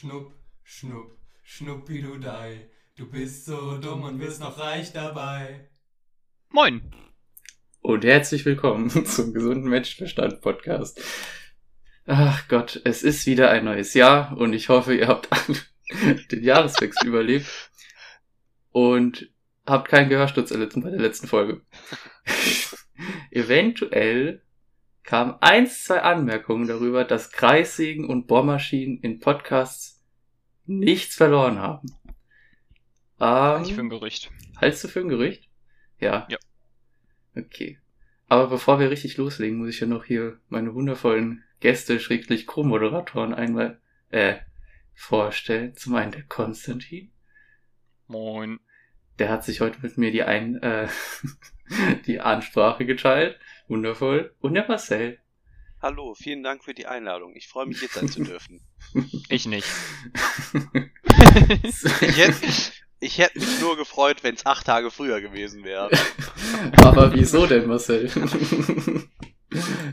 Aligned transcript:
Schnupp, 0.00 0.32
schnupp, 0.62 1.18
schnuppi 1.42 2.00
du 2.02 2.18
dei. 2.18 2.70
Du 2.94 3.10
bist 3.10 3.46
so 3.46 3.78
dumm 3.78 4.04
und 4.04 4.20
wirst 4.20 4.40
noch 4.40 4.56
reich 4.56 4.92
dabei. 4.92 5.70
Moin. 6.50 6.82
Und 7.80 8.04
herzlich 8.04 8.44
willkommen 8.44 8.90
zum 9.06 9.34
gesunden 9.34 9.68
Menschenverstand 9.68 10.40
Podcast. 10.40 11.02
Ach 12.06 12.46
Gott, 12.46 12.80
es 12.84 13.02
ist 13.02 13.26
wieder 13.26 13.50
ein 13.50 13.64
neues 13.64 13.92
Jahr 13.94 14.38
und 14.38 14.52
ich 14.52 14.68
hoffe, 14.68 14.94
ihr 14.94 15.08
habt 15.08 15.30
den 16.30 16.44
Jahreswechsel 16.44 17.08
überlebt 17.08 17.72
und 18.70 19.28
habt 19.66 19.88
keinen 19.88 20.10
Gehörsturz 20.10 20.52
erlitten 20.52 20.80
bei 20.80 20.90
der 20.90 21.00
letzten 21.00 21.26
Folge. 21.26 21.62
Eventuell 23.32 24.42
kamen 25.08 25.36
eins, 25.40 25.84
zwei 25.84 26.02
Anmerkungen 26.02 26.68
darüber, 26.68 27.02
dass 27.02 27.32
Kreissägen 27.32 28.04
und 28.04 28.26
Bohrmaschinen 28.26 29.00
in 29.00 29.20
Podcasts 29.20 30.04
nichts 30.66 31.14
verloren 31.14 31.58
haben. 31.58 31.96
Ähm, 33.18 33.62
ich 33.62 33.72
für 33.72 33.80
ein 33.80 33.88
Gerücht. 33.88 34.30
Hältst 34.58 34.84
du 34.84 34.88
für 34.88 35.00
ein 35.00 35.08
Gerücht? 35.08 35.48
Ja. 35.98 36.26
Ja. 36.28 36.36
Okay. 37.34 37.78
Aber 38.26 38.48
bevor 38.48 38.80
wir 38.80 38.90
richtig 38.90 39.16
loslegen, 39.16 39.56
muss 39.56 39.70
ich 39.70 39.80
ja 39.80 39.86
noch 39.86 40.04
hier 40.04 40.40
meine 40.50 40.74
wundervollen 40.74 41.42
Gäste, 41.60 42.00
schräglich 42.00 42.46
Co-Moderatoren 42.46 43.32
einmal, 43.32 43.80
äh, 44.10 44.34
vorstellen. 44.92 45.74
Zum 45.74 45.94
einen 45.94 46.12
der 46.12 46.24
Konstantin. 46.24 47.12
Moin. 48.08 48.60
Der 49.18 49.30
hat 49.30 49.42
sich 49.42 49.62
heute 49.62 49.78
mit 49.80 49.96
mir 49.96 50.12
die 50.12 50.24
ein, 50.24 50.56
äh, 50.56 50.86
die 52.06 52.20
Ansprache 52.20 52.84
geteilt. 52.84 53.40
Wundervoll. 53.68 54.34
Und 54.40 54.54
der 54.54 54.66
Marcel. 54.66 55.18
Hallo, 55.80 56.14
vielen 56.14 56.42
Dank 56.42 56.64
für 56.64 56.74
die 56.74 56.86
Einladung. 56.86 57.36
Ich 57.36 57.46
freue 57.46 57.66
mich, 57.66 57.78
hier 57.78 57.88
sein 57.88 58.08
zu 58.08 58.22
dürfen. 58.22 58.60
Ich 59.28 59.46
nicht. 59.46 59.68
Ich 61.60 61.82
hätte, 62.16 62.46
ich 63.00 63.18
hätte 63.18 63.38
mich 63.38 63.60
nur 63.60 63.76
gefreut, 63.76 64.24
wenn 64.24 64.34
es 64.34 64.46
acht 64.46 64.66
Tage 64.66 64.90
früher 64.90 65.20
gewesen 65.20 65.62
wäre. 65.62 65.90
Aber 66.78 67.12
wieso 67.14 67.46
denn, 67.46 67.66
Marcel? 67.66 68.10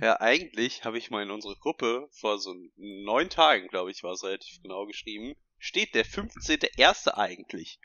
Ja, 0.01 0.19
eigentlich 0.19 0.83
habe 0.83 0.97
ich 0.97 1.09
mal 1.09 1.23
in 1.23 1.31
unsere 1.31 1.55
Gruppe 1.55 2.09
vor 2.11 2.39
so 2.39 2.53
neun 2.75 3.29
Tagen, 3.29 3.69
glaube 3.69 3.89
ich, 3.89 4.03
war 4.03 4.11
es 4.11 4.23
relativ 4.23 4.61
genau 4.61 4.85
geschrieben, 4.85 5.35
steht 5.57 5.95
der 5.95 6.05
15.01. 6.05 7.13
eigentlich. 7.13 7.79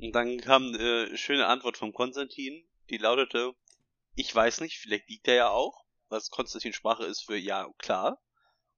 Und 0.00 0.12
dann 0.12 0.38
kam 0.38 0.74
eine 0.74 1.16
schöne 1.16 1.46
Antwort 1.46 1.76
von 1.76 1.92
Konstantin, 1.92 2.64
die 2.90 2.98
lautete, 2.98 3.54
ich 4.16 4.34
weiß 4.34 4.60
nicht, 4.62 4.78
vielleicht 4.78 5.08
liegt 5.08 5.28
er 5.28 5.34
ja 5.34 5.48
auch, 5.50 5.84
was 6.08 6.30
Konstantin 6.30 6.72
Sprache 6.72 7.04
ist 7.04 7.22
für 7.22 7.36
ja, 7.36 7.68
klar. 7.78 8.20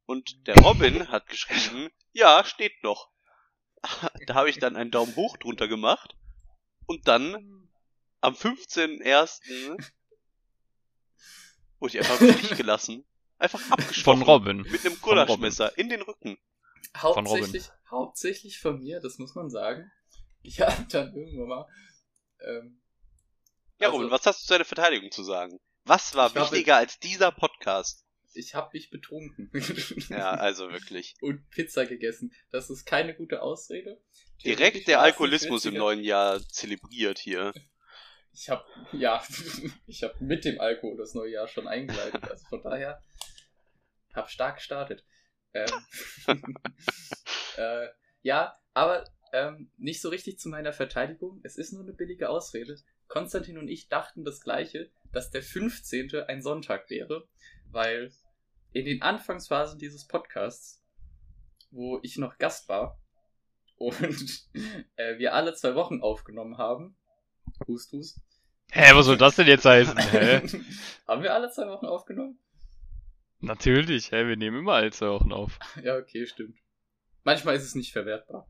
Und 0.04 0.46
der 0.46 0.56
Robin 0.56 1.08
hat 1.10 1.28
geschrieben, 1.28 1.88
ja, 2.12 2.44
steht 2.44 2.82
noch. 2.82 3.10
Da 4.26 4.34
habe 4.34 4.50
ich 4.50 4.58
dann 4.58 4.76
einen 4.76 4.90
Daumen 4.90 5.14
hoch 5.14 5.36
drunter 5.36 5.68
gemacht 5.68 6.16
und 6.86 7.06
dann 7.06 7.68
am 8.20 8.34
15.01. 8.34 9.78
wurde 11.78 11.98
ich 11.98 12.00
einfach 12.00 12.16
Stich 12.16 12.56
gelassen. 12.56 13.04
Einfach 13.38 13.70
abgestochen. 13.70 14.18
Von 14.18 14.22
Robin. 14.22 14.56
Mit 14.62 14.84
einem 14.84 14.96
Von. 14.96 15.10
Gulaschmesser 15.10 15.78
in 15.78 15.88
den 15.88 16.02
Rücken. 16.02 16.36
hauptsächlich, 16.96 17.70
hauptsächlich 17.88 18.58
von 18.58 18.80
mir, 18.80 18.98
das 19.00 19.18
muss 19.18 19.36
man 19.36 19.48
sagen. 19.48 19.88
Ich 20.42 20.60
habe 20.60 20.84
dann 20.90 21.14
irgendwann 21.14 21.48
mal, 21.48 21.68
ähm, 22.40 22.80
Ja, 23.78 23.88
also- 23.88 23.98
Robin, 23.98 24.10
was 24.10 24.26
hast 24.26 24.42
du 24.42 24.46
zu 24.46 24.54
deiner 24.54 24.64
Verteidigung 24.64 25.10
zu 25.10 25.22
sagen? 25.22 25.58
Was 25.84 26.14
war 26.14 26.34
wichtiger 26.34 26.76
als 26.76 26.98
dieser 26.98 27.32
Podcast? 27.32 28.04
Ich 28.34 28.54
habe 28.54 28.70
mich 28.72 28.90
betrunken. 28.90 29.50
Ja, 30.10 30.30
also 30.32 30.70
wirklich. 30.70 31.14
Und 31.20 31.48
Pizza 31.50 31.86
gegessen. 31.86 32.32
Das 32.50 32.70
ist 32.70 32.84
keine 32.84 33.14
gute 33.14 33.42
Ausrede. 33.42 34.00
Direkt 34.44 34.86
der 34.86 35.00
Alkoholismus 35.00 35.64
im 35.64 35.74
neuen 35.74 36.02
Jahr 36.04 36.40
zelebriert 36.48 37.18
hier. 37.18 37.52
Ich 38.32 38.48
habe 38.48 38.64
ja, 38.92 39.22
ich 39.86 40.02
habe 40.02 40.14
mit 40.20 40.44
dem 40.44 40.60
Alkohol 40.60 40.96
das 40.96 41.14
neue 41.14 41.32
Jahr 41.32 41.48
schon 41.48 41.66
eingeleitet. 41.66 42.22
Also 42.22 42.46
von 42.48 42.62
daher 42.62 43.02
habe 44.12 44.28
stark 44.28 44.56
gestartet. 44.56 45.04
Ähm, 45.54 45.86
äh, 47.56 47.86
ja, 48.22 48.56
aber 48.74 49.04
ähm, 49.32 49.70
nicht 49.78 50.00
so 50.00 50.08
richtig 50.10 50.38
zu 50.38 50.48
meiner 50.48 50.72
Verteidigung. 50.72 51.40
Es 51.42 51.56
ist 51.56 51.72
nur 51.72 51.82
eine 51.82 51.92
billige 51.92 52.28
Ausrede. 52.28 52.76
Konstantin 53.08 53.58
und 53.58 53.68
ich 53.68 53.88
dachten 53.88 54.24
das 54.24 54.40
Gleiche, 54.40 54.90
dass 55.12 55.30
der 55.30 55.42
15. 55.42 56.14
ein 56.26 56.42
Sonntag 56.42 56.88
wäre, 56.90 57.26
weil 57.70 58.12
in 58.72 58.84
den 58.84 59.02
Anfangsphasen 59.02 59.78
dieses 59.78 60.06
Podcasts, 60.06 60.82
wo 61.70 61.98
ich 62.02 62.18
noch 62.18 62.38
Gast 62.38 62.68
war 62.68 63.00
und 63.76 64.48
äh, 64.96 65.18
wir 65.18 65.34
alle 65.34 65.54
zwei 65.54 65.74
Wochen 65.74 66.00
aufgenommen 66.00 66.58
haben, 66.58 66.96
Hust, 67.66 67.92
Hust, 67.92 68.20
Hä, 68.70 68.94
was 68.94 69.06
soll 69.06 69.16
das 69.16 69.36
denn 69.36 69.46
jetzt 69.46 69.64
heißen? 69.64 69.96
Hä? 69.96 70.42
haben 71.08 71.22
wir 71.22 71.32
alle 71.32 71.50
zwei 71.50 71.66
Wochen 71.68 71.86
aufgenommen? 71.86 72.38
Natürlich, 73.40 74.12
hä, 74.12 74.26
wir 74.26 74.36
nehmen 74.36 74.58
immer 74.58 74.74
alle 74.74 74.90
zwei 74.90 75.08
Wochen 75.08 75.32
auf. 75.32 75.58
Ja, 75.82 75.96
okay, 75.96 76.26
stimmt. 76.26 76.58
Manchmal 77.24 77.56
ist 77.56 77.64
es 77.64 77.74
nicht 77.74 77.92
verwertbar. 77.92 78.46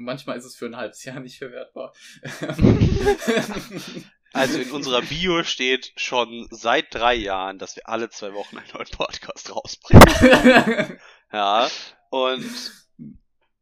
Manchmal 0.00 0.38
ist 0.38 0.46
es 0.46 0.56
für 0.56 0.64
ein 0.64 0.76
halbes 0.76 1.04
Jahr 1.04 1.20
nicht 1.20 1.38
verwertbar. 1.38 1.92
Also 4.32 4.60
in 4.60 4.70
unserer 4.70 5.02
Bio 5.02 5.42
steht 5.42 5.92
schon 5.96 6.46
seit 6.52 6.94
drei 6.94 7.16
Jahren, 7.16 7.58
dass 7.58 7.74
wir 7.74 7.88
alle 7.88 8.10
zwei 8.10 8.32
Wochen 8.32 8.58
einen 8.58 8.70
neuen 8.72 8.86
Podcast 8.86 9.52
rausbringen. 9.52 10.98
Ja, 11.32 11.68
und 12.10 12.44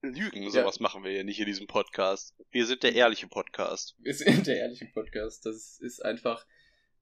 Lügen, 0.02 0.50
sowas 0.50 0.78
machen 0.78 1.04
wir 1.04 1.12
ja 1.12 1.22
nicht 1.24 1.40
in 1.40 1.46
diesem 1.46 1.66
Podcast. 1.66 2.34
Wir 2.50 2.66
sind 2.66 2.82
der 2.82 2.94
ehrliche 2.94 3.28
Podcast. 3.28 3.96
Wir 3.98 4.14
sind 4.14 4.46
der 4.46 4.58
ehrliche 4.58 4.86
Podcast. 4.86 5.46
Das 5.46 5.78
ist 5.80 6.04
einfach 6.04 6.46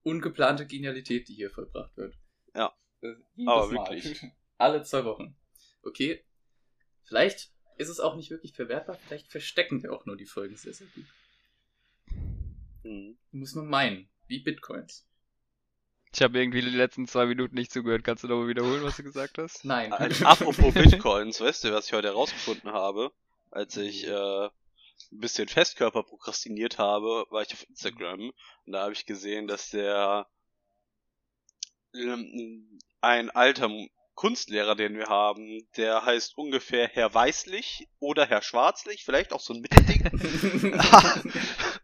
ungeplante 0.05 0.65
Genialität, 0.65 1.27
die 1.29 1.35
hier 1.35 1.51
vollbracht 1.51 1.97
wird. 1.97 2.15
Ja. 2.55 2.73
Äh, 3.01 3.15
Aber 3.47 3.67
Mal. 3.67 3.91
wirklich. 3.91 4.23
Alle 4.59 4.83
zwei 4.85 5.05
Wochen. 5.05 5.37
Okay. 5.83 6.25
Vielleicht 7.03 7.51
ist 7.77 7.89
es 7.89 8.01
auch 8.01 8.17
nicht 8.17 8.31
wirklich 8.31 8.53
verwertbar. 8.53 8.97
Vielleicht 9.07 9.29
verstecken 9.29 9.83
wir 9.83 9.93
auch 9.93 10.07
nur 10.07 10.17
die 10.17 10.27
Folgen 10.27 10.57
sehr, 10.57 10.73
sehr 10.73 10.87
gut. 10.89 11.05
Hm. 12.83 13.17
Muss 13.33 13.55
man 13.55 13.67
meinen. 13.67 14.09
Wie 14.29 14.41
Bitcoins. 14.41 15.07
Ich 16.13 16.23
habe 16.23 16.39
irgendwie 16.39 16.63
die 16.63 16.71
letzten 16.71 17.07
zwei 17.07 17.27
Minuten 17.27 17.55
nicht 17.55 17.71
zugehört. 17.71 18.03
Kannst 18.03 18.25
du 18.25 18.29
nochmal 18.29 18.49
wiederholen, 18.49 18.83
was 18.83 18.97
du 18.97 19.03
gesagt 19.03 19.39
hast? 19.39 19.65
Nein. 19.65 19.93
Äh, 19.93 20.13
Apropos 20.25 20.73
Bitcoins, 20.73 21.41
weißt 21.41 21.65
du, 21.65 21.73
was 21.73 21.87
ich 21.87 21.93
heute 21.93 22.09
herausgefunden 22.09 22.73
habe? 22.73 23.13
Als 23.51 23.77
ich 23.77 24.07
äh, 24.07 24.47
ein 24.47 24.51
bisschen 25.11 25.49
Festkörper 25.49 26.03
prokrastiniert 26.03 26.79
habe, 26.79 27.27
war 27.31 27.43
ich 27.43 27.53
auf 27.53 27.69
Instagram 27.69 28.33
und 28.65 28.73
da 28.73 28.83
habe 28.83 28.93
ich 28.93 29.07
gesehen, 29.07 29.47
dass 29.47 29.71
der 29.71 30.27
ähm, 31.95 32.79
ein 33.01 33.31
alter 33.31 33.69
Kunstlehrer, 34.17 34.75
den 34.75 34.97
wir 34.97 35.07
haben, 35.07 35.69
der 35.77 36.05
heißt 36.05 36.37
ungefähr 36.39 36.89
Herr 36.89 37.15
Weißlich 37.15 37.87
oder 38.01 38.27
Herr 38.27 38.41
Schwarzlich, 38.41 39.05
vielleicht 39.05 39.33
auch 39.33 39.41
so 39.41 39.53
ein 39.53 39.61
Mittelding, 39.61 40.11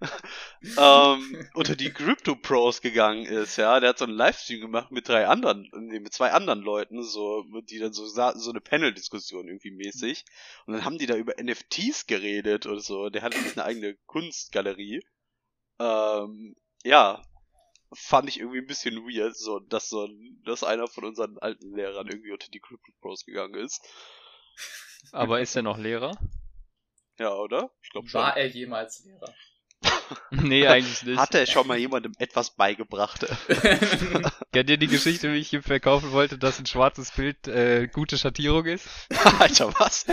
ähm, 0.79 1.49
unter 1.55 1.77
die 1.77 1.93
Crypto 1.93 2.35
Pros 2.35 2.81
gegangen 2.81 3.27
ist, 3.27 3.57
ja. 3.57 3.79
Der 3.81 3.91
hat 3.91 3.99
so 3.99 4.07
einen 4.07 4.15
Livestream 4.15 4.63
gemacht 4.63 4.91
mit 4.91 5.09
drei 5.09 5.27
anderen, 5.27 5.71
nee, 5.77 6.01
mit 6.01 6.15
zwei 6.15 6.33
anderen 6.33 6.63
Leuten, 6.63 7.03
so, 7.03 7.45
die 7.71 7.79
dann 7.79 7.93
so, 7.93 8.07
so 8.07 8.51
eine 8.51 8.61
Panel-Diskussion 8.61 9.49
irgendwie 9.49 9.71
mäßig. 9.71 10.25
Und 10.67 10.75
dann 10.75 10.85
haben 10.87 10.99
die 10.99 11.07
da 11.07 11.17
über 11.17 11.35
NFTs 11.41 12.07
geredet 12.07 12.67
und 12.67 12.81
so. 12.81 13.11
Der 13.11 13.23
hat 13.23 13.35
eine 13.35 13.65
eigene 13.65 13.97
Kunstgalerie. 14.07 15.03
Ähm, 15.79 16.57
ja. 16.83 17.23
Fand 17.95 18.29
ich 18.29 18.39
irgendwie 18.41 18.59
ein 18.59 18.67
bisschen 18.67 18.97
weird, 19.07 19.37
so, 19.37 19.59
dass 19.61 19.89
so, 19.89 20.05
ein- 20.07 20.43
dass 20.45 20.65
einer 20.65 20.87
von 20.89 21.05
unseren 21.05 21.39
alten 21.39 21.75
Lehrern 21.75 22.09
irgendwie 22.09 22.33
unter 22.33 22.49
die 22.51 22.61
Crypto 22.61 22.91
Pros 23.01 23.25
gegangen 23.25 23.55
ist. 23.55 23.83
Aber 25.13 25.41
ist 25.41 25.55
er 25.57 25.63
noch 25.63 25.79
Lehrer? 25.79 26.17
Ja, 27.19 27.35
oder? 27.35 27.71
Ich 27.83 27.91
glaube 27.91 28.09
schon. 28.09 28.21
War 28.21 28.37
er 28.37 28.47
jemals 28.49 29.05
Lehrer? 29.05 29.35
nee, 30.31 30.67
eigentlich 30.67 31.03
nicht. 31.05 31.19
Hat 31.19 31.35
er 31.35 31.47
schon 31.47 31.67
mal 31.67 31.79
jemandem 31.79 32.13
etwas 32.19 32.51
beigebracht? 32.51 33.27
Kennt 34.53 34.71
ihr 34.71 34.77
die 34.77 34.87
Geschichte, 34.89 35.33
wie 35.33 35.39
ich 35.39 35.53
ihm 35.53 35.63
verkaufen 35.63 36.13
wollte, 36.13 36.39
dass 36.39 36.59
ein 36.59 36.67
schwarzes 36.67 37.11
Bild 37.13 37.49
äh, 37.49 37.89
gute 37.89 38.19
Schattierung 38.19 38.67
ist? 38.67 38.87
Alter, 39.41 39.73
was? 39.79 40.07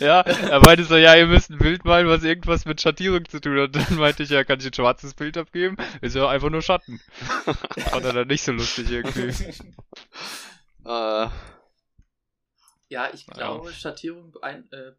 Ja, 0.00 0.20
er 0.20 0.60
meinte 0.60 0.84
so, 0.84 0.96
ja, 0.96 1.14
ihr 1.14 1.26
müsst 1.26 1.50
ein 1.50 1.58
Bild 1.58 1.84
malen, 1.84 2.08
was 2.08 2.24
irgendwas 2.24 2.64
mit 2.64 2.80
Schattierung 2.80 3.28
zu 3.28 3.40
tun 3.40 3.58
hat. 3.60 3.74
Dann 3.76 3.96
meinte 3.96 4.22
ich, 4.22 4.30
ja, 4.30 4.44
kann 4.44 4.60
ich 4.60 4.66
ein 4.66 4.74
schwarzes 4.74 5.14
Bild 5.14 5.36
abgeben? 5.36 5.76
Ist 6.00 6.16
ja 6.16 6.28
einfach 6.28 6.50
nur 6.50 6.62
Schatten. 6.62 7.00
Fand 7.90 8.04
er 8.04 8.12
dann 8.12 8.28
nicht 8.28 8.42
so 8.42 8.52
lustig 8.52 8.90
irgendwie. 8.90 9.28
Äh, 10.86 11.28
ja, 12.88 13.08
ich 13.12 13.26
Ja. 13.26 13.32
glaube, 13.34 13.72
Schattierung 13.72 14.34
äh, 14.42 14.92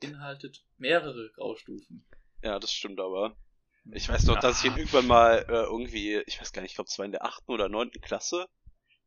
beinhaltet 0.00 0.62
mehrere 0.78 1.30
Graustufen. 1.36 2.04
Ja, 2.42 2.58
das 2.58 2.72
stimmt 2.72 3.00
aber. 3.00 3.36
Ich 3.92 4.08
weiß 4.08 4.26
noch, 4.26 4.38
dass 4.38 4.58
ich 4.58 4.70
ihn 4.70 4.76
irgendwann 4.76 5.06
mal 5.06 5.44
äh, 5.48 5.64
irgendwie, 5.64 6.22
ich 6.26 6.40
weiß 6.40 6.52
gar 6.52 6.62
nicht, 6.62 6.72
ich 6.72 6.74
glaube, 6.76 6.88
es 6.88 6.98
war 6.98 7.06
in 7.06 7.12
der 7.12 7.24
achten 7.24 7.50
oder 7.50 7.68
neunten 7.68 8.00
Klasse, 8.00 8.48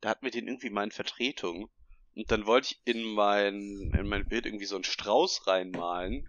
da 0.01 0.09
hatten 0.09 0.25
wir 0.25 0.31
den 0.31 0.47
irgendwie 0.47 0.69
mal 0.69 0.83
in 0.83 0.91
Vertretung. 0.91 1.69
Und 2.15 2.30
dann 2.31 2.45
wollte 2.45 2.74
ich 2.74 2.81
in 2.85 3.03
mein, 3.03 3.91
in 3.94 4.07
mein 4.07 4.27
Bild 4.27 4.45
irgendwie 4.45 4.65
so 4.65 4.75
einen 4.75 4.83
Strauß 4.83 5.47
reinmalen 5.47 6.27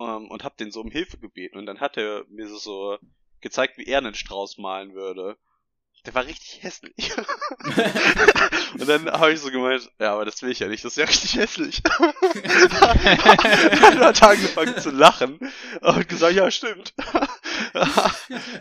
ähm, 0.00 0.30
und 0.30 0.44
hab 0.44 0.56
den 0.56 0.72
so 0.72 0.80
um 0.80 0.90
Hilfe 0.90 1.18
gebeten. 1.18 1.58
Und 1.58 1.66
dann 1.66 1.80
hat 1.80 1.96
er 1.96 2.24
mir 2.28 2.48
so, 2.48 2.58
so 2.58 2.98
gezeigt, 3.40 3.78
wie 3.78 3.86
er 3.86 3.98
einen 3.98 4.14
Strauß 4.14 4.58
malen 4.58 4.94
würde. 4.94 5.38
Der 6.06 6.14
war 6.14 6.24
richtig 6.24 6.62
hässlich. 6.62 7.12
und 8.78 8.88
dann 8.88 9.10
habe 9.10 9.32
ich 9.32 9.40
so 9.40 9.50
gemeint, 9.50 9.90
ja, 9.98 10.12
aber 10.14 10.24
das 10.24 10.40
will 10.42 10.50
ich 10.50 10.60
ja 10.60 10.68
nicht, 10.68 10.84
das 10.84 10.92
ist 10.92 10.96
ja 10.98 11.04
richtig 11.04 11.36
hässlich. 11.36 11.82
dann 11.82 12.12
hat 14.00 14.22
er 14.22 14.28
angefangen 14.30 14.78
zu 14.78 14.90
lachen 14.90 15.38
und 15.80 16.08
gesagt, 16.08 16.34
ja, 16.34 16.50
stimmt. 16.50 16.94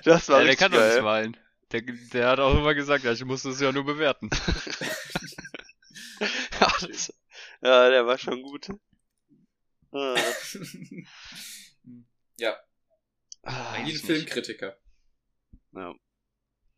das 0.03 0.29
war 0.29 0.39
Ja, 0.39 0.43
der 0.43 0.45
richtig 0.45 0.57
kann 0.57 0.71
doch 0.71 0.79
nicht 0.83 0.93
geil. 0.95 1.01
malen. 1.01 1.37
Der, 1.71 1.81
der 1.81 2.29
hat 2.29 2.39
auch 2.39 2.55
immer 2.57 2.73
gesagt, 2.73 3.03
ja, 3.03 3.11
ich 3.11 3.23
muss 3.25 3.43
das 3.43 3.59
ja 3.61 3.71
nur 3.71 3.85
bewerten. 3.85 4.29
ja, 6.59 6.67
das, 6.81 7.13
ja, 7.61 7.89
der 7.89 8.07
war 8.07 8.17
schon 8.17 8.41
gut. 8.41 8.69
Ah, 9.91 10.15
ja, 12.37 12.57
ah, 13.43 13.75
wie 13.85 13.91
ein. 13.93 13.97
Filmkritiker. 13.97 14.77
Ja. 15.73 15.93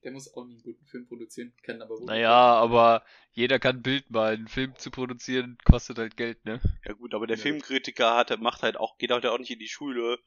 Der 0.03 0.11
muss 0.11 0.33
auch 0.33 0.45
nie 0.45 0.53
einen 0.53 0.63
guten 0.63 0.85
Film 0.85 1.07
produzieren, 1.07 1.53
kann 1.61 1.81
aber 1.81 1.99
wohl. 1.99 2.05
Naja, 2.05 2.31
aber 2.31 3.03
jeder 3.33 3.59
kann 3.59 3.77
ein 3.77 3.81
Bild 3.81 4.09
malen. 4.09 4.39
Einen 4.39 4.47
Film 4.47 4.75
zu 4.77 4.91
produzieren 4.91 5.57
kostet 5.65 5.97
halt 5.97 6.15
Geld, 6.15 6.45
ne? 6.45 6.61
Ja 6.85 6.93
gut, 6.93 7.13
aber 7.13 7.27
der 7.27 7.35
Ja. 7.35 7.43
Filmkritiker 7.43 8.15
hat, 8.15 8.39
macht 8.39 8.63
halt 8.63 8.77
auch, 8.77 8.97
geht 8.97 9.11
halt 9.11 9.25
auch 9.25 9.37
nicht 9.37 9.51
in 9.51 9.59
die 9.59 9.67
Schule 9.67 10.19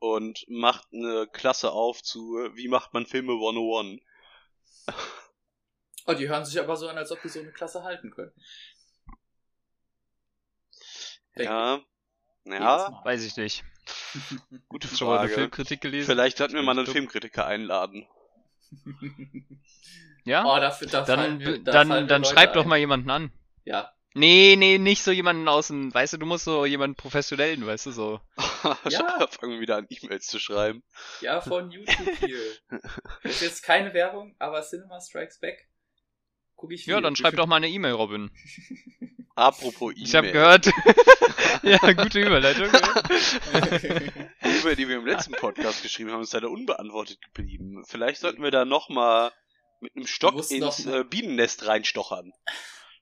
und 0.00 0.44
macht 0.48 0.88
eine 0.92 1.28
Klasse 1.32 1.70
auf 1.70 2.02
zu, 2.02 2.20
wie 2.54 2.68
macht 2.68 2.92
man 2.92 3.06
Filme 3.06 3.32
101. 3.34 4.00
Oh, 6.06 6.14
die 6.14 6.28
hören 6.28 6.44
sich 6.44 6.58
aber 6.58 6.76
so 6.76 6.88
an, 6.88 6.98
als 6.98 7.12
ob 7.12 7.22
die 7.22 7.28
so 7.28 7.38
eine 7.38 7.52
Klasse 7.52 7.84
halten 7.84 8.10
könnten. 8.10 8.40
Denke 11.36 11.52
Ja, 11.52 11.80
ja. 12.46 13.00
Weiß 13.04 13.24
ich 13.24 13.36
nicht. 13.36 13.64
gute 14.68 14.88
du 14.88 14.96
schon 14.96 15.06
mal 15.06 15.18
eine 15.18 15.28
Frage. 15.28 15.40
Filmkritik 15.42 15.80
gelesen? 15.80 16.06
Vielleicht 16.06 16.38
sollten 16.38 16.54
wir 16.54 16.62
mal 16.62 16.76
einen. 16.76 16.86
Filmkritiker 16.86 17.46
einladen. 17.46 18.08
Ja? 20.24 20.44
Oh, 20.44 20.60
dafür, 20.60 20.88
da 20.88 21.02
dann 21.02 21.38
mir, 21.38 21.58
da 21.60 21.84
dann, 21.84 22.06
dann 22.08 22.24
schreib 22.24 22.52
doch 22.52 22.64
ein. 22.64 22.68
mal 22.68 22.78
jemanden 22.78 23.10
an. 23.10 23.32
Ja, 23.64 23.92
Nee, 24.12 24.56
nee, 24.58 24.78
nicht 24.78 25.04
so 25.04 25.12
jemanden 25.12 25.46
außen. 25.46 25.94
Weißt 25.94 26.14
du, 26.14 26.16
du 26.16 26.26
musst 26.26 26.44
so 26.44 26.66
jemanden 26.66 26.96
professionellen, 26.96 27.64
weißt 27.64 27.86
du, 27.86 27.90
so. 27.92 28.20
Ja. 28.88 29.26
Fangen 29.28 29.52
wir 29.54 29.60
wieder 29.60 29.76
an, 29.76 29.86
E-Mails 29.88 30.26
zu 30.26 30.40
schreiben. 30.40 30.82
ja, 31.20 31.40
von 31.40 31.70
YouTube 31.70 32.16
hier. 32.18 32.38
Das 33.22 33.32
ist 33.36 33.42
jetzt 33.42 33.62
keine 33.62 33.94
Werbung, 33.94 34.34
aber 34.40 34.62
Cinema 34.62 35.00
Strikes 35.00 35.38
Back. 35.38 35.68
Guck 36.56 36.72
ich 36.72 36.86
Ja, 36.86 36.96
viel. 36.96 37.02
dann 37.02 37.14
schreib 37.16 37.36
doch 37.36 37.46
mal 37.46 37.56
eine 37.56 37.68
E-Mail, 37.68 37.92
Robin. 37.92 38.30
Apropos 39.36 39.92
E-Mail. 39.92 40.04
Ich 40.04 40.14
habe 40.16 40.32
gehört. 40.32 40.66
ja, 41.62 41.78
gute 41.92 42.20
Überleitung. 42.20 42.66
Die 44.60 44.66
E-Mail, 44.66 44.76
die 44.76 44.88
wir 44.88 44.96
im 44.96 45.06
letzten 45.06 45.32
Podcast 45.32 45.82
geschrieben 45.82 46.10
haben, 46.10 46.22
ist 46.22 46.34
leider 46.34 46.50
unbeantwortet 46.50 47.20
geblieben. 47.22 47.82
Vielleicht 47.86 48.20
sollten 48.20 48.42
wir 48.42 48.50
da 48.50 48.66
nochmal 48.66 49.32
mit 49.80 49.96
einem 49.96 50.06
Stock 50.06 50.50
ins 50.50 50.84
äh, 50.84 51.02
Bienennest 51.04 51.66
reinstochern. 51.66 52.32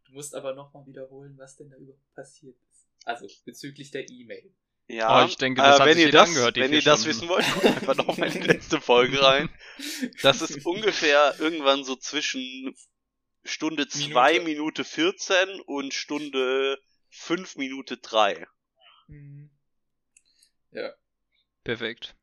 Du 0.07 0.13
musst 0.13 0.35
aber 0.35 0.55
nochmal 0.55 0.87
wiederholen, 0.87 1.37
was 1.37 1.57
denn 1.57 1.71
da 1.71 1.77
überhaupt 1.77 2.15
passiert 2.15 2.57
ist. 2.71 2.87
Also, 3.05 3.27
bezüglich 3.45 3.91
der 3.91 4.09
E-Mail. 4.09 4.55
Ja, 4.87 5.23
Oh, 5.23 5.27
ich 5.27 5.37
denke, 5.37 5.61
das 5.61 5.77
äh, 5.77 5.81
hat 5.81 5.89
wenn 5.89 5.99
ihr 5.99 6.13
das, 6.13 6.29
angehört, 6.29 6.57
wenn 6.57 6.73
ihr 6.73 6.83
das 6.83 7.05
wissen 7.05 7.29
wollt, 7.29 7.45
guckt 7.53 7.67
einfach 7.67 7.97
nochmal 7.97 8.35
in 8.35 8.41
die 8.41 8.47
letzte 8.47 8.81
Folge 8.81 9.23
rein. 9.23 9.51
Das 10.23 10.41
ist 10.43 10.65
ungefähr 10.65 11.35
irgendwann 11.39 11.85
so 11.85 11.95
zwischen 11.97 12.75
Stunde 13.45 13.89
2 13.89 14.41
Minute. 14.41 14.45
Minute 14.45 14.85
14 14.85 15.61
und 15.61 15.93
Stunde 15.93 16.79
5 17.11 17.57
Minute 17.57 17.97
3. 17.99 18.47
Mhm. 19.09 19.51
Perfekt. 21.69 22.17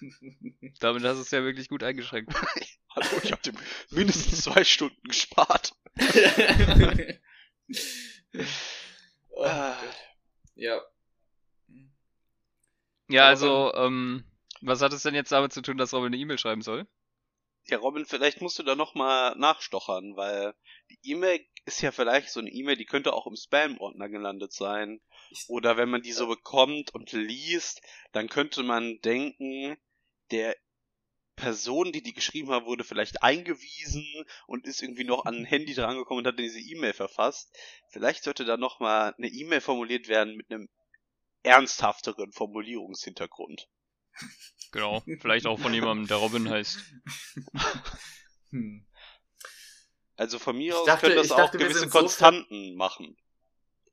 Damit 0.78 1.02
hast 1.02 1.16
du 1.16 1.22
es 1.22 1.30
ja 1.32 1.42
wirklich 1.42 1.68
gut 1.68 1.82
eingeschränkt. 1.82 2.32
Hallo, 2.94 3.20
ich 3.20 3.32
hab 3.32 3.42
dem 3.42 3.56
mindestens 3.90 4.42
zwei 4.42 4.62
Stunden 4.62 5.02
gespart. 5.02 5.74
oh, 9.30 9.44
Ah. 9.44 9.76
Ja. 10.54 10.80
Ja, 13.08 13.26
also, 13.26 13.74
ähm, 13.74 14.22
was 14.60 14.82
hat 14.82 14.92
es 14.92 15.02
denn 15.02 15.16
jetzt 15.16 15.32
damit 15.32 15.52
zu 15.52 15.60
tun, 15.60 15.76
dass 15.76 15.92
Robin 15.92 16.12
eine 16.12 16.18
E-Mail 16.18 16.38
schreiben 16.38 16.62
soll? 16.62 16.86
Ja, 17.66 17.78
Robin, 17.78 18.06
vielleicht 18.06 18.40
musst 18.40 18.56
du 18.56 18.62
da 18.62 18.76
nochmal 18.76 19.34
nachstochern, 19.36 20.14
weil 20.14 20.54
die 20.90 21.10
E-Mail 21.10 21.44
ist 21.64 21.82
ja 21.82 21.90
vielleicht 21.90 22.30
so 22.30 22.38
eine 22.38 22.50
E-Mail, 22.50 22.76
die 22.76 22.86
könnte 22.86 23.14
auch 23.14 23.26
im 23.26 23.34
Spam-Ordner 23.34 24.08
gelandet 24.08 24.52
sein. 24.52 25.00
Oder 25.48 25.76
wenn 25.76 25.88
man 25.90 26.02
die 26.02 26.12
so 26.12 26.26
bekommt 26.26 26.94
und 26.94 27.12
liest, 27.12 27.80
dann 28.12 28.28
könnte 28.28 28.62
man 28.62 28.98
denken, 29.00 29.76
der 30.30 30.56
Person, 31.36 31.92
die 31.92 32.02
die 32.02 32.12
geschrieben 32.12 32.50
hat, 32.50 32.66
wurde 32.66 32.84
vielleicht 32.84 33.22
eingewiesen 33.22 34.06
und 34.46 34.66
ist 34.66 34.82
irgendwie 34.82 35.04
noch 35.04 35.24
an 35.24 35.34
ein 35.36 35.44
Handy 35.44 35.74
drangekommen 35.74 36.24
und 36.24 36.28
hat 36.28 36.38
diese 36.38 36.60
E-Mail 36.60 36.92
verfasst. 36.92 37.50
Vielleicht 37.90 38.24
sollte 38.24 38.44
da 38.44 38.56
nochmal 38.56 39.14
eine 39.16 39.28
E-Mail 39.28 39.60
formuliert 39.60 40.08
werden 40.08 40.36
mit 40.36 40.50
einem 40.50 40.68
ernsthafteren 41.42 42.32
Formulierungshintergrund. 42.32 43.68
Genau, 44.72 45.02
vielleicht 45.20 45.46
auch 45.46 45.58
von 45.58 45.72
jemandem, 45.74 46.06
der 46.06 46.18
Robin 46.18 46.48
heißt. 46.48 46.78
Hm. 48.50 48.86
Also 50.16 50.38
von 50.38 50.56
mir 50.56 50.68
Ich 50.68 50.74
aus 50.74 50.86
dachte- 50.86 51.06
können 51.06 51.16
das 51.16 51.30
auch 51.32 51.36
dachte, 51.38 51.58
gewisse 51.58 51.80
sind 51.80 51.92
so 51.92 51.98
Konstanten 51.98 52.74
machen. 52.76 53.16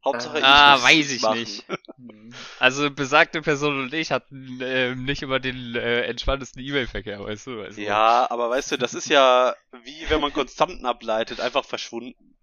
Hauptsache 0.05 0.37
Ah. 0.37 0.39
ich 0.39 0.43
Ah, 0.43 0.83
weiß 0.83 1.11
ich 1.11 1.21
machen. 1.21 1.39
nicht. 1.39 1.65
Hm. 1.97 2.37
Also 2.59 2.89
besagte 2.91 3.41
Person 3.41 3.79
und 3.83 3.93
ich 3.93 4.11
hatten 4.11 4.61
äh, 4.61 4.95
nicht 4.95 5.21
immer 5.21 5.39
den 5.39 5.75
äh, 5.75 6.01
entspanntesten 6.03 6.61
E-Mail-Verkehr, 6.63 7.23
weißt 7.23 7.47
du? 7.47 7.61
Also, 7.61 7.81
Ja, 7.81 8.29
aber 8.29 8.49
weißt 8.49 8.71
du, 8.71 8.77
das 8.77 8.93
ist 8.93 9.09
ja 9.09 9.55
wie 9.83 10.09
wenn 10.09 10.21
man 10.21 10.33
Konstanten 10.33 10.85
ableitet, 10.85 11.39
einfach 11.39 11.65
verschwunden. 11.65 12.37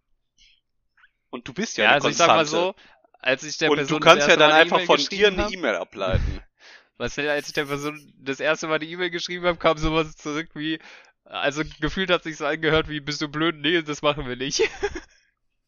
Und 1.30 1.46
du 1.48 1.52
bist 1.52 1.76
ja, 1.76 1.84
ja 1.84 1.90
eine 1.90 1.94
also 1.94 2.08
ich 2.08 2.16
sag 2.16 2.26
Konstante. 2.28 2.34
mal 2.34 2.46
so, 2.46 2.74
als 3.20 3.42
ich 3.44 3.58
der 3.58 3.70
Und 3.70 3.76
Person 3.76 4.00
du 4.00 4.04
kannst 4.04 4.26
das 4.26 4.28
ja 4.28 4.36
dann 4.36 4.52
einfach 4.52 4.78
E-Mail 4.78 4.86
von 4.86 4.96
dir 5.08 5.28
eine 5.28 5.48
E-Mail 5.52 5.76
ableiten. 5.76 6.42
Was 6.98 7.14
denn, 7.14 7.28
als 7.28 7.48
ich 7.48 7.52
der 7.54 7.66
Person 7.66 8.12
das 8.18 8.40
erste 8.40 8.68
Mal 8.68 8.78
die 8.78 8.90
E-Mail 8.90 9.10
geschrieben 9.10 9.44
habe, 9.46 9.58
kam 9.58 9.76
sowas 9.78 10.16
zurück 10.16 10.48
wie, 10.54 10.78
also 11.24 11.62
gefühlt 11.80 12.10
hat 12.10 12.22
sich 12.22 12.36
so 12.38 12.46
angehört 12.46 12.88
wie, 12.88 13.00
bist 13.00 13.20
du 13.20 13.28
blöd? 13.28 13.56
Nee, 13.56 13.82
das 13.82 14.02
machen 14.02 14.26
wir 14.26 14.36
nicht. 14.36 14.62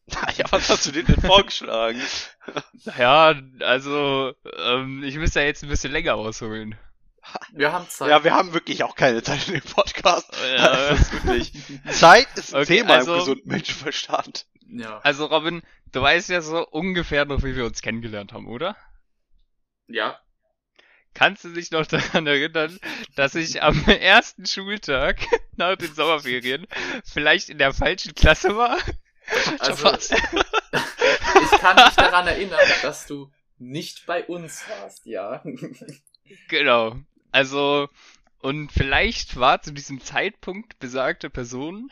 ja, 0.37 0.45
was 0.51 0.69
hast 0.69 0.85
du 0.87 0.91
denn 0.91 1.05
denn 1.05 1.21
vorgeschlagen? 1.21 2.01
Naja, 2.85 3.39
also, 3.59 4.33
ähm, 4.57 5.03
ich 5.03 5.15
müsste 5.17 5.41
ja 5.41 5.45
jetzt 5.45 5.61
ein 5.63 5.69
bisschen 5.69 5.91
länger 5.91 6.15
ausholen. 6.15 6.75
Wir 7.53 7.71
haben 7.71 7.87
Zeit. 7.89 8.09
Ja, 8.09 8.23
wir 8.23 8.33
haben 8.33 8.53
wirklich 8.53 8.83
auch 8.83 8.95
keine 8.95 9.21
Zeit 9.21 9.47
in 9.49 9.53
dem 9.55 9.61
Podcast. 9.63 10.31
Ja. 10.57 10.73
Das 10.89 10.99
ist 11.01 11.13
wirklich, 11.13 11.51
Zeit 11.91 12.27
ist 12.35 12.55
ein 12.55 12.63
Okay, 12.63 12.77
Thema 12.77 12.95
also- 12.95 13.13
im 13.13 13.19
gesunden 13.19 13.49
Menschenverstand. 13.49 14.47
ja. 14.67 14.97
Also 15.03 15.25
Robin, 15.27 15.61
du 15.91 16.01
weißt 16.01 16.29
ja 16.29 16.41
so 16.41 16.65
ungefähr 16.67 17.25
noch, 17.25 17.43
wie 17.43 17.55
wir 17.55 17.65
uns 17.65 17.81
kennengelernt 17.81 18.33
haben, 18.33 18.47
oder? 18.47 18.75
ja. 19.87 20.19
Kannst 21.15 21.43
du 21.43 21.49
dich 21.49 21.71
noch 21.71 21.87
daran 21.87 22.27
erinnern, 22.27 22.79
dass 23.15 23.33
ich 23.33 23.63
am 23.63 23.83
ersten 23.87 24.45
Schultag 24.45 25.17
nach 25.57 25.75
den 25.75 25.93
Sommerferien 25.93 26.67
vielleicht 27.03 27.49
in 27.49 27.57
der 27.57 27.73
falschen 27.73 28.13
Klasse 28.13 28.55
war? 28.55 28.77
Also, 29.59 29.89
ich 29.93 31.59
kann 31.59 31.75
mich 31.75 31.95
daran 31.95 32.27
erinnern, 32.27 32.59
dass 32.81 33.05
du 33.07 33.31
nicht 33.57 34.05
bei 34.05 34.25
uns 34.25 34.63
warst, 34.69 35.05
ja. 35.05 35.43
Genau. 36.47 36.95
Also, 37.31 37.89
und 38.41 38.71
vielleicht 38.71 39.39
war 39.39 39.61
zu 39.61 39.73
diesem 39.73 40.01
Zeitpunkt 40.01 40.79
besagte 40.79 41.29
Person 41.29 41.91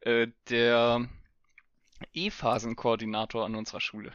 äh, 0.00 0.28
der 0.50 1.08
E-Phasen-Koordinator 2.12 3.44
an 3.44 3.54
unserer 3.54 3.80
Schule. 3.80 4.12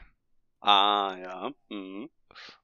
Ah, 0.59 1.15
ja. 1.19 1.51
Mhm. 1.69 2.09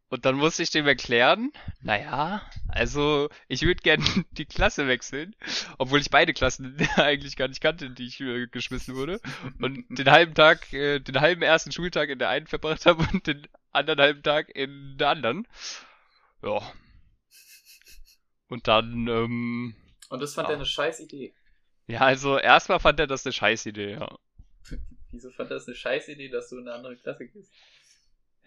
Und 0.09 0.23
dann 0.25 0.35
musste 0.35 0.63
ich 0.63 0.69
dem 0.71 0.87
erklären, 0.87 1.51
naja, 1.81 2.41
also 2.69 3.29
ich 3.49 3.63
würde 3.63 3.81
gern 3.81 4.01
die 4.31 4.45
Klasse 4.45 4.87
wechseln, 4.87 5.35
obwohl 5.77 5.99
ich 5.99 6.09
beide 6.09 6.33
Klassen 6.33 6.77
eigentlich 6.95 7.35
gar 7.35 7.49
nicht 7.49 7.59
kannte, 7.61 7.85
in 7.87 7.95
die 7.95 8.07
ich 8.07 8.21
äh, 8.21 8.47
geschmissen 8.47 8.95
wurde. 8.95 9.19
Und 9.59 9.85
den 9.89 10.09
halben 10.09 10.33
Tag, 10.33 10.71
äh, 10.71 10.99
den 10.99 11.19
halben 11.19 11.41
ersten 11.41 11.71
Schultag 11.73 12.09
in 12.09 12.19
der 12.19 12.29
einen 12.29 12.47
verbracht 12.47 12.85
habe 12.85 13.05
und 13.11 13.27
den 13.27 13.47
anderen 13.73 13.99
halben 13.99 14.23
Tag 14.23 14.49
in 14.55 14.97
der 14.97 15.09
anderen. 15.09 15.45
Ja. 16.41 16.61
Und 18.49 18.67
dann, 18.67 19.07
ähm, 19.07 19.75
Und 20.09 20.21
das 20.21 20.35
fand 20.35 20.47
Ja. 20.47 20.53
er 20.53 20.57
eine 20.57 20.65
scheiß 20.65 21.01
Idee. 21.01 21.33
ja, 21.87 21.99
also 21.99 22.37
erstmal 22.37 22.79
fand 22.79 22.99
er 22.99 23.07
das 23.07 23.25
eine 23.25 23.33
Scheißidee, 23.33 23.91
ja. 23.93 24.17
Wieso 25.11 25.31
fand 25.31 25.51
er 25.51 25.55
das 25.55 25.67
eine 25.67 25.75
scheiß 25.75 26.07
Idee, 26.09 26.29
dass 26.29 26.49
du 26.49 26.57
in 26.57 26.67
eine 26.67 26.75
andere 26.77 26.95
Klasse 26.95 27.27
gehst? 27.27 27.51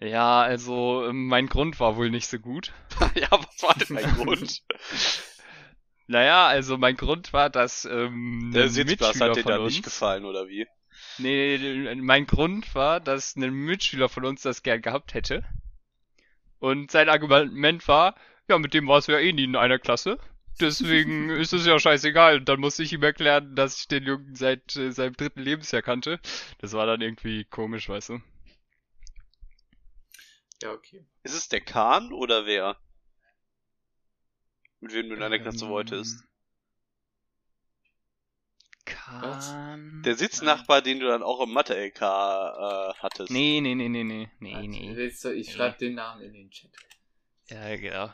Ja, 0.01 0.41
also 0.41 1.05
ähm, 1.07 1.27
mein 1.27 1.47
Grund 1.47 1.79
war 1.79 1.95
wohl 1.95 2.09
nicht 2.09 2.27
so 2.27 2.39
gut. 2.39 2.73
ja, 3.15 3.29
was 3.31 3.61
war 3.61 3.75
denn 3.75 3.97
dein 3.97 4.15
Grund? 4.15 4.61
Naja, 6.07 6.47
also 6.47 6.77
mein 6.77 6.97
Grund 6.97 7.31
war, 7.31 7.49
dass 7.49 7.85
ähm, 7.85 8.51
Der 8.53 8.63
ein 8.63 8.69
Sitzplatz 8.69 9.13
Mitschüler 9.15 9.29
hat 9.29 9.37
dir 9.37 9.43
von 9.43 9.51
da 9.53 9.59
uns, 9.59 9.75
nicht 9.75 9.83
gefallen, 9.83 10.25
oder 10.25 10.49
wie? 10.49 10.67
Nee, 11.19 11.95
mein 12.01 12.27
Grund 12.27 12.75
war, 12.75 12.99
dass 12.99 13.37
ein 13.37 13.49
Mitschüler 13.53 14.09
von 14.09 14.25
uns 14.25 14.41
das 14.41 14.61
gern 14.61 14.81
gehabt 14.81 15.13
hätte. 15.13 15.45
Und 16.59 16.91
sein 16.91 17.07
Argument 17.07 17.87
war, 17.87 18.15
ja, 18.49 18.59
mit 18.59 18.73
dem 18.73 18.89
warst 18.89 19.07
du 19.07 19.13
ja 19.13 19.19
eh 19.19 19.31
nie 19.31 19.45
in 19.45 19.55
einer 19.55 19.79
Klasse. 19.79 20.19
Deswegen 20.59 21.29
ist 21.29 21.53
es 21.53 21.65
ja 21.65 21.79
scheißegal. 21.79 22.39
Und 22.39 22.49
dann 22.49 22.59
musste 22.59 22.83
ich 22.83 22.91
ihm 22.91 23.03
erklären, 23.03 23.55
dass 23.55 23.79
ich 23.79 23.87
den 23.87 24.03
Jungen 24.03 24.35
seit 24.35 24.75
äh, 24.75 24.91
seinem 24.91 25.15
dritten 25.15 25.41
Lebensjahr 25.41 25.81
kannte. 25.81 26.19
Das 26.59 26.73
war 26.73 26.85
dann 26.85 26.99
irgendwie 26.99 27.45
komisch, 27.45 27.87
weißt 27.87 28.09
du. 28.09 28.21
Ja, 30.61 30.71
okay. 30.71 31.05
Ist 31.23 31.33
es 31.35 31.49
der 31.49 31.61
Kahn 31.61 32.11
oder 32.13 32.45
wer? 32.45 32.77
Mit 34.79 34.93
wem 34.93 35.09
du 35.09 35.15
in 35.15 35.23
einer 35.23 35.39
Klasse 35.39 35.67
wolltest? 35.69 36.23
Kahn. 38.85 40.01
Der 40.03 40.15
Sitznachbar, 40.15 40.81
den 40.81 40.99
du 40.99 41.07
dann 41.07 41.23
auch 41.23 41.41
im 41.41 41.51
Mathe-LK 41.51 42.01
äh, 42.01 42.93
hattest. 42.99 43.31
Nee, 43.31 43.61
nee, 43.61 43.75
nee, 43.75 43.89
nee, 43.89 44.03
nee. 44.03 44.29
Nee, 44.39 44.53
Warte, 44.53 44.67
nee. 44.67 44.95
willst 44.95 45.23
du- 45.23 45.33
Ich 45.33 45.51
schreibe 45.53 45.77
den 45.77 45.95
Namen 45.95 46.21
in 46.23 46.33
den 46.33 46.49
Chat. 46.49 46.71
Ja, 47.49 47.75
genau. 47.75 48.13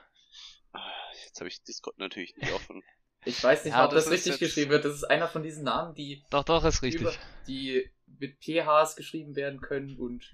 Ah, 0.74 0.92
Jetzt 1.26 1.40
habe 1.40 1.48
ich 1.48 1.64
Discord 1.64 1.98
natürlich 1.98 2.36
nicht 2.38 2.52
offen. 2.52 2.84
Ich 3.26 3.44
weiß 3.44 3.66
nicht, 3.66 3.74
Ja, 3.74 3.84
ob 3.84 3.92
das, 3.92 4.06
das 4.06 4.14
richtig 4.14 4.32
jetzt- 4.34 4.40
geschrieben 4.40 4.72
wird. 4.72 4.86
Das 4.86 4.94
ist 4.96 5.04
einer 5.04 5.28
von 5.28 5.44
diesen 5.44 5.64
Namen, 5.66 5.94
die, 5.96 6.24
Doch, 6.30 6.46
doch, 6.46 6.64
ist 6.64 6.82
richtig. 6.82 7.02
über, 7.02 7.14
die 7.46 7.92
mit 8.06 8.38
PHs 8.42 8.96
geschrieben 8.96 9.36
werden 9.36 9.60
können 9.60 9.98
und 9.98 10.34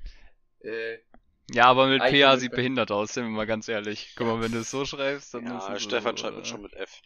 äh, 0.60 1.00
Ja, 1.52 1.66
aber 1.66 1.88
mit 1.88 2.02
Eichel 2.02 2.22
PA 2.24 2.38
sieht 2.38 2.52
F. 2.52 2.56
behindert 2.56 2.92
aus, 2.92 3.14
sind 3.14 3.26
wir 3.26 3.32
mal 3.32 3.46
ganz 3.46 3.68
ehrlich. 3.68 4.14
Guck 4.16 4.28
mal, 4.28 4.42
wenn 4.42 4.52
du 4.52 4.60
es 4.60 4.72
so 4.72 4.86
schreibst, 4.86 5.34
dann 5.34 5.46
ist 5.46 5.68
Ja, 5.68 5.76
es 5.76 5.84
Stefan 5.84 6.18
so, 6.18 6.24
schreibt 6.24 6.38
mit 6.38 6.46
äh, 6.46 6.50
schon 6.50 6.62
mit 6.62 6.74
F. 6.74 7.02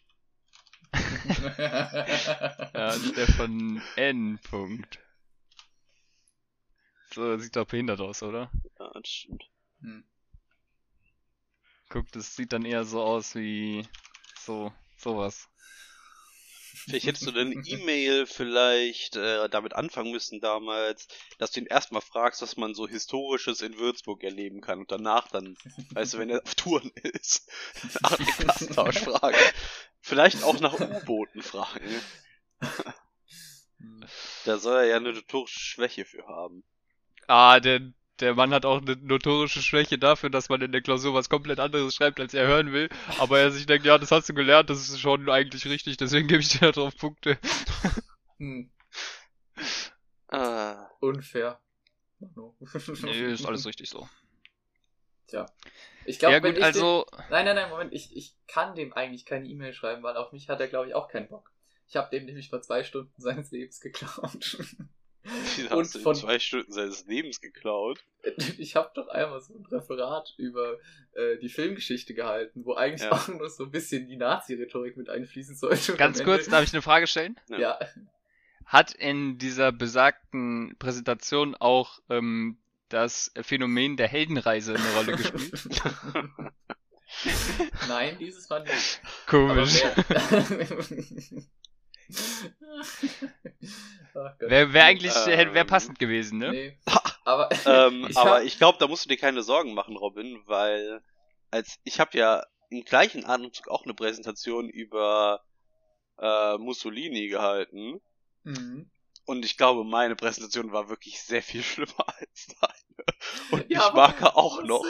Ja, 2.73 2.93
Stefan 2.93 3.81
N. 3.95 4.39
Punkt. 4.49 4.99
So, 7.13 7.37
sieht 7.37 7.55
doch 7.55 7.65
behindert 7.65 7.99
aus, 7.99 8.21
oder? 8.23 8.51
Ja, 8.79 8.91
das 8.93 9.07
stimmt. 9.09 9.49
Hm. 9.81 10.03
Guck, 11.89 12.11
das 12.11 12.35
sieht 12.35 12.53
dann 12.53 12.65
eher 12.65 12.83
so 12.83 13.01
aus 13.01 13.35
wie 13.35 13.87
so, 14.39 14.71
sowas. 14.97 15.49
Vielleicht 16.87 17.05
hättest 17.05 17.27
du 17.27 17.31
deine 17.31 17.53
E-Mail 17.53 18.25
vielleicht 18.25 19.17
äh, 19.17 19.49
damit 19.49 19.73
anfangen 19.73 20.11
müssen 20.11 20.39
damals, 20.39 21.09
dass 21.37 21.51
du 21.51 21.59
ihn 21.59 21.65
erstmal 21.65 22.01
fragst, 22.01 22.41
was 22.41 22.55
man 22.55 22.73
so 22.75 22.87
Historisches 22.87 23.61
in 23.61 23.77
Würzburg 23.77 24.23
erleben 24.23 24.61
kann 24.61 24.79
und 24.79 24.91
danach 24.91 25.27
dann, 25.27 25.57
weißt 25.91 26.13
du, 26.13 26.19
wenn 26.19 26.29
er 26.29 26.41
auf 26.43 26.55
Touren 26.55 26.91
ist, 27.03 27.49
nach 28.01 28.15
dem 28.15 28.25
Klassentausch 28.25 28.99
fragen. 28.99 29.37
Vielleicht 29.99 30.43
auch 30.43 30.61
nach 30.61 30.79
U-Booten 30.79 31.41
fragen. 31.41 32.01
Hm. 33.79 34.05
Da 34.45 34.57
soll 34.57 34.77
er 34.77 34.85
ja 34.85 34.95
eine 34.95 35.11
notorische 35.11 35.59
Schwäche 35.59 36.05
für 36.05 36.25
haben. 36.25 36.63
Ah, 37.27 37.59
der, 37.59 37.81
der 38.19 38.35
Mann 38.35 38.53
hat 38.53 38.65
auch 38.65 38.81
eine 38.81 38.95
notorische 38.95 39.61
Schwäche 39.61 39.97
dafür, 39.97 40.29
dass 40.29 40.49
man 40.49 40.61
in 40.61 40.71
der 40.71 40.81
Klausur 40.81 41.13
was 41.13 41.29
komplett 41.29 41.59
anderes 41.59 41.95
schreibt, 41.95 42.19
als 42.19 42.33
er 42.33 42.47
hören 42.47 42.71
will. 42.71 42.89
Aber 43.19 43.39
er 43.39 43.51
sich 43.51 43.65
denkt, 43.65 43.85
ja, 43.85 43.97
das 43.97 44.11
hast 44.11 44.29
du 44.29 44.33
gelernt, 44.33 44.69
das 44.69 44.79
ist 44.79 44.99
schon 44.99 45.29
eigentlich 45.29 45.65
richtig, 45.65 45.97
deswegen 45.97 46.27
gebe 46.27 46.41
ich 46.41 46.49
dir 46.49 46.71
darauf 46.71 46.95
Punkte. 46.97 47.37
Hm. 48.37 48.69
Ah, 50.29 50.89
Unfair. 50.99 51.57
Nee, 52.19 53.31
ist 53.31 53.45
alles 53.45 53.65
richtig 53.65 53.89
so. 53.89 54.09
Tja. 55.27 55.45
Ich 56.05 56.19
glaube, 56.19 56.33
Ja 56.33 56.39
gut, 56.39 56.61
also, 56.61 57.05
Nein, 57.29 57.45
nein, 57.45 57.55
nein, 57.55 57.69
Moment. 57.69 57.93
Ich, 57.93 58.15
ich 58.15 58.35
kann 58.47 58.75
dem 58.75 58.93
eigentlich 58.93 59.25
keine 59.25 59.47
E-Mail 59.47 59.73
schreiben, 59.73 60.03
weil 60.03 60.17
auf 60.17 60.31
mich 60.31 60.49
hat 60.49 60.59
er, 60.59 60.67
glaube 60.67 60.87
ich, 60.87 60.95
auch 60.95 61.07
keinen 61.07 61.27
Bock. 61.27 61.51
Ich 61.87 61.95
habe 61.95 62.09
dem 62.09 62.25
nämlich 62.25 62.49
vor 62.49 62.61
zwei 62.61 62.83
Stunden 62.83 63.13
seines 63.21 63.51
Lebens 63.51 63.79
geklaut. 63.79 64.57
wieso 65.55 65.75
Und 65.75 65.83
hast 65.85 65.95
du 65.95 65.99
von- 65.99 66.15
zwei 66.15 66.39
Stunden 66.39 66.71
seines 66.71 67.05
Lebens 67.05 67.41
geklaut? 67.41 68.03
Ich 68.57 68.75
habe 68.75 68.91
doch 68.93 69.07
einmal 69.07 69.39
so 69.41 69.53
ein 69.53 69.65
Referat 69.65 70.33
über 70.37 70.77
äh, 71.13 71.37
die 71.37 71.47
Filmgeschichte 71.49 72.13
gehalten, 72.13 72.65
wo 72.65 72.73
eigentlich 72.73 73.03
Ja. 73.03 73.11
auch 73.13 73.27
nur 73.29 73.49
so 73.49 73.63
ein 73.65 73.71
bisschen 73.71 74.07
die 74.07 74.17
Nazi-Rhetorik 74.17 74.97
mit 74.97 75.09
einfließen 75.09 75.55
sollte. 75.55 75.95
Ganz 75.95 76.23
kurz, 76.23 76.47
darf 76.47 76.63
ich 76.63 76.73
eine 76.73 76.81
Frage 76.81 77.07
stellen? 77.07 77.39
Ja. 77.49 77.57
Ja, 77.59 77.79
Hat 78.65 78.93
in 78.93 79.37
dieser 79.37 79.71
besagten 79.71 80.75
Präsentation 80.77 81.55
auch 81.55 81.99
ähm, 82.09 82.57
das 82.89 83.31
Phänomen 83.41 83.95
der 83.95 84.09
Heldenreise 84.09 84.75
eine 84.75 84.93
Rolle 84.95 85.15
gespielt? 85.15 85.69
Nein, 87.87 88.17
dieses 88.19 88.49
Mal 88.49 88.63
nicht. 88.63 89.01
Komisch. 89.27 89.81
Wäre 94.39 94.73
wär 94.73 94.85
eigentlich 94.85 95.13
Ähm, 95.15 95.31
hätte 95.33 95.53
wär 95.53 95.65
passend 95.65 95.99
gewesen, 95.99 96.39
ne? 96.39 96.51
Nee. 96.51 96.77
Aber 97.25 97.49
ähm, 97.65 98.07
ich 98.09 98.17
aber 98.17 98.35
hab- 98.37 98.43
ich 98.43 98.57
glaube, 98.57 98.77
da 98.79 98.87
musst 98.87 99.05
du 99.05 99.09
dir 99.09 99.17
keine 99.17 99.43
Sorgen 99.43 99.73
machen, 99.73 99.97
Robin, 99.97 100.41
weil 100.45 101.01
als 101.51 101.77
ich 101.83 101.99
habe 101.99 102.17
ja 102.17 102.45
im 102.69 102.85
gleichen 102.85 103.25
Atemzug 103.25 103.67
auch 103.67 103.83
eine 103.83 103.93
Präsentation 103.93 104.69
über 104.69 105.43
äh, 106.19 106.57
Mussolini 106.57 107.27
gehalten 107.27 107.99
Mhm. 108.43 108.89
und 109.25 109.43
ich 109.43 109.57
glaube, 109.57 109.83
meine 109.83 110.15
Präsentation 110.15 110.71
war 110.71 110.87
wirklich 110.87 111.21
sehr 111.21 111.43
viel 111.43 111.63
schlimmer 111.63 112.05
als 112.07 112.47
deine. 112.61 113.05
Und 113.51 113.69
Ja, 113.69 113.87
ich 113.87 113.93
mag 113.93 114.23
auch 114.23 114.63
noch. 114.63 114.85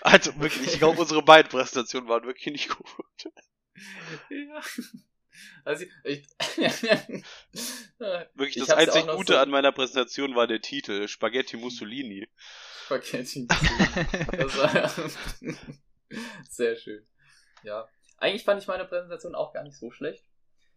Also 0.00 0.36
wirklich, 0.40 0.72
ich 0.72 0.78
glaube, 0.78 1.00
unsere 1.00 1.22
beiden 1.22 1.48
Präsentationen 1.48 2.08
waren 2.08 2.24
wirklich 2.24 2.52
nicht 2.52 2.68
gut. 2.70 3.30
Ja. 4.30 4.60
Also 5.64 5.84
ich, 6.04 6.26
Wirklich, 8.34 8.56
Ich 8.58 8.66
das 8.66 8.70
einzig 8.70 9.06
Gute 9.08 9.34
so- 9.34 9.38
an 9.38 9.50
meiner 9.50 9.72
Präsentation 9.72 10.34
war 10.34 10.46
der 10.46 10.60
Titel 10.60 11.08
Spaghetti 11.08 11.56
Mussolini. 11.56 12.28
Spaghetti. 12.84 13.46
War 13.48 14.90
sehr 16.48 16.76
schön. 16.76 17.06
Ja. 17.64 17.88
Eigentlich 18.18 18.44
fand 18.44 18.62
ich 18.62 18.68
meine 18.68 18.84
Präsentation 18.84 19.34
auch 19.34 19.52
gar 19.52 19.62
nicht 19.64 19.76
so 19.76 19.90
schlecht. 19.90 20.24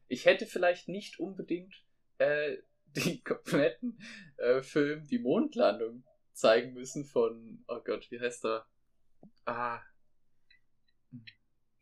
Ich 0.07 0.25
hätte 0.25 0.45
vielleicht 0.47 0.87
nicht 0.87 1.19
unbedingt 1.19 1.73
äh, 2.17 2.57
den 2.87 3.23
kompletten 3.23 4.01
äh, 4.37 4.61
Film 4.63 5.05
Die 5.07 5.19
Mondlandung 5.19 6.03
zeigen 6.33 6.73
müssen 6.73 7.05
von, 7.05 7.63
oh 7.67 7.79
Gott, 7.81 8.09
wie 8.09 8.19
heißt 8.19 8.43
er? 8.45 8.65
Ah. 9.45 9.81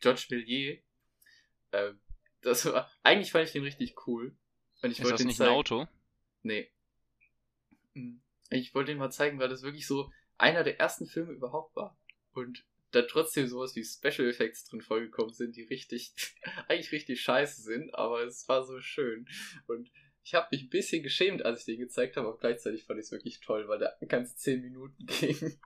George 0.01 0.25
Millier. 0.29 0.79
Äh, 1.71 1.93
das 2.41 2.65
war, 2.65 2.89
eigentlich 3.03 3.31
fand 3.31 3.45
ich 3.45 3.53
den 3.53 3.63
richtig 3.63 4.07
cool. 4.07 4.35
Und 4.81 4.91
ich 4.91 4.99
Ist 4.99 5.05
wollte 5.05 5.17
das 5.17 5.25
nicht 5.25 5.41
ein 5.41 5.47
zeigen. 5.47 5.51
Auto? 5.51 5.87
Nee. 6.43 6.71
Hm. 7.93 8.21
Ich 8.49 8.73
wollte 8.73 8.91
den 8.91 8.99
mal 8.99 9.11
zeigen, 9.11 9.39
weil 9.39 9.49
das 9.49 9.63
wirklich 9.63 9.87
so 9.87 10.11
einer 10.37 10.63
der 10.63 10.79
ersten 10.79 11.07
Filme 11.07 11.33
überhaupt 11.33 11.75
war. 11.75 11.97
Und 12.33 12.63
da 12.91 13.01
trotzdem 13.01 13.47
sowas 13.47 13.75
wie 13.75 13.83
Special 13.83 14.29
Effects 14.29 14.65
drin 14.65 14.81
vorgekommen 14.81 15.33
sind, 15.33 15.55
die 15.55 15.63
richtig, 15.63 16.13
eigentlich 16.67 16.91
richtig 16.91 17.21
scheiße 17.21 17.61
sind, 17.61 17.93
aber 17.95 18.23
es 18.23 18.47
war 18.47 18.63
so 18.63 18.79
schön. 18.79 19.27
Und 19.67 19.91
ich 20.23 20.33
habe 20.33 20.47
mich 20.51 20.63
ein 20.63 20.69
bisschen 20.69 21.03
geschämt, 21.03 21.45
als 21.45 21.61
ich 21.61 21.65
den 21.65 21.79
gezeigt 21.79 22.17
habe, 22.17 22.27
aber 22.27 22.37
gleichzeitig 22.37 22.83
fand 22.83 22.99
ich 22.99 23.05
es 23.05 23.11
wirklich 23.11 23.39
toll, 23.39 23.67
weil 23.67 23.79
der 23.79 23.97
ganze 24.07 24.35
10 24.35 24.61
Minuten 24.61 25.05
ging 25.19 25.57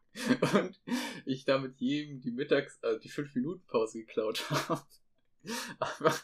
und 0.53 0.79
ich 1.25 1.45
damit 1.45 1.79
jedem 1.79 2.21
die 2.21 2.31
Mittags-, 2.31 2.79
also 2.83 2.99
die 2.99 3.09
5 3.09 3.33
Minuten 3.35 3.65
Pause 3.65 3.99
geklaut 3.99 4.49
habe. 4.69 4.83
Aber 5.79 6.15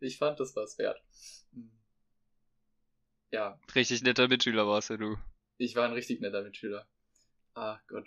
ich 0.00 0.18
fand, 0.18 0.38
das 0.40 0.54
war's 0.56 0.78
wert. 0.78 1.02
Hm. 1.52 1.70
Ja, 3.30 3.58
Richtig 3.74 4.02
netter 4.02 4.28
Mitschüler 4.28 4.66
warst 4.66 4.90
ja 4.90 4.96
du. 4.96 5.16
ich 5.58 5.74
war 5.76 5.86
ein 5.86 5.92
richtig 5.92 6.20
netter 6.20 6.42
Mitschüler. 6.42 6.86
Ah 7.54 7.78
Gott. 7.88 8.06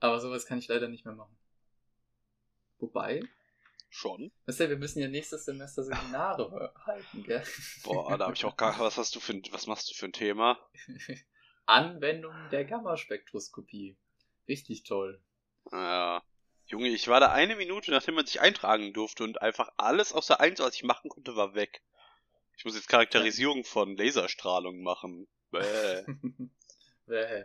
Aber 0.00 0.20
sowas 0.20 0.46
kann 0.46 0.58
ich 0.58 0.68
leider 0.68 0.88
nicht 0.88 1.04
mehr 1.04 1.14
machen. 1.14 1.36
Wobei, 2.78 3.20
Schon? 3.88 4.30
weißt 4.46 4.60
du, 4.60 4.68
wir 4.68 4.76
müssen 4.76 4.98
ja 5.00 5.08
nächstes 5.08 5.44
Semester 5.46 5.82
Seminare 5.82 6.74
halten, 6.86 7.22
gell? 7.22 7.42
Boah, 7.84 8.18
da 8.18 8.26
habe 8.26 8.34
ich 8.34 8.44
auch 8.44 8.56
gar 8.56 8.78
was 8.78 8.98
hast 8.98 9.14
du 9.16 9.20
für 9.20 9.32
ein, 9.32 9.42
was 9.50 9.66
machst 9.66 9.90
du 9.90 9.94
für 9.94 10.06
ein 10.06 10.12
Thema? 10.12 10.58
Anwendung 11.66 12.34
der 12.50 12.64
Gammaspektroskopie. 12.64 13.96
Richtig 14.48 14.82
toll. 14.84 15.20
Ja. 15.72 16.22
Junge, 16.66 16.88
ich 16.88 17.06
war 17.08 17.20
da 17.20 17.30
eine 17.32 17.56
Minute, 17.56 17.90
nachdem 17.92 18.16
man 18.16 18.26
sich 18.26 18.40
eintragen 18.40 18.92
durfte 18.92 19.22
und 19.24 19.40
einfach 19.40 19.70
alles 19.76 20.12
außer 20.12 20.40
eins, 20.40 20.58
was 20.60 20.74
ich 20.74 20.82
machen 20.82 21.08
konnte, 21.10 21.36
war 21.36 21.54
weg. 21.54 21.82
Ich 22.56 22.64
muss 22.64 22.74
jetzt 22.74 22.88
Charakterisierung 22.88 23.64
von 23.64 23.96
Laserstrahlung 23.96 24.82
machen. 24.82 25.28
Bäh. 25.50 26.02
Bäh. 27.06 27.44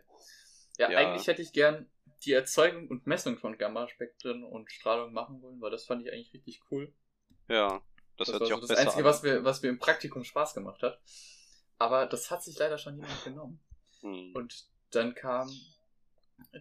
ja, 0.77 0.89
Ja. 0.89 0.97
eigentlich 0.97 1.27
hätte 1.27 1.41
ich 1.41 1.53
gern 1.53 1.89
die 2.25 2.33
Erzeugung 2.33 2.87
und 2.87 3.05
Messung 3.07 3.37
von 3.37 3.57
Gammaspektren 3.57 4.43
und 4.43 4.71
Strahlung 4.71 5.13
machen 5.13 5.41
wollen, 5.41 5.61
weil 5.61 5.71
das 5.71 5.85
fand 5.85 6.05
ich 6.05 6.11
eigentlich 6.11 6.33
richtig 6.33 6.61
cool. 6.71 6.93
Ja, 7.47 7.81
das, 8.17 8.27
Das 8.27 8.33
hört 8.33 8.41
war 8.41 8.47
sich 8.47 8.49
so 8.49 8.55
auch 8.55 8.59
das 8.61 8.69
besser 8.69 8.81
Einzige, 8.81 8.99
an. 9.03 9.05
was 9.05 9.21
mir, 9.23 9.43
was 9.43 9.61
mir 9.61 9.69
im 9.69 9.79
Praktikum 9.79 10.23
Spaß 10.23 10.53
gemacht 10.53 10.81
hat. 10.81 10.99
Aber 11.77 12.05
das 12.05 12.29
hat 12.31 12.43
sich 12.43 12.57
leider 12.57 12.77
schon 12.77 12.95
jemand 12.95 13.23
genommen. 13.23 13.59
Hm. 14.01 14.33
Und 14.35 14.67
dann 14.91 15.13
kam 15.15 15.49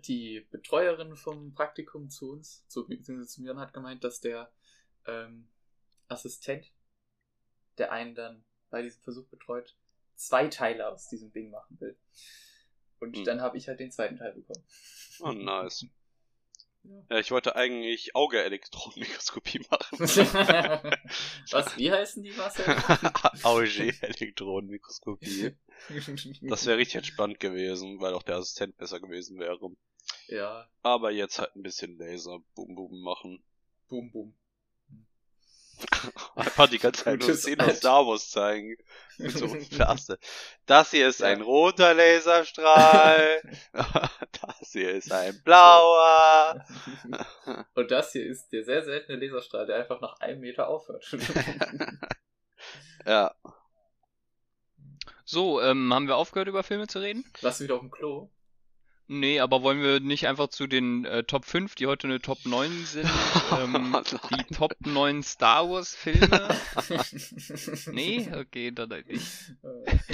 die 0.06 0.46
Betreuerin 0.50 1.16
vom 1.16 1.54
Praktikum 1.54 2.10
zu 2.10 2.32
uns, 2.32 2.66
zu, 2.68 2.86
beziehungsweise 2.86 3.28
zu 3.28 3.42
mir 3.42 3.52
und 3.52 3.60
hat 3.60 3.72
gemeint, 3.72 4.04
dass 4.04 4.20
der 4.20 4.50
ähm, 5.06 5.48
Assistent, 6.08 6.72
der 7.78 7.92
einen 7.92 8.14
dann 8.14 8.44
bei 8.70 8.82
diesem 8.82 9.02
Versuch 9.02 9.26
betreut, 9.26 9.76
zwei 10.16 10.48
Teile 10.48 10.88
aus 10.88 11.08
diesem 11.08 11.32
Ding 11.32 11.50
machen 11.50 11.80
will. 11.80 11.96
Und 13.00 13.16
Hm. 13.16 13.24
dann 13.24 13.40
habe 13.40 13.56
ich 13.56 13.68
halt 13.68 13.80
den 13.80 13.90
zweiten 13.90 14.16
Teil 14.16 14.32
bekommen. 14.32 14.64
Oh, 15.20 15.32
nice. 15.32 15.86
Ja. 16.82 17.02
Ja, 17.10 17.18
ich 17.18 17.30
wollte 17.30 17.56
eigentlich 17.56 18.16
Auge-Elektronenmikroskopie 18.16 19.60
machen. 19.70 19.98
Was, 21.50 21.76
wie 21.76 21.92
heißen 21.92 22.22
die, 22.22 22.32
Marcel? 22.32 22.64
Auge-Elektronenmikroskopie. 23.42 25.56
Das 26.42 26.66
wäre 26.66 26.78
richtig 26.78 26.96
entspannt 26.96 27.38
gewesen, 27.40 28.00
weil 28.00 28.14
auch 28.14 28.22
der 28.22 28.36
Assistent 28.36 28.76
besser 28.78 28.98
gewesen 29.00 29.38
wäre. 29.38 29.58
ja, 30.28 30.66
Aber 30.82 31.10
jetzt 31.10 31.38
halt 31.38 31.54
ein 31.56 31.62
bisschen 31.62 31.98
Laser, 31.98 32.38
Boom 32.54 32.74
Boom 32.74 33.02
machen. 33.02 33.42
boom, 33.88 34.10
boom. 34.10 34.34
Einfach 36.34 36.68
die 36.68 36.78
ganze 36.78 37.04
Zeit 37.04 37.20
nur 37.20 37.34
Szenen 37.34 37.60
aus. 37.60 37.78
Star 37.78 38.06
Wars 38.06 38.30
zeigen. 38.30 38.76
Mit 39.18 39.32
so. 39.32 39.46
Das 40.66 40.90
hier 40.90 41.08
ist 41.08 41.22
ein 41.22 41.42
roter 41.42 41.94
Laserstrahl. 41.94 43.42
das 43.72 44.72
hier 44.72 44.92
ist 44.92 45.12
ein 45.12 45.42
blauer. 45.42 46.64
Und 47.74 47.90
das 47.90 48.12
hier 48.12 48.26
ist 48.26 48.52
der 48.52 48.64
sehr 48.64 48.84
seltene 48.84 49.18
Laserstrahl, 49.18 49.66
der 49.66 49.76
einfach 49.76 50.00
nach 50.00 50.20
einem 50.20 50.40
Meter 50.40 50.68
aufhört. 50.68 51.04
Ja. 53.06 53.34
So, 55.24 55.60
ähm, 55.62 55.92
haben 55.94 56.08
wir 56.08 56.16
aufgehört 56.16 56.48
über 56.48 56.62
Filme 56.62 56.86
zu 56.86 56.98
reden? 56.98 57.24
Du 57.40 57.48
wieder 57.60 57.74
auf 57.76 57.80
dem 57.80 57.90
Klo? 57.90 58.30
Nee, 59.12 59.40
aber 59.40 59.64
wollen 59.64 59.82
wir 59.82 59.98
nicht 59.98 60.28
einfach 60.28 60.50
zu 60.50 60.68
den 60.68 61.04
äh, 61.04 61.24
Top 61.24 61.44
5, 61.44 61.74
die 61.74 61.88
heute 61.88 62.06
eine 62.06 62.20
Top 62.20 62.38
9 62.44 62.84
sind, 62.86 63.10
ähm, 63.60 63.96
die 64.30 64.54
Top 64.54 64.72
9 64.86 65.24
Star 65.24 65.68
Wars 65.68 65.96
Filme? 65.96 66.48
Nee? 67.90 68.30
Okay, 68.32 68.70
dann 68.70 68.90
halt 68.90 69.08
nicht. 69.08 69.26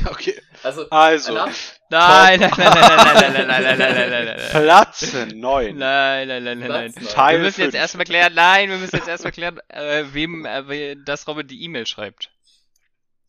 Okay. 0.06 0.40
Also, 0.62 0.88
Also, 0.88 1.34
nach, 1.34 1.52
Nein, 1.90 2.40
nein, 2.40 2.50
nein, 2.56 2.70
nein, 2.72 2.74
nein, 2.74 3.32
nein, 3.32 3.46
nein, 3.48 3.48
nein, 3.48 3.78
nein, 3.78 3.78
nein, 3.78 4.10
nein, 4.10 4.36
nein. 4.38 4.62
Platz 4.62 5.12
9. 5.12 5.76
Nein, 5.76 6.28
nein, 6.28 6.44
nein, 6.44 6.58
nein, 6.58 6.68
nein. 6.68 6.92
Teil 7.10 7.36
Wir 7.36 7.44
müssen 7.44 7.60
jetzt 7.60 7.74
erstmal 7.74 8.06
klären, 8.06 8.32
nein, 8.32 8.70
wir 8.70 8.78
müssen 8.78 8.96
jetzt 8.96 9.08
erstmal 9.08 9.32
klären, 9.32 9.60
äh, 9.68 10.04
wem, 10.12 10.46
äh, 10.46 10.96
das 11.04 11.28
Robin 11.28 11.46
die 11.46 11.62
E-Mail 11.64 11.84
schreibt. 11.86 12.30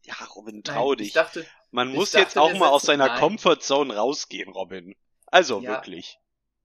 Ja, 0.06 0.16
Robin, 0.34 0.56
nein, 0.56 0.64
trau 0.64 0.94
ich 0.94 1.00
dich. 1.00 1.12
dachte, 1.14 1.46
Man 1.72 1.90
ich 1.90 1.96
muss 1.96 2.12
dachte, 2.12 2.24
jetzt 2.24 2.38
auch 2.38 2.54
mal 2.54 2.70
aus 2.70 2.84
seiner 2.84 3.08
nein. 3.08 3.20
Comfortzone 3.20 3.94
rausgehen, 3.98 4.50
Robin. 4.54 4.96
Also 5.28 5.62
Ja. 5.62 5.72
wirklich. 5.72 6.20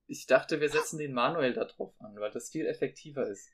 ich 0.07 0.27
dachte, 0.27 0.61
wir 0.61 0.69
setzen 0.69 0.99
den 0.99 1.13
Manuel 1.13 1.55
da 1.55 1.65
drauf 1.65 1.95
an, 2.01 2.15
weil 2.19 2.31
das 2.31 2.51
viel 2.51 2.67
effektiver 2.67 3.27
ist. 3.27 3.49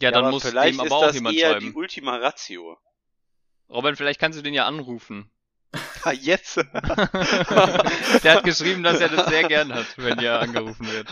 Ja, 0.00 0.10
dann 0.10 0.24
aber 0.24 0.32
muss 0.32 0.42
vielleicht 0.44 0.74
dem 0.74 0.80
aber 0.80 0.86
ist 0.86 0.92
auch 0.92 1.02
das 1.02 1.14
jemand 1.14 1.36
eher 1.36 1.50
schreiben. 1.52 1.66
die 1.66 1.72
Ultima 1.74 2.16
Ratio. 2.16 2.78
Robin, 3.68 3.96
vielleicht 3.96 4.20
kannst 4.20 4.38
du 4.38 4.42
den 4.42 4.54
ja 4.54 4.66
anrufen. 4.66 5.30
Ah, 6.04 6.12
jetzt. 6.12 6.56
Der 8.22 8.34
hat 8.34 8.44
geschrieben, 8.44 8.82
dass 8.82 9.00
er 9.00 9.08
das 9.08 9.28
sehr 9.28 9.44
gern 9.44 9.74
hat, 9.74 9.86
wenn 9.96 10.18
er 10.18 10.40
angerufen 10.40 10.90
wird. 10.90 11.08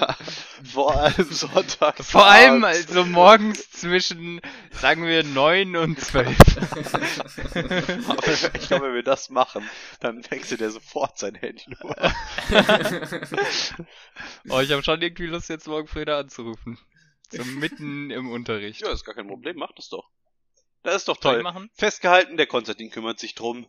Vor 0.72 0.94
allem 0.94 1.30
Sonntag. 1.30 2.02
Vor 2.04 2.26
allem 2.26 2.64
also 2.64 3.04
morgens 3.04 3.70
zwischen, 3.70 4.40
sagen 4.72 5.06
wir, 5.06 5.24
9 5.24 5.76
und 5.76 6.00
12. 6.00 6.36
Aber 8.08 8.26
ich 8.54 8.68
glaube, 8.68 8.86
wenn 8.86 8.94
wir 8.94 9.02
das 9.02 9.30
machen, 9.30 9.68
dann 10.00 10.22
wechselt 10.30 10.60
er 10.60 10.70
sofort 10.70 11.18
sein 11.18 11.34
Handynummer. 11.34 11.96
Oh, 14.48 14.60
ich 14.60 14.70
habe 14.72 14.82
schon 14.82 15.02
irgendwie 15.02 15.26
Lust, 15.26 15.48
jetzt 15.48 15.66
morgen 15.66 15.88
früh 15.88 16.04
da 16.04 16.18
anzurufen. 16.18 16.78
So 17.30 17.44
mitten 17.44 18.10
im 18.10 18.30
Unterricht. 18.30 18.80
Ja, 18.80 18.92
ist 18.92 19.04
gar 19.04 19.14
kein 19.14 19.26
Problem, 19.26 19.56
mach 19.56 19.72
das 19.72 19.88
doch. 19.88 20.08
Das 20.82 20.96
ist 20.96 21.08
doch 21.08 21.16
toll. 21.16 21.42
machen? 21.42 21.68
Festgehalten, 21.74 22.36
der 22.36 22.46
Konstantin 22.46 22.90
kümmert 22.90 23.18
sich 23.18 23.34
drum. 23.34 23.66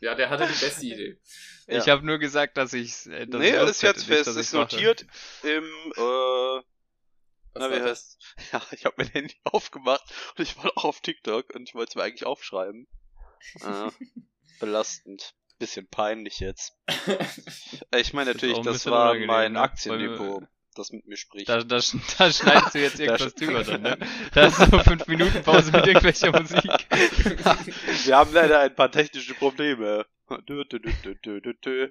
Ja, 0.00 0.14
der 0.14 0.30
hatte 0.30 0.46
die 0.46 0.64
beste 0.64 0.86
Idee. 0.86 1.18
Ich 1.70 1.84
Ja. 1.84 1.92
habe 1.92 2.06
nur 2.06 2.16
gesagt, 2.18 2.56
dass 2.56 2.72
ich 2.72 3.04
äh, 3.08 3.26
dass 3.26 3.40
nee, 3.40 3.50
ich 3.50 3.54
Lust 3.56 3.70
ist 3.72 3.82
jetzt 3.82 4.04
fest, 4.06 4.26
ist 4.28 4.36
ich's 4.38 4.52
notiert 4.54 5.06
im, 5.42 5.64
äh, 5.64 5.98
Was 5.98 6.64
na, 7.54 7.70
wie 7.70 7.78
das? 7.78 7.90
heißt 7.90 8.36
Ja, 8.52 8.62
ich 8.70 8.84
habe 8.86 8.94
mein 8.96 9.08
Handy 9.08 9.36
aufgemacht 9.44 10.02
und 10.36 10.42
ich 10.42 10.56
war 10.56 10.72
auch 10.76 10.84
auf 10.86 11.00
TikTok 11.02 11.54
und 11.54 11.68
ich 11.68 11.74
wollte 11.74 11.90
es 11.90 11.94
mir 11.96 12.04
eigentlich 12.04 12.24
aufschreiben. 12.24 12.86
Äh, 13.60 13.90
belastend. 14.60 15.34
Bisschen 15.58 15.86
peinlich 15.88 16.40
jetzt. 16.40 16.72
Äh, 17.90 18.00
Ich 18.00 18.14
meine 18.14 18.32
Das 18.32 18.40
natürlich, 18.40 18.64
das 18.64 18.74
bisschen 18.76 18.92
war 18.92 19.14
mein 19.14 19.52
ne? 19.52 19.60
Aktiendepot, 19.60 20.44
das 20.78 20.92
mit 20.92 21.06
mir 21.06 21.16
spricht. 21.16 21.48
Da, 21.48 21.62
da, 21.62 21.76
da 22.18 22.32
schneidest 22.32 22.74
du 22.74 22.78
jetzt 22.80 22.98
irgendwas 23.00 23.34
drüber 23.34 23.64
dann, 23.64 23.82
ne? 23.82 23.98
Da 24.34 24.46
ist 24.46 24.56
so 24.56 24.78
5 24.78 25.06
Minuten 25.08 25.42
Pause 25.42 25.72
mit 25.72 25.86
irgendwelcher 25.86 26.32
Musik. 26.32 26.64
Wir 28.06 28.16
haben 28.16 28.32
leider 28.32 28.60
ein 28.60 28.74
paar 28.74 28.90
technische 28.90 29.34
Probleme. 29.34 30.06
Dö, 30.46 30.64
dö, 30.64 30.78
dö, 30.78 30.92
dö, 31.02 31.14
dö, 31.16 31.40
dö, 31.40 31.54
dö. 31.54 31.90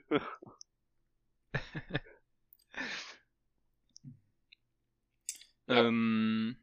Ähm, 5.67 6.57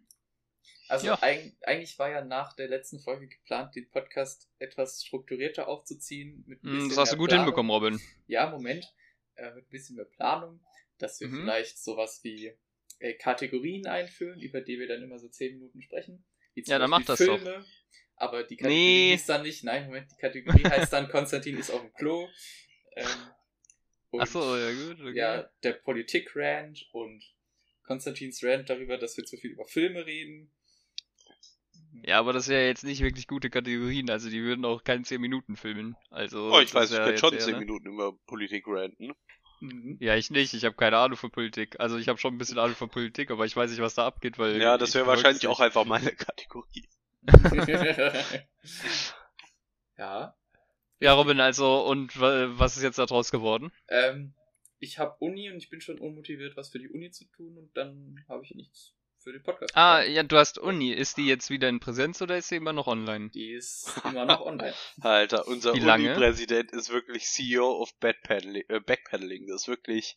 Also 0.89 1.07
Ja. 1.09 1.19
eig 1.23 1.55
eigentlich 1.63 1.99
war 1.99 2.11
ja 2.11 2.25
nach 2.25 2.55
der 2.55 2.69
letzten 2.69 3.01
Folge 3.01 3.29
geplant, 3.29 3.75
den 3.75 3.91
Podcast 3.91 4.49
etwas 4.59 5.05
strukturierter 5.05 5.67
aufzuziehen. 5.69 6.45
Mit 6.47 6.63
ein 6.65 6.71
bisschen 6.71 6.83
hm, 6.83 6.89
das 6.91 6.99
hast 6.99 7.13
du 7.13 7.17
gut 7.17 7.29
Planung. 7.31 7.45
hinbekommen, 7.47 7.71
Robin. 7.71 8.01
Ja, 8.27 8.51
Moment. 8.51 8.93
Äh, 9.37 9.51
mit 9.55 9.67
ein 9.67 9.71
bisschen 9.71 9.97
mehr 9.97 10.05
Planung, 10.05 10.61
dass 10.99 11.21
wir 11.21 11.29
Mhm. 11.29 11.43
vielleicht 11.43 11.79
sowas 11.79 12.21
wie 12.23 12.53
äh, 13.01 13.15
Kategorien 13.15 13.87
einführen, 13.87 14.41
über 14.41 14.61
die 14.61 14.79
wir 14.79 14.87
dann 14.89 15.03
immer 15.03 15.19
so 15.19 15.29
10 15.29 15.55
Minuten 15.59 15.83
sprechen. 15.83 16.25
Wie 16.55 16.63
zum 16.63 16.73
Ja, 16.73 16.79
dann 16.79 16.91
Beispiel 16.91 17.01
mach 17.01 17.07
das 17.07 17.27
doch. 17.27 17.39
Filme. 17.41 17.65
Aber 18.17 18.45
die 18.45 18.57
Kategorie 18.57 18.77
Nee. 18.77 19.11
hieß 19.13 19.27
dann 19.27 19.43
nicht, 19.43 19.65
nein, 19.65 19.87
Moment, 19.87 20.11
die 20.13 20.17
Kategorie 20.21 20.63
heißt 20.89 20.93
dann 20.93 21.09
Konstantin 21.09 21.59
ist 21.59 21.71
auf 21.71 21.81
dem 21.81 21.93
Klo. 21.95 22.29
Ähm, 22.97 23.07
und 24.11 24.21
Ach 24.21 24.27
so, 24.29 24.57
ja 24.57 24.71
gut. 24.73 25.01
Okay. 25.01 25.17
ja, 25.17 25.51
der 25.65 25.73
Politik-Rant 25.73 26.89
und 26.93 27.25
Konstantins 27.83 28.43
Rant 28.45 28.71
darüber, 28.71 28.97
dass 28.97 29.17
wir 29.17 29.25
zu 29.25 29.37
viel 29.37 29.51
über 29.51 29.65
Filme 29.67 30.07
reden. 30.07 30.53
Ja, 32.07 32.19
aber 32.21 32.33
das 32.33 32.49
wäre 32.49 32.67
jetzt 32.67 32.85
nicht 32.85 33.03
wirklich 33.03 33.27
gute 33.27 33.51
Kategorien, 33.51 34.11
also 34.11 34.29
die 34.31 34.43
würden 34.43 34.65
auch 34.65 34.85
keinen 34.85 35.05
10 35.05 35.21
Minuten 35.21 35.57
filmen. 35.57 35.97
Also 36.11 36.51
Oh, 36.53 36.61
ich 36.61 36.75
weiß, 36.75 36.91
ich 36.91 36.97
wär 36.97 37.05
könnte 37.05 37.19
schon 37.21 37.35
eher, 37.35 37.41
10 37.41 37.53
ne? 37.55 37.59
Minuten 37.61 37.89
über 37.89 38.17
Politik 38.27 38.65
ranten. 38.69 39.13
Mhm. 39.65 39.97
Ja, 40.01 40.15
ich 40.17 40.31
nicht. 40.31 40.55
Ich 40.55 40.65
habe 40.65 40.75
keine 40.77 40.99
Ahnung 40.99 41.17
von 41.17 41.31
Politik. 41.31 41.81
Also 41.81 41.97
ich 41.99 42.09
habe 42.09 42.19
schon 42.19 42.35
ein 42.35 42.39
bisschen 42.39 42.59
Ahnung 42.59 42.77
von 42.77 42.89
Politik, 42.91 43.31
aber 43.31 43.47
ich 43.47 43.57
weiß 43.57 43.71
nicht, 43.71 43.81
was 43.81 43.95
da 43.95 44.07
abgeht, 44.07 44.39
weil. 44.39 44.61
Ja, 44.61 44.77
das 44.79 44.95
wäre 44.95 45.07
wahrscheinlich 45.07 45.47
auch 45.47 45.61
einfach 45.61 45.85
meine 45.85 46.13
Kategorie. 46.17 46.89
ja. 49.97 50.35
Ja, 51.01 51.13
Robin, 51.15 51.41
also, 51.41 51.85
und 51.87 52.19
wa- 52.21 52.49
was 52.59 52.77
ist 52.77 52.83
jetzt 52.83 52.99
daraus 52.99 53.31
geworden? 53.31 53.73
Ähm, 53.89 54.35
ich 54.79 54.99
habe 54.99 55.17
Uni 55.21 55.51
und 55.51 55.57
ich 55.57 55.71
bin 55.71 55.81
schon 55.81 55.99
unmotiviert, 55.99 56.57
was 56.57 56.69
für 56.71 56.79
die 56.79 56.89
Uni 56.89 57.11
zu 57.11 57.25
tun 57.27 57.57
und 57.59 57.77
dann 57.77 58.25
habe 58.29 58.45
ich 58.45 58.55
nichts 58.55 58.95
für 59.25 59.33
den 59.33 59.43
Podcast. 59.43 59.75
Ah, 59.75 60.03
ja, 60.03 60.23
du 60.23 60.37
hast 60.37 60.59
Uni. 60.59 60.93
Ist 60.93 61.17
die 61.17 61.27
jetzt 61.27 61.49
wieder 61.49 61.69
in 61.69 61.81
Präsenz 61.81 62.21
oder 62.21 62.37
ist 62.37 62.49
sie 62.49 62.57
immer 62.57 62.75
noch 62.75 62.87
online? 62.87 63.31
Die 63.31 63.53
ist 63.53 63.91
immer 64.05 64.27
noch 64.27 64.43
online. 64.43 64.75
Alter, 65.01 65.49
unser? 65.49 65.73
Uni-Präsident 65.73 66.71
ist 66.73 66.91
wirklich 66.91 67.25
CEO 67.25 67.81
of 67.81 67.93
Backpedaling, 68.01 68.65
äh, 68.69 68.81
Backpedaling. 68.81 69.47
Das 69.49 69.63
ist 69.63 69.69
wirklich, 69.69 70.17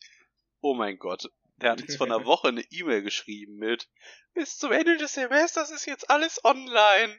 oh 0.59 0.75
mein 0.75 0.99
Gott. 0.99 1.31
Der 1.55 1.71
hat 1.71 1.81
uns 1.81 1.95
vor 1.95 2.05
einer 2.05 2.25
Woche 2.25 2.49
eine 2.49 2.63
E-Mail 2.69 3.01
geschrieben 3.01 3.55
mit, 3.55 3.89
bis 4.33 4.57
zum 4.57 4.71
Ende 4.73 4.97
des 4.97 5.13
Semesters 5.13 5.71
ist 5.71 5.87
jetzt 5.87 6.09
alles 6.09 6.43
online. 6.43 7.17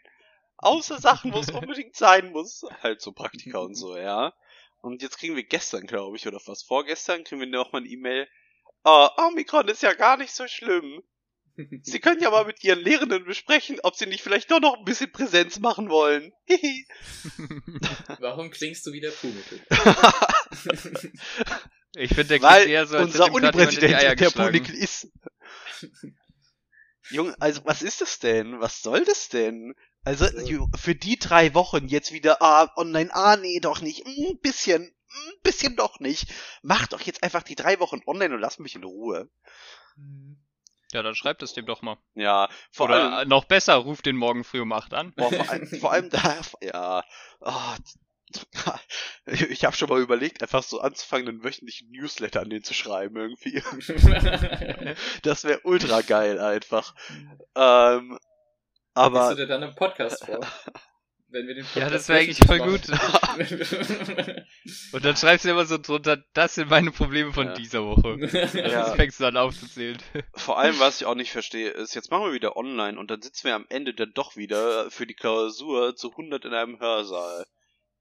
Außer 0.59 1.01
Sachen, 1.01 1.33
wo 1.33 1.39
es 1.39 1.51
unbedingt 1.51 1.97
sein 1.97 2.33
muss. 2.33 2.65
Halt 2.83 3.01
so 3.01 3.13
Praktika 3.13 3.59
und 3.59 3.75
so, 3.75 3.97
ja. 3.97 4.35
Und 4.83 5.03
jetzt 5.03 5.19
kriegen 5.19 5.37
wir 5.37 5.45
gestern, 5.45 5.87
glaube 5.87 6.17
ich, 6.17 6.29
oder 6.29 6.39
fast 6.39 6.67
vorgestern, 6.67 7.25
kriegen 7.25 7.41
wir 7.41 7.49
noch 7.49 7.73
mal 7.73 7.79
eine 7.79 7.89
E-Mail. 7.89 8.29
Oh, 8.85 9.09
Omikron 9.17 9.69
ist 9.69 9.83
ja 9.83 9.95
gar 9.95 10.19
nicht 10.19 10.33
so 10.33 10.47
schlimm. 10.47 11.03
Sie 11.83 11.99
können 11.99 12.23
ja 12.23 12.31
mal 12.31 12.45
mit 12.45 12.63
Ihren 12.63 12.79
Lehrenden 12.81 13.25
besprechen, 13.25 13.79
ob 13.83 13.97
Sie 13.97 14.07
nicht 14.07 14.23
vielleicht 14.23 14.51
doch 14.51 14.61
noch 14.61 14.79
ein 14.79 14.85
bisschen 14.85 15.11
Präsenz 15.11 15.59
machen 15.59 15.89
wollen. 15.89 16.33
Hihi. 16.47 16.87
Warum 18.21 18.51
klingst 18.51 18.87
du 18.87 18.93
wieder 18.93 19.11
Pumuckl? 19.11 19.61
Ich 21.97 22.11
finde, 22.11 22.39
der 22.39 22.43
Weil 22.43 22.63
klingt 22.63 22.71
eher 22.73 22.87
so, 22.87 22.97
als 22.99 23.07
unser 23.07 23.33
Unipräsident 23.33 24.21
der. 24.21 24.31
Punikel 24.31 24.75
ist. 24.75 25.09
Junge, 27.11 27.35
also 27.41 27.63
was 27.65 27.83
ist 27.83 28.03
das 28.03 28.19
denn? 28.19 28.61
Was 28.61 28.83
soll 28.83 29.05
das 29.05 29.29
denn? 29.31 29.75
Also 30.05 30.27
ju- 30.27 30.69
für 30.77 30.95
die 30.95 31.19
drei 31.19 31.55
Wochen 31.55 31.89
jetzt 31.89 32.13
wieder 32.13 32.43
ah, 32.43 32.71
online, 32.77 33.11
ah 33.15 33.37
nee, 33.37 33.59
doch 33.61 33.81
nicht, 33.81 34.07
ein 34.07 34.39
bisschen, 34.41 34.83
ein 34.83 35.41
bisschen 35.43 35.77
doch 35.77 35.99
nicht. 35.99 36.27
Macht 36.63 36.93
doch 36.93 37.01
jetzt 37.01 37.23
einfach 37.23 37.43
die 37.43 37.57
drei 37.57 37.81
Wochen 37.81 38.01
online 38.07 38.35
und 38.35 38.41
lasst 38.41 38.61
mich 38.61 38.77
in 38.77 38.85
Ruhe. 38.85 39.31
Ja, 40.93 41.03
dann 41.03 41.15
schreibt 41.15 41.43
es 41.43 41.53
dem 41.53 41.67
doch 41.67 41.83
mal. 41.83 41.99
Ja, 42.15 42.49
vor 42.71 42.87
Oder 42.87 43.13
allem, 43.13 43.27
äh, 43.27 43.29
noch 43.29 43.45
besser, 43.45 43.75
ruft 43.75 44.07
den 44.07 44.17
morgen 44.17 44.45
früh 44.45 44.61
um 44.61 44.73
8 44.73 44.95
an. 44.95 45.13
boah, 45.15 45.31
vor, 45.31 45.49
allem 45.51 45.67
vor 45.67 45.93
allem 45.93 46.11
da, 46.11 46.37
ja, 46.61 47.05
oh, 47.41 47.75
ich 49.27 49.65
habe 49.65 49.77
schon 49.77 49.89
mal 49.89 50.01
überlegt, 50.01 50.43
einfach 50.43 50.63
so 50.63 50.81
anzufangen, 50.81 51.29
einen 51.29 51.45
wöchentlichen 51.45 51.91
Newsletter 51.91 52.41
an 52.41 52.51
den 52.51 52.63
zu 52.63 52.75
schreiben 52.75 53.17
irgendwie. 53.17 53.63
Das 55.23 55.45
wäre 55.45 55.61
ultra 55.65 56.01
geil 56.01 56.39
einfach. 56.41 56.95
Ähm, 57.55 58.11
Liest 58.11 58.21
du 58.97 59.01
aber 59.01 59.35
dir 59.35 59.47
dann 59.47 59.63
im 59.63 59.75
Podcast 59.75 60.25
vor? 60.25 60.41
Wenn 61.31 61.47
wir 61.47 61.55
den 61.57 61.67
Ja, 61.75 61.91
das 61.91 62.07
Podcast 62.07 62.09
wäre 62.09 62.19
eigentlich 62.21 62.39
voll 62.39 62.59
machen. 62.59 64.45
Und 64.93 65.05
dann 65.05 65.17
schreibst 65.17 65.45
du 65.45 65.51
immer 65.51 65.67
so 65.67 65.77
drunter, 65.79 66.17
das 66.33 66.55
sind 66.55 66.71
meine 66.71 66.91
Probleme 66.91 67.33
von 67.33 67.49
Ja. 67.49 67.55
dieser 67.55 67.85
Woche. 67.85 68.17
Ja. 68.59 68.81
Das 68.87 68.95
fängst 68.95 69.21
du 69.21 69.25
dann 69.25 69.37
aufzuzählen. 69.37 69.99
Vor 70.35 70.59
allem, 70.59 70.79
was 70.81 71.01
ich 71.01 71.07
auch 71.07 71.15
nicht 71.15 71.31
verstehe, 71.33 71.71
ist, 71.71 71.95
jetzt 71.95 72.11
machen 72.11 72.25
wir 72.27 72.33
wieder 72.33 72.57
online 72.57 72.99
und 72.99 73.11
dann 73.11 73.21
sitzen 73.21 73.45
wir 73.49 73.55
am 73.55 73.67
Ende 73.69 73.93
dann 73.95 74.13
doch 74.15 74.37
wieder 74.37 74.91
für 74.91 75.07
die 75.07 75.15
Klausur 75.15 75.95
zu 75.97 76.11
100 76.13 76.45
in 76.47 76.55
einem 76.55 76.81
Hörsaal, 76.81 77.47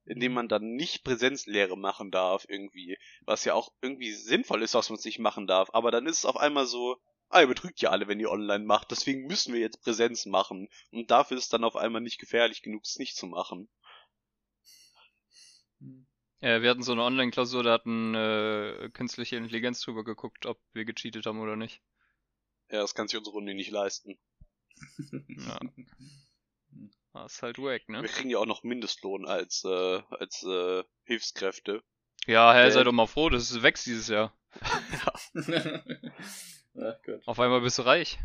in 0.06 0.20
dem 0.22 0.34
man 0.34 0.48
dann 0.48 0.76
nicht 0.76 1.04
Präsenzlehre 1.04 1.78
machen 1.78 2.12
darf 2.12 2.46
irgendwie, 2.48 2.98
was 3.26 3.44
ja 3.44 3.54
auch 3.54 3.72
irgendwie 3.82 4.14
sinnvoll 4.14 4.64
ist, 4.64 4.74
was 4.74 4.90
man 4.90 5.00
nicht 5.04 5.20
machen 5.20 5.48
darf, 5.48 5.70
aber 5.74 5.92
dann 5.92 6.06
ist 6.08 6.20
es 6.20 6.26
auf 6.26 6.38
einmal 6.38 6.66
so, 6.66 6.98
ah, 7.30 7.42
ihr 7.42 7.48
betrügt 7.48 7.82
ja 7.82 7.90
alle, 7.90 8.08
wenn 8.08 8.20
ihr 8.20 8.32
online 8.32 8.64
macht, 8.66 8.92
deswegen 8.92 9.28
müssen 9.28 9.54
wir 9.54 9.60
jetzt 9.60 9.82
Präsenz 9.82 10.26
machen 10.26 10.70
und 10.92 11.12
dafür 11.12 11.38
ist 11.38 11.46
es 11.46 11.50
dann 11.50 11.64
auf 11.64 11.76
einmal 11.76 12.02
nicht 12.02 12.20
gefährlich 12.20 12.62
genug, 12.62 12.84
es 12.84 13.00
nicht 13.00 13.16
zu 13.16 13.28
machen. 13.28 13.70
Äh, 16.40 16.62
wir 16.62 16.70
hatten 16.70 16.84
so 16.84 16.92
eine 16.92 17.04
Online-Klausur, 17.04 17.64
da 17.64 17.74
hatten 17.74 18.14
äh, 18.14 18.90
künstliche 18.94 19.38
Intelligenz 19.38 19.82
drüber 19.82 20.04
geguckt, 20.04 20.46
ob 20.46 20.60
wir 20.74 20.86
gecheatet 20.86 21.26
haben 21.26 21.40
oder 21.40 21.56
nicht. 21.56 21.82
Ja, 22.70 22.82
das 22.82 22.94
kann 22.94 23.08
sich 23.08 23.18
unsere 23.18 23.34
Runde 23.36 23.54
nicht 23.54 23.72
leisten. 23.72 24.18
Ja. 25.38 25.60
Das 27.14 27.34
ist 27.34 27.42
halt 27.42 27.58
wack, 27.58 27.90
ne? 27.90 28.04
Wir 28.04 28.10
kriegen 28.10 28.30
ja 28.30 28.38
auch 28.38 28.46
noch 28.46 28.62
Mindestlohn 28.62 29.26
als, 29.26 29.64
äh, 29.64 30.02
als, 30.10 30.44
äh, 30.44 30.84
Hilfskräfte. 31.04 31.82
Ja, 32.28 32.54
hä, 32.54 32.68
Äh, 32.68 32.72
sei 32.72 32.84
doch 32.84 32.92
mal 32.92 33.08
froh, 33.08 33.30
das 33.30 33.64
wächst 33.64 33.88
dieses 33.88 34.08
Jahr. 34.08 34.38
Ach 36.80 36.96
Gott. 37.06 37.22
Auf 37.26 37.40
einmal 37.40 37.62
bist 37.62 37.78
du 37.78 37.84
reich. 37.84 38.18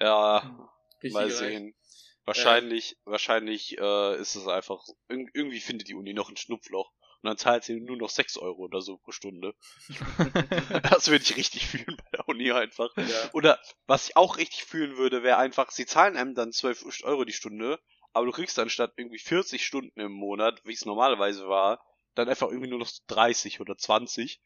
Ja, 0.00 0.70
Richtig 1.02 1.12
Mal 1.12 1.30
sehen. 1.30 1.74
Wahrscheinlich, 2.24 2.96
wahrscheinlich 3.04 3.76
äh, 3.78 4.16
ist 4.18 4.34
es 4.34 4.48
einfach, 4.48 4.82
irg- 5.10 5.28
irgendwie 5.34 5.60
findet 5.60 5.88
die 5.88 5.94
Uni 5.94 6.14
noch 6.14 6.30
ein 6.30 6.36
Schnupfloch. 6.38 6.90
Und 7.22 7.28
dann 7.28 7.36
zahlt 7.38 7.64
sie 7.64 7.80
nur 7.80 7.96
noch 7.98 8.08
6 8.10 8.36
Euro 8.38 8.62
oder 8.62 8.80
so 8.80 8.96
pro 8.98 9.12
Stunde. 9.12 9.54
das 10.90 11.08
würde 11.08 11.22
ich 11.22 11.36
richtig 11.36 11.66
fühlen 11.66 11.96
bei 11.96 12.16
der 12.16 12.28
Uni 12.28 12.50
einfach. 12.52 12.94
Ja. 12.96 13.30
Oder 13.32 13.58
was 13.86 14.08
ich 14.08 14.16
auch 14.16 14.36
richtig 14.38 14.64
fühlen 14.64 14.96
würde, 14.96 15.22
wäre 15.22 15.36
einfach, 15.38 15.70
sie 15.70 15.86
zahlen 15.86 16.16
einem 16.16 16.34
dann 16.34 16.52
12 16.52 16.84
Euro 17.04 17.24
die 17.24 17.32
Stunde, 17.32 17.78
aber 18.12 18.26
du 18.26 18.32
kriegst 18.32 18.56
dann 18.58 18.70
statt 18.70 18.94
irgendwie 18.96 19.18
40 19.18 19.64
Stunden 19.64 19.98
im 20.00 20.12
Monat, 20.12 20.62
wie 20.64 20.72
es 20.72 20.84
normalerweise 20.86 21.48
war, 21.48 21.84
dann 22.14 22.28
einfach 22.28 22.48
irgendwie 22.48 22.68
nur 22.70 22.78
noch 22.78 22.86
so 22.88 23.02
30 23.08 23.60
oder 23.60 23.76
20. 23.76 24.40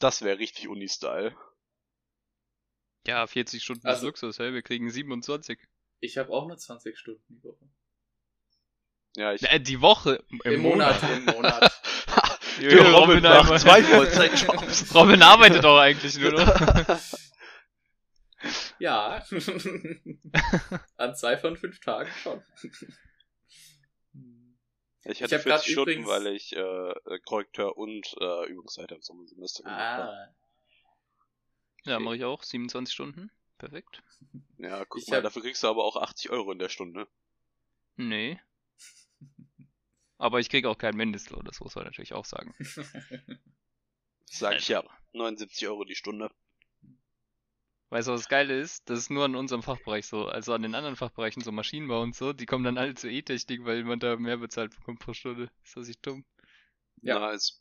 Das 0.00 0.22
wäre 0.22 0.38
richtig 0.38 0.66
Uni-Style. 0.68 1.36
Ja, 3.06 3.26
40 3.26 3.62
Stunden 3.62 3.86
Also- 3.86 4.00
ist 4.00 4.04
Luxus, 4.06 4.38
hey, 4.38 4.52
wir 4.52 4.62
kriegen 4.62 4.90
27. 4.90 5.58
Ich 6.00 6.18
habe 6.18 6.30
auch 6.32 6.46
nur 6.48 6.56
20 6.58 6.98
Stunden 6.98 7.22
die 7.28 7.42
Woche. 7.44 7.64
Ja, 9.16 9.32
ich. 9.32 9.42
Äh, 9.42 9.60
die 9.60 9.80
Woche. 9.80 10.22
Im, 10.28 10.40
Im 10.54 10.60
Monat, 10.62 11.00
im 11.16 11.24
Monat. 11.26 11.72
Ja, 12.60 12.68
Der 12.68 12.92
Robin 12.92 13.24
einmal- 13.24 13.44
macht 13.44 13.60
zwei 13.60 13.82
Vollzeitjobs. 13.82 14.94
Robin 14.94 15.22
arbeitet 15.22 15.64
doch 15.64 15.78
eigentlich 15.78 16.18
nur 16.18 16.32
noch. 16.32 16.98
Ja. 18.78 19.24
An 20.98 21.14
zwei 21.16 21.38
von 21.38 21.56
fünf 21.56 21.80
Tagen 21.80 22.10
schon. 22.22 22.42
Ich 25.04 25.22
hatte 25.22 25.34
Ich 25.36 25.40
hab 25.40 25.44
grad 25.46 25.60
40 25.62 25.72
Stunden, 25.72 25.90
übrigens- 25.90 26.08
weil 26.08 26.26
ich 26.28 26.54
äh, 26.56 26.60
äh, 26.60 27.18
Korrekteur 27.24 27.76
und 27.76 28.14
äh, 28.20 28.46
Übungszeit 28.50 28.92
im 28.92 29.00
Sommersemester 29.02 29.62
gemacht 29.62 29.78
habe. 29.80 30.10
Ah. 30.10 30.34
Ja, 31.84 31.98
mache 32.00 32.16
ich 32.16 32.24
auch. 32.24 32.42
27 32.42 32.92
Stunden. 32.94 33.30
Perfekt. 33.58 34.02
Ja, 34.58 34.84
guck 34.84 35.00
Ich 35.00 35.08
mal, 35.08 35.16
hab- 35.16 35.22
dafür 35.24 35.40
kriegst 35.42 35.62
du 35.62 35.68
aber 35.68 35.84
auch 35.84 35.96
80 35.96 36.28
Euro 36.30 36.52
in 36.52 36.58
der 36.58 36.68
Stunde. 36.68 37.08
Nee. 37.96 38.38
Aber 40.18 40.38
ich 40.38 40.50
krieg 40.50 40.66
auch 40.66 40.76
keinen 40.76 40.98
Mindestlohn, 40.98 41.44
das 41.46 41.60
muss 41.60 41.74
man 41.74 41.84
natürlich 41.86 42.12
auch 42.12 42.26
sagen. 42.26 42.54
Sag 44.26 44.58
ich 44.58 44.68
ja. 44.68 44.84
79 45.14 45.66
Euro 45.68 45.84
die 45.84 45.94
Stunde. 45.94 46.30
Weißt 47.90 48.06
du, 48.06 48.12
was 48.12 48.20
das 48.20 48.28
Geile 48.28 48.58
ist? 48.58 48.88
Das 48.88 49.00
ist 49.00 49.10
nur 49.10 49.24
an 49.24 49.34
unserem 49.34 49.64
Fachbereich 49.64 50.06
so. 50.06 50.26
Also 50.26 50.54
an 50.54 50.62
den 50.62 50.76
anderen 50.76 50.94
Fachbereichen, 50.94 51.42
so 51.42 51.50
Maschinenbau 51.50 52.02
und 52.02 52.14
so, 52.14 52.32
die 52.32 52.46
kommen 52.46 52.62
dann 52.62 52.78
alle 52.78 52.94
zur 52.94 53.10
E-Technik, 53.10 53.64
weil 53.64 53.82
man 53.82 53.98
da 53.98 54.16
mehr 54.16 54.36
bezahlt 54.36 54.76
bekommt 54.76 55.00
pro 55.00 55.12
Stunde. 55.12 55.50
Ist 55.64 55.76
das 55.76 55.88
nicht 55.88 56.06
dumm? 56.06 56.24
Ja. 57.02 57.18
Nice. 57.18 57.60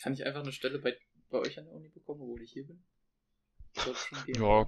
Kann 0.00 0.14
ich 0.14 0.24
einfach 0.24 0.40
eine 0.40 0.52
Stelle 0.52 0.78
bei, 0.78 0.96
bei 1.28 1.38
euch 1.38 1.58
an 1.58 1.66
der 1.66 1.74
Uni 1.74 1.90
bekommen, 1.90 2.22
obwohl 2.22 2.42
ich 2.42 2.52
hier 2.52 2.66
bin? 2.66 2.82
Ja, 4.26 4.66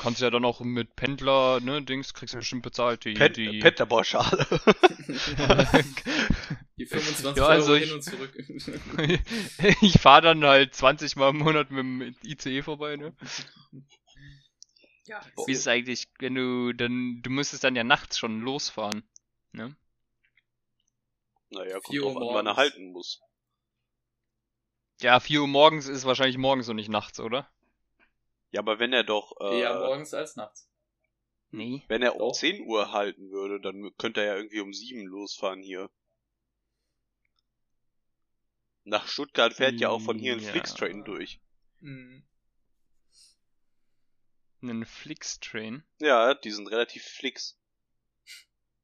kannst 0.00 0.20
ja 0.20 0.30
dann 0.30 0.44
auch 0.44 0.60
mit 0.60 0.96
Pendler, 0.96 1.60
ne, 1.60 1.82
Dings, 1.82 2.12
kriegst 2.12 2.34
du 2.34 2.38
bestimmt 2.38 2.62
bezahlt, 2.62 3.04
die, 3.04 3.14
Pet 3.14 3.36
die... 3.36 3.60
Petterborschale. 3.60 4.46
Die 6.78 6.86
25 6.86 7.36
Ja, 7.36 7.46
also 7.48 7.72
Euro 7.72 7.82
ich- 7.82 7.84
hin 7.88 7.94
und 7.94 8.02
zurück. 8.02 8.34
ich 9.82 9.98
fahre 10.00 10.22
dann 10.22 10.44
halt 10.44 10.74
20 10.74 11.16
Mal 11.16 11.30
im 11.30 11.38
Monat 11.38 11.70
mit 11.70 11.78
dem 11.78 12.14
ICE 12.24 12.62
vorbei, 12.62 12.96
ne? 12.96 13.14
ja, 15.06 15.20
Wie 15.46 15.52
ist 15.52 15.60
es 15.60 15.68
eigentlich, 15.68 16.08
wenn 16.18 16.34
du 16.34 16.72
dann, 16.74 17.20
du 17.22 17.30
müsstest 17.30 17.64
dann 17.64 17.76
ja 17.76 17.84
nachts 17.84 18.18
schon 18.18 18.40
losfahren, 18.40 19.08
ne? 19.52 19.74
naja, 21.50 21.78
kommt 21.80 21.98
drauf 21.98 22.16
an, 22.16 22.34
wann 22.34 22.46
er 22.46 22.56
halten 22.56 22.92
muss. 22.92 23.20
Ja, 25.00 25.20
4 25.20 25.42
Uhr 25.42 25.48
morgens 25.48 25.86
ist 25.88 26.04
wahrscheinlich 26.04 26.38
morgens 26.38 26.68
und 26.68 26.76
nicht 26.76 26.88
nachts, 26.88 27.20
oder? 27.20 27.48
Ja, 28.50 28.60
aber 28.60 28.78
wenn 28.78 28.92
er 28.92 29.04
doch, 29.04 29.32
äh, 29.40 29.60
Eher 29.60 29.78
morgens 29.78 30.12
als 30.12 30.36
nachts. 30.36 30.68
Nee. 31.50 31.84
wenn 31.88 32.02
er 32.02 32.14
um 32.14 32.18
Doch. 32.20 32.32
10 32.32 32.66
Uhr 32.66 32.92
halten 32.92 33.30
würde, 33.30 33.60
dann 33.60 33.90
könnte 33.96 34.20
er 34.20 34.26
ja 34.26 34.36
irgendwie 34.36 34.60
um 34.60 34.72
7 34.74 35.06
losfahren 35.06 35.62
hier. 35.62 35.88
Nach 38.88 39.08
Stuttgart 39.08 39.52
fährt 39.52 39.80
ja 39.80 39.88
auch 39.88 40.00
von 40.00 40.16
hier 40.16 40.34
ein 40.34 40.40
Ja. 40.40 40.52
Flixtrain 40.52 41.04
durch. 41.04 41.40
Mhm. 41.80 42.22
Einen 44.62 44.86
Flix-Train. 44.86 45.82
Ja, 45.98 46.34
die 46.34 46.52
sind 46.52 46.68
relativ 46.68 47.04
flix. 47.04 47.58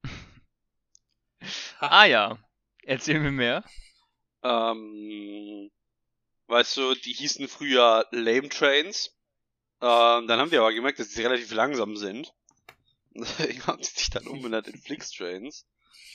Ah 1.81 2.05
ja. 2.05 2.38
Erzähl 2.85 3.19
mir 3.21 3.33
mehr. 3.33 3.65
Ähm, 4.45 5.71
weißt 6.47 6.77
du, 6.77 6.95
die 6.95 7.12
hießen 7.12 7.49
früher 7.49 8.07
Lame 8.12 8.49
Trains. 8.49 9.17
Ähm, 9.81 10.27
dann 10.29 10.38
haben 10.38 10.51
wir 10.53 10.61
aber 10.61 10.73
gemerkt, 10.73 10.99
dass 11.01 11.11
sie 11.11 11.23
relativ 11.23 11.53
langsam 11.53 11.97
sind. 11.97 12.33
Deswegen 13.15 13.67
haben 13.67 13.83
sie 13.83 13.93
sich 13.99 14.11
dann 14.11 14.27
umbenannt 14.27 14.69
in 14.69 14.81
Flix 14.81 15.11
Trains. 15.11 15.67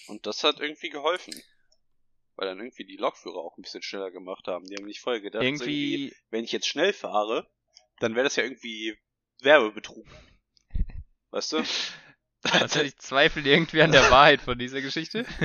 Und 0.07 0.25
das 0.25 0.43
hat 0.43 0.59
irgendwie 0.61 0.89
geholfen. 0.89 1.33
Weil 2.37 2.47
dann 2.47 2.59
irgendwie 2.59 2.85
die 2.85 2.97
Lokführer 2.97 3.37
auch 3.37 3.57
ein 3.57 3.63
bisschen 3.63 3.81
schneller 3.81 4.11
gemacht 4.11 4.47
haben. 4.47 4.65
Die 4.65 4.75
haben 4.75 4.85
nicht 4.85 5.01
voll 5.01 5.19
gedacht, 5.21 5.43
irgendwie, 5.43 5.93
Irgendwie, 5.93 6.15
wenn 6.29 6.43
ich 6.43 6.51
jetzt 6.51 6.67
schnell 6.67 6.93
fahre, 6.93 7.49
dann 7.99 8.13
wäre 8.15 8.23
das 8.23 8.35
ja 8.35 8.43
irgendwie 8.43 8.95
Werbebetrug. 9.41 10.07
Weißt 11.31 11.53
du? 11.53 11.63
also 12.43 12.81
ich 12.81 12.95
zweifle 12.97 13.41
irgendwie 13.41 13.81
an 13.81 13.91
der 13.91 14.09
Wahrheit 14.11 14.41
von 14.41 14.57
dieser 14.57 14.81
Geschichte. 14.81 15.25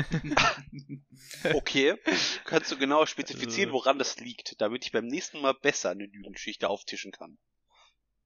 Okay. 1.54 1.96
Kannst 2.44 2.70
du 2.70 2.76
genau 2.76 3.06
spezifizieren, 3.06 3.70
Äh. 3.70 3.72
woran 3.72 3.98
das 3.98 4.18
liegt, 4.18 4.60
damit 4.60 4.84
ich 4.84 4.92
beim 4.92 5.06
nächsten 5.06 5.40
Mal 5.40 5.54
besser 5.54 5.90
eine 5.90 6.04
Lügengeschichte 6.04 6.68
auftischen 6.68 7.10
kann. 7.10 7.38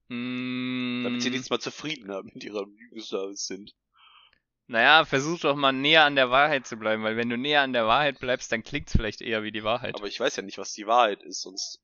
Mm, 0.09 1.03
Damit 1.03 1.21
sie 1.21 1.29
nächstes 1.29 1.49
Mal 1.49 1.59
zufriedener 1.59 2.23
mit 2.23 2.43
ihrer 2.43 2.65
Lügenservice 2.65 3.45
sind. 3.47 3.75
Naja, 4.69 5.05
versuch 5.05 5.39
doch 5.39 5.55
mal 5.55 5.71
näher 5.71 6.03
an 6.03 6.15
der 6.15 6.29
Wahrheit 6.29 6.67
zu 6.67 6.75
bleiben, 6.75 7.01
weil 7.03 7.15
wenn 7.15 7.29
du 7.29 7.37
näher 7.37 7.61
an 7.61 7.71
der 7.71 7.87
Wahrheit 7.87 8.19
bleibst, 8.19 8.51
dann 8.51 8.63
klingt's 8.63 8.91
vielleicht 8.91 9.21
eher 9.21 9.41
wie 9.43 9.53
die 9.53 9.63
Wahrheit. 9.63 9.95
Aber 9.95 10.07
ich 10.07 10.19
weiß 10.19 10.35
ja 10.35 10.43
nicht, 10.43 10.57
was 10.57 10.73
die 10.73 10.85
Wahrheit 10.87 11.23
ist, 11.23 11.41
sonst 11.41 11.79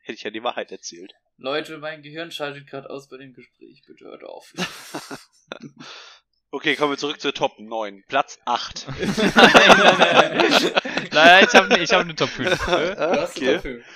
hätte 0.00 0.16
ich 0.16 0.22
ja 0.22 0.30
die 0.30 0.42
Wahrheit 0.42 0.70
erzählt. 0.70 1.14
Leute, 1.38 1.78
mein 1.78 2.02
Gehirn 2.02 2.30
schaltet 2.30 2.66
gerade 2.66 2.90
aus 2.90 3.08
bei 3.08 3.16
dem 3.16 3.32
Gespräch, 3.32 3.82
bitte 3.86 4.04
hört 4.04 4.22
auf. 4.24 4.52
okay, 6.50 6.76
kommen 6.76 6.92
wir 6.92 6.98
zurück 6.98 7.20
zur 7.20 7.32
Top 7.32 7.58
9. 7.58 8.04
Platz 8.06 8.38
8. 8.44 8.86
nein, 8.98 9.02
nein, 9.34 10.36
nein. 10.36 10.72
nein, 11.12 11.44
ich 11.44 11.54
habe 11.54 11.78
ich 11.78 11.92
hab 11.92 12.00
eine 12.02 12.14
Top 12.14 12.28
5. 12.28 12.68
Okay. 12.68 12.70
Ne? 12.70 12.98
Ah, 12.98 13.14
du 13.14 13.20
hast 13.22 13.40
eine 13.40 13.52
Top 13.54 13.62
5. 13.62 13.86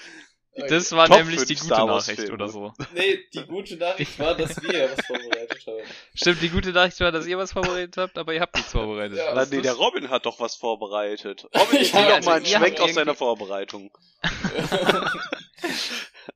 Das 0.55 0.93
war 0.93 1.09
Top 1.09 1.17
nämlich 1.19 1.45
die 1.47 1.55
gute 1.55 1.71
Nachricht 1.71 2.31
oder 2.31 2.47
so. 2.49 2.75
Nee, 2.93 3.21
die 3.33 3.47
gute 3.47 3.77
Nachricht 3.77 4.19
war, 4.19 4.35
dass 4.35 4.63
wir 4.63 4.91
was 4.91 5.07
vorbereitet 5.07 5.67
haben. 5.67 5.83
Stimmt, 6.15 6.43
die 6.43 6.51
gute 6.51 6.73
Nachricht 6.73 7.01
war, 7.01 7.11
dass 7.11 7.27
ihr 7.27 7.39
was 7.39 7.53
vorbereitet 7.53 7.97
habt, 7.97 8.19
aber 8.19 8.35
ihr 8.35 8.43
habt 8.43 8.55
nichts 8.57 8.73
vorbereitet. 8.73 9.17
Ja. 9.17 9.31
Ah, 9.31 9.37
was 9.37 9.51
nee, 9.51 9.63
der? 9.63 9.73
Robin 9.73 10.11
hat 10.11 10.27
doch 10.27 10.41
was 10.41 10.57
vorbereitet. 10.57 11.49
Robin, 11.55 11.81
Ich 11.81 11.95
hab- 11.95 12.21
doch 12.21 12.27
mal 12.27 12.37
einen 12.37 12.45
Schwenk 12.45 12.81
aus 12.81 12.93
seiner 12.93 13.15
Vorbereitung. 13.15 13.97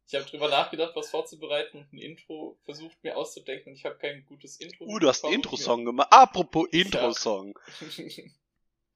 ich 0.07 0.15
habe 0.15 0.25
drüber 0.25 0.49
nachgedacht, 0.49 0.93
was 0.95 1.11
vorzubereiten 1.11 1.77
und 1.79 1.93
ein 1.93 1.99
Intro 1.99 2.59
versucht 2.65 2.97
mir 3.05 3.19
auszudenken 3.19 3.73
und 3.73 3.77
ich 3.77 3.85
habe 3.85 3.97
kein 3.97 4.25
gutes 4.25 4.57
Intro. 4.57 4.87
Uh, 4.87 4.99
du 4.99 5.09
hast 5.09 5.27
einen. 5.27 5.35
Intro-Song 5.35 5.85
gemacht. 5.85 6.09
Apropos 6.11 6.67
Intro-Song. 6.71 7.59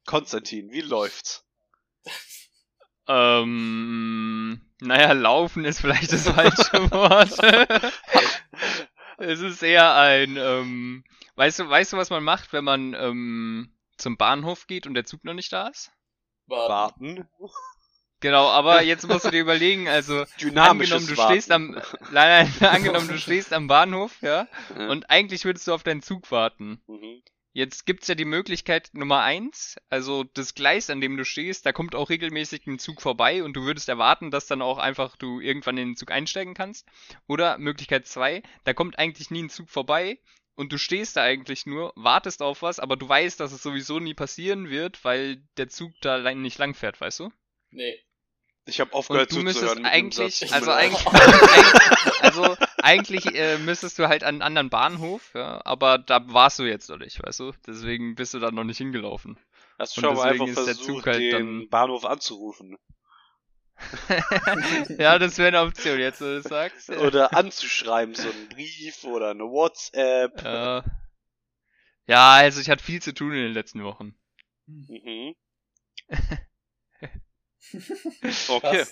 Konstantin, 0.06 0.70
wie 0.72 0.80
läuft's? 0.80 1.44
Ähm, 3.08 4.60
naja, 4.80 5.12
laufen 5.12 5.64
ist 5.64 5.80
vielleicht 5.80 6.12
das 6.12 6.28
falsche 6.28 6.90
Wort. 6.90 7.38
Es 9.18 9.40
ist 9.40 9.62
eher 9.62 9.94
ein, 9.96 10.36
ähm, 10.36 11.04
weißt 11.36 11.58
du, 11.60 11.68
weißt 11.68 11.92
du, 11.92 11.96
was 11.96 12.10
man 12.10 12.24
macht, 12.24 12.52
wenn 12.52 12.64
man 12.64 12.94
ähm, 12.94 13.74
zum 13.98 14.16
Bahnhof 14.16 14.66
geht 14.66 14.86
und 14.86 14.94
der 14.94 15.04
Zug 15.04 15.24
noch 15.24 15.34
nicht 15.34 15.52
da 15.52 15.68
ist? 15.68 15.92
Warten. 16.46 17.18
Warten. 17.18 17.28
Genau, 18.20 18.48
aber 18.48 18.82
jetzt 18.82 19.08
musst 19.08 19.24
du 19.24 19.30
dir 19.30 19.40
überlegen, 19.40 19.88
also 19.88 20.24
angenommen 20.54 21.06
du 21.06 21.16
Warten. 21.16 21.32
stehst 21.32 21.50
am, 21.50 21.70
nein, 22.12 22.50
nein, 22.60 22.70
angenommen 22.70 23.08
du 23.08 23.18
stehst 23.18 23.52
am 23.52 23.66
Bahnhof, 23.66 24.20
ja, 24.20 24.46
Ja. 24.76 24.88
und 24.88 25.08
eigentlich 25.10 25.44
würdest 25.44 25.66
du 25.68 25.72
auf 25.74 25.82
deinen 25.82 26.02
Zug 26.02 26.30
warten. 26.30 26.82
Mhm. 26.86 27.22
Jetzt 27.52 27.84
gibt's 27.84 28.06
ja 28.06 28.14
die 28.14 28.24
Möglichkeit 28.24 28.90
Nummer 28.92 29.22
eins, 29.22 29.76
also 29.88 30.22
das 30.22 30.54
Gleis, 30.54 30.88
an 30.88 31.00
dem 31.00 31.16
du 31.16 31.24
stehst, 31.24 31.66
da 31.66 31.72
kommt 31.72 31.96
auch 31.96 32.08
regelmäßig 32.08 32.66
ein 32.66 32.78
Zug 32.78 33.02
vorbei 33.02 33.42
und 33.42 33.54
du 33.54 33.64
würdest 33.64 33.88
erwarten, 33.88 34.30
dass 34.30 34.46
dann 34.46 34.62
auch 34.62 34.78
einfach 34.78 35.16
du 35.16 35.40
irgendwann 35.40 35.76
in 35.76 35.90
den 35.90 35.96
Zug 35.96 36.12
einsteigen 36.12 36.54
kannst. 36.54 36.86
Oder 37.26 37.58
Möglichkeit 37.58 38.06
zwei, 38.06 38.42
da 38.62 38.72
kommt 38.72 39.00
eigentlich 39.00 39.30
nie 39.30 39.42
ein 39.42 39.50
Zug 39.50 39.68
vorbei 39.68 40.20
und 40.54 40.72
du 40.72 40.78
stehst 40.78 41.16
da 41.16 41.22
eigentlich 41.22 41.66
nur, 41.66 41.92
wartest 41.96 42.40
auf 42.40 42.62
was, 42.62 42.78
aber 42.78 42.96
du 42.96 43.08
weißt, 43.08 43.40
dass 43.40 43.50
es 43.50 43.62
sowieso 43.62 43.98
nie 43.98 44.14
passieren 44.14 44.70
wird, 44.70 45.04
weil 45.04 45.42
der 45.56 45.68
Zug 45.68 45.92
da 46.02 46.18
nicht 46.34 46.58
lang 46.58 46.74
fährt, 46.74 47.00
weißt 47.00 47.20
du? 47.20 47.32
Nee. 47.70 47.98
Ich 48.66 48.78
habe 48.78 48.92
aufgehört 48.92 49.32
Und 49.32 49.38
du 49.38 49.42
müsstest 49.42 49.78
eigentlich, 49.84 50.52
also 50.52 50.70
eigentlich, 50.70 51.06
eigentlich, 51.06 52.22
eigentlich 52.90 53.34
äh, 53.34 53.58
müsstest 53.58 53.98
du 53.98 54.08
halt 54.08 54.24
an 54.24 54.34
einen 54.36 54.42
anderen 54.42 54.70
Bahnhof, 54.70 55.32
ja, 55.34 55.60
aber 55.64 55.98
da 55.98 56.20
warst 56.32 56.58
du 56.58 56.64
jetzt 56.64 56.88
noch 56.90 56.98
nicht, 56.98 57.22
weißt 57.22 57.40
du? 57.40 57.52
Deswegen 57.66 58.14
bist 58.16 58.34
du 58.34 58.38
da 58.40 58.50
noch 58.50 58.64
nicht 58.64 58.78
hingelaufen. 58.78 59.38
Hast 59.78 59.96
du 59.96 60.00
und 60.00 60.06
schon 60.06 60.16
mal 60.16 60.32
deswegen 60.32 60.50
einfach 60.50 60.64
versucht, 60.64 60.86
Zug 60.86 61.06
halt 61.06 61.20
den 61.20 61.30
dann- 61.30 61.68
Bahnhof 61.68 62.04
anzurufen. 62.04 62.76
ja, 64.98 65.18
das 65.18 65.38
wäre 65.38 65.48
eine 65.48 65.60
Option, 65.62 65.98
jetzt 65.98 66.20
wo 66.20 66.26
du 66.26 66.42
das 66.42 66.44
sagst. 66.50 66.90
Oder 66.90 67.34
anzuschreiben, 67.34 68.14
so 68.14 68.28
einen 68.28 68.48
Brief 68.50 69.04
oder 69.04 69.30
eine 69.30 69.44
WhatsApp. 69.44 70.42
Ja. 70.42 70.84
ja, 72.06 72.32
also 72.34 72.60
ich 72.60 72.68
hatte 72.68 72.84
viel 72.84 73.00
zu 73.00 73.14
tun 73.14 73.32
in 73.32 73.42
den 73.42 73.52
letzten 73.52 73.82
Wochen. 73.84 74.14
Mhm. 74.66 75.34
Okay. 78.48 78.84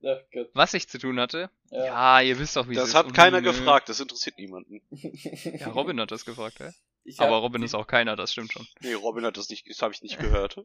Was? 0.00 0.18
Ach 0.18 0.30
Gott. 0.32 0.50
Was 0.52 0.74
ich 0.74 0.88
zu 0.88 0.98
tun 0.98 1.18
hatte? 1.18 1.50
Ja. 1.70 1.84
Ja, 1.84 2.20
ihr 2.20 2.38
wisst 2.38 2.56
doch, 2.56 2.68
wie 2.68 2.72
es 2.72 2.78
Das 2.78 2.88
ist. 2.90 2.94
hat 2.94 3.06
Und, 3.06 3.12
keiner 3.12 3.38
äh, 3.38 3.42
gefragt, 3.42 3.88
das 3.88 4.00
interessiert 4.00 4.38
niemanden. 4.38 4.80
Ja, 5.58 5.68
Robin 5.68 6.00
hat 6.00 6.10
das 6.10 6.24
gefragt, 6.24 6.58
ja? 6.60 6.72
Ich 7.04 7.20
Aber 7.20 7.36
Robin 7.36 7.62
ist 7.62 7.74
auch 7.74 7.86
keiner, 7.86 8.16
das 8.16 8.32
stimmt 8.32 8.52
schon. 8.52 8.66
Nee, 8.80 8.94
Robin 8.94 9.24
hat 9.24 9.36
das 9.36 9.48
nicht, 9.48 9.68
das 9.70 9.80
habe 9.80 9.94
ich 9.94 10.02
nicht 10.02 10.18
gehört. 10.18 10.56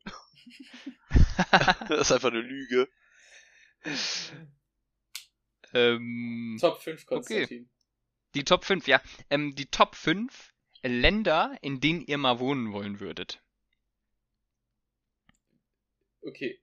das 1.88 2.02
ist 2.02 2.12
einfach 2.12 2.32
eine 2.32 2.42
Lüge. 2.42 2.90
ähm, 5.74 6.58
Top 6.60 6.82
5 6.82 7.06
Konstantin. 7.06 7.70
Die 8.34 8.44
Top 8.44 8.66
5, 8.66 8.88
ja. 8.88 9.02
Ähm, 9.30 9.56
die 9.56 9.68
Top 9.68 9.96
5 9.96 10.54
Länder, 10.84 11.56
in 11.62 11.80
denen 11.80 12.02
ihr 12.02 12.18
mal 12.18 12.40
wohnen 12.40 12.74
wollen 12.74 13.00
würdet. 13.00 13.42
Okay. 16.24 16.60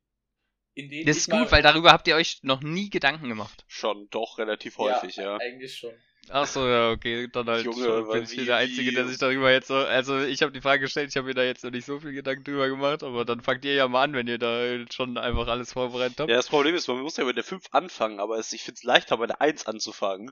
In 0.78 0.88
denen 0.90 1.06
Das 1.06 1.16
ist 1.16 1.28
mal- 1.28 1.42
gut, 1.42 1.52
weil 1.52 1.62
darüber 1.62 1.90
habt 1.92 2.06
ihr 2.06 2.14
euch 2.14 2.38
noch 2.42 2.60
nie 2.60 2.88
Gedanken 2.88 3.28
gemacht. 3.28 3.64
Schon 3.66 4.08
doch 4.10 4.38
relativ 4.38 4.78
häufig, 4.78 5.16
ja. 5.16 5.36
Eigentlich 5.38 5.76
schon. 5.76 5.92
Ach 6.30 6.46
so, 6.46 6.66
ja, 6.68 6.90
okay, 6.90 7.26
dann 7.32 7.48
halt 7.48 7.64
Junge, 7.64 8.02
bin 8.12 8.22
ich 8.22 8.30
wie- 8.30 8.34
hier 8.36 8.44
der 8.44 8.56
Einzige, 8.58 8.92
der 8.92 9.08
sich 9.08 9.18
darüber 9.18 9.50
jetzt 9.50 9.68
so, 9.68 9.76
also 9.76 10.20
ich 10.20 10.42
habe 10.42 10.52
die 10.52 10.60
Frage 10.60 10.82
gestellt, 10.82 11.08
ich 11.10 11.16
habe 11.16 11.26
mir 11.26 11.34
da 11.34 11.42
jetzt 11.42 11.64
noch 11.64 11.70
nicht 11.70 11.86
so 11.86 11.98
viel 11.98 12.12
Gedanken 12.12 12.44
drüber 12.44 12.68
gemacht, 12.68 13.02
aber 13.02 13.24
dann 13.24 13.40
fangt 13.40 13.64
ihr 13.64 13.72
ja 13.74 13.88
mal 13.88 14.04
an, 14.04 14.12
wenn 14.12 14.28
ihr 14.28 14.38
da 14.38 14.78
schon 14.92 15.16
einfach 15.16 15.48
alles 15.48 15.72
vorbereitet 15.72 16.20
habt. 16.20 16.30
Ja, 16.30 16.36
das 16.36 16.48
Problem 16.48 16.74
ist, 16.74 16.86
man 16.86 17.00
muss 17.00 17.16
ja 17.16 17.24
mit 17.24 17.36
der 17.36 17.44
5 17.44 17.64
anfangen, 17.72 18.20
aber 18.20 18.38
es, 18.38 18.52
ich 18.52 18.62
find's 18.62 18.82
leichter, 18.84 19.16
bei 19.16 19.26
der 19.26 19.40
1 19.40 19.66
anzufangen. 19.66 20.30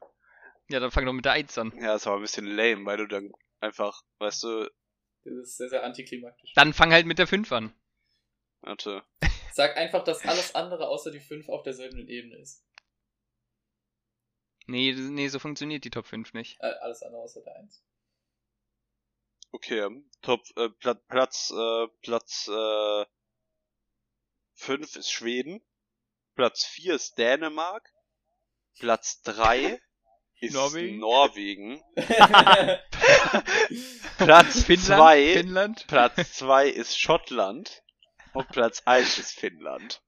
Ja, 0.68 0.80
dann 0.80 0.90
fang 0.90 1.06
doch 1.06 1.12
mit 1.14 1.24
der 1.24 1.32
1 1.32 1.56
an. 1.58 1.72
Ja, 1.80 1.94
ist 1.94 2.06
aber 2.06 2.16
ein 2.16 2.22
bisschen 2.22 2.46
lame, 2.46 2.84
weil 2.84 2.98
du 2.98 3.06
dann 3.08 3.32
einfach, 3.60 4.02
weißt 4.18 4.42
du, 4.44 4.70
Das 5.24 5.34
ist 5.34 5.56
sehr, 5.56 5.70
sehr 5.70 5.82
antiklimaktisch. 5.82 6.52
Dann 6.54 6.72
fang 6.74 6.92
halt 6.92 7.06
mit 7.06 7.18
der 7.18 7.26
5 7.26 7.50
an. 7.52 7.72
warte. 8.60 9.02
Sag 9.56 9.78
einfach, 9.78 10.04
dass 10.04 10.22
alles 10.26 10.54
andere 10.54 10.86
außer 10.86 11.10
die 11.10 11.18
5 11.18 11.48
auf 11.48 11.62
derselben 11.62 12.06
Ebene 12.10 12.36
ist. 12.36 12.62
Nee, 14.66 14.92
nee, 14.92 15.28
so 15.28 15.38
funktioniert 15.38 15.82
die 15.82 15.90
Top 15.90 16.04
5 16.04 16.34
nicht. 16.34 16.60
Äh, 16.60 16.74
alles 16.82 17.02
andere 17.02 17.22
außer 17.22 17.40
der 17.40 17.56
1. 17.56 17.82
Okay, 19.52 19.88
Top, 20.20 20.42
äh, 20.56 20.68
Pla 20.68 20.92
Platz, 20.92 21.54
äh, 21.56 21.86
Platz, 22.02 22.48
äh, 22.48 23.06
5 24.56 24.94
ist 24.96 25.10
Schweden. 25.10 25.62
Platz 26.34 26.66
4 26.66 26.94
ist 26.94 27.16
Dänemark. 27.16 27.90
Platz 28.78 29.22
3 29.22 29.80
ist 30.40 30.52
Norwegen? 30.52 30.98
Norwegen. 30.98 31.82
Platz 34.18 34.64
Finnland? 34.64 35.00
2 35.00 35.32
Finnland? 35.32 35.86
Platz 35.86 36.34
2 36.34 36.68
ist 36.68 37.00
Schottland. 37.00 37.82
Und 38.36 38.48
Platz 38.48 38.82
1 38.84 39.18
ist 39.18 39.32
Finnland. 39.32 40.02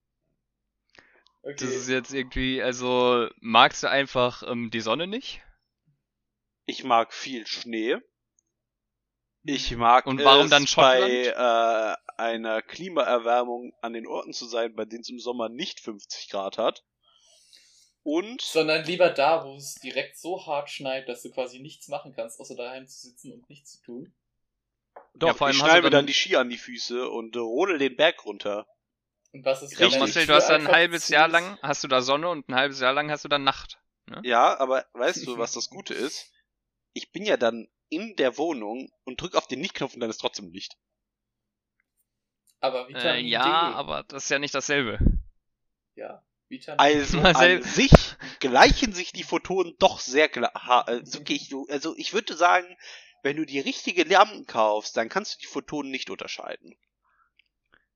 okay. 1.42 1.56
Das 1.58 1.70
ist 1.70 1.88
jetzt 1.88 2.12
irgendwie, 2.12 2.62
also 2.62 3.28
magst 3.40 3.82
du 3.82 3.90
einfach 3.90 4.42
ähm, 4.42 4.70
die 4.70 4.80
Sonne 4.80 5.06
nicht? 5.06 5.42
Ich 6.66 6.84
mag 6.84 7.14
viel 7.14 7.46
Schnee. 7.46 7.96
Ich 9.44 9.74
mag 9.74 10.06
Und 10.06 10.22
warum 10.22 10.44
es 10.44 10.50
dann 10.50 10.66
bei 10.76 11.28
äh, 11.28 11.96
einer 12.20 12.60
Klimaerwärmung 12.60 13.72
an 13.80 13.94
den 13.94 14.06
Orten 14.06 14.34
zu 14.34 14.44
sein, 14.44 14.74
bei 14.74 14.84
denen 14.84 15.00
es 15.00 15.08
im 15.08 15.20
Sommer 15.20 15.48
nicht 15.48 15.80
50 15.80 16.28
Grad 16.28 16.58
hat. 16.58 16.84
Und 18.02 18.42
Sondern 18.42 18.84
lieber 18.84 19.08
da, 19.10 19.44
wo 19.46 19.56
es 19.56 19.76
direkt 19.76 20.18
so 20.18 20.44
hart 20.46 20.68
schneit, 20.68 21.08
dass 21.08 21.22
du 21.22 21.30
quasi 21.30 21.60
nichts 21.60 21.88
machen 21.88 22.12
kannst, 22.14 22.40
außer 22.40 22.56
daheim 22.56 22.86
zu 22.86 23.08
sitzen 23.08 23.32
und 23.32 23.48
nichts 23.48 23.72
zu 23.72 23.82
tun. 23.82 24.14
Doch, 25.18 25.28
Ja, 25.28 25.34
vor 25.34 25.46
allem 25.46 25.56
ich 25.56 25.58
schneide 25.60 25.82
mir 25.82 25.90
dann- 25.90 26.00
dann 26.00 26.06
die 26.06 26.14
Ski 26.14 26.36
an 26.36 26.48
die 26.50 26.58
Füße 26.58 27.08
und 27.08 27.36
äh, 27.36 27.38
rodel 27.40 27.78
den 27.78 27.96
Berg 27.96 28.24
runter. 28.24 28.66
Und 29.32 29.44
was 29.44 29.62
ist, 29.62 29.78
Ja, 29.78 29.88
deine 29.88 29.98
Marcel, 30.00 30.26
du 30.26 30.32
hast 30.34 30.48
dann 30.48 30.66
ein 30.66 30.72
halbes 30.72 31.06
zu 31.06 31.12
Jahr 31.12 31.26
ist? 31.26 31.32
lang, 31.32 31.58
hast 31.62 31.84
du 31.84 31.88
da 31.88 32.00
Sonne 32.00 32.28
und 32.30 32.48
ein 32.48 32.54
halbes 32.54 32.80
Jahr 32.80 32.92
lang 32.94 33.10
hast 33.10 33.24
du 33.24 33.28
dann 33.28 33.44
Nacht. 33.44 33.78
Ja, 34.22 34.58
aber 34.58 34.86
weißt 34.94 35.26
du, 35.26 35.36
was 35.38 35.52
das 35.52 35.68
Gute 35.68 35.92
ist? 35.94 36.32
Ich 36.94 37.12
bin 37.12 37.24
ja 37.24 37.36
dann 37.36 37.68
in 37.90 38.16
der 38.16 38.38
Wohnung 38.38 38.90
und 39.04 39.20
drück 39.20 39.34
auf 39.34 39.46
den 39.46 39.60
Nicht-Knopf 39.60 39.94
und 39.94 40.00
dann 40.00 40.10
ist 40.10 40.18
trotzdem 40.18 40.50
Licht. 40.50 40.76
Aber 42.60 42.86
Äh, 42.88 42.94
Vitamin 42.94 43.26
ja, 43.26 43.70
D. 43.70 43.74
aber 43.76 44.02
das 44.04 44.24
ist 44.24 44.30
ja 44.30 44.38
nicht 44.38 44.54
dasselbe. 44.54 44.98
Ja, 45.94 46.24
Vitamin 46.48 46.80
Also 46.80 47.18
Marcel- 47.20 47.58
an 47.58 47.62
sich 47.62 47.90
gleichen 48.40 48.92
sich 48.92 49.12
die 49.12 49.22
Photonen 49.22 49.74
doch 49.78 50.00
sehr 50.00 50.28
ha- 50.54 50.80
also, 50.82 51.20
okay, 51.20 51.34
ich, 51.34 51.52
also 51.70 51.94
ich 51.96 52.12
würde 52.14 52.34
sagen, 52.36 52.76
wenn 53.22 53.36
du 53.36 53.46
die 53.46 53.60
richtige 53.60 54.02
Lampen 54.04 54.46
kaufst, 54.46 54.96
dann 54.96 55.08
kannst 55.08 55.36
du 55.36 55.38
die 55.40 55.46
Photonen 55.46 55.90
nicht 55.90 56.10
unterscheiden. 56.10 56.76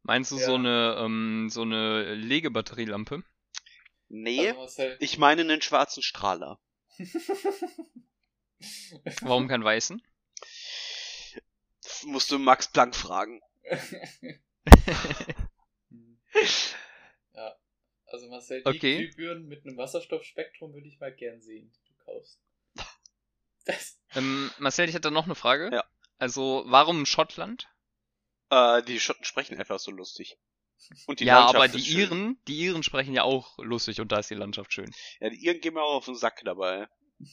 Meinst 0.04 0.30
du 0.30 0.36
Ja. 0.36 0.46
so 0.46 0.54
eine, 0.54 0.96
ähm, 0.98 1.48
so 1.50 1.62
eine 1.62 2.14
Legebatterielampe? 2.14 3.22
Nee, 4.08 4.48
Also 4.48 4.60
Marcel, 4.60 4.96
ich 5.00 5.18
meine 5.18 5.42
einen 5.42 5.60
schwarzen 5.62 6.02
Strahler. 6.04 6.60
Warum 9.22 9.48
kein 9.48 9.64
weißen? 9.64 10.00
Das 11.82 12.04
musst 12.04 12.30
du 12.30 12.38
Max 12.38 12.70
Planck 12.72 12.94
fragen. 12.96 13.40
ja. 17.34 17.56
Also 18.06 18.28
Marcel, 18.28 18.62
die 18.62 18.68
Okay. 18.68 19.08
Glühbirnen 19.08 19.48
mit 19.48 19.64
einem 19.66 19.76
Wasserstoffspektrum 19.76 20.72
würde 20.74 20.86
ich 20.88 21.00
mal 21.00 21.12
gern 21.14 21.40
sehen, 21.40 21.72
die 21.72 21.84
du 21.84 21.94
kaufst. 22.04 22.40
Das, 23.64 24.00
Ähm, 24.14 24.50
Marcel, 24.58 24.88
ich 24.88 24.94
hätte 24.94 25.10
noch 25.10 25.24
eine 25.24 25.34
Frage. 25.34 25.70
Ja. 25.72 25.84
Also, 26.18 26.64
warum 26.66 27.06
Schottland? 27.06 27.68
Äh, 28.50 28.82
die 28.82 29.00
Schotten 29.00 29.24
sprechen 29.24 29.58
einfach 29.58 29.78
so 29.78 29.90
lustig. 29.90 30.38
Und 31.06 31.20
die 31.20 31.24
ja, 31.24 31.38
Landschaft 31.38 31.56
aber 31.56 31.68
die. 31.68 31.80
Iren, 31.80 32.38
die 32.48 32.58
Iren 32.58 32.82
sprechen 32.82 33.14
ja 33.14 33.22
auch 33.22 33.58
lustig 33.58 34.00
und 34.00 34.10
da 34.12 34.18
ist 34.18 34.30
die 34.30 34.34
Landschaft 34.34 34.72
schön. 34.72 34.90
Ja, 35.20 35.30
die 35.30 35.44
Iren 35.44 35.60
gehen 35.60 35.74
mir 35.74 35.82
auch 35.82 35.96
auf 35.96 36.04
den 36.04 36.16
Sack 36.16 36.42
dabei. 36.44 36.88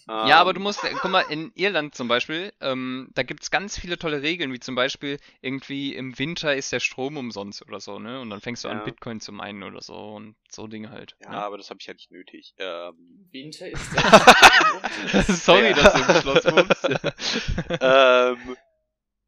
Ja, 0.07 0.39
aber 0.39 0.51
Ähm, 0.51 0.55
du 0.55 0.61
musst, 0.61 0.81
guck 0.81 1.11
mal, 1.11 1.21
in 1.21 1.51
Irland 1.55 1.95
zum 1.95 2.07
Beispiel, 2.07 2.53
ähm, 2.61 3.09
da 3.15 3.23
gibt's 3.23 3.49
ganz 3.51 3.77
viele 3.79 3.97
tolle 3.97 4.21
Regeln, 4.21 4.51
wie 4.53 4.59
zum 4.59 4.75
Beispiel 4.75 5.17
irgendwie 5.41 5.95
im 5.95 6.17
Winter 6.19 6.55
ist 6.55 6.71
der 6.71 6.79
Strom 6.79 7.17
umsonst 7.17 7.61
oder 7.63 7.79
so, 7.79 7.99
ne? 7.99 8.19
Und 8.21 8.29
dann 8.29 8.41
fängst 8.41 8.63
du 8.63 8.67
Ja. 8.67 8.79
an, 8.79 8.85
Bitcoin 8.85 9.19
zu 9.21 9.31
meinen 9.31 9.63
oder 9.63 9.81
so 9.81 9.95
und 10.15 10.35
so 10.49 10.67
Dinge 10.67 10.91
halt. 10.91 11.15
Ja, 11.21 11.29
ne? 11.31 11.37
aber 11.37 11.57
das 11.57 11.69
habe 11.69 11.79
ich 11.79 11.87
ja 11.87 11.93
nicht 11.93 12.11
nötig. 12.11 12.53
Ähm, 12.57 13.27
Winter 13.31 13.67
ist 13.69 13.91
Sorry, 15.45 15.69
Ja. 15.69 15.73
dass 15.73 15.93
du 15.93 15.99
im 15.99 16.21
Schloss 16.21 16.45
wohnst. 16.45 16.89
ähm, 17.81 18.57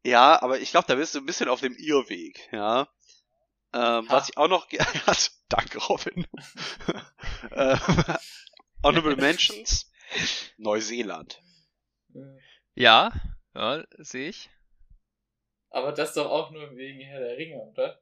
ja, 0.04 0.42
aber 0.42 0.60
ich 0.60 0.70
glaube, 0.70 0.86
da 0.88 0.94
bist 0.96 1.14
du 1.14 1.20
ein 1.20 1.26
bisschen 1.26 1.48
auf 1.48 1.60
dem 1.60 1.74
Irrweg, 1.76 2.48
ja. 2.52 2.88
Ähm, 3.74 4.04
was 4.08 4.28
ich 4.28 4.36
auch 4.36 4.48
noch, 4.48 4.68
danke 5.48 5.78
Robin. 5.78 6.26
ähm, 7.52 7.78
Honorable 8.82 9.16
Mentions, 9.16 9.90
Neuseeland. 10.58 11.42
ja, 12.74 13.12
ja, 13.54 13.84
sehe 13.98 14.28
ich. 14.28 14.50
Aber 15.70 15.92
das 15.92 16.14
doch 16.14 16.30
auch 16.30 16.50
nur 16.50 16.76
wegen 16.76 17.00
Herr 17.00 17.20
der 17.20 17.36
Ringe, 17.36 17.56
oder? 17.58 18.00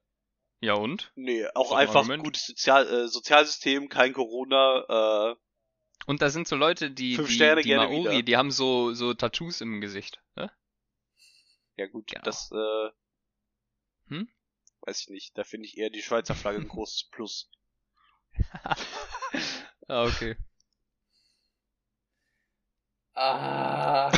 Ja 0.60 0.74
und? 0.74 1.12
Nee, 1.14 1.46
auch 1.54 1.72
ein 1.72 1.78
einfach 1.78 2.00
Argument. 2.00 2.24
gutes 2.24 2.46
Sozial 2.46 2.86
äh, 2.86 3.08
Sozialsystem, 3.08 3.88
kein 3.88 4.12
Corona, 4.12 5.30
äh, 5.32 5.36
Und 6.06 6.20
da 6.22 6.30
sind 6.30 6.48
so 6.48 6.56
Leute, 6.56 6.90
die, 6.90 7.14
Fünf 7.16 7.28
die, 7.28 7.34
Sterne 7.34 7.62
die 7.62 7.68
gerne 7.68 7.86
Maori, 7.86 8.00
wieder. 8.00 8.22
die 8.22 8.36
haben 8.36 8.50
so, 8.50 8.92
so 8.92 9.14
Tattoos 9.14 9.60
im 9.60 9.80
Gesicht. 9.80 10.20
Ne? 10.36 10.50
Ja 11.76 11.86
gut, 11.86 12.08
Genau. 12.08 12.22
das 12.24 12.50
äh, 12.52 12.90
Hm? 14.08 14.28
weiß 14.82 15.00
ich 15.02 15.08
nicht. 15.08 15.38
Da 15.38 15.44
finde 15.44 15.66
ich 15.66 15.78
eher 15.78 15.90
die 15.90 16.02
Schweizer 16.02 16.34
Flagge 16.34 16.58
ein 16.58 16.68
großes 16.68 17.08
Plus. 17.10 17.50
Ah, 19.88 20.04
okay. 20.06 20.36
Ah. 23.22 24.10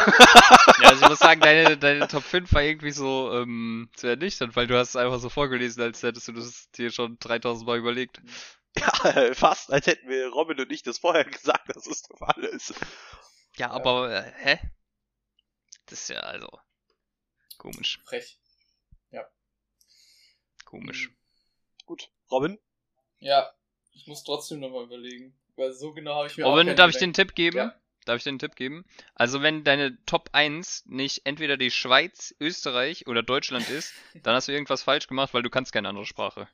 Ja, 0.80 0.90
also 0.90 1.02
ich 1.02 1.08
muss 1.08 1.18
sagen, 1.18 1.40
deine, 1.40 1.76
deine 1.76 2.06
Top 2.06 2.22
5 2.22 2.52
war 2.52 2.62
irgendwie 2.62 2.92
so 2.92 3.32
ähm, 3.32 3.90
zu 3.96 4.06
ernüchternd, 4.06 4.54
weil 4.54 4.68
du 4.68 4.78
hast 4.78 4.90
es 4.90 4.96
einfach 4.96 5.18
so 5.18 5.28
vorgelesen, 5.28 5.82
als 5.82 6.04
hättest 6.04 6.28
du 6.28 6.32
das 6.32 6.70
dir 6.70 6.92
schon 6.92 7.18
3000 7.18 7.66
Mal 7.66 7.78
überlegt. 7.78 8.22
Ja, 8.78 8.92
fast, 9.34 9.72
als 9.72 9.88
hätten 9.88 10.08
wir 10.08 10.28
Robin 10.28 10.60
und 10.60 10.70
ich 10.70 10.84
das 10.84 10.98
vorher 10.98 11.24
gesagt, 11.24 11.74
dass 11.74 11.88
es 11.88 12.02
der 12.02 12.16
Fall 12.16 12.44
ist. 12.44 12.74
Ja, 13.56 13.72
aber, 13.72 14.12
äh, 14.12 14.32
hä? 14.36 14.60
Das 15.86 16.02
ist 16.02 16.08
ja 16.10 16.20
also 16.20 16.48
komisch, 17.58 18.00
Frech. 18.04 18.38
komisch. 20.64 21.10
Gut, 21.86 22.08
Robin? 22.30 22.56
Ja, 23.18 23.52
ich 23.92 24.06
muss 24.06 24.22
trotzdem 24.22 24.60
nochmal 24.60 24.84
überlegen. 24.84 25.36
Weil 25.56 25.72
so 25.72 25.92
genau 25.92 26.14
habe 26.14 26.28
ich 26.28 26.36
mir 26.36 26.46
auch 26.46 26.52
Robin, 26.52 26.74
darf 26.76 26.90
ich 26.90 26.96
den 26.98 27.12
Gedanken- 27.12 27.28
Tipp 27.28 27.34
geben? 27.34 27.56
Ja. 27.58 27.81
Darf 28.04 28.16
ich 28.18 28.24
den 28.24 28.38
Tipp 28.38 28.56
geben? 28.56 28.84
Also 29.14 29.42
wenn 29.42 29.62
deine 29.64 29.96
Top 30.06 30.30
1 30.32 30.86
nicht 30.86 31.22
entweder 31.24 31.56
die 31.56 31.70
Schweiz, 31.70 32.34
Österreich 32.40 33.06
oder 33.06 33.22
Deutschland 33.22 33.68
ist, 33.70 33.94
dann 34.22 34.34
hast 34.34 34.48
du 34.48 34.52
irgendwas 34.52 34.82
falsch 34.82 35.06
gemacht, 35.06 35.32
weil 35.34 35.42
du 35.42 35.50
kannst 35.50 35.72
keine 35.72 35.88
andere 35.88 36.06
Sprache. 36.06 36.48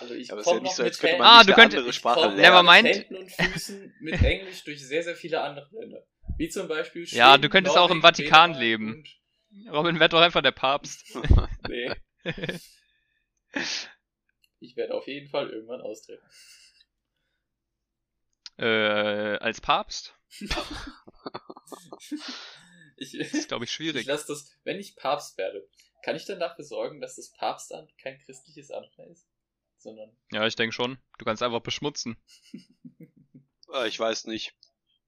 Also 0.00 0.14
ich 0.14 0.30
Aber 0.32 0.40
es 0.40 0.46
ist 0.46 0.50
ja 0.52 0.58
komme 0.58 0.62
nicht 0.62 0.70
noch 0.72 0.76
so, 0.76 0.82
als 0.82 1.02
mit 1.02 1.10
könnte 1.10 1.24
Ah, 1.24 1.38
nicht 1.38 1.48
du 1.48 1.52
eine 1.54 1.62
könntest- 1.62 1.78
andere 1.78 1.92
Sprache 1.92 2.34
lernen. 2.34 2.66
mit 2.66 2.84
Händen 2.84 3.16
und 3.16 3.30
Füßen 3.30 3.94
mit 4.00 4.14
Englisch 4.22 4.64
durch 4.64 4.86
sehr, 4.86 5.02
sehr 5.02 5.14
viele 5.16 5.40
andere 5.40 5.68
Länder. 5.72 6.04
Wie 6.36 6.48
zum 6.48 6.66
Beispiel 6.68 7.04
Ja, 7.10 7.30
Schweden, 7.30 7.42
du 7.42 7.48
könntest 7.48 7.76
auch 7.78 7.90
im 7.90 7.98
Norwegen, 7.98 8.02
Vatikan 8.02 8.52
Dänemark 8.58 8.60
leben. 8.60 9.04
Robin, 9.70 10.00
werd 10.00 10.12
doch 10.12 10.20
einfach 10.20 10.42
der 10.42 10.50
Papst. 10.52 11.04
Nee. 11.68 11.92
Ich 14.60 14.76
werde 14.76 14.94
auf 14.94 15.06
jeden 15.06 15.28
Fall 15.28 15.48
irgendwann 15.50 15.80
austreten. 15.80 16.22
Äh, 18.58 19.36
als 19.38 19.60
Papst? 19.60 20.14
Ich, 22.96 23.18
Das 23.18 23.32
ist, 23.32 23.48
glaube 23.48 23.64
ich, 23.64 23.70
ich 23.70 23.74
schwierig. 23.74 24.06
lasse 24.06 24.26
das, 24.28 24.52
wenn 24.62 24.78
ich 24.78 24.94
Papst 24.94 25.36
werde, 25.36 25.68
kann 26.04 26.14
ich 26.14 26.26
dann 26.26 26.38
dafür 26.38 26.64
sorgen, 26.64 27.00
dass 27.00 27.16
das 27.16 27.32
Papstamt 27.32 27.90
kein 27.98 28.18
christliches 28.20 28.70
Amt 28.70 28.96
mehr 28.96 29.08
ist? 29.08 29.26
Sondern, 29.78 30.16
Ja, 30.30 30.46
ich 30.46 30.54
denke 30.54 30.72
schon. 30.74 30.98
Du 31.18 31.24
kannst 31.24 31.42
einfach 31.42 31.60
beschmutzen. 31.60 32.16
Ah, 33.68 33.86
ich 33.86 33.98
weiß 33.98 34.26
nicht. 34.26 34.54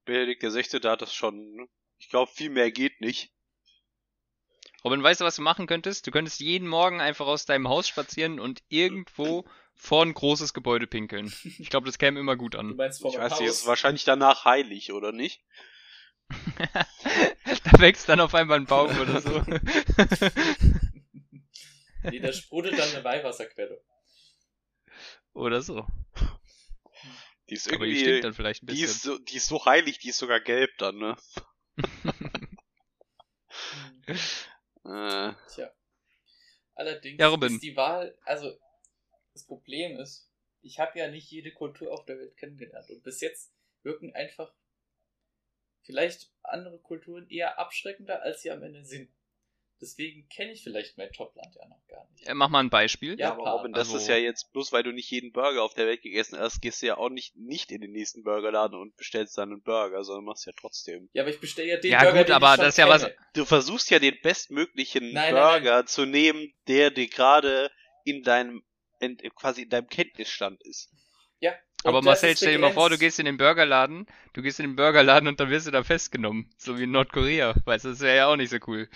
Benedikt 0.06 0.42
der 0.42 0.50
16. 0.50 0.82
hat 0.84 1.00
das 1.00 1.14
schon. 1.14 1.68
Ich 1.98 2.08
glaube, 2.08 2.32
viel 2.32 2.50
mehr 2.50 2.72
geht 2.72 3.00
nicht. 3.00 3.30
Robin, 4.82 5.02
weißt 5.02 5.20
du, 5.20 5.24
was 5.24 5.36
du 5.36 5.42
machen 5.42 5.68
könntest? 5.68 6.06
Du 6.06 6.10
könntest 6.10 6.40
jeden 6.40 6.66
Morgen 6.66 7.00
einfach 7.00 7.26
aus 7.26 7.44
deinem 7.44 7.68
Haus 7.68 7.86
spazieren 7.86 8.40
und 8.40 8.64
irgendwo 8.68 9.44
vor 9.76 10.02
ein 10.04 10.14
großes 10.14 10.54
Gebäude 10.54 10.86
pinkeln. 10.86 11.32
Ich 11.58 11.70
glaube, 11.70 11.86
das 11.86 11.98
käme 11.98 12.18
immer 12.20 12.36
gut 12.36 12.54
du 12.54 12.58
an. 12.58 12.76
meinst 12.76 13.00
vor 13.00 13.10
Ich 13.12 13.18
weiß 13.18 13.38
nicht, 13.40 13.48
ist 13.48 13.60
Haus? 13.62 13.66
wahrscheinlich 13.66 14.04
danach 14.04 14.44
heilig, 14.44 14.92
oder 14.92 15.12
nicht? 15.12 15.42
da 16.58 17.78
wächst 17.78 18.08
dann 18.08 18.20
auf 18.20 18.34
einmal 18.34 18.58
ein 18.58 18.66
Baum 18.66 18.98
oder 18.98 19.20
so. 19.20 19.42
Nee, 22.02 22.20
da 22.20 22.32
sprudelt 22.32 22.78
dann 22.78 22.88
eine 22.90 23.02
Weihwasserquelle. 23.02 23.82
oder 25.32 25.60
so. 25.60 25.84
Die 27.50 27.54
ist 27.54 27.66
Aber 27.72 27.84
die 27.84 27.92
irgendwie. 27.92 28.00
stinkt 28.00 28.24
dann 28.24 28.34
vielleicht 28.34 28.62
ein 28.62 28.66
die, 28.66 28.72
bisschen. 28.72 28.86
ist 28.86 29.02
so, 29.02 29.18
die 29.18 29.36
ist 29.36 29.46
so 29.48 29.64
heilig, 29.64 29.98
die 29.98 30.10
ist 30.10 30.18
sogar 30.18 30.38
gelb 30.40 30.70
dann, 30.78 30.98
ne? 30.98 31.16
Äh, 34.84 35.32
Tja. 35.52 35.70
Allerdings 36.74 37.18
Ja, 37.20 37.28
Robin. 37.28 37.54
ist 37.54 37.62
die 37.62 37.76
Wahl, 37.76 38.16
also 38.24 38.56
das 39.36 39.44
Problem 39.44 39.98
ist, 39.98 40.30
ich 40.62 40.78
habe 40.78 40.98
ja 40.98 41.08
nicht 41.10 41.30
jede 41.30 41.52
Kultur 41.52 41.92
auf 41.92 42.06
der 42.06 42.18
Welt 42.18 42.38
kennengelernt 42.38 42.88
und 42.88 43.02
bis 43.02 43.20
jetzt 43.20 43.52
wirken 43.82 44.14
einfach 44.14 44.50
vielleicht 45.82 46.32
andere 46.42 46.78
Kulturen 46.78 47.28
eher 47.28 47.58
abschreckender, 47.58 48.22
als 48.22 48.40
sie 48.40 48.50
am 48.50 48.62
Ende 48.62 48.82
sind. 48.84 49.10
Deswegen 49.78 50.26
kenne 50.30 50.52
ich 50.52 50.62
vielleicht 50.62 50.96
mein 50.96 51.12
Topland 51.12 51.54
ja 51.54 51.68
noch 51.68 51.86
gar 51.86 52.08
nicht. 52.10 52.26
Äh, 52.26 52.32
Mach 52.32 52.48
mal 52.48 52.60
ein 52.60 52.70
Beispiel. 52.70 53.10
Ja, 53.10 53.26
ja, 53.26 53.32
aber 53.32 53.52
Robin, 53.52 53.74
das 53.74 53.88
also- 53.88 53.98
ist 53.98 54.08
ja 54.08 54.16
jetzt, 54.16 54.50
bloß 54.54 54.72
weil 54.72 54.82
du 54.82 54.90
nicht 54.90 55.10
jeden 55.10 55.32
Burger 55.32 55.62
auf 55.62 55.74
der 55.74 55.86
Welt 55.86 56.00
gegessen 56.00 56.38
hast, 56.38 56.62
gehst 56.62 56.80
du 56.80 56.86
ja 56.86 56.96
auch 56.96 57.10
nicht, 57.10 57.36
nicht 57.36 57.70
in 57.70 57.82
den 57.82 57.92
nächsten 57.92 58.22
Burgerladen 58.22 58.80
und 58.80 58.96
bestellst 58.96 59.36
dann 59.36 59.52
einen 59.52 59.62
Burger, 59.62 60.02
sondern 60.02 60.24
machst 60.24 60.46
ja 60.46 60.52
trotzdem. 60.58 61.10
Ja, 61.12 61.24
aber 61.24 61.30
ich 61.30 61.40
bestelle 61.40 61.68
ja 61.68 61.76
den 61.76 61.92
Ja, 61.92 62.04
Burger, 62.04 62.18
gut, 62.20 62.28
den 62.28 62.34
aber 62.36 62.54
ich 62.54 62.60
das 62.60 62.68
ist 62.68 62.78
ja 62.78 62.88
was-. 62.88 63.10
Du 63.34 63.44
versuchst 63.44 63.90
ja 63.90 63.98
den 63.98 64.18
bestmöglichen 64.22 65.12
Nein, 65.12 65.34
nein, 65.34 65.62
Burger 65.62 65.84
zu 65.84 66.06
nehmen, 66.06 66.54
der 66.68 66.90
dir 66.90 67.08
gerade 67.08 67.70
in 68.04 68.22
deinem, 68.22 68.64
in, 69.00 69.16
quasi 69.34 69.62
in 69.62 69.70
deinem 69.70 69.88
Kenntnisstand 69.88 70.62
ist. 70.64 70.90
Und 71.84 71.90
Aber 71.90 72.02
Marcel, 72.02 72.36
stell 72.36 72.54
dir 72.54 72.58
mal 72.58 72.72
vor, 72.72 72.90
du 72.90 72.98
gehst 72.98 73.18
in 73.18 73.26
den 73.26 73.36
Burgerladen, 73.36 74.06
du 74.32 74.42
gehst 74.42 74.58
in 74.60 74.66
den 74.66 74.76
Burgerladen 74.76 75.28
und 75.28 75.38
dann 75.40 75.50
wirst 75.50 75.66
du 75.66 75.70
da 75.70 75.84
festgenommen. 75.84 76.50
So 76.58 76.78
wie 76.78 76.82
in 76.84 76.90
Nordkorea. 76.90 77.54
Weißt 77.64 77.84
du, 77.84 77.90
das 77.90 78.00
wäre 78.00 78.16
ja 78.16 78.26
auch 78.26 78.36
nicht 78.36 78.50
so 78.50 78.58
cool. 78.66 78.88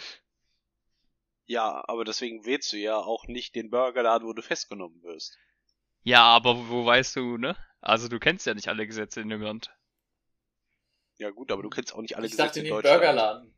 Ja, 1.45 1.85
aber 1.87 2.07
deswegen 2.07 2.47
wählst 2.47 2.73
du 2.73 2.79
ja 2.79 2.97
auch 2.97 3.27
nicht 3.27 3.55
den 3.55 3.69
Burgerladen, 3.69 4.27
wo 4.27 4.33
du 4.33 4.41
festgenommen 4.41 5.03
wirst. 5.03 5.37
Ja, 6.03 6.25
aber 6.25 6.69
wo 6.69 6.85
weißt 6.85 7.17
du, 7.17 7.39
ne? 7.39 7.57
Also 7.81 8.09
du 8.09 8.19
kennst 8.19 8.45
ja 8.47 8.53
nicht 8.53 8.69
alle 8.69 8.87
Gesetze 8.87 9.23
in 9.23 9.31
dem 9.31 9.41
Land. 9.41 9.71
Ja 11.19 11.31
gut, 11.31 11.53
aber 11.53 11.63
du 11.63 11.71
kennst 11.71 11.95
auch 11.95 12.01
nicht 12.01 12.17
alle 12.17 12.27
Ich 12.27 12.37
dachte 12.37 12.59
Gesetze 12.59 12.61
in 12.61 12.65
in 12.65 12.65
den 12.67 12.83
Deutschland. 12.83 13.01
Burgerladen. 13.03 13.55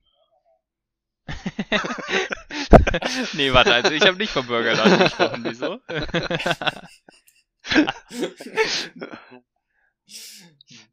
nee, 3.35 3.53
warte, 3.53 3.75
also 3.75 3.93
ich 3.93 4.03
habe 4.03 4.17
nicht 4.17 4.33
vom 4.33 4.47
Burgerladen 4.47 4.99
gesprochen, 4.99 5.45
wieso? 5.45 5.81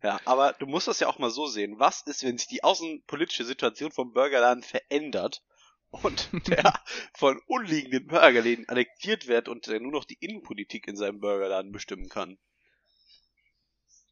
Ja, 0.03 0.19
aber 0.25 0.53
du 0.53 0.65
musst 0.65 0.87
das 0.87 0.99
ja 0.99 1.07
auch 1.07 1.19
mal 1.19 1.29
so 1.29 1.47
sehen. 1.47 1.79
Was 1.79 2.01
ist, 2.03 2.23
wenn 2.23 2.37
sich 2.37 2.47
die 2.47 2.63
außenpolitische 2.63 3.43
Situation 3.43 3.91
vom 3.91 4.13
Burgerladen 4.13 4.63
verändert 4.63 5.43
und 5.89 6.29
der 6.47 6.73
von 7.13 7.41
unliegenden 7.47 8.07
Burgerläden 8.07 8.67
annektiert 8.69 9.27
wird 9.27 9.49
und 9.49 9.67
der 9.67 9.79
nur 9.79 9.91
noch 9.91 10.05
die 10.05 10.17
Innenpolitik 10.19 10.87
in 10.87 10.95
seinem 10.95 11.19
Burgerladen 11.19 11.71
bestimmen 11.71 12.09
kann? 12.09 12.37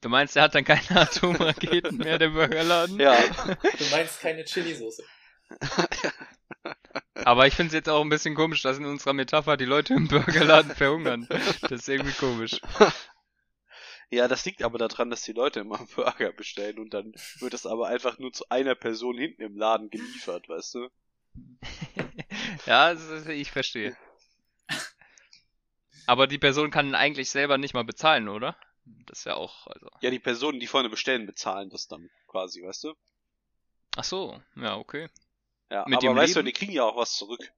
Du 0.02 0.10
meinst, 0.10 0.36
er 0.36 0.44
hat 0.44 0.56
dann 0.56 0.66
keine 0.66 1.02
Atomraketen 1.02 1.98
mehr, 1.98 2.20
der 2.20 2.30
Burgerladen? 2.30 3.00
Ja, 3.00 3.18
Du 3.18 3.86
meinst 3.92 4.20
keine 4.20 4.44
Chili-Soße. 4.44 5.04
Aber 7.26 7.48
ich 7.48 7.56
finde 7.56 7.68
es 7.70 7.74
jetzt 7.74 7.90
auch 7.90 8.02
ein 8.02 8.10
bisschen 8.10 8.36
komisch, 8.36 8.62
dass 8.62 8.78
in 8.78 8.86
unserer 8.86 9.14
Metapher 9.14 9.58
die 9.58 9.66
Leute 9.66 9.94
im 9.94 10.08
Burgerladen 10.08 10.76
verhungern. 10.76 11.28
Das 11.62 11.72
ist 11.72 11.90
irgendwie 11.90 12.14
komisch. 12.14 12.60
ja, 14.10 14.28
das 14.28 14.46
liegt 14.46 14.64
aber 14.64 14.78
daran, 14.78 15.10
dass 15.10 15.24
die 15.24 15.34
Leute 15.34 15.62
immer 15.62 15.80
einen 15.80 15.88
Burger 15.88 16.32
bestellen 16.32 16.80
und 16.80 16.94
dann 16.94 17.14
wird 17.40 17.54
es 17.54 17.66
aber 17.66 17.88
einfach 17.88 18.20
nur 18.20 18.32
zu 18.32 18.48
einer 18.50 18.76
Person 18.76 19.18
hinten 19.18 19.42
im 19.42 19.58
Laden 19.58 19.90
geliefert, 19.90 20.48
weißt 20.48 20.76
du? 20.76 20.90
ja, 22.66 22.94
das 22.94 23.28
ich 23.28 23.52
verstehe. 23.52 23.96
Aber 26.06 26.28
die 26.28 26.40
Person 26.40 26.72
kann 26.72 26.96
eigentlich 26.96 27.30
selber 27.30 27.58
nicht 27.58 27.74
mal 27.74 27.84
bezahlen, 27.84 28.30
oder? 28.30 28.58
Das 28.86 29.20
ist 29.20 29.26
ja 29.26 29.36
auch, 29.36 29.68
also. 29.68 29.90
Ja, 30.00 30.10
die 30.10 30.20
Personen, 30.20 30.62
die 30.62 30.68
vorne 30.68 30.90
bestellen, 30.90 31.26
bezahlen 31.26 31.70
das 31.70 31.88
dann 31.88 32.10
quasi, 32.28 32.64
weißt 32.64 32.86
du? 32.86 32.94
Ach 33.98 34.04
so, 34.06 34.42
ja, 34.56 34.78
okay. 34.78 35.10
Ja, 35.72 35.88
Mit 35.88 36.04
aber 36.04 36.14
weißt 36.16 36.36
du, 36.36 36.42
Leben? 36.42 36.46
die 36.46 36.52
kriegen 36.52 36.74
ja 36.74 36.84
auch 36.84 36.98
was 36.98 37.16
zurück. 37.16 37.54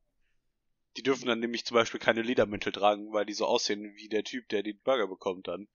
Die 0.98 1.02
dürfen 1.02 1.26
dann 1.26 1.40
nämlich 1.40 1.66
zum 1.66 1.74
Beispiel 1.74 2.00
keine 2.00 2.22
Ledermäntel 2.22 2.72
tragen, 2.72 3.12
weil 3.12 3.26
die 3.26 3.34
so 3.34 3.48
aussehen 3.48 3.96
wie 3.96 4.08
der 4.08 4.24
Typ, 4.24 4.48
der 4.50 4.62
den 4.62 4.80
Burger 4.82 5.08
bekommt 5.08 5.48
dann. 5.48 5.68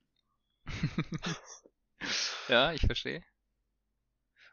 ja, 2.49 2.73
ich 2.73 2.81
verstehe. 2.83 3.23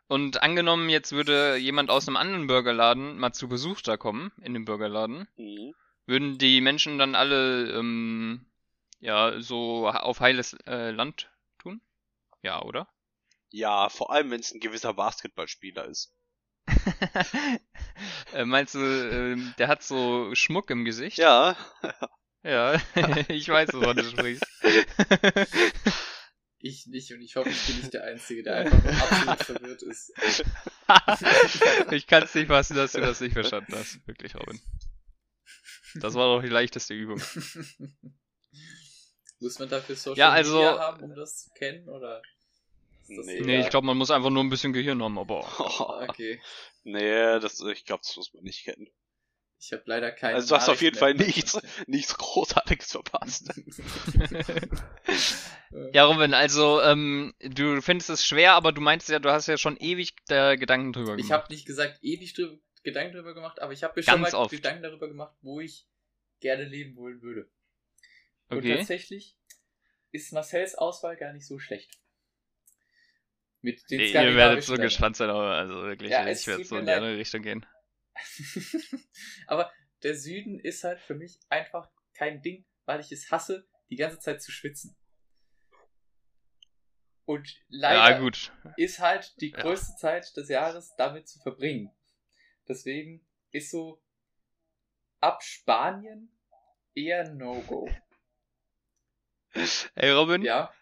Und 0.07 0.43
angenommen, 0.43 0.89
jetzt 0.89 1.11
würde 1.11 1.55
jemand 1.55 1.89
aus 1.89 2.07
einem 2.07 2.17
anderen 2.17 2.45
Burgerladen 2.47 3.17
mal 3.17 3.33
zu 3.33 3.47
Besuch 3.47 3.81
da 3.81 3.97
kommen, 3.97 4.31
in 4.41 4.53
dem 4.53 4.65
Burgerladen, 4.65 5.27
Mhm. 5.37 5.73
würden 6.05 6.37
die 6.37 6.61
Menschen 6.61 6.97
dann 6.99 7.15
alle, 7.15 7.71
ähm, 7.73 8.45
ja, 8.99 9.41
so 9.41 9.87
auf 9.89 10.19
heiles 10.21 10.53
äh, 10.67 10.91
Land 10.91 11.31
tun? 11.59 11.81
Ja, 12.43 12.61
oder? 12.63 12.87
Ja, 13.51 13.87
vor 13.87 14.11
allem 14.11 14.29
wenn 14.31 14.41
es 14.41 14.51
ein 14.51 14.59
gewisser 14.59 14.93
Basketballspieler 14.93 15.85
ist. 15.85 16.13
äh, 18.33 18.45
meinst 18.45 18.75
du, 18.75 18.79
ähm, 18.79 19.53
der 19.57 19.67
hat 19.67 19.83
so 19.83 20.33
Schmuck 20.35 20.69
im 20.69 20.85
Gesicht? 20.85 21.17
Ja, 21.17 21.55
Ja, 22.43 22.81
ich 23.27 23.47
weiß, 23.47 23.73
wovon 23.73 23.97
du 23.97 24.03
sprichst. 24.05 24.45
Ich 26.63 26.85
nicht 26.85 27.11
und 27.11 27.21
ich 27.23 27.35
hoffe, 27.35 27.49
ich 27.49 27.65
bin 27.65 27.77
nicht 27.77 27.91
der 27.91 28.03
Einzige, 28.03 28.43
der 28.43 28.57
einfach 28.57 28.83
absolut 29.01 29.43
verwirrt 29.43 29.81
ist. 29.81 30.13
ich 31.91 32.05
kann 32.05 32.21
es 32.21 32.35
nicht 32.35 32.45
fassen, 32.49 32.75
dass 32.75 32.91
du 32.91 33.01
das 33.01 33.19
nicht 33.19 33.33
verstanden 33.33 33.73
hast. 33.73 34.05
Wirklich, 34.07 34.35
Robin. 34.35 34.61
Das 35.95 36.13
war 36.13 36.35
doch 36.35 36.43
die 36.43 36.49
leichteste 36.49 36.93
Übung. 36.93 37.19
Muss 39.39 39.57
man 39.57 39.69
dafür 39.69 39.95
Social 39.95 40.19
Ja, 40.19 40.29
also- 40.29 40.53
Media 40.57 40.77
haben, 40.79 41.01
um 41.01 41.15
das 41.15 41.37
zu 41.45 41.49
kennen? 41.57 41.89
Oder? 41.89 42.21
Das 43.15 43.25
Nee. 43.25 43.41
Nee, 43.41 43.59
ich 43.61 43.69
glaube, 43.69 43.87
man 43.87 43.97
muss 43.97 44.11
einfach 44.11 44.29
nur 44.29 44.43
ein 44.43 44.49
bisschen 44.49 44.73
Gehirn 44.73 45.01
haben, 45.03 45.17
aber. 45.17 45.41
Ah, 45.59 46.05
Okay. 46.09 46.41
nee, 46.83 47.39
das, 47.39 47.59
ich 47.61 47.85
glaube, 47.85 48.03
das 48.05 48.15
muss 48.17 48.33
man 48.33 48.43
nicht 48.43 48.63
kennen. 48.63 48.89
Ich 49.59 49.71
habe 49.73 49.83
leider 49.85 50.11
keine. 50.11 50.35
Also 50.35 50.49
du 50.49 50.55
hast 50.59 50.69
auf 50.69 50.81
jeden 50.81 50.97
Fall 50.97 51.13
nichts, 51.13 51.59
nichts 51.85 52.17
Großartiges 52.17 52.91
verpasst. 52.91 53.49
Ja, 55.93 56.05
Robin, 56.05 56.33
also, 56.33 56.81
ähm, 56.81 57.33
du 57.39 57.81
findest 57.81 58.09
es 58.09 58.25
schwer, 58.25 58.53
aber 58.53 58.71
du 58.71 58.81
meinst 58.81 59.07
ja, 59.09 59.19
du 59.19 59.31
hast 59.31 59.47
ja 59.47 59.57
schon 59.57 59.77
ewig 59.77 60.15
da 60.27 60.55
Gedanken 60.55 60.91
drüber 60.93 61.15
gemacht. 61.15 61.25
Ich 61.25 61.31
habe 61.31 61.53
nicht 61.53 61.65
gesagt 61.65 61.99
ewig 62.01 62.33
drüber, 62.33 62.57
Gedanken 62.83 63.13
darüber 63.13 63.33
gemacht, 63.33 63.61
aber 63.61 63.71
ich 63.71 63.83
habe 63.83 63.93
mir 63.95 64.03
Ganz 64.03 64.09
schon 64.11 64.21
mal 64.21 64.43
oft. 64.43 64.51
Gedanken 64.51 64.83
darüber 64.83 65.07
gemacht, 65.07 65.35
wo 65.41 65.59
ich 65.61 65.85
gerne 66.39 66.65
leben 66.65 66.95
wollen 66.95 67.21
würde. 67.21 67.49
Und 68.49 68.59
Okay. 68.59 68.77
tatsächlich 68.77 69.37
ist 70.11 70.33
Marcells 70.33 70.75
Auswahl 70.75 71.15
gar 71.15 71.31
nicht 71.31 71.45
so 71.47 71.57
schlecht. 71.59 71.91
Mit 73.61 73.89
den 73.91 73.99
Ihr 73.99 74.07
ihr 74.13 74.35
werdet 74.35 74.63
so 74.63 74.75
gespannt 74.75 75.15
sein, 75.15 75.29
aber 75.29 75.55
also 75.55 75.83
wirklich, 75.83 76.09
Ja, 76.09 76.27
es 76.27 76.41
ich 76.41 76.47
werde 76.47 76.63
so 76.63 76.77
in 76.77 76.85
die 76.85 76.91
andere 76.91 77.17
Richtung 77.17 77.41
gehen. 77.43 77.65
Aber 79.47 79.71
der 80.03 80.15
Süden 80.15 80.59
ist 80.59 80.83
halt 80.83 80.99
für 80.99 81.15
mich 81.15 81.39
einfach 81.49 81.89
kein 82.13 82.41
Ding, 82.41 82.65
weil 82.85 82.99
ich 82.99 83.11
es 83.11 83.31
hasse, 83.31 83.67
die 83.89 83.95
ganze 83.95 84.19
Zeit 84.19 84.41
zu 84.41 84.51
schwitzen. 84.51 84.95
Und 87.25 87.61
leider 87.69 88.11
Ja, 88.11 88.19
gut. 88.19 88.51
ist 88.77 88.99
halt 88.99 89.39
die 89.41 89.51
Ja. 89.51 89.61
größte 89.61 89.95
Zeit 89.95 90.35
des 90.35 90.49
Jahres 90.49 90.93
damit 90.97 91.27
zu 91.27 91.39
verbringen. 91.39 91.91
Deswegen 92.67 93.25
ist 93.51 93.71
so 93.71 94.01
ab 95.19 95.43
Spanien 95.43 96.31
eher 96.95 97.29
No-Go. 97.29 97.89
Ey, 99.95 100.11
Robin, 100.11 100.41
Ja, 100.41 100.73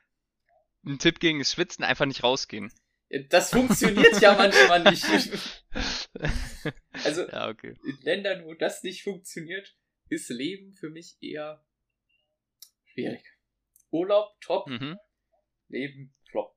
ein 0.86 1.00
Tipp 1.00 1.20
gegen 1.20 1.40
das 1.40 1.52
Schwitzen, 1.54 1.84
einfach 1.84 2.06
nicht 2.06 2.24
rausgehen. 2.24 2.72
das 3.30 3.52
funktioniert 3.52 4.20
ja 4.22 4.36
manchmal 4.36 4.84
nicht. 4.84 5.06
Also 7.06 7.28
ja, 7.28 7.48
okay. 7.48 7.76
in 7.86 7.98
Ländern, 8.02 8.44
wo 8.46 8.54
das 8.54 8.84
nicht 8.84 9.04
funktioniert, 9.04 9.76
ist 10.10 10.30
Leben 10.30 10.74
für 10.74 10.90
mich 10.90 11.16
eher 11.22 11.64
schwierig. 12.86 13.24
Urlaub 13.92 14.40
top, 14.42 14.68
Mhm. 14.68 15.00
Leben 15.70 16.14
flop. 16.30 16.56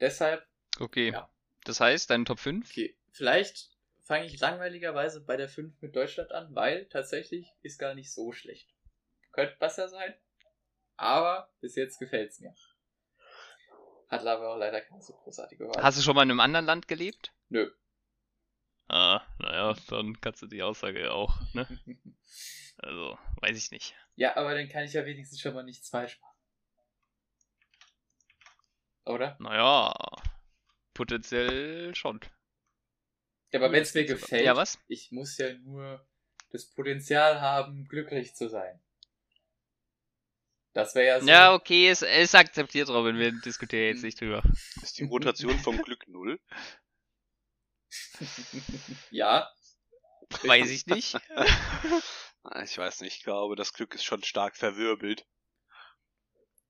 Deshalb, 0.00 0.44
Okay. 0.78 1.10
Ja. 1.12 1.30
Das 1.64 1.78
heißt, 1.80 2.08
dein 2.10 2.24
Top 2.24 2.38
5? 2.40 2.70
okay, 2.70 2.96
vielleicht 3.12 3.70
fange 4.02 4.24
ich 4.26 4.40
langweiligerweise 4.40 5.20
bei 5.20 5.36
der 5.36 5.48
5 5.48 5.80
mit 5.82 5.94
Deutschland 5.94 6.32
an, 6.32 6.54
weil 6.54 6.86
tatsächlich 6.86 7.52
ist 7.62 7.78
gar 7.78 7.94
nicht 7.94 8.10
so 8.12 8.32
schlecht. 8.32 8.74
Könnte 9.32 9.56
besser 9.60 9.88
sein, 9.88 10.14
aber 10.96 11.52
bis 11.60 11.76
jetzt 11.76 11.98
gefällt's 11.98 12.40
mir. 12.40 12.54
Hat 14.10 14.26
auch 14.26 14.56
leider 14.56 14.80
keine 14.80 15.02
so 15.02 15.12
großartige 15.12 15.68
Wahl. 15.68 15.82
Hast 15.82 15.98
du 15.98 16.02
schon 16.02 16.16
mal 16.16 16.24
in 16.24 16.30
einem 16.32 16.40
anderen 16.40 16.66
Land 16.66 16.88
gelebt? 16.88 17.32
Nö. 17.48 17.70
Ah, 18.88 19.22
naja, 19.38 19.76
dann 19.88 20.20
kannst 20.20 20.42
du 20.42 20.48
die 20.48 20.64
Aussage 20.64 21.00
ja 21.00 21.12
auch, 21.12 21.40
ne? 21.54 21.66
Also, 22.82 23.18
weiß 23.42 23.58
ich 23.58 23.70
nicht. 23.72 23.94
Ja, 24.16 24.36
aber 24.36 24.54
dann 24.54 24.68
kann 24.70 24.84
ich 24.84 24.94
ja 24.94 25.04
wenigstens 25.04 25.38
schon 25.40 25.52
mal 25.52 25.62
nichts 25.62 25.90
falsch 25.90 26.18
machen. 26.18 26.36
Oder? 29.04 29.36
Naja, 29.38 29.94
potenziell 30.94 31.94
schon. 31.94 32.20
Ja, 33.52 33.60
aber 33.60 33.70
wenn 33.70 33.82
es 33.82 33.92
mir 33.92 34.06
gefällt, 34.06 34.46
Ja, 34.46 34.56
was? 34.56 34.78
ich 34.88 35.12
muss 35.12 35.36
ja 35.36 35.52
nur 35.58 36.06
das 36.50 36.70
Potenzial 36.70 37.40
haben, 37.42 37.86
glücklich 37.86 38.34
zu 38.34 38.48
sein. 38.48 38.80
Das 40.72 40.94
wäre 40.94 41.06
ja 41.06 41.20
so. 41.20 41.26
Ja, 41.26 41.54
okay, 41.54 41.88
es 41.88 42.02
ist 42.02 42.34
akzeptiert, 42.34 42.88
Robin. 42.88 43.18
Wir 43.18 43.32
diskutieren 43.32 43.94
jetzt 43.94 44.04
nicht 44.04 44.20
drüber. 44.20 44.42
Ist 44.82 44.98
die 44.98 45.04
Rotation 45.04 45.58
vom 45.58 45.82
Glück 45.82 46.06
null? 46.08 46.40
ja. 49.10 49.50
Weiß 50.42 50.70
ich 50.70 50.86
nicht. 50.86 51.16
Ich 52.64 52.78
weiß 52.78 53.02
nicht, 53.02 53.18
ich 53.18 53.22
glaube, 53.22 53.54
das 53.54 53.74
Glück 53.74 53.94
ist 53.94 54.04
schon 54.04 54.22
stark 54.22 54.56
verwirbelt. 54.56 55.26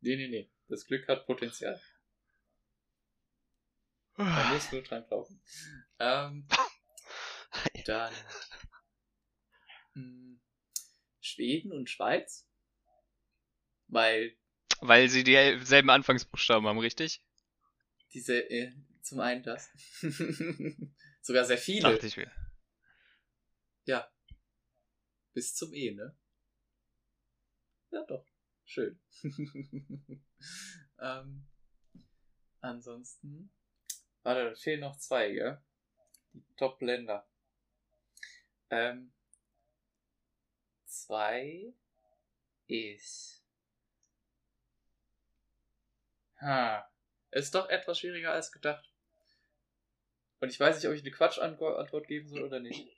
Nee, 0.00 0.16
nee, 0.16 0.28
nee. 0.28 0.50
Das 0.68 0.84
Glück 0.84 1.06
hat 1.06 1.26
Potenzial. 1.26 1.80
Man 4.16 4.52
muss 4.52 4.72
nur 4.72 4.82
dran 4.82 5.06
glauben. 5.06 5.40
Ähm, 5.98 6.48
dann 7.86 8.12
hm, 9.94 10.40
Schweden 11.20 11.72
und 11.72 11.88
Schweiz. 11.88 12.49
Weil 13.90 14.36
Weil 14.80 15.08
sie 15.08 15.24
dieselben 15.24 15.90
Anfangsbuchstaben 15.90 16.66
haben, 16.66 16.78
richtig? 16.78 17.22
diese, 18.12 18.38
äh, 18.50 18.72
zum 19.02 19.20
einen 19.20 19.42
das. 19.42 19.70
Sogar 21.22 21.44
sehr 21.44 21.58
viele. 21.58 21.92
Dachte 21.92 22.06
ich 22.06 22.16
mir. 22.16 22.30
Ja. 23.84 24.10
Bis 25.32 25.54
zum 25.54 25.72
E, 25.72 25.92
ne? 25.92 26.16
Ja, 27.90 28.04
doch. 28.04 28.26
Schön. 28.64 29.00
ähm, 31.00 31.48
ansonsten. 32.60 33.52
Warte, 34.22 34.50
da 34.50 34.54
fehlen 34.54 34.80
noch 34.80 34.98
zwei, 34.98 35.32
gell? 35.32 35.62
Die 36.32 36.44
Top-Länder. 36.56 37.28
Ähm, 38.70 39.12
zwei 40.84 41.74
ist. 42.66 43.39
Ha. 46.40 46.86
Ist 47.30 47.54
doch 47.54 47.68
etwas 47.68 47.98
schwieriger 47.98 48.32
als 48.32 48.52
gedacht. 48.52 48.90
Und 50.40 50.50
ich 50.50 50.58
weiß 50.58 50.76
nicht, 50.76 50.88
ob 50.88 50.94
ich 50.94 51.02
eine 51.02 51.10
Quatschantwort 51.10 52.08
geben 52.08 52.28
soll 52.28 52.42
oder 52.42 52.60
nicht. 52.60 52.88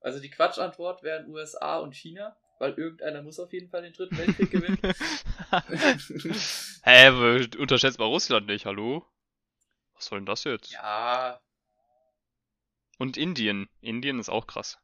Also 0.00 0.20
die 0.20 0.30
Quatschantwort 0.30 1.02
wären 1.02 1.28
USA 1.28 1.78
und 1.78 1.94
China, 1.94 2.36
weil 2.58 2.74
irgendeiner 2.74 3.22
muss 3.22 3.40
auf 3.40 3.52
jeden 3.52 3.70
Fall 3.70 3.82
den 3.82 3.92
dritten 3.92 4.18
Weltkrieg 4.18 4.50
gewinnen. 4.50 4.78
Hä, 6.82 7.06
aber 7.06 7.34
unterschätzt 7.58 7.98
mal 7.98 8.06
Russland 8.06 8.46
nicht, 8.46 8.66
hallo? 8.66 9.06
Was 9.94 10.06
soll 10.06 10.18
denn 10.18 10.26
das 10.26 10.44
jetzt? 10.44 10.72
ja, 10.72 11.40
Und 12.98 13.16
Indien. 13.16 13.68
Indien 13.80 14.18
ist 14.18 14.28
auch 14.28 14.46
krass. 14.46 14.78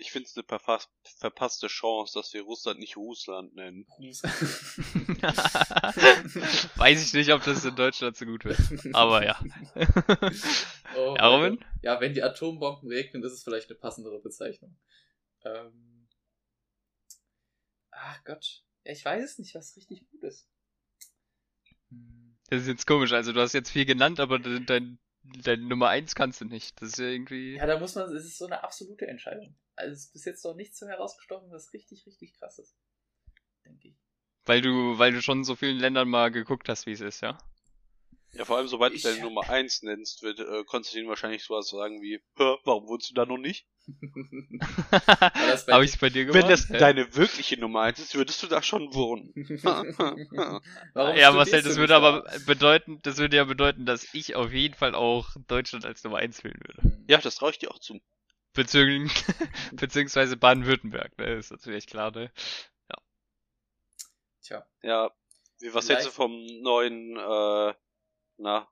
Ich 0.00 0.10
finde 0.12 0.28
es 0.28 0.36
eine 0.36 0.44
verfa- 0.46 0.86
verpasste 1.18 1.66
Chance, 1.66 2.18
dass 2.18 2.32
wir 2.32 2.42
Russland 2.42 2.80
nicht 2.80 2.96
Russland 2.96 3.54
nennen. 3.54 3.86
Weiß 6.76 7.06
ich 7.06 7.12
nicht, 7.12 7.30
ob 7.32 7.44
das 7.44 7.64
in 7.64 7.76
Deutschland 7.76 8.16
so 8.16 8.24
gut 8.24 8.44
wird. 8.44 8.58
Aber 8.94 9.24
ja. 9.24 9.38
Oh, 10.96 11.14
Ja, 11.16 11.28
Robin? 11.28 11.64
Ja, 11.82 12.00
wenn 12.00 12.14
die 12.14 12.22
Atombomben 12.22 12.88
regnen, 12.88 13.22
ist 13.22 13.32
es 13.32 13.44
vielleicht 13.44 13.68
eine 13.70 13.78
passendere 13.78 14.20
Bezeichnung. 14.20 14.76
Ähm. 15.44 16.08
Ach 17.92 18.24
Gott. 18.24 18.64
Ja, 18.84 18.92
ich 18.92 19.04
weiß 19.04 19.22
es 19.22 19.38
nicht, 19.38 19.54
was 19.54 19.76
richtig 19.76 20.08
gut 20.10 20.24
ist. 20.24 20.48
Das 22.48 22.62
ist 22.62 22.68
jetzt 22.68 22.86
komisch. 22.86 23.12
Also 23.12 23.32
du 23.32 23.40
hast 23.40 23.52
jetzt 23.52 23.70
viel 23.70 23.84
genannt, 23.84 24.18
aber 24.18 24.38
dein, 24.38 24.98
dein, 25.24 25.42
dein 25.42 25.68
Nummer 25.68 25.88
eins 25.88 26.14
kannst 26.14 26.40
du 26.40 26.44
nicht. 26.44 26.80
Das 26.80 26.90
ist 26.90 26.98
ja 26.98 27.06
irgendwie. 27.06 27.56
Ja, 27.56 27.66
da 27.66 27.78
muss 27.78 27.94
man, 27.94 28.10
es 28.14 28.24
ist 28.24 28.38
so 28.38 28.46
eine 28.46 28.62
absolute 28.64 29.06
Entscheidung. 29.06 29.56
Also 29.76 29.92
es 29.92 30.04
ist 30.06 30.12
bis 30.12 30.24
jetzt 30.24 30.44
noch 30.44 30.54
nichts 30.54 30.78
so 30.78 30.86
herausgestochen, 30.86 31.50
was 31.50 31.72
richtig, 31.72 32.06
richtig 32.06 32.34
krass 32.38 32.58
ist. 32.58 32.76
Denke 33.64 33.88
ich. 33.88 33.96
Weil 34.46 34.60
du, 34.62 34.98
weil 34.98 35.12
du 35.12 35.20
schon 35.22 35.38
in 35.38 35.44
so 35.44 35.54
vielen 35.54 35.78
Ländern 35.78 36.08
mal 36.08 36.30
geguckt 36.30 36.68
hast, 36.68 36.86
wie 36.86 36.92
es 36.92 37.00
ist, 37.00 37.20
ja? 37.20 37.38
Ja, 38.32 38.44
vor 38.44 38.56
allem, 38.58 38.68
sobald 38.68 38.92
du 38.92 38.96
Ich- 38.96 39.02
deine 39.02 39.20
Nummer 39.22 39.48
1 39.50 39.82
nennst, 39.82 40.22
wird 40.22 40.38
äh, 40.40 40.64
Konstantin 40.64 41.08
wahrscheinlich 41.08 41.42
sowas 41.44 41.68
sagen 41.68 42.00
wie, 42.00 42.16
Hä, 42.36 42.56
warum 42.64 42.86
wohnst 42.86 43.10
du 43.10 43.14
da 43.14 43.26
noch 43.26 43.38
nicht? 43.38 43.66
Habe 45.70 45.84
ich 45.84 45.98
bei 45.98 46.10
dir 46.10 46.26
gemacht? 46.26 46.42
Wenn 46.42 46.48
das 46.48 46.68
Hä? 46.68 46.78
deine 46.78 47.14
wirkliche 47.16 47.58
Nummer 47.58 47.82
1 47.82 47.98
ist, 47.98 48.14
würdest 48.14 48.42
du 48.42 48.46
da 48.46 48.62
schon 48.62 48.94
wohnen. 48.94 49.32
Warum 50.94 51.16
ja, 51.16 51.32
Marcel, 51.32 51.62
das 51.62 51.76
würde 51.76 51.94
da? 51.94 51.96
aber 51.96 52.24
bedeuten, 52.46 53.00
das 53.02 53.18
würde 53.18 53.36
ja 53.36 53.44
bedeuten, 53.44 53.86
dass 53.86 54.12
ich 54.14 54.36
auf 54.36 54.52
jeden 54.52 54.74
Fall 54.74 54.94
auch 54.94 55.28
Deutschland 55.48 55.84
als 55.84 56.04
Nummer 56.04 56.18
eins 56.18 56.42
wählen 56.44 56.60
würde. 56.66 57.04
ja, 57.08 57.18
das 57.18 57.36
traue 57.36 57.50
ich 57.50 57.58
dir 57.58 57.70
auch 57.70 57.78
zu. 57.78 58.00
Beziehungs 58.52 59.12
beziehungsweise 59.72 60.36
Baden-Württemberg, 60.36 61.16
ne? 61.18 61.34
Ist 61.34 61.50
natürlich 61.52 61.86
klar, 61.86 62.10
ne? 62.10 62.32
Tja. 64.42 64.66
Ja, 64.82 65.10
wie, 65.60 65.72
was 65.74 65.88
hältst 65.88 66.06
du 66.06 66.10
vom 66.10 66.32
neuen, 66.62 67.16
äh, 67.16 67.74
na, 68.38 68.68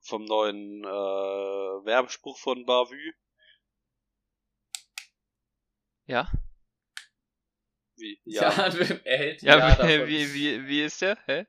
vom 0.00 0.24
neuen 0.24 0.82
äh, 0.82 1.84
Werbespruch 1.84 2.38
von 2.38 2.64
Bavü? 2.66 3.12
Ja? 6.06 6.30
Wie? 7.96 8.20
Ja, 8.24 8.42
Ja, 8.50 8.66
er 9.04 9.18
hält 9.18 9.42
Ja, 9.42 9.58
ja, 9.58 9.72
wie, 9.72 9.76
davon. 9.76 10.08
wie, 10.08 10.34
wie, 10.34 10.66
wie 10.68 10.82
ist 10.82 11.00
der? 11.02 11.18
Hä? 11.26 11.46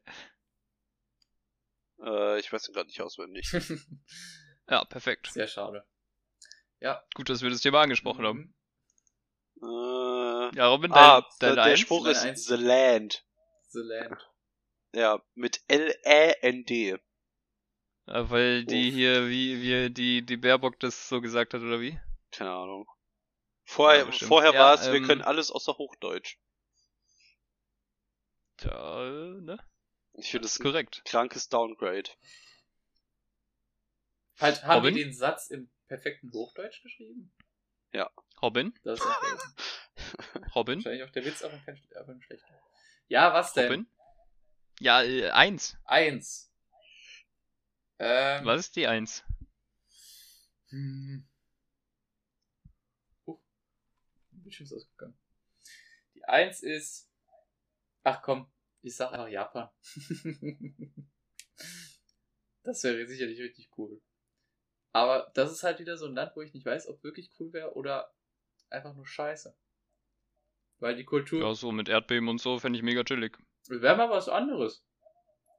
äh, 2.03 2.39
ich 2.39 2.51
weiß 2.51 2.67
ihn 2.69 2.73
gerade 2.73 2.87
nicht 2.87 3.01
auswendig. 3.01 3.51
Ja, 4.67 4.83
perfekt. 4.83 5.29
Sehr 5.31 5.47
schade. 5.47 5.85
Gut, 7.13 7.29
dass 7.29 7.43
wir 7.43 7.51
das 7.51 7.61
Thema 7.61 7.81
angesprochen 7.81 8.25
haben. 8.25 8.55
Mhm. 9.61 9.67
Äh, 10.51 10.55
Ja, 10.57 10.67
Robin, 10.67 10.91
dein, 10.91 10.99
ah, 10.99 11.29
dein 11.39 11.55
der 11.55 11.63
Eins? 11.65 11.79
Spruch 11.81 12.07
ist 12.07 12.23
Eins. 12.23 12.45
The 12.45 12.55
Land. 12.55 13.25
The 13.69 13.79
Land. 13.79 14.27
Ja, 14.93 15.21
mit 15.35 15.61
L-Ä-N-D. 15.67 16.91
Äh, 16.91 16.99
weil 18.07 18.65
die 18.65 18.87
Uff. 18.89 18.93
hier, 18.95 19.27
wie, 19.29 19.61
wie 19.61 19.89
die, 19.93 20.25
die 20.25 20.37
Baerbock 20.37 20.79
das 20.79 21.09
so 21.09 21.21
gesagt 21.21 21.53
hat, 21.53 21.61
oder 21.61 21.79
wie? 21.81 21.99
Keine 22.31 22.51
Ahnung. 22.51 22.87
Vorher, 23.65 24.05
Ja, 24.05 24.11
vorher 24.11 24.53
Ja, 24.53 24.59
war 24.59 24.73
es, 24.75 24.87
wir 24.87 24.95
ähm, 24.95 25.05
können 25.05 25.21
alles 25.21 25.51
außer 25.51 25.77
Hochdeutsch. 25.77 26.37
Ja, 28.61 29.03
ne? 29.41 29.57
Ich 30.13 30.31
finde 30.31 30.45
Das 30.47 30.59
korrekt. 30.59 31.01
krankes 31.03 31.49
Downgrade. 31.49 32.09
Halt, 34.39 34.63
haben 34.63 34.77
Robin? 34.77 34.95
die 34.95 35.03
den 35.03 35.13
Satz 35.13 35.47
im 35.49 35.69
perfekten 35.87 36.31
Hochdeutsch 36.31 36.81
geschrieben? 36.81 37.33
Robin? 38.41 38.77
Das 38.83 38.99
ist 38.99 39.05
einfach- 39.05 39.53
Robin? 40.55 40.79
wahrscheinlich 40.79 41.03
auch 41.03 41.09
der 41.09 41.25
Witz, 41.25 41.41
aber 41.41 41.53
ein 41.53 42.21
schlechter. 42.21 42.61
Ja, 43.07 43.33
was 43.33 43.53
denn? 43.53 43.65
Robin? 43.65 43.87
Ja, 44.79 45.01
äh, 45.03 45.29
eins. 45.31 45.77
Eins. 45.85 46.51
Ähm, 47.97 48.45
Was 48.45 48.59
ist 48.59 48.75
die 48.75 48.87
eins? 48.87 49.23
Hm. 50.69 51.25
Uh, 53.25 53.39
Bildschirm 54.45 54.65
ist 54.65 54.73
ausgegangen. 54.73 55.17
Die 56.13 56.23
Eins 56.25 56.61
ist. 56.61 57.09
Ach 58.03 58.21
komm, 58.21 58.47
ich 58.83 58.95
sag 58.95 59.11
einfach 59.11 59.27
Japan. 59.27 59.69
das 62.63 62.83
wäre 62.83 63.07
sicherlich 63.07 63.39
richtig 63.39 63.71
cool. 63.77 63.99
Aber 64.93 65.31
das 65.33 65.51
ist 65.51 65.63
halt 65.63 65.79
wieder 65.79 65.97
so 65.97 66.05
ein 66.05 66.13
Land, 66.13 66.35
wo 66.35 66.41
ich 66.41 66.53
nicht 66.53 66.65
weiß, 66.65 66.87
ob 66.87 67.03
wirklich 67.03 67.31
cool 67.39 67.51
wäre 67.51 67.73
oder 67.75 68.13
einfach 68.69 68.93
nur 68.93 69.07
scheiße. 69.07 69.57
Weil 70.77 70.95
die 70.95 71.03
Kultur. 71.05 71.41
Ja, 71.41 71.55
so 71.55 71.71
mit 71.71 71.89
Erdbeben 71.89 72.29
und 72.29 72.39
so 72.39 72.59
fände 72.59 72.77
ich 72.77 72.83
mega 72.83 73.03
chillig. 73.03 73.37
Wäre 73.67 73.97
mal 73.97 74.09
was 74.09 74.29
anderes. 74.29 74.85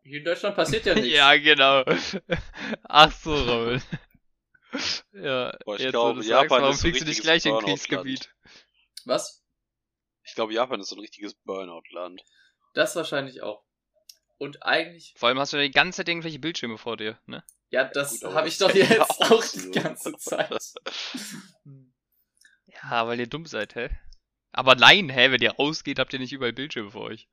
Hier 0.05 0.19
in 0.19 0.25
Deutschland 0.25 0.55
passiert 0.55 0.87
ja 0.87 0.95
nichts. 0.95 1.11
ja, 1.11 1.37
genau. 1.37 1.85
Ach 2.85 3.11
so, 3.11 3.35
Robin. 3.35 3.83
ja, 5.13 5.57
Boah, 5.65 5.75
ich 5.75 5.83
jetzt, 5.83 5.91
glaube, 5.91 6.21
du 6.21 6.27
Japan 6.27 6.49
sagst, 6.49 6.51
warum 6.51 6.71
ist 6.71 6.81
so 6.81 6.87
ein 6.87 6.93
fliegst 6.93 7.01
du 7.03 7.07
nicht 7.07 7.19
richtiges 7.27 7.43
gleich 7.43 7.47
in. 7.47 7.59
Kriegsgebiet? 7.59 8.35
Was? 9.07 9.43
Ich 10.25 10.35
glaube, 10.35 10.53
Japan 10.53 10.81
ist 10.81 10.89
so 10.89 10.97
ein 10.97 11.01
richtiges 11.01 11.35
Burnout-Land. 11.35 12.23
Das 12.75 12.95
wahrscheinlich 12.97 13.43
auch. 13.43 13.65
Und 14.39 14.63
eigentlich 14.63 15.15
Vor 15.17 15.29
allem 15.31 15.39
hast 15.39 15.53
du 15.55 15.57
ja 15.57 15.63
die 15.63 15.71
ganze 15.71 15.99
Zeit 15.99 16.09
irgendwelche 16.09 16.39
Bildschirme 16.39 16.77
vor 16.77 16.97
dir, 16.99 17.19
ne? 17.27 17.43
Ja, 17.71 17.85
das 17.85 18.23
aber 18.23 18.35
habe 18.35 18.49
ich 18.49 18.59
doch 18.59 18.71
jetzt 18.75 19.01
auch 19.01 19.31
auch 19.31 19.45
die 19.45 19.71
ganze 19.71 20.13
Zeit. 20.19 20.61
Ja, 22.83 23.07
weil 23.07 23.19
ihr 23.21 23.27
dumm 23.27 23.47
seid, 23.47 23.75
hä? 23.75 23.89
Aber 24.53 24.75
nein, 24.75 25.09
hä, 25.09 25.31
wenn 25.31 25.41
ihr 25.43 25.53
rausgeht, 25.53 25.99
habt 25.99 26.13
ihr 26.13 26.19
nicht 26.19 26.33
überall 26.33 26.53
Bildschirme 26.53 26.91
vor 26.91 27.03
euch. 27.03 27.29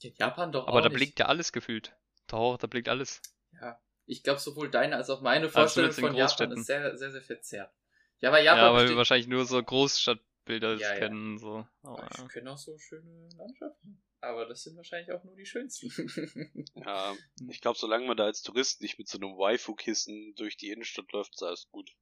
In 0.00 0.14
Japan 0.16 0.52
doch 0.52 0.66
Aber 0.68 0.78
auch 0.78 0.82
da 0.82 0.88
nicht. 0.88 0.96
blinkt 0.96 1.18
ja 1.18 1.26
alles 1.26 1.52
gefühlt. 1.52 1.94
Doch, 2.28 2.56
da 2.56 2.66
blinkt 2.66 2.88
alles. 2.88 3.20
Ja, 3.60 3.80
ich 4.06 4.22
glaube 4.22 4.40
sowohl 4.40 4.70
deine 4.70 4.96
als 4.96 5.10
auch 5.10 5.20
meine 5.20 5.46
Also 5.46 5.58
Vorstellung 5.58 5.90
in 5.90 5.94
von 5.96 6.14
Japan 6.14 6.26
Großstädten. 6.26 6.58
ist 6.58 6.66
sehr, 6.66 6.96
sehr, 6.96 7.10
sehr 7.12 7.22
verzerrt. 7.22 7.72
Ja, 8.20 8.30
aber 8.30 8.40
Japan 8.40 8.58
ja, 8.64 8.70
weil 8.70 8.76
wir 8.76 8.82
besteht- 8.84 8.96
wahrscheinlich 8.96 9.28
nur 9.28 9.44
so 9.44 9.62
Großstadtbilder 9.62 10.27
Ja, 10.48 10.74
ja. 10.76 10.94
kennen, 10.98 11.38
so. 11.38 11.66
Aber, 11.82 12.02
Aber 12.02 12.24
ich 12.26 12.32
kenne 12.32 12.52
auch 12.52 12.58
so 12.58 12.78
schöne 12.78 13.28
Landschaften. 13.36 14.02
Aber 14.20 14.46
das 14.46 14.64
sind 14.64 14.76
wahrscheinlich 14.76 15.12
auch 15.12 15.22
nur 15.24 15.36
die 15.36 15.46
schönsten. 15.46 15.90
Ja, 16.74 17.14
ich 17.48 17.60
glaube, 17.60 17.78
solange 17.78 18.06
man 18.06 18.16
da 18.16 18.24
als 18.24 18.42
Tourist 18.42 18.80
nicht 18.80 18.98
mit 18.98 19.08
so 19.08 19.18
einem 19.18 19.36
Waifu-Kissen 19.36 20.34
durch 20.36 20.56
die 20.56 20.70
Innenstadt 20.70 21.12
läuft, 21.12 21.34
ist 21.34 21.42
alles 21.42 21.68
gut. 21.70 21.94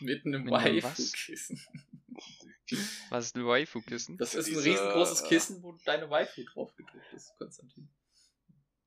Mit 0.00 0.26
einem 0.26 0.50
was? 0.50 0.64
Waifu-Kissen. 0.64 1.60
was 3.10 3.26
ist 3.26 3.36
ein 3.36 3.46
Waifu-Kissen? 3.46 4.16
Das 4.18 4.34
ist 4.34 4.46
ein 4.46 4.54
Diese, 4.54 4.64
riesengroßes 4.64 5.22
äh, 5.22 5.28
Kissen, 5.28 5.62
wo 5.62 5.72
deine 5.84 6.10
Waifu 6.10 6.42
drauf 6.44 6.74
gedruckt 6.74 7.12
ist, 7.12 7.36
Konstantin. 7.38 7.88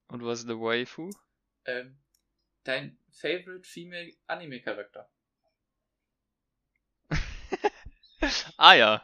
Und 0.08 0.24
was 0.24 0.40
ist 0.40 0.50
eine 0.50 0.60
Waifu? 0.60 1.12
Ähm, 1.66 1.98
dein 2.64 3.00
favorite 3.12 3.68
female 3.68 4.14
Anime-Charakter. 4.28 5.10
ah 8.58 8.74
ja. 8.74 9.02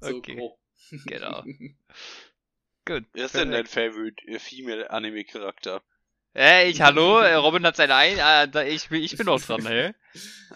So 0.00 0.16
Okay, 0.16 0.36
grob. 0.36 0.58
genau. 1.06 1.42
Gut. 2.86 3.04
Wer 3.14 3.24
ist 3.26 3.34
denn 3.34 3.50
dein. 3.50 3.66
Favorite 3.66 4.22
äh, 4.26 4.38
Female 4.38 4.90
Anime-Charakter? 4.90 5.82
Ey, 6.36 6.68
ich, 6.68 6.80
hallo, 6.80 7.20
äh, 7.20 7.34
Robin 7.34 7.64
hat 7.64 7.76
seine 7.76 7.94
ein, 7.94 8.18
äh, 8.18 8.68
ich, 8.68 8.88
bin- 8.88 9.02
ich 9.02 9.16
bin 9.16 9.26
noch 9.26 9.40
dran, 9.40 9.64
hä? 9.66 9.94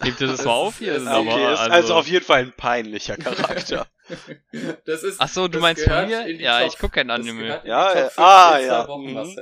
Nehmt 0.03 0.19
ihr 0.19 0.27
das 0.27 0.37
Das 0.37 0.45
mal 0.45 0.51
auf 0.51 0.77
hier? 0.77 0.93
ist- 0.95 1.07
okay, 1.07 1.29
aber, 1.31 1.53
ist 1.53 1.59
also 1.59 1.95
auf 1.95 2.07
jeden 2.07 2.25
Fall 2.25 2.41
ein 2.41 2.51
peinlicher 2.51 3.15
Charakter. 3.15 3.87
das 4.85 5.03
ist. 5.03 5.21
Ach 5.21 5.29
so, 5.29 5.47
du 5.47 5.59
meinst 5.59 5.83
von 5.85 6.05
mir? 6.07 6.29
Ja, 6.35 6.59
Top- 6.59 6.67
ich 6.73 6.77
guck 6.79 6.91
kein 6.91 7.09
Anime. 7.09 7.61
Ja, 7.63 7.93
äh, 7.93 8.03
Top 8.03 8.11
5 8.11 8.17
ah, 8.17 8.59
ja, 8.59 8.87
Wochen, 8.89 9.13
mhm. 9.13 9.37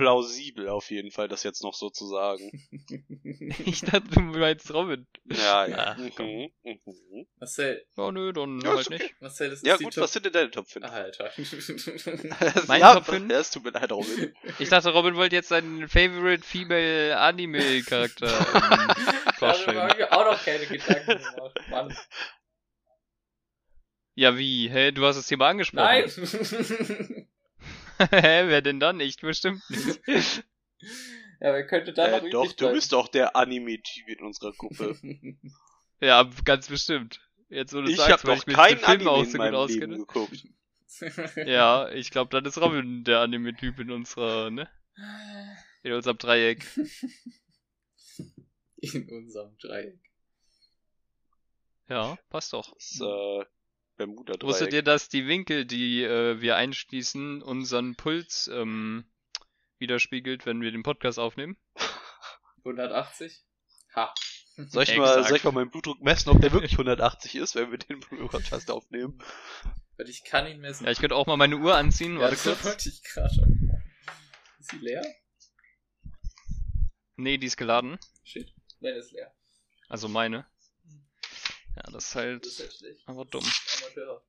Plausibel 0.00 0.68
auf 0.68 0.90
jeden 0.90 1.10
Fall, 1.10 1.28
das 1.28 1.42
jetzt 1.42 1.62
noch 1.62 1.74
so 1.74 1.90
zu 1.90 2.06
sagen. 2.06 2.50
Ich 3.66 3.82
dachte, 3.82 4.08
du 4.08 4.20
meinst 4.20 4.72
Robin. 4.72 5.06
Ja, 5.24 5.66
ja. 5.66 5.96
Ach, 5.98 6.10
komm. 6.16 6.26
Mhm, 6.26 6.80
mhm. 6.84 7.26
Marcel, 7.38 7.84
Ja, 7.96 8.10
nö, 8.10 8.32
dann 8.32 8.60
Ja, 8.60 8.70
halt 8.70 8.80
ist 8.80 8.86
okay. 8.88 9.02
nicht. 9.02 9.20
Marcel, 9.20 9.50
das 9.50 9.62
Ja 9.62 9.74
ist 9.74 9.82
gut, 9.82 9.94
Top... 9.94 10.04
was 10.04 10.12
sind 10.12 10.26
denn 10.26 10.32
deine 10.32 10.50
Top 10.50 10.66
5? 10.68 10.86
Alter. 10.86 11.30
Mein 12.66 12.80
ja, 12.80 12.94
Top 12.94 13.04
5? 13.06 13.30
Ja, 13.30 13.38
es 13.38 13.50
tut 13.50 13.64
mir 13.64 13.70
leid, 13.70 13.92
Robin. 13.92 14.34
Ich 14.58 14.68
dachte, 14.68 14.90
Robin 14.90 15.14
wollte 15.16 15.36
jetzt 15.36 15.48
seinen 15.48 15.88
Favorite 15.88 16.42
Female 16.44 17.18
Anime 17.18 17.82
Charakter 17.82 18.26
ähm, 18.26 18.46
Darüber 18.54 19.32
vorstellen. 19.34 19.78
habe 19.78 19.90
ich 19.92 19.98
mir 19.98 20.12
auch 20.12 20.24
noch 20.32 20.42
keine 20.44 20.66
Gedanken 20.66 21.06
gemacht. 21.06 21.58
Mann. 21.70 21.96
Ja, 24.14 24.36
wie? 24.36 24.68
Hä, 24.68 24.90
du 24.92 25.04
hast 25.06 25.16
das 25.16 25.26
Thema 25.26 25.48
angesprochen. 25.48 25.84
Nein! 25.84 27.26
Hä, 28.10 28.48
wer 28.48 28.62
denn 28.62 28.80
dann? 28.80 28.98
Ich 29.00 29.18
bestimmt 29.18 29.62
nicht. 29.68 30.00
ja, 31.40 31.52
wer 31.52 31.66
könnte 31.66 31.92
da 31.92 32.08
noch 32.10 32.24
Äh, 32.24 32.30
doch, 32.30 32.44
übrig 32.44 32.56
du 32.56 32.72
bist 32.72 32.92
doch 32.92 33.08
der 33.08 33.36
Anime-Typ 33.36 34.08
in 34.08 34.24
unserer 34.24 34.52
Gruppe. 34.52 34.96
Ja, 36.02 36.30
ganz 36.46 36.68
bestimmt. 36.68 37.20
Jetzt, 37.50 37.74
wo 37.74 37.82
du 37.82 37.90
ich 37.90 37.98
sagst, 37.98 38.10
habe 38.10 38.28
weil 38.28 38.36
doch 38.36 38.40
ich 38.40 38.46
mich 38.46 38.56
mit 38.56 38.88
Anime 38.88 39.10
auch 39.10 39.22
in 39.22 39.30
so 39.30 39.36
gut 39.36 39.52
auskenne. 39.52 39.98
geguckt. 39.98 40.46
Ja, 41.44 41.90
ich 41.90 42.10
glaube, 42.10 42.30
dann 42.30 42.46
ist 42.46 42.56
Robin 42.56 43.04
der 43.04 43.20
Anime-Typ 43.20 43.78
in 43.80 43.90
unserer, 43.90 44.50
ne? 44.50 44.66
In 45.82 45.92
unserem 45.92 46.16
Dreieck. 46.16 46.66
In 48.76 49.10
unserem 49.10 49.58
Dreieck. 49.58 50.00
Ja, 51.90 52.16
passt 52.30 52.54
doch. 52.54 52.72
Das 52.72 52.98
äh, 53.02 53.44
bermuda 54.00 54.34
Wusstet 54.40 54.72
ihr, 54.72 54.82
dass 54.82 55.10
die 55.10 55.26
Winkel, 55.26 55.66
die 55.66 56.02
äh, 56.02 56.40
wir 56.40 56.56
einschließen, 56.56 57.42
unseren 57.42 57.96
Puls 57.96 58.48
ähm, 58.52 59.04
widerspiegelt, 59.78 60.46
wenn 60.46 60.62
wir 60.62 60.72
den 60.72 60.82
Podcast 60.82 61.18
aufnehmen? 61.18 61.58
180? 62.64 63.44
Ha. 63.94 64.14
Soll 64.56 64.82
ich, 64.84 64.96
mal, 64.96 65.24
soll 65.24 65.36
ich 65.36 65.44
mal 65.44 65.52
meinen 65.52 65.70
Blutdruck 65.70 66.00
messen, 66.02 66.30
ob 66.30 66.40
der 66.40 66.52
wirklich 66.52 66.72
180 66.72 67.36
ist, 67.36 67.54
wenn 67.54 67.70
wir 67.70 67.78
den 67.78 68.00
Podcast 68.00 68.70
aufnehmen? 68.70 69.18
Weil 69.96 70.08
ich 70.08 70.24
kann 70.24 70.46
ihn 70.46 70.60
messen. 70.60 70.84
Ja, 70.84 70.92
ich 70.92 70.98
könnte 70.98 71.16
auch 71.16 71.26
mal 71.26 71.36
meine 71.36 71.56
Uhr 71.56 71.76
anziehen, 71.76 72.14
Ja, 72.14 72.22
warte 72.22 72.34
das 72.36 72.44
kurz. 72.44 72.64
wollte 72.64 72.88
ich 72.88 73.02
gerade. 73.02 73.34
Ist 74.58 74.70
sie 74.70 74.78
leer? 74.78 75.02
Nee, 77.16 77.38
die 77.38 77.46
ist 77.46 77.56
geladen. 77.56 77.98
Shit. 78.24 78.52
Nein, 78.80 78.94
ist 78.94 79.12
leer. 79.12 79.34
Also 79.88 80.08
meine. 80.08 80.46
Ja, 81.76 81.82
das 81.92 82.08
ist 82.08 82.14
halt 82.14 82.44
Das 82.44 82.52
ist 82.52 82.60
halt 82.60 82.72
schlecht. 82.74 83.00
aber 83.08 83.24
dumm. 83.24 83.44
Amateur. 83.82 84.22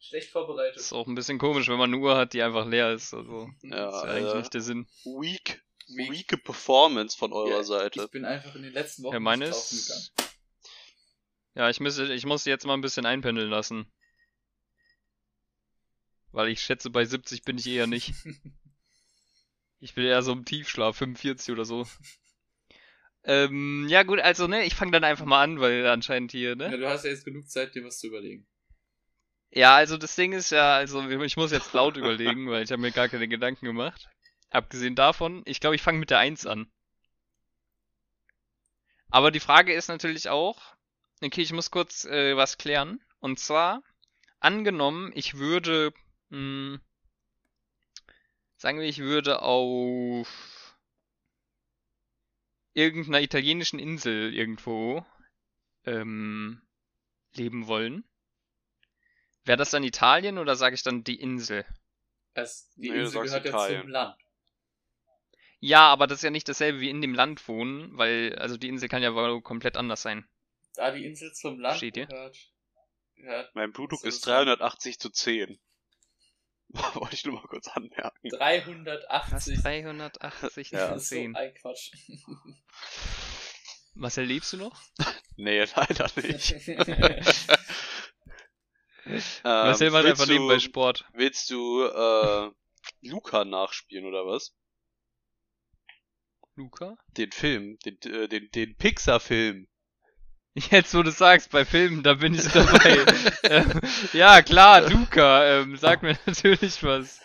Schlecht 0.00 0.30
vorbereitet. 0.30 0.76
Das 0.76 0.84
ist 0.84 0.92
auch 0.92 1.06
ein 1.06 1.14
bisschen 1.14 1.38
komisch, 1.38 1.68
wenn 1.68 1.78
man 1.78 1.92
eine 1.92 2.02
Uhr 2.02 2.16
hat, 2.16 2.32
die 2.32 2.42
einfach 2.42 2.66
leer 2.66 2.92
ist. 2.92 3.12
Also, 3.14 3.50
Ja, 3.62 3.86
das 3.86 3.96
ist 3.96 4.02
ja 4.04 4.08
eigentlich 4.10 4.34
äh, 4.34 4.38
nicht 4.38 4.54
der 4.54 4.60
Sinn. 4.60 4.86
Weak, 5.04 5.62
Weak. 5.88 6.10
weak 6.12 6.44
Performance 6.44 7.16
von 7.18 7.32
eurer 7.32 7.58
Ja, 7.58 7.62
Seite. 7.64 8.02
Ich 8.04 8.10
bin 8.10 8.24
einfach 8.24 8.54
in 8.54 8.62
den 8.62 8.72
letzten 8.72 9.02
Wochen 9.02 9.14
Ja, 9.14 9.20
meine 9.20 9.46
ist. 9.46 10.12
Ja, 11.54 11.68
ich 11.68 11.80
muss, 11.80 11.98
ich 11.98 12.24
muss 12.26 12.44
jetzt 12.44 12.64
mal 12.64 12.74
ein 12.74 12.80
bisschen 12.80 13.06
einpendeln 13.06 13.50
lassen. 13.50 13.90
Weil 16.30 16.48
ich 16.48 16.60
schätze, 16.60 16.90
bei 16.90 17.04
70 17.04 17.42
bin 17.42 17.58
ich 17.58 17.66
eher 17.66 17.86
nicht. 17.86 18.12
Ich 19.80 19.94
bin 19.94 20.04
eher 20.04 20.22
so 20.24 20.32
im 20.32 20.44
Tiefschlaf, 20.44 20.96
45 20.96 21.52
oder 21.52 21.64
so. 21.64 21.86
Ähm, 23.24 23.86
ja 23.88 24.02
gut, 24.02 24.20
also 24.20 24.46
ne, 24.46 24.64
ich 24.64 24.74
fange 24.74 24.92
dann 24.92 25.04
einfach 25.04 25.24
mal 25.26 25.42
an, 25.42 25.60
weil 25.60 25.86
anscheinend 25.86 26.32
hier, 26.32 26.56
Ja, 26.66 26.70
ne? 26.70 26.76
du 26.76 26.88
hast 26.88 27.04
ja 27.04 27.10
jetzt 27.10 27.24
genug 27.24 27.48
Zeit, 27.50 27.74
dir 27.74 27.84
was 27.84 27.98
zu 27.98 28.06
überlegen. 28.06 28.46
Ja, 29.50 29.76
also 29.76 29.98
das 29.98 30.14
Ding 30.16 30.32
ist 30.32 30.50
ja, 30.50 30.76
also 30.76 31.06
ich 31.10 31.36
muss 31.36 31.52
jetzt 31.52 31.72
laut 31.74 31.96
überlegen, 31.98 32.48
weil 32.48 32.62
ich 32.64 32.70
habe 32.72 32.80
mir 32.80 32.92
gar 32.92 33.08
keine 33.10 33.28
Gedanken 33.28 33.66
gemacht. 33.66 34.08
Abgesehen 34.50 34.94
davon, 34.94 35.42
ich 35.44 35.60
glaube, 35.60 35.76
ich 35.76 35.82
fange 35.82 35.98
mit 35.98 36.08
der 36.10 36.18
1 36.18 36.46
an. 36.46 36.70
Aber 39.10 39.30
die 39.30 39.40
Frage 39.40 39.74
ist 39.74 39.88
natürlich 39.88 40.30
auch, 40.30 40.60
okay, 41.22 41.42
ich 41.42 41.52
muss 41.52 41.70
kurz 41.70 42.04
äh, 42.06 42.36
was 42.36 42.56
klären. 42.56 43.00
Und 43.20 43.38
zwar, 43.38 43.82
angenommen, 44.40 45.12
ich 45.14 45.34
würde, 45.38 45.92
mh, 46.30 46.78
sagen 48.56 48.78
wir, 48.78 48.86
ich 48.86 48.98
würde 48.98 49.42
auf 49.42 50.28
irgendeiner 52.78 53.20
italienischen 53.20 53.78
Insel 53.78 54.32
irgendwo 54.32 55.04
ähm, 55.84 56.62
leben 57.34 57.66
wollen. 57.66 58.04
Wäre 59.44 59.58
das 59.58 59.70
dann 59.70 59.82
Italien 59.84 60.38
oder 60.38 60.56
sage 60.56 60.74
ich 60.74 60.82
dann 60.82 61.04
die 61.04 61.20
Insel? 61.20 61.64
Also, 62.34 62.64
die 62.76 62.90
Nee, 62.90 63.00
Insel 63.00 63.22
gehört 63.22 63.44
ja 63.44 63.66
zum 63.80 63.88
Land. 63.88 64.16
Ja, 65.60 65.88
aber 65.88 66.06
das 66.06 66.18
ist 66.18 66.22
ja 66.22 66.30
nicht 66.30 66.48
dasselbe 66.48 66.80
wie 66.80 66.90
in 66.90 67.00
dem 67.00 67.14
Land 67.14 67.48
wohnen, 67.48 67.96
weil, 67.98 68.36
also 68.38 68.56
die 68.56 68.68
Insel 68.68 68.88
kann 68.88 69.02
ja 69.02 69.14
wohl 69.14 69.42
komplett 69.42 69.76
anders 69.76 70.02
sein. 70.02 70.28
Da 70.74 70.92
die 70.92 71.04
Insel 71.04 71.32
zum 71.32 71.58
Land 71.58 71.78
Steht 71.78 71.94
gehört, 71.94 72.38
gehört 73.16 73.54
Mein 73.54 73.72
Blutdruck 73.72 74.04
ist- 74.04 74.24
380 74.24 75.00
zu 75.00 75.10
10. 75.10 75.58
Wollte 76.94 77.14
ich 77.14 77.24
nur 77.24 77.34
mal 77.36 77.46
kurz 77.48 77.68
anmerken. 77.68 78.28
380. 78.28 79.62
380 79.62 80.70
Ja. 80.70 80.88
Das 80.90 81.02
ist 81.02 81.08
so 81.08 81.14
10. 81.16 81.34
ein 81.36 81.54
Quatsch. 81.54 81.92
Marcel, 83.94 84.24
lebst 84.26 84.52
du 84.52 84.58
noch? 84.58 84.80
Nee, 85.40 85.60
leider 85.76 86.10
nicht. 86.16 86.56
Marcel 89.44 89.86
Ähm, 89.86 89.92
macht 89.92 90.04
willst 90.04 90.20
einfach 90.20 90.26
du- 90.26 90.32
nebenbei 90.32 90.58
Sport. 90.58 91.04
Willst 91.12 91.48
du 91.50 91.84
äh, 91.84 92.50
Luca 93.02 93.44
nachspielen 93.44 94.04
oder 94.06 94.26
was? 94.26 94.52
Luca? 96.56 96.96
Den 97.16 97.30
Film, 97.30 97.78
den, 97.84 97.98
äh, 98.12 98.26
den, 98.28 98.50
den 98.50 98.76
Pixar-Film. 98.76 99.68
Jetzt, 100.70 100.94
wo 100.94 101.02
du 101.02 101.10
sagst, 101.10 101.50
bei 101.50 101.64
Filmen, 101.64 102.02
da 102.02 102.14
bin 102.14 102.34
ich 102.34 102.48
dabei. 102.48 102.98
ähm, 103.44 103.80
ja, 104.12 104.42
klar, 104.42 104.88
Luca, 104.88 105.60
ähm, 105.60 105.76
sag 105.76 106.02
mir 106.02 106.18
natürlich 106.26 106.82
was. 106.82 107.20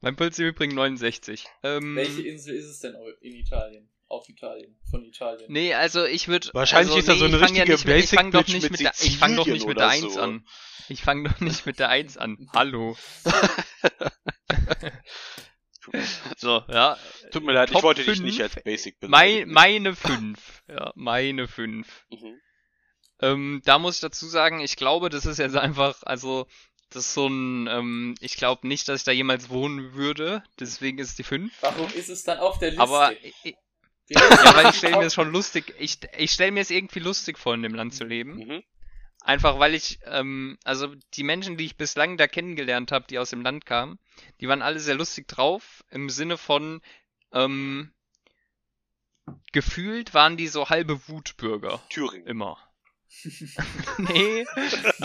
Mein 0.00 0.16
Puls 0.16 0.38
im 0.38 0.46
Übrigen 0.46 0.74
69. 0.74 1.46
Ähm, 1.62 1.96
Welche 1.96 2.22
Insel 2.22 2.54
ist 2.56 2.66
es 2.66 2.80
denn 2.80 2.94
in 3.20 3.34
Italien? 3.34 3.88
Auf 4.08 4.28
Italien. 4.28 4.76
Von 4.90 5.04
Italien. 5.04 5.52
Nee, 5.52 5.74
also 5.74 6.04
ich 6.04 6.26
würde. 6.26 6.50
Wahrscheinlich 6.52 6.96
also, 6.96 6.98
ist 6.98 7.08
da 7.08 7.14
so 7.14 7.28
nee, 7.28 7.34
eine 7.34 7.36
ich 7.36 7.42
fang 7.46 7.54
ja 7.54 7.62
richtige 7.62 7.76
nicht 7.76 7.86
mit, 7.86 8.04
Ich 8.04 8.10
fang 8.10 8.30
doch 8.32 8.46
nicht 8.48 8.62
mit 8.62 8.70
mit 8.72 8.80
der, 8.80 8.92
ich 9.00 9.20
doch 9.20 9.46
nicht 9.46 9.66
mit 9.66 9.78
der 9.78 9.86
oder 9.86 9.88
1 9.88 10.14
so. 10.14 10.20
an. 10.20 10.46
Ich 10.88 11.02
fang 11.02 11.22
doch 11.22 11.38
nicht 11.40 11.66
mit 11.66 11.78
der 11.78 11.90
1 11.90 12.16
an. 12.16 12.48
Hallo. 12.52 12.96
so, 16.36 16.62
ja. 16.68 16.96
Tut 17.30 17.44
mir 17.44 17.52
leid, 17.52 17.70
ich 17.70 17.74
Top 17.74 17.82
wollte 17.82 18.02
dich 18.02 18.16
fünf. 18.16 18.24
nicht 18.24 18.42
als 18.42 18.54
Basic 18.62 18.96
Mein, 19.02 19.48
beleidigen. 19.48 19.52
meine 19.52 19.96
5. 19.96 20.62
Ja, 20.68 20.92
meine 20.94 21.48
5. 21.48 22.06
Mhm. 22.10 22.40
Ähm, 23.22 23.60
da 23.66 23.78
muss 23.78 23.96
ich 23.96 24.00
dazu 24.00 24.26
sagen, 24.26 24.60
ich 24.60 24.76
glaube, 24.76 25.10
das 25.10 25.26
ist 25.26 25.38
jetzt 25.38 25.54
einfach, 25.54 26.02
also, 26.04 26.46
das 26.88 27.04
ist 27.04 27.14
so 27.14 27.26
ein, 27.26 27.66
ähm, 27.66 28.14
ich 28.20 28.36
glaube 28.36 28.66
nicht, 28.66 28.88
dass 28.88 29.00
ich 29.00 29.04
da 29.04 29.12
jemals 29.12 29.50
wohnen 29.50 29.92
würde, 29.92 30.42
deswegen 30.58 30.98
ist 30.98 31.10
es 31.10 31.16
die 31.16 31.22
5. 31.22 31.52
Warum 31.60 31.92
ist 31.92 32.08
es 32.08 32.24
dann 32.24 32.38
auf 32.38 32.58
der 32.58 32.70
Liste? 32.70 32.82
Aber, 32.82 33.12
ich, 33.22 33.54
ja, 34.08 34.20
weil 34.54 34.70
ich 34.70 34.76
stelle 34.76 34.96
mir 34.96 35.04
es 35.04 35.14
schon 35.14 35.30
lustig, 35.30 35.74
ich, 35.78 35.98
ich 36.16 36.32
stelle 36.32 36.50
mir 36.50 36.60
es 36.60 36.70
irgendwie 36.70 36.98
lustig 37.00 37.38
vor, 37.38 37.52
in 37.54 37.62
dem 37.62 37.74
Land 37.74 37.94
zu 37.94 38.04
leben. 38.04 38.36
Mhm. 38.36 38.62
Einfach 39.22 39.58
weil 39.58 39.74
ich, 39.74 39.98
ähm, 40.04 40.58
also 40.64 40.94
die 41.14 41.24
Menschen, 41.24 41.56
die 41.56 41.66
ich 41.66 41.76
bislang 41.76 42.16
da 42.16 42.26
kennengelernt 42.26 42.90
habe, 42.90 43.06
die 43.08 43.18
aus 43.18 43.30
dem 43.30 43.42
Land 43.42 43.66
kamen, 43.66 43.98
die 44.40 44.48
waren 44.48 44.62
alle 44.62 44.80
sehr 44.80 44.94
lustig 44.94 45.28
drauf, 45.28 45.84
im 45.90 46.08
Sinne 46.08 46.38
von, 46.38 46.80
ähm, 47.32 47.92
gefühlt 49.52 50.14
waren 50.14 50.36
die 50.36 50.48
so 50.48 50.70
halbe 50.70 51.08
Wutbürger. 51.08 51.80
Thüringen. 51.90 52.26
Immer. 52.26 52.58
nee, 53.98 54.46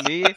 nee, 0.06 0.36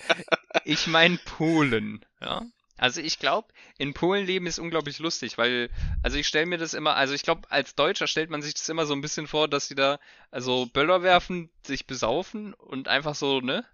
ich 0.65 0.87
mein 0.87 1.19
Polen, 1.25 2.05
ja. 2.21 2.43
Also 2.79 3.01
ich 3.01 3.19
glaube, 3.19 3.49
in 3.77 3.93
Polen 3.93 4.25
leben 4.25 4.47
ist 4.47 4.59
unglaublich 4.59 4.99
lustig, 5.01 5.37
weil, 5.37 5.69
also 6.03 6.17
ich 6.17 6.27
stelle 6.29 6.47
mir 6.47 6.59
das 6.59 6.75
immer, 6.75 6.95
also 6.97 7.13
ich 7.13 7.23
glaube, 7.23 7.51
als 7.51 7.75
Deutscher 7.75 8.07
stellt 8.07 8.31
man 8.31 8.41
sich 8.41 8.55
das 8.55 8.69
immer 8.69 8.87
so 8.87 8.95
ein 8.95 9.01
bisschen 9.01 9.27
vor, 9.27 9.49
dass 9.49 9.69
sie 9.69 9.75
da, 9.75 9.99
also 10.31 10.67
Böller 10.67 11.03
werfen, 11.03 11.51
sich 11.67 11.87
besaufen 11.87 12.55
und 12.55 12.89
einfach 12.89 13.15
so, 13.17 13.41
ne, 13.41 13.65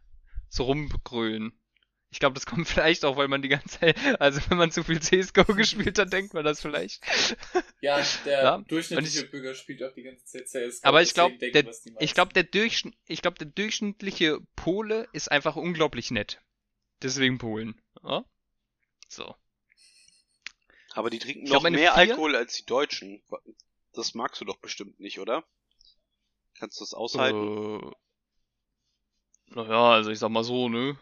so 0.48 0.64
rumgrölen. 0.64 1.52
Ich 2.11 2.20
glaube, 2.20 2.34
das 2.34 2.46
kommt 2.46 2.66
vielleicht 2.68 3.05
auch, 3.05 3.16
weil 3.16 3.28
man 3.28 3.42
die 3.42 3.48
ganze 3.48 3.80
Zeit, 3.80 3.96
also 4.20 4.40
wenn 4.48 4.57
man 4.57 4.70
zu 4.70 4.82
viel 4.84 5.00
CSGO 5.00 5.44
gespielt 5.55 5.98
hat, 5.98 6.12
denkt 6.12 6.32
man 6.32 6.44
das 6.44 6.62
vielleicht. 6.62 7.05
Ja, 7.82 8.00
der 8.24 8.42
Ja, 8.42 8.59
durchschnittliche 8.68 9.24
ich- 9.24 9.30
Bürger 9.30 9.55
spielt 9.55 9.82
auch 9.82 9.92
die 9.92 10.02
ganze 10.02 10.24
Zeit 10.24 10.46
CS. 10.48 10.82
Aber 10.82 11.02
ich 11.02 11.12
glaube, 11.12 11.36
der, 11.38 11.64
die 11.64 11.70
ich 11.98 12.14
glaube, 12.14 12.32
der 12.32 12.44
Durchschnitt, 12.44 12.94
ich 13.07 13.20
glaube, 13.20 13.36
der 13.38 13.48
durchschnittliche 13.48 14.38
Pole 14.57 15.09
ist 15.12 15.30
einfach 15.30 15.57
unglaublich 15.57 16.11
nett. 16.11 16.40
Deswegen 17.02 17.36
Polen. 17.38 17.74
Ja? 18.02 18.24
So. 19.14 19.34
Aber 20.94 21.10
die 21.10 21.18
trinken 21.18 21.44
Ich 21.44 21.52
noch 21.52 21.60
glaub, 21.60 21.72
mehr 21.72 21.92
vier- 21.92 22.10
Alkohol 22.10 22.36
als 22.36 22.54
die 22.54 22.66
Deutschen. 22.66 23.22
Das 23.92 24.14
magst 24.14 24.40
du 24.40 24.44
doch 24.44 24.58
bestimmt 24.58 24.98
nicht, 24.98 25.20
oder? 25.20 25.44
Kannst 26.58 26.80
du 26.80 26.84
das 26.84 26.94
aushalten? 26.94 27.80
Äh, 27.80 27.90
naja, 29.54 29.92
also 29.92 30.10
ich 30.10 30.18
sag 30.18 30.30
mal 30.30 30.44
so, 30.44 30.68
ne? 30.68 30.98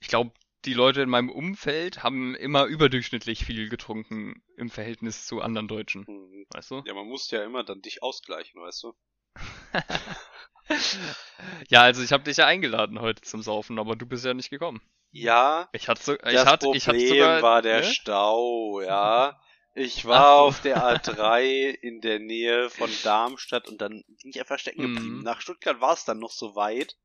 Ich 0.00 0.08
glaube, 0.08 0.32
die 0.64 0.74
Leute 0.74 1.02
in 1.02 1.08
meinem 1.08 1.30
Umfeld 1.30 2.02
haben 2.02 2.34
immer 2.34 2.66
überdurchschnittlich 2.66 3.44
viel 3.44 3.68
getrunken 3.68 4.42
im 4.56 4.70
Verhältnis 4.70 5.26
zu 5.26 5.40
anderen 5.40 5.68
Deutschen. 5.68 6.06
Hm. 6.06 6.46
Weißt 6.50 6.70
du? 6.70 6.82
Ja, 6.84 6.94
man 6.94 7.06
muss 7.06 7.30
ja 7.30 7.44
immer 7.44 7.64
dann 7.64 7.82
dich 7.82 8.02
ausgleichen, 8.02 8.60
weißt 8.60 8.82
du? 8.84 8.94
ja, 11.68 11.82
also 11.82 12.02
ich 12.02 12.12
habe 12.12 12.24
dich 12.24 12.36
ja 12.36 12.46
eingeladen 12.46 13.00
heute 13.00 13.22
zum 13.22 13.42
Saufen, 13.42 13.78
aber 13.78 13.96
du 13.96 14.06
bist 14.06 14.24
ja 14.24 14.34
nicht 14.34 14.50
gekommen. 14.50 14.80
Ja, 15.12 15.68
Ich 15.72 15.88
hatte, 15.88 16.02
so, 16.02 16.12
ich 16.14 16.20
das 16.22 16.46
hatte, 16.46 16.64
Problem 16.64 16.78
ich 16.78 16.88
hatte 16.88 17.06
sogar, 17.08 17.42
war 17.42 17.62
der 17.62 17.80
ne? 17.80 17.84
Stau, 17.84 18.80
ja. 18.80 19.38
Ich 19.74 20.00
Ach 20.00 20.04
war 20.08 20.38
so. 20.38 20.44
auf 20.48 20.60
der 20.62 20.82
A3 20.82 21.70
in 21.82 22.00
der 22.00 22.18
Nähe 22.18 22.68
von 22.70 22.90
Darmstadt 23.04 23.68
und 23.68 23.80
dann 23.80 24.02
bin 24.06 24.30
ich 24.30 24.40
einfach 24.40 24.58
stecken 24.58 24.82
geblieben. 24.82 25.18
Mhm. 25.18 25.22
Nach 25.22 25.40
Stuttgart 25.40 25.80
war 25.80 25.92
es 25.94 26.04
dann 26.04 26.18
noch 26.18 26.32
so 26.32 26.54
weit 26.56 26.96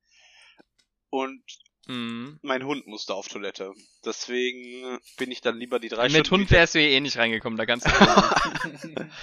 und 1.09 1.43
Mhm. 1.89 2.37
mein 2.41 2.65
Hund 2.65 2.85
musste 2.87 3.13
auf 3.13 3.29
Toilette. 3.29 3.71
Deswegen 4.03 4.99
bin 5.17 5.31
ich 5.31 5.39
dann 5.39 5.57
lieber 5.57 5.79
die 5.79 5.87
drei 5.87 6.09
Mit 6.09 6.27
Stunden 6.27 6.41
Hund 6.41 6.49
wieder- 6.49 6.59
wärst 6.59 6.75
du 6.75 6.79
eh 6.81 6.99
nicht 6.99 7.15
reingekommen, 7.17 7.55
da 7.57 7.63
ganz 7.63 7.85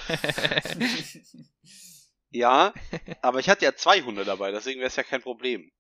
Ja, 2.31 2.73
aber 3.23 3.39
ich 3.41 3.49
hatte 3.49 3.65
ja 3.65 3.75
zwei 3.77 4.03
Hunde 4.03 4.25
dabei, 4.25 4.51
deswegen 4.51 4.81
wäre 4.81 4.89
es 4.89 4.97
ja 4.97 5.03
kein 5.05 5.23
Problem. 5.23 5.71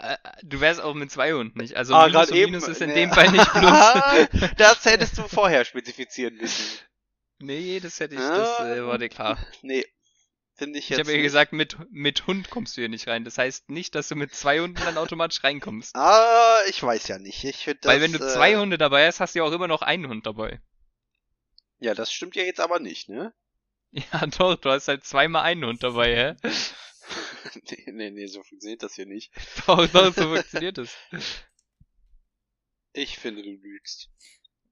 Äh, 0.00 0.16
Du 0.42 0.60
wärst 0.60 0.80
auch 0.80 0.94
mit 0.94 1.10
zwei 1.10 1.32
Hunden 1.32 1.58
nicht. 1.58 1.76
Also 1.76 1.94
Ah, 1.94 2.06
Minus 2.06 2.30
Minus 2.30 2.68
ist 2.68 2.80
in 2.82 2.88
ne. 2.90 2.94
dem 2.94 3.10
Fall 3.12 3.30
nicht 3.30 3.50
Plus. 3.52 4.50
das 4.56 4.84
hättest 4.84 5.18
du 5.18 5.22
vorher 5.28 5.64
spezifizieren 5.64 6.36
müssen. 6.36 6.78
nee, 7.38 7.80
das 7.80 7.98
hätte 8.00 8.14
ich, 8.14 8.20
das 8.20 8.60
äh, 8.60 8.80
Ah. 8.80 8.86
war 8.86 8.98
dir 8.98 9.08
klar. 9.08 9.38
Nee, 9.62 9.84
finde 10.54 10.78
ich 10.78 10.84
Ich 10.86 10.90
jetzt. 10.90 11.00
habe 11.00 11.16
ja 11.16 11.22
gesagt, 11.22 11.52
mit, 11.52 11.76
mit 11.90 12.26
Hund 12.26 12.50
kommst 12.50 12.76
du 12.76 12.82
hier 12.82 12.88
nicht 12.88 13.08
rein. 13.08 13.24
Das 13.24 13.38
heißt 13.38 13.70
nicht, 13.70 13.94
dass 13.94 14.08
du 14.08 14.16
mit 14.16 14.34
zwei 14.34 14.60
Hunden 14.60 14.80
dann 14.84 14.98
automatisch 14.98 15.42
reinkommst. 15.44 15.94
Ah, 15.96 16.58
ich 16.68 16.82
weiß 16.82 17.08
ja 17.08 17.18
nicht. 17.18 17.42
Ich 17.44 17.64
find 17.64 17.84
Weil 17.84 18.00
das, 18.00 18.04
wenn 18.12 18.18
du 18.18 18.24
äh, 18.24 18.28
zwei 18.32 18.56
Hunde 18.56 18.78
dabei 18.78 19.06
hast, 19.06 19.20
hast 19.20 19.34
du 19.34 19.38
ja 19.40 19.44
auch 19.44 19.52
immer 19.52 19.68
noch 19.68 19.82
einen 19.82 20.08
Hund 20.08 20.26
dabei. 20.26 20.60
Ja, 21.78 21.94
das 21.94 22.10
stimmt 22.12 22.36
ja 22.36 22.42
jetzt 22.42 22.60
aber 22.60 22.78
nicht, 22.80 23.08
ne? 23.08 23.32
Ja, 23.92 24.26
doch, 24.26 24.56
du 24.56 24.70
hast 24.70 24.88
halt 24.88 25.04
zweimal 25.04 25.42
einen 25.44 25.64
Hund 25.64 25.82
dabei, 25.82 26.36
hä? 26.42 26.48
nee, 27.70 27.84
nee, 27.92 28.10
nee, 28.10 28.26
so 28.26 28.42
funktioniert 28.42 28.82
das 28.82 28.94
hier 28.94 29.06
nicht. 29.06 29.32
Doch, 29.66 29.86
doch, 29.88 30.14
so 30.14 30.22
funktioniert 30.22 30.78
es. 30.78 30.96
Ich 32.98 33.18
finde, 33.18 33.42
du 33.42 33.50
lügst. 33.50 34.08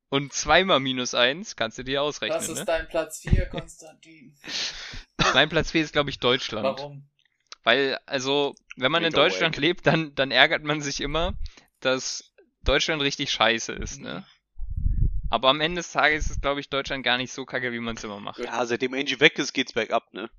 Und 0.08 0.32
zweimal 0.32 0.80
minus 0.80 1.12
eins 1.12 1.56
kannst 1.56 1.76
du 1.76 1.82
dir 1.82 1.96
Das 1.96 2.02
ausrechnen, 2.04 2.40
ist 2.40 2.54
ne? 2.54 2.64
dein 2.64 2.88
Platz 2.88 3.20
4, 3.20 3.44
Konstantin. 3.50 4.34
Mein 5.34 5.50
Platz 5.50 5.72
4 5.72 5.82
ist, 5.82 5.92
glaube 5.92 6.08
ich, 6.08 6.20
Deutschland. 6.20 6.64
Warum? 6.64 7.06
Weil, 7.64 7.98
also, 8.06 8.54
wenn 8.76 8.90
man 8.90 9.02
in 9.02 9.10
Mega 9.12 9.22
Deutschland 9.22 9.56
wack. 9.56 9.60
lebt, 9.60 9.86
dann, 9.86 10.14
dann 10.14 10.30
ärgert 10.30 10.62
man 10.64 10.80
sich 10.80 11.02
immer, 11.02 11.34
dass 11.80 12.32
Deutschland 12.62 13.02
richtig 13.02 13.30
scheiße 13.30 13.74
ist, 13.74 14.00
ne? 14.00 14.26
Aber 15.30 15.48
am 15.48 15.60
Ende 15.60 15.80
des 15.80 15.92
Tages 15.92 16.30
ist, 16.30 16.40
glaube 16.40 16.60
ich, 16.60 16.68
Deutschland 16.68 17.04
gar 17.04 17.18
nicht 17.18 17.32
so 17.32 17.44
kacke, 17.44 17.72
wie 17.72 17.80
man 17.80 17.96
es 17.96 18.04
immer 18.04 18.20
macht. 18.20 18.38
Ja, 18.38 18.64
seitdem 18.64 18.94
Angie 18.94 19.20
weg 19.20 19.38
ist, 19.38 19.52
geht's 19.52 19.72
bergab, 19.72 20.14
ne? 20.14 20.30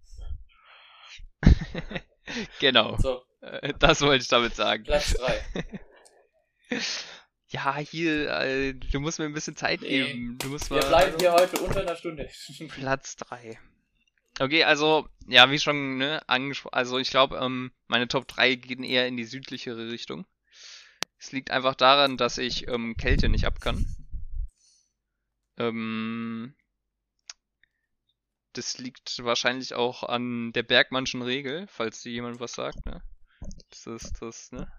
Genau. 2.60 2.98
So, 2.98 3.22
Äh, 3.42 3.74
Das 3.80 4.02
wollte 4.02 4.24
ich 4.24 4.28
damit 4.30 4.56
sagen. 4.56 4.84
Platz 4.84 5.14
3. 5.14 5.70
Ja, 7.50 7.78
hier, 7.78 8.30
äh, 8.42 8.74
du 8.74 9.00
musst 9.00 9.20
mir 9.20 9.26
ein 9.26 9.34
bisschen 9.34 9.56
Zeit 9.56 9.82
Nee. 9.82 9.88
geben. 10.04 10.38
Du 10.40 10.50
musst 10.50 10.70
Wir 10.72 10.78
mal. 10.78 10.88
bleiben 10.88 11.16
hier 11.20 11.32
heute 11.32 11.62
unter 11.62 11.82
einer 11.82 11.96
Stunde. 11.96 12.28
Platz 12.70 13.16
3. 13.18 13.58
Okay, 14.40 14.64
also, 14.66 15.08
ja, 15.28 15.50
wie 15.52 15.60
schon, 15.60 15.98
ne, 15.98 16.28
angesprochen, 16.28 16.74
also 16.74 16.98
ich 16.98 17.10
glaube, 17.12 17.38
ähm, 17.38 17.72
meine 17.88 18.08
Top 18.10 18.28
3 18.28 18.56
gehen 18.56 18.84
eher 18.84 19.08
in 19.08 19.16
die 19.16 19.24
südlichere 19.24 19.90
Richtung. 19.90 20.26
Es 21.18 21.32
liegt 21.32 21.52
einfach 21.52 21.76
daran, 21.76 22.18
dass 22.18 22.38
ich 22.40 22.68
ähm, 22.68 22.98
Kälte 22.98 23.30
nicht 23.30 23.46
ab 23.46 23.62
kann. 23.62 23.86
Ähm, 25.58 26.54
das 28.58 28.78
liegt 28.78 29.24
wahrscheinlich 29.24 29.74
auch 29.74 30.04
an 30.04 30.52
der 30.54 30.64
Bergmannschen 30.64 31.22
Regel, 31.22 31.68
falls 31.68 32.02
dir 32.02 32.12
jemand 32.12 32.40
was 32.40 32.54
sagt, 32.54 32.86
ne? 32.86 33.02
Das 33.70 33.86
ist 33.86 34.22
das, 34.22 34.52
ne? 34.52 34.72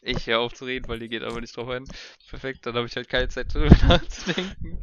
Ich 0.00 0.26
höre 0.26 0.40
auf 0.40 0.54
zu 0.54 0.64
reden, 0.64 0.88
weil 0.88 0.98
die 0.98 1.08
geht 1.08 1.22
aber 1.22 1.40
nicht 1.40 1.56
drauf 1.56 1.68
ein. 1.68 1.84
Perfekt, 2.28 2.64
dann 2.64 2.74
habe 2.74 2.86
ich 2.86 2.96
halt 2.96 3.08
keine 3.08 3.28
Zeit 3.28 3.52
drüber 3.52 3.74
nachzudenken. 3.86 4.78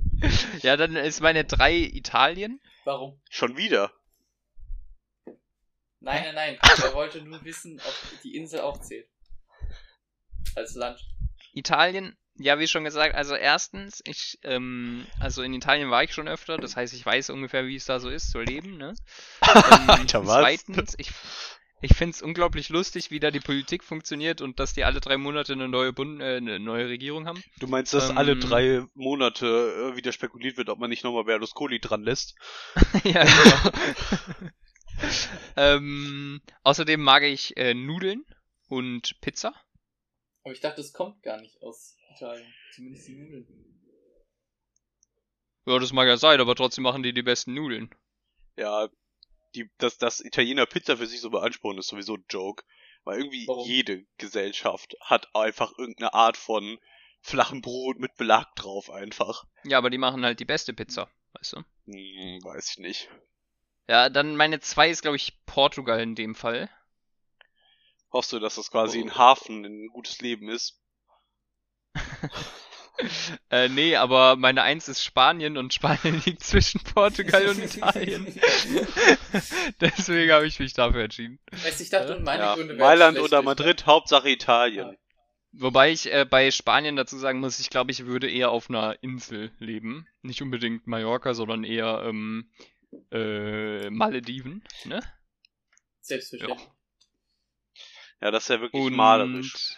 Ja, 0.61 0.77
dann 0.77 0.95
ist 0.95 1.21
meine 1.21 1.45
3 1.45 1.75
Italien. 1.75 2.61
Warum? 2.83 3.19
Schon 3.29 3.57
wieder. 3.57 3.91
Nein, 6.01 6.23
nein, 6.23 6.35
nein. 6.35 6.59
Er 6.61 6.93
wollte 6.93 7.21
nur 7.21 7.43
wissen, 7.43 7.79
ob 7.79 8.21
die 8.23 8.35
Insel 8.35 8.61
auch 8.61 8.79
zählt. 8.79 9.09
Als 10.55 10.75
Land. 10.75 11.01
Italien, 11.53 12.17
ja, 12.39 12.57
wie 12.59 12.67
schon 12.67 12.83
gesagt, 12.83 13.15
also 13.15 13.35
erstens, 13.35 14.01
ich, 14.05 14.39
ähm, 14.43 15.05
also 15.19 15.43
in 15.43 15.53
Italien 15.53 15.91
war 15.91 16.03
ich 16.03 16.13
schon 16.13 16.27
öfter, 16.27 16.57
das 16.57 16.75
heißt, 16.75 16.93
ich 16.93 17.05
weiß 17.05 17.29
ungefähr, 17.29 17.67
wie 17.67 17.75
es 17.75 17.85
da 17.85 17.99
so 17.99 18.09
ist, 18.09 18.31
zu 18.31 18.39
leben, 18.39 18.77
ne? 18.77 18.95
Ähm, 19.49 19.89
Alter, 19.89 20.25
was? 20.25 20.41
Zweitens, 20.41 20.95
ich, 20.97 21.11
ich 21.81 21.95
finde 21.95 22.15
es 22.15 22.21
unglaublich 22.21 22.69
lustig, 22.69 23.09
wie 23.09 23.19
da 23.19 23.31
die 23.31 23.39
Politik 23.39 23.83
funktioniert 23.83 24.41
und 24.41 24.59
dass 24.59 24.73
die 24.73 24.83
alle 24.83 24.99
drei 24.99 25.17
Monate 25.17 25.53
eine 25.53 25.67
neue 25.67 25.91
Bund 25.91 26.21
äh, 26.21 26.37
eine 26.37 26.59
neue 26.59 26.87
Regierung 26.87 27.25
haben. 27.25 27.43
Du 27.59 27.67
meinst, 27.67 27.93
dass 27.93 28.09
Ähm, 28.09 28.17
alle 28.17 28.37
drei 28.37 28.83
Monate 28.93 29.91
äh, 29.93 29.97
wieder 29.97 30.11
spekuliert 30.11 30.57
wird, 30.57 30.69
ob 30.69 30.79
man 30.79 30.89
nicht 30.89 31.03
nochmal 31.03 31.23
Berlusconi 31.23 31.79
dran 31.79 32.03
lässt? 32.03 32.35
ja, 33.03 33.23
genau. 33.23 34.51
ähm, 35.55 36.41
außerdem 36.63 37.01
mag 37.01 37.23
ich 37.23 37.57
äh, 37.57 37.73
Nudeln 37.73 38.25
und 38.67 39.19
Pizza. 39.21 39.53
Aber 40.43 40.53
ich 40.53 40.61
dachte, 40.61 40.81
es 40.81 40.93
kommt 40.93 41.21
gar 41.23 41.39
nicht 41.39 41.61
aus 41.61 41.95
Italien. 42.15 42.53
Zumindest 42.73 43.07
die 43.07 43.15
Nudeln. 43.15 43.47
Ja, 45.65 45.77
das 45.79 45.93
mag 45.93 46.07
ja 46.07 46.17
sein, 46.17 46.39
aber 46.41 46.55
trotzdem 46.55 46.83
machen 46.83 47.03
die 47.03 47.13
die 47.13 47.21
besten 47.21 47.53
Nudeln. 47.53 47.93
Ja, 48.57 48.89
die, 49.55 49.69
dass 49.77 49.97
das 49.97 50.19
Italiener 50.21 50.65
Pizza 50.65 50.97
für 50.97 51.05
sich 51.07 51.21
so 51.21 51.29
beanspruchen, 51.29 51.77
ist 51.77 51.87
sowieso 51.87 52.15
ein 52.15 52.25
Joke. 52.29 52.63
Weil 53.03 53.19
irgendwie 53.19 53.47
Warum? 53.47 53.67
jede 53.67 54.05
Gesellschaft 54.17 54.95
hat 55.01 55.33
einfach 55.35 55.71
irgendeine 55.77 56.13
Art 56.13 56.37
von 56.37 56.79
flachem 57.21 57.61
Brot 57.61 57.97
mit 57.99 58.15
Belag 58.15 58.53
drauf 58.55 58.89
einfach. 58.89 59.45
Ja, 59.63 59.77
aber 59.77 59.89
die 59.89 59.97
machen 59.97 60.23
halt 60.25 60.39
die 60.39 60.45
beste 60.45 60.73
Pizza, 60.73 61.09
weißt 61.33 61.53
du? 61.53 61.57
Hm, 61.85 62.43
weiß 62.43 62.71
ich 62.71 62.77
nicht. 62.79 63.09
Ja, 63.87 64.09
dann 64.09 64.35
meine 64.35 64.59
zwei 64.59 64.89
ist, 64.89 65.01
glaube 65.01 65.15
ich, 65.17 65.43
Portugal 65.45 65.99
in 66.01 66.15
dem 66.15 66.35
Fall. 66.35 66.69
Hoffst 68.11 68.31
du, 68.33 68.39
dass 68.39 68.55
das 68.55 68.69
quasi 68.71 68.99
Oh. 68.99 69.03
ein 69.05 69.15
Hafen, 69.17 69.65
ein 69.65 69.87
gutes 69.87 70.19
Leben 70.21 70.49
ist? 70.49 70.78
Äh, 73.49 73.69
nee, 73.69 73.95
aber 73.95 74.35
meine 74.35 74.61
eins 74.61 74.89
ist 74.89 75.03
Spanien 75.03 75.57
und 75.57 75.73
Spanien 75.73 76.21
liegt 76.25 76.43
zwischen 76.43 76.81
Portugal 76.81 77.47
und 77.47 77.59
Italien. 77.59 78.27
Deswegen 79.81 80.31
habe 80.31 80.45
ich 80.45 80.59
mich 80.59 80.73
dafür 80.73 81.03
entschieden. 81.03 81.39
Weißt 81.51 81.79
ich 81.79 81.89
dachte, 81.89 82.19
meine 82.19 82.43
Ja, 82.43 82.55
Gründe 82.55 82.75
Mailand 82.75 83.19
oder 83.19 83.41
Madrid, 83.41 83.85
Hauptsache 83.85 84.29
Italien. 84.29 84.97
Wobei 85.51 85.91
ich 85.91 86.11
äh, 86.13 86.25
bei 86.29 86.51
Spanien 86.51 86.95
dazu 86.95 87.17
sagen 87.17 87.39
muss, 87.39 87.59
ich 87.59 87.69
glaube, 87.69 87.91
ich 87.91 88.05
würde 88.05 88.29
eher 88.29 88.51
auf 88.51 88.69
einer 88.69 89.01
Insel 89.01 89.51
leben. 89.59 90.05
Nicht 90.21 90.41
unbedingt 90.41 90.85
Mallorca, 90.85 91.33
sondern 91.33 91.63
eher 91.63 92.03
ähm, 92.05 92.51
äh, 93.11 93.89
Malediven, 93.89 94.63
ne? 94.83 95.01
Selbstverständlich. 96.01 96.67
Ja, 98.21 98.31
das 98.31 98.43
ist 98.43 98.49
ja 98.49 98.61
wirklich 98.61 98.83
Und 98.83 98.93
malerisch. 98.93 99.75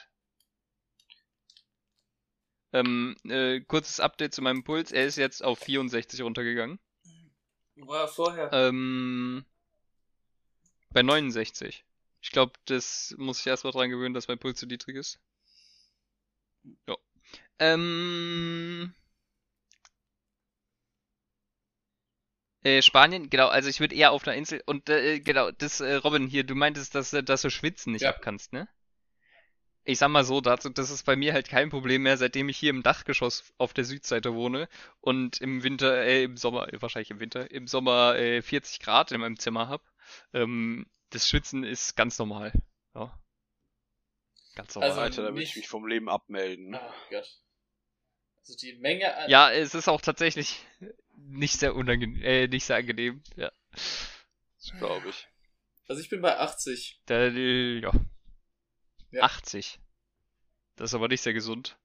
Ähm, 2.73 3.15
äh, 3.25 3.59
kurzes 3.61 3.99
Update 3.99 4.33
zu 4.33 4.41
meinem 4.41 4.63
Puls. 4.63 4.91
Er 4.91 5.05
ist 5.05 5.17
jetzt 5.17 5.43
auf 5.43 5.59
64 5.59 6.21
runtergegangen. 6.21 6.79
War 7.75 8.07
vorher. 8.07 8.49
Ähm, 8.53 9.45
bei 10.91 11.01
69. 11.01 11.85
Ich 12.21 12.31
glaube, 12.31 12.53
das 12.65 13.15
muss 13.17 13.39
ich 13.39 13.47
erstmal 13.47 13.73
dran 13.73 13.89
gewöhnen, 13.89 14.13
dass 14.13 14.27
mein 14.27 14.37
Puls 14.39 14.59
zu 14.59 14.67
niedrig 14.67 14.95
ist. 14.95 15.19
Ja. 16.87 16.95
Ähm. 17.59 18.93
Äh, 22.63 22.83
Spanien, 22.83 23.31
genau, 23.31 23.47
also 23.47 23.69
ich 23.69 23.79
würde 23.79 23.95
eher 23.95 24.11
auf 24.11 24.27
einer 24.27 24.37
Insel 24.37 24.61
und 24.67 24.87
äh, 24.87 25.19
genau, 25.19 25.49
das 25.49 25.79
äh, 25.79 25.95
Robin 25.95 26.27
hier, 26.27 26.43
du 26.43 26.53
meintest, 26.53 26.93
dass, 26.93 27.11
äh, 27.11 27.23
dass 27.23 27.41
du 27.41 27.49
schwitzen 27.49 27.93
nicht 27.93 28.03
Ja. 28.03 28.11
abkannst, 28.11 28.53
ne? 28.53 28.67
Ich 29.83 29.97
sag 29.97 30.09
mal 30.09 30.23
so, 30.23 30.41
dazu, 30.41 30.69
das 30.69 30.91
ist 30.91 31.03
bei 31.05 31.15
mir 31.15 31.33
halt 31.33 31.49
kein 31.49 31.69
Problem 31.69 32.03
mehr, 32.03 32.17
seitdem 32.17 32.49
ich 32.49 32.57
hier 32.57 32.69
im 32.69 32.83
Dachgeschoss 32.83 33.51
auf 33.57 33.73
der 33.73 33.83
Südseite 33.83 34.35
wohne 34.35 34.69
und 34.99 35.41
im 35.41 35.63
Winter, 35.63 36.03
äh, 36.03 36.23
im 36.23 36.37
Sommer, 36.37 36.71
äh, 36.71 36.81
wahrscheinlich 36.81 37.09
im 37.09 37.19
Winter, 37.19 37.49
im 37.49 37.67
Sommer 37.67 38.15
äh, 38.15 38.41
40 38.43 38.79
Grad 38.79 39.11
in 39.11 39.21
meinem 39.21 39.39
Zimmer 39.39 39.69
hab. 39.69 39.81
Ähm, 40.33 40.85
das 41.09 41.27
Schwitzen 41.27 41.63
ist 41.63 41.95
ganz 41.95 42.19
normal. 42.19 42.53
Ja. 42.93 43.17
Ganz 44.55 44.75
normal. 44.75 44.89
Also- 44.89 45.01
Alter, 45.01 45.23
da 45.23 45.29
würde 45.29 45.43
ich 45.43 45.55
mich 45.55 45.67
vom 45.67 45.87
Leben 45.87 46.09
abmelden. 46.09 46.75
Ah 46.75 46.93
Gott. 47.09 47.39
Also 48.41 48.55
die 48.57 48.73
Menge 48.79 49.15
an. 49.15 49.29
ja, 49.29 49.51
es 49.51 49.75
ist 49.75 49.87
auch 49.87 50.01
tatsächlich 50.01 50.65
nicht 51.15 51.59
sehr 51.59 51.75
unangenehm, 51.75 52.21
äh, 52.23 52.47
nicht 52.47 52.65
sehr 52.65 52.77
angenehm. 52.77 53.23
Ja. 53.35 53.51
Das 53.71 54.73
glaube 54.77 55.09
ich. 55.09 55.27
Also 55.87 56.01
ich 56.01 56.09
bin 56.09 56.21
bei 56.21 56.37
80. 56.37 57.01
Da, 57.05 57.15
äh, 57.27 57.79
ja. 57.79 57.91
Ja. 59.11 59.23
80. 59.23 59.79
Das 60.75 60.91
ist 60.91 60.95
aber 60.95 61.07
nicht 61.07 61.21
sehr 61.21 61.33
gesund. 61.33 61.77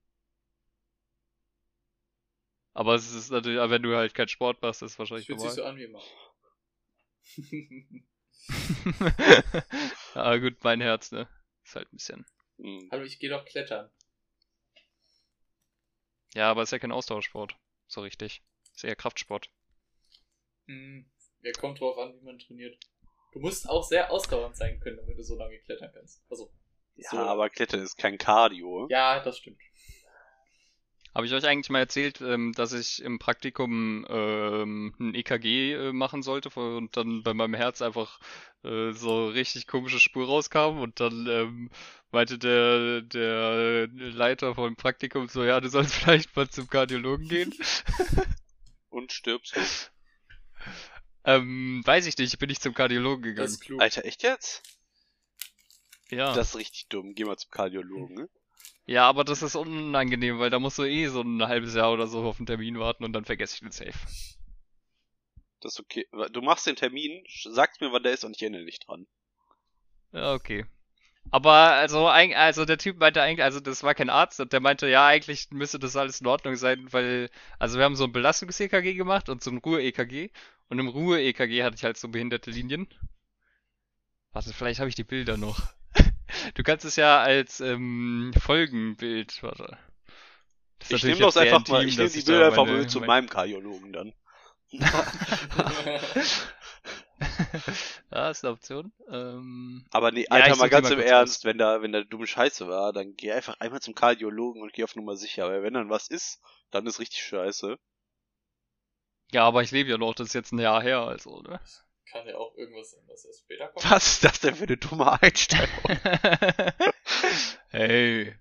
Aber 2.73 2.95
es 2.95 3.11
ist 3.11 3.31
natürlich, 3.31 3.59
aber 3.59 3.71
wenn 3.71 3.81
du 3.83 3.95
halt 3.95 4.13
keinen 4.13 4.27
Sport 4.27 4.61
machst, 4.61 4.81
ist 4.81 4.91
es 4.91 4.99
wahrscheinlich 4.99 5.25
Fühlt 5.25 5.39
sich 5.39 5.55
normal. 5.55 5.55
so 5.55 5.63
an 5.65 5.77
wie 5.77 5.83
immer. 5.83 6.01
ja, 10.15 10.37
gut, 10.37 10.63
mein 10.63 10.79
Herz, 10.81 11.11
ne? 11.11 11.27
Ist 11.63 11.75
halt 11.75 11.91
ein 11.91 11.97
bisschen. 11.97 12.25
Hm. 12.57 12.87
Hallo, 12.91 13.03
ich 13.03 13.19
gehe 13.19 13.29
doch 13.29 13.45
klettern. 13.45 13.89
Ja, 16.33 16.51
aber 16.51 16.63
ist 16.63 16.71
ja 16.71 16.79
kein 16.79 16.91
Ausdauersport. 16.91 17.55
So 17.87 18.01
richtig. 18.01 18.43
Ist 18.75 18.83
eher 18.83 18.95
Kraftsport. 18.95 19.49
Hm, 20.67 21.09
ja, 21.41 21.51
kommt 21.53 21.79
drauf 21.79 21.97
an, 21.97 22.13
wie 22.13 22.25
man 22.25 22.37
trainiert. 22.37 22.77
Du 23.33 23.39
musst 23.39 23.67
auch 23.67 23.83
sehr 23.83 24.11
ausdauernd 24.11 24.55
sein 24.55 24.79
können, 24.79 24.97
damit 24.97 25.17
du 25.17 25.23
so 25.23 25.35
lange 25.35 25.57
klettern 25.59 25.91
kannst. 25.93 26.23
Also. 26.29 26.51
Ja, 26.97 27.09
so. 27.11 27.17
aber 27.17 27.49
Klettern 27.49 27.81
ist 27.81 27.97
kein 27.97 28.17
Cardio. 28.17 28.87
Ja, 28.89 29.19
das 29.19 29.37
stimmt. 29.37 29.59
Habe 31.17 31.25
ich 31.25 31.33
euch 31.33 31.47
eigentlich 31.47 31.71
mal 31.71 31.79
erzählt, 31.79 32.21
ähm, 32.21 32.53
dass 32.53 32.73
ich 32.73 33.01
im 33.01 33.17
Praktikum 33.17 34.05
ähm, 34.07 34.93
ein 34.99 35.15
EKG 35.15 35.73
äh, 35.73 35.91
machen 35.91 36.21
sollte 36.21 36.49
und 36.59 36.95
dann 36.95 37.23
bei 37.23 37.33
meinem 37.33 37.55
Herz 37.55 37.81
einfach 37.81 38.19
äh, 38.63 38.91
so 38.91 39.27
richtig 39.27 39.65
komische 39.65 39.99
Spur 39.99 40.27
rauskam 40.27 40.79
und 40.79 40.99
dann 40.99 41.25
ähm, 41.27 41.71
meinte 42.11 42.37
der, 42.37 43.01
der 43.01 43.87
Leiter 43.87 44.53
vom 44.53 44.75
Praktikum 44.75 45.27
so, 45.27 45.43
ja, 45.43 45.59
du 45.59 45.69
sollst 45.69 45.95
vielleicht 45.95 46.35
mal 46.35 46.49
zum 46.49 46.67
Kardiologen 46.69 47.27
gehen. 47.27 47.51
Und 48.89 49.11
stirbst 49.11 49.55
du. 49.55 49.59
ähm, 51.23 51.81
weiß 51.83 52.05
ich 52.05 52.17
nicht, 52.17 52.33
ich 52.33 52.39
bin 52.39 52.49
nicht 52.49 52.61
zum 52.61 52.75
Kardiologen 52.75 53.23
gegangen. 53.23 53.57
Alter, 53.79 54.05
echt 54.05 54.21
jetzt? 54.21 54.76
Ja. 56.09 56.33
Das 56.33 56.49
ist 56.49 56.55
richtig 56.55 56.87
dumm. 56.87 57.13
Geh 57.13 57.25
mal 57.25 57.37
zum 57.37 57.51
Kardiologen. 57.51 58.15
Ne? 58.15 58.29
ja, 58.85 59.07
aber 59.07 59.23
das 59.23 59.41
ist 59.41 59.55
unangenehm, 59.55 60.39
weil 60.39 60.49
da 60.49 60.59
musst 60.59 60.77
du 60.77 60.83
eh 60.83 61.07
so 61.07 61.21
ein 61.21 61.45
halbes 61.45 61.75
Jahr 61.75 61.91
oder 61.91 62.07
so 62.07 62.23
auf 62.23 62.39
einen 62.39 62.45
Termin 62.45 62.79
warten 62.79 63.03
und 63.03 63.13
dann 63.13 63.25
vergesse 63.25 63.55
ich 63.55 63.59
den 63.59 63.71
Safe. 63.71 63.97
Das 65.59 65.73
ist 65.73 65.79
okay. 65.79 66.07
Du 66.31 66.41
machst 66.41 66.67
den 66.67 66.75
Termin, 66.75 67.23
sagst 67.49 67.81
mir, 67.81 67.91
wann 67.91 68.03
der 68.03 68.13
ist 68.13 68.23
und 68.23 68.35
ich 68.35 68.41
erinnere 68.41 68.65
dich 68.65 68.79
dran. 68.79 69.07
Ja, 70.11 70.33
okay. 70.33 70.65
Aber 71.29 71.51
also, 71.51 72.07
also 72.07 72.65
der 72.65 72.77
Typ 72.77 72.99
meinte 72.99 73.21
eigentlich, 73.21 73.43
also 73.43 73.59
das 73.59 73.83
war 73.83 73.93
kein 73.93 74.09
Arzt 74.09 74.39
und 74.39 74.53
der 74.53 74.61
meinte, 74.61 74.87
ja, 74.87 75.07
eigentlich 75.07 75.51
müsste 75.51 75.77
das 75.77 75.97
alles 75.97 76.21
in 76.21 76.27
Ordnung 76.27 76.55
sein, 76.55 76.87
weil, 76.93 77.29
also 77.59 77.77
wir 77.77 77.83
haben 77.83 77.97
so 77.97 78.05
ein 78.05 78.13
Belastungs-EKG 78.13 78.93
gemacht 78.93 79.27
und 79.27 79.43
so 79.43 79.51
ein 79.51 79.57
Ruhe-EKG 79.57 80.29
und 80.69 80.79
im 80.79 80.87
Ruhe-EKG 80.87 81.63
hatte 81.63 81.75
ich 81.75 81.83
halt 81.83 81.97
so 81.97 82.07
behinderte 82.07 82.51
Linien. 82.51 82.87
Warte, 84.31 84.53
vielleicht 84.53 84.79
habe 84.79 84.89
ich 84.89 84.95
die 84.95 85.03
Bilder 85.03 85.35
noch. 85.35 85.59
Du 86.55 86.63
kannst 86.63 86.85
es 86.85 86.95
ja 86.95 87.21
als 87.21 87.59
ähm, 87.61 88.33
Folgenbild, 88.37 89.41
warte. 89.43 89.77
Ich 90.89 91.05
nehme 91.05 91.21
das 91.21 91.37
einfach 91.37 91.65
mal, 91.67 91.83
intim, 91.83 91.87
ich 91.87 91.97
nehme 91.97 92.11
die 92.11 92.21
Bilder 92.21 92.45
einfach 92.47 92.65
mal 92.65 92.85
zu 92.87 92.99
mein- 92.99 93.07
meinem 93.07 93.29
Kardiologen 93.29 93.93
dann. 93.93 94.13
Ja, 98.11 98.29
ist 98.29 98.43
eine 98.43 98.53
Option. 98.53 98.91
Ähm, 99.09 99.85
Aber 99.91 100.11
nee, 100.13 100.25
Ja, 100.29 100.45
Alter, 100.45 100.51
ich 100.51 100.59
mal 100.59 100.69
ganz 100.69 100.89
mal 100.89 100.93
im 100.93 100.99
Ernst, 100.99 101.43
wenn 101.43 101.57
da, 101.57 101.81
wenn 101.81 101.91
da 101.91 102.01
dumme 102.03 102.25
Scheiße 102.25 102.67
war, 102.69 102.93
dann 102.93 103.15
geh 103.17 103.33
einfach 103.33 103.59
einmal 103.59 103.81
zum 103.81 103.95
Kardiologen 103.95 104.61
und 104.61 104.71
geh 104.73 104.83
auf 104.85 104.95
Nummer 104.95 105.17
sicher. 105.17 105.49
Weil 105.49 105.61
wenn 105.63 105.73
dann 105.73 105.89
was 105.89 106.07
ist, 106.07 106.39
dann 106.71 106.87
ist 106.87 106.99
richtig 106.99 107.21
scheiße. 107.23 107.77
ja, 109.31 109.43
aber 109.45 109.61
ich 109.63 109.71
lebe 109.71 109.89
ja 109.89 109.97
noch, 109.97 110.13
das 110.15 110.27
ist 110.27 110.33
jetzt 110.33 110.51
ein 110.51 110.59
Jahr 110.59 110.81
her, 110.81 110.99
also, 111.01 111.41
ne? 111.41 111.59
Kann 112.11 112.25
ja 112.27 112.37
auch 112.37 112.55
irgendwas 112.55 112.91
sein, 112.91 113.01
was 113.07 113.25
erst 113.25 113.41
später 113.41 113.67
kommt. 113.67 113.89
Was 113.91 114.07
ist 114.07 114.23
das 114.23 114.39
denn 114.39 114.55
für 114.55 114.63
eine 114.63 114.77
dumme 114.77 115.21
Einstellung? 115.21 115.67
hey. 117.69 118.35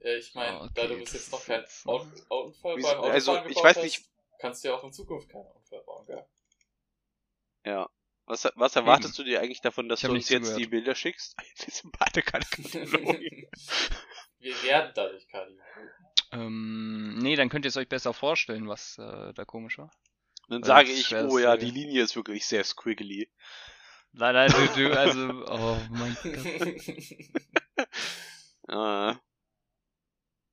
Äh, 0.00 0.16
ich 0.18 0.34
meine, 0.34 0.60
Ah, 0.60 0.70
da 0.74 0.82
okay, 0.82 0.94
du 0.94 1.00
bis 1.00 1.12
das 1.12 1.20
jetzt 1.22 1.32
noch 1.32 1.40
ist 1.40 1.46
keinen 1.46 1.60
jetzt- 1.62 1.86
Aut 1.88 2.06
Unfall 2.28 2.76
Wieso- 2.76 2.88
beim 2.88 2.98
Autofahren 2.98 3.12
also, 3.12 3.32
gebaut 3.32 3.50
ich 3.50 3.56
weiß 3.62 3.76
hast, 3.76 3.82
nicht- 3.84 4.04
kannst 4.38 4.64
du 4.64 4.68
ja 4.68 4.74
auch 4.74 4.84
in 4.84 4.92
Zukunft 4.92 5.28
keinen 5.30 5.46
Unfall 5.46 5.82
bauen, 5.84 6.06
gell? 6.06 6.26
Ja. 7.64 7.88
Was, 8.26 8.44
was 8.54 8.74
erwartest 8.76 9.18
du 9.18 9.22
dir 9.24 9.40
eigentlich 9.40 9.60
davon, 9.60 9.88
dass 9.88 10.00
du 10.00 10.10
uns 10.10 10.28
jetzt 10.30 10.44
zugehört. 10.46 10.60
die 10.60 10.66
Bilder 10.66 10.94
schickst? 10.94 11.36
Wir 11.58 11.72
sind 11.74 11.94
beide 11.98 12.22
Kardiologen. 12.22 13.48
Wir 14.38 14.62
werden 14.62 14.92
dadurch 14.94 15.26
Cardio. 15.28 15.58
Ähm, 16.32 17.18
nee, 17.18 17.36
dann 17.36 17.48
könnt 17.48 17.64
ihr 17.64 17.68
es 17.68 17.76
euch 17.76 17.88
besser 17.88 18.12
vorstellen, 18.14 18.66
was 18.68 18.98
äh, 18.98 19.32
da 19.34 19.44
komisch 19.44 19.78
war. 19.78 19.90
Dann 20.48 20.62
Also, 20.62 20.66
sage 20.66 20.90
ich, 20.92 21.14
oh 21.14 21.38
ja, 21.38 21.56
die 21.56 21.70
Linie 21.70 22.02
ist 22.02 22.16
wirklich 22.16 22.46
sehr 22.46 22.64
squiggly. 22.64 23.30
Nein, 24.12 24.34
nein, 24.34 24.50
du, 24.50 24.66
du, 24.82 24.92
also, 24.98 25.44
oh 25.46 25.78
mein 25.90 26.16
Gott. 26.22 27.94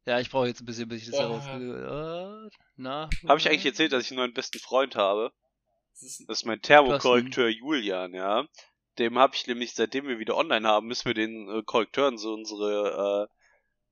Ja, 0.07 0.19
ich 0.19 0.31
brauche 0.31 0.47
jetzt 0.47 0.61
ein 0.61 0.65
bisschen, 0.65 0.87
bis 0.89 1.03
ich 1.03 1.11
das 1.11 1.19
Oh. 1.19 1.39
herausge... 1.39 2.49
Äh, 2.51 2.57
na? 2.75 3.07
Habe 3.27 3.39
ich 3.39 3.47
eigentlich 3.47 3.65
erzählt, 3.65 3.91
dass 3.93 4.03
ich 4.05 4.11
einen 4.11 4.17
neuen 4.17 4.33
besten 4.33 4.57
Freund 4.59 4.95
habe? 4.95 5.31
Das 5.93 6.01
ist, 6.03 6.27
Das 6.27 6.39
ist 6.39 6.45
mein 6.45 6.61
Thermokorrekteur 6.61 7.49
Julian, 7.49 8.13
ja. 8.13 8.45
Dem 8.97 9.19
habe 9.19 9.35
ich 9.35 9.45
nämlich, 9.47 9.73
seitdem 9.73 10.07
wir 10.07 10.17
wieder 10.19 10.35
online 10.37 10.67
haben, 10.67 10.87
müssen 10.87 11.05
wir 11.05 11.13
den 11.13 11.47
äh, 11.49 11.61
Korrekteuren 11.63 12.17
so 12.17 12.33
unsere 12.33 13.29
äh, 13.29 13.35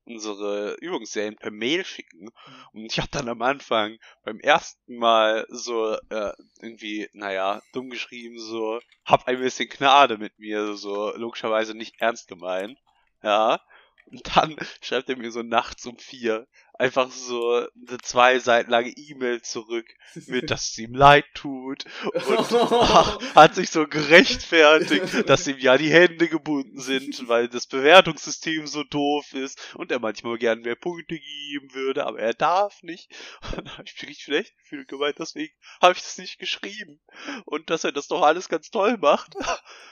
unsere 0.09 0.75
Übungsserien 0.81 1.35
per 1.35 1.51
Mail 1.51 1.85
schicken. 1.85 2.29
Und 2.73 2.85
ich 2.85 2.99
habe 2.99 3.09
dann 3.11 3.29
am 3.29 3.41
Anfang 3.41 3.97
beim 4.23 4.39
ersten 4.39 4.97
Mal 4.97 5.45
so 5.49 5.95
äh, 6.09 6.33
irgendwie, 6.61 7.07
naja, 7.13 7.61
dumm 7.73 7.89
geschrieben, 7.89 8.39
so, 8.39 8.79
hab 9.05 9.27
ein 9.27 9.39
bisschen 9.39 9.69
Gnade 9.69 10.17
mit 10.17 10.37
mir, 10.39 10.75
so 10.75 11.15
logischerweise 11.15 11.75
nicht 11.75 11.95
ernst 11.99 12.27
gemeint. 12.27 12.77
Ja. 13.23 13.61
Und 14.05 14.35
dann 14.35 14.55
schreibt 14.81 15.09
er 15.09 15.17
mir 15.17 15.31
so 15.31 15.43
nachts 15.43 15.85
um 15.85 15.97
vier 15.97 16.47
einfach 16.79 17.11
so 17.11 17.67
eine 17.87 17.97
zwei 18.01 18.39
Seiten 18.39 18.71
lange 18.71 18.89
E-Mail 18.89 19.41
zurück, 19.41 19.85
mit 20.27 20.49
dass 20.49 20.71
es 20.71 20.77
ihm 20.77 20.95
leid 20.95 21.25
tut 21.33 21.83
und 22.13 22.53
ach, 22.53 23.19
hat 23.35 23.55
sich 23.55 23.69
so 23.69 23.85
gerechtfertigt, 23.85 25.29
dass 25.29 25.45
ihm 25.45 25.59
ja 25.59 25.77
die 25.77 25.91
Hände 25.91 26.29
gebunden 26.29 26.79
sind, 26.79 27.27
weil 27.27 27.49
das 27.49 27.67
Bewertungssystem 27.67 28.65
so 28.65 28.83
doof 28.83 29.33
ist 29.33 29.75
und 29.75 29.91
er 29.91 29.99
manchmal 29.99 30.37
gern 30.37 30.61
mehr 30.61 30.75
Punkte 30.75 31.19
geben 31.19 31.73
würde, 31.73 32.05
aber 32.05 32.19
er 32.19 32.33
darf 32.33 32.81
nicht. 32.81 33.11
Und 33.41 33.57
dann 33.57 33.77
habe 33.77 33.83
ich 33.85 34.07
mich 34.07 34.23
schlecht 34.23 34.57
gefühlt 34.57 34.87
gemeint, 34.87 35.19
deswegen 35.19 35.53
habe 35.81 35.93
ich 35.93 36.01
das 36.01 36.17
nicht 36.17 36.39
geschrieben. 36.39 37.01
Und 37.45 37.69
dass 37.69 37.83
er 37.83 37.91
das 37.91 38.07
doch 38.07 38.21
alles 38.21 38.47
ganz 38.47 38.69
toll 38.69 38.97
macht. 38.97 39.35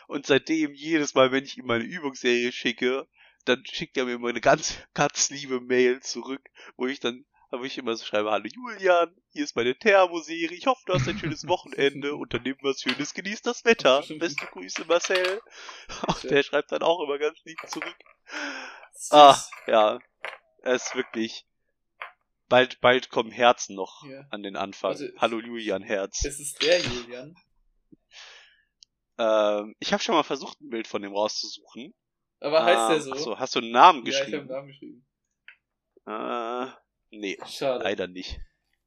Und 0.07 0.25
seitdem, 0.25 0.73
jedes 0.73 1.15
Mal, 1.15 1.33
wenn 1.33 1.43
ich 1.43 1.57
ihm 1.57 1.65
meine 1.65 1.83
Übungsserie 1.83 2.53
schicke, 2.53 3.07
dann 3.47 3.63
schickt 3.65 3.97
er 3.97 4.05
mir 4.05 4.13
immer 4.13 4.29
eine 4.29 4.41
ganz, 4.41 4.75
ganz 4.93 5.29
liebe 5.29 5.59
Mail 5.61 6.01
zurück, 6.01 6.41
wo 6.75 6.87
ich 6.87 6.99
dann, 6.99 7.25
wo 7.51 7.63
ich 7.63 7.77
immer 7.77 7.95
so 7.95 8.05
schreibe, 8.05 8.31
hallo 8.31 8.47
Julian, 8.53 9.15
hier 9.29 9.43
ist 9.43 9.55
meine 9.55 9.77
Thermoserie, 9.77 10.51
ich 10.53 10.67
hoffe, 10.67 10.83
du 10.85 10.93
hast 10.93 11.07
ein 11.07 11.17
schönes 11.17 11.47
Wochenende, 11.47 12.15
unternimm 12.15 12.57
was 12.61 12.81
Schönes, 12.81 13.13
genieß 13.13 13.41
das 13.41 13.63
Wetter, 13.65 14.03
beste 14.19 14.45
Grüße 14.47 14.85
Marcel. 14.85 15.41
Und 16.07 16.23
der 16.29 16.43
schreibt 16.43 16.71
dann 16.71 16.81
auch 16.83 17.01
immer 17.01 17.17
ganz 17.17 17.39
lieb 17.45 17.59
zurück. 17.67 17.95
Ah, 19.11 19.37
ja, 19.67 19.99
es 20.63 20.87
ist 20.87 20.95
wirklich, 20.95 21.45
bald, 22.49 22.81
bald 22.81 23.09
kommen 23.09 23.31
Herzen 23.31 23.75
noch 23.75 24.03
Ja. 24.03 24.25
an 24.31 24.43
den 24.43 24.55
Anfang. 24.55 24.91
Also, 24.91 25.05
hallo 25.17 25.39
Julian 25.39 25.83
Herz. 25.83 26.25
Es 26.25 26.39
ist 26.39 26.61
der 26.61 26.79
Julian. 26.81 27.35
Ähm, 29.19 29.75
ich 29.79 29.93
habe 29.93 30.03
schon 30.03 30.15
mal 30.15 30.23
versucht, 30.23 30.59
ein 30.61 30.69
Bild 30.69 30.87
von 30.87 31.01
dem 31.01 31.13
rauszusuchen. 31.13 31.93
Aber 32.39 32.63
heißt 32.63 32.77
Ah, 32.77 32.89
der 32.89 33.01
so? 33.01 33.11
Ach 33.13 33.17
so, 33.17 33.39
hast 33.39 33.55
du 33.55 33.59
einen 33.59 33.71
Namen 33.71 34.05
ja, 34.05 34.11
ich 34.11 34.15
habe 34.21 34.25
einen 34.25 34.47
geschrieben? 34.47 34.47
Namen 34.47 34.67
geschrieben. 34.67 35.07
äh, 36.05 37.17
nee, 37.17 37.37
Schade. 37.47 37.83
leider 37.83 38.07
nicht. 38.07 38.39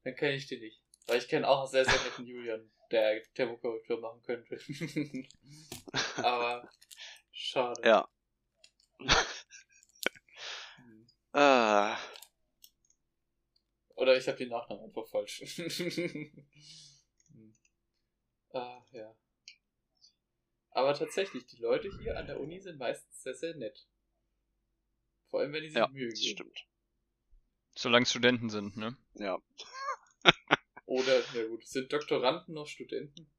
Dann 0.05 0.14
kenne 0.14 0.34
ich 0.34 0.46
den 0.46 0.61
nicht. 0.61 0.82
Weil 1.07 1.18
ich 1.18 1.28
kenne 1.28 1.48
auch 1.48 1.61
einen 1.61 1.68
sehr, 1.70 1.84
sehr 1.84 2.01
netten 2.05 2.26
Julian, 2.26 2.70
der 2.90 3.22
Thermokorrektur 3.34 4.01
machen 4.01 4.22
könnte. 4.22 4.59
Aber 6.22 6.70
schade. 7.32 7.82
Ja. 7.84 8.09
Ah, 11.32 11.96
Oder 13.94 14.16
ich 14.16 14.26
habe 14.26 14.36
den 14.36 14.48
Nachnamen 14.48 14.84
einfach 14.86 15.07
falsch. 15.09 15.42
Hm. 17.32 17.57
ah, 18.53 18.82
ja. 18.90 19.14
Aber 20.73 20.95
tatsächlich, 20.95 21.47
die 21.47 21.57
Leute 21.61 21.91
hier 22.01 22.16
an 22.18 22.27
der 22.27 22.41
Uni 22.41 22.61
sind 22.61 22.79
meistens 22.79 23.23
sehr, 23.23 23.35
sehr 23.35 23.55
nett. 23.57 23.87
Vor 25.29 25.41
allem, 25.41 25.53
wenn 25.53 25.62
die 25.62 25.71
sich 25.71 25.79
ja, 25.79 25.89
Mühe 25.89 26.09
das 26.11 26.21
geben. 26.21 26.37
stimmt. 26.37 26.66
Solange 27.77 28.07
Studenten 28.07 28.51
sind, 28.51 28.77
ne? 28.77 28.97
Ja. 29.14 29.39
Oder, 30.87 31.23
na 31.35 31.45
gut, 31.45 31.66
sind 31.66 31.93
Doktoranden 31.93 32.55
noch 32.55 32.66
Studenten? 32.66 33.31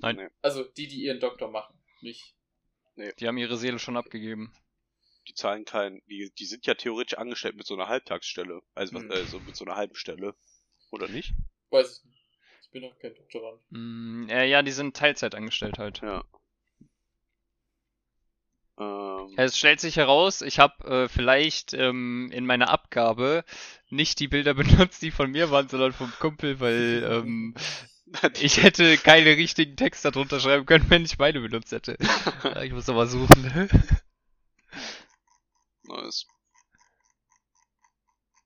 Nein. 0.00 0.16
Nee. 0.16 0.28
Also 0.42 0.64
die, 0.64 0.88
die 0.88 1.02
ihren 1.02 1.20
Doktor 1.20 1.50
machen, 1.50 1.78
nicht. 2.02 2.34
Die 3.18 3.26
haben 3.26 3.38
ihre 3.38 3.56
Seele 3.56 3.78
schon 3.78 3.96
abgegeben. 3.96 4.54
Die 5.28 5.34
zahlen 5.34 5.64
kein, 5.64 6.02
die, 6.06 6.30
die 6.38 6.44
sind 6.46 6.66
ja 6.66 6.74
theoretisch 6.74 7.18
angestellt 7.18 7.56
mit 7.56 7.66
so 7.66 7.74
einer 7.74 7.88
Halbtagsstelle. 7.88 8.62
Also, 8.74 8.98
Hm. 8.98 9.10
also 9.10 9.40
mit 9.40 9.56
so 9.56 9.64
einer 9.64 9.76
halben 9.76 9.94
Stelle. 9.96 10.34
Oder 10.90 11.08
nicht? 11.08 11.32
Weiß 11.70 11.98
ich 11.98 12.04
nicht. 12.04 12.15
Ich 12.66 12.72
bin 12.72 12.82
noch 12.82 12.98
kein 12.98 13.14
Doktorand. 13.14 13.60
Mm, 13.70 14.28
äh, 14.28 14.44
ja, 14.46 14.60
die 14.60 14.72
sind 14.72 14.96
Teilzeit 14.96 15.36
angestellt 15.36 15.78
halt. 15.78 16.00
Ja. 16.02 16.24
Ähm, 18.78 19.32
Es 19.36 19.56
stellt 19.56 19.78
sich 19.80 19.96
heraus, 19.96 20.42
ich 20.42 20.58
habe 20.58 21.04
äh, 21.04 21.08
vielleicht 21.08 21.74
ähm, 21.74 22.28
in 22.32 22.44
meiner 22.44 22.68
Abgabe 22.68 23.44
nicht 23.88 24.18
die 24.18 24.26
Bilder 24.26 24.54
benutzt, 24.54 25.00
die 25.02 25.12
von 25.12 25.30
mir 25.30 25.50
waren, 25.52 25.68
sondern 25.68 25.92
vom 25.92 26.12
Kumpel, 26.18 26.58
weil 26.58 27.08
ähm, 27.08 27.54
ich 28.40 28.60
hätte 28.62 28.98
keine 28.98 29.36
richtigen 29.36 29.76
Texte 29.76 30.10
darunter 30.10 30.40
schreiben 30.40 30.66
können, 30.66 30.90
wenn 30.90 31.04
ich 31.04 31.18
meine 31.18 31.40
benutzt 31.40 31.70
hätte. 31.70 31.96
Ich 32.64 32.72
muss 32.72 32.88
aber 32.88 33.06
suchen. 33.06 33.70
Nice. 35.84 36.26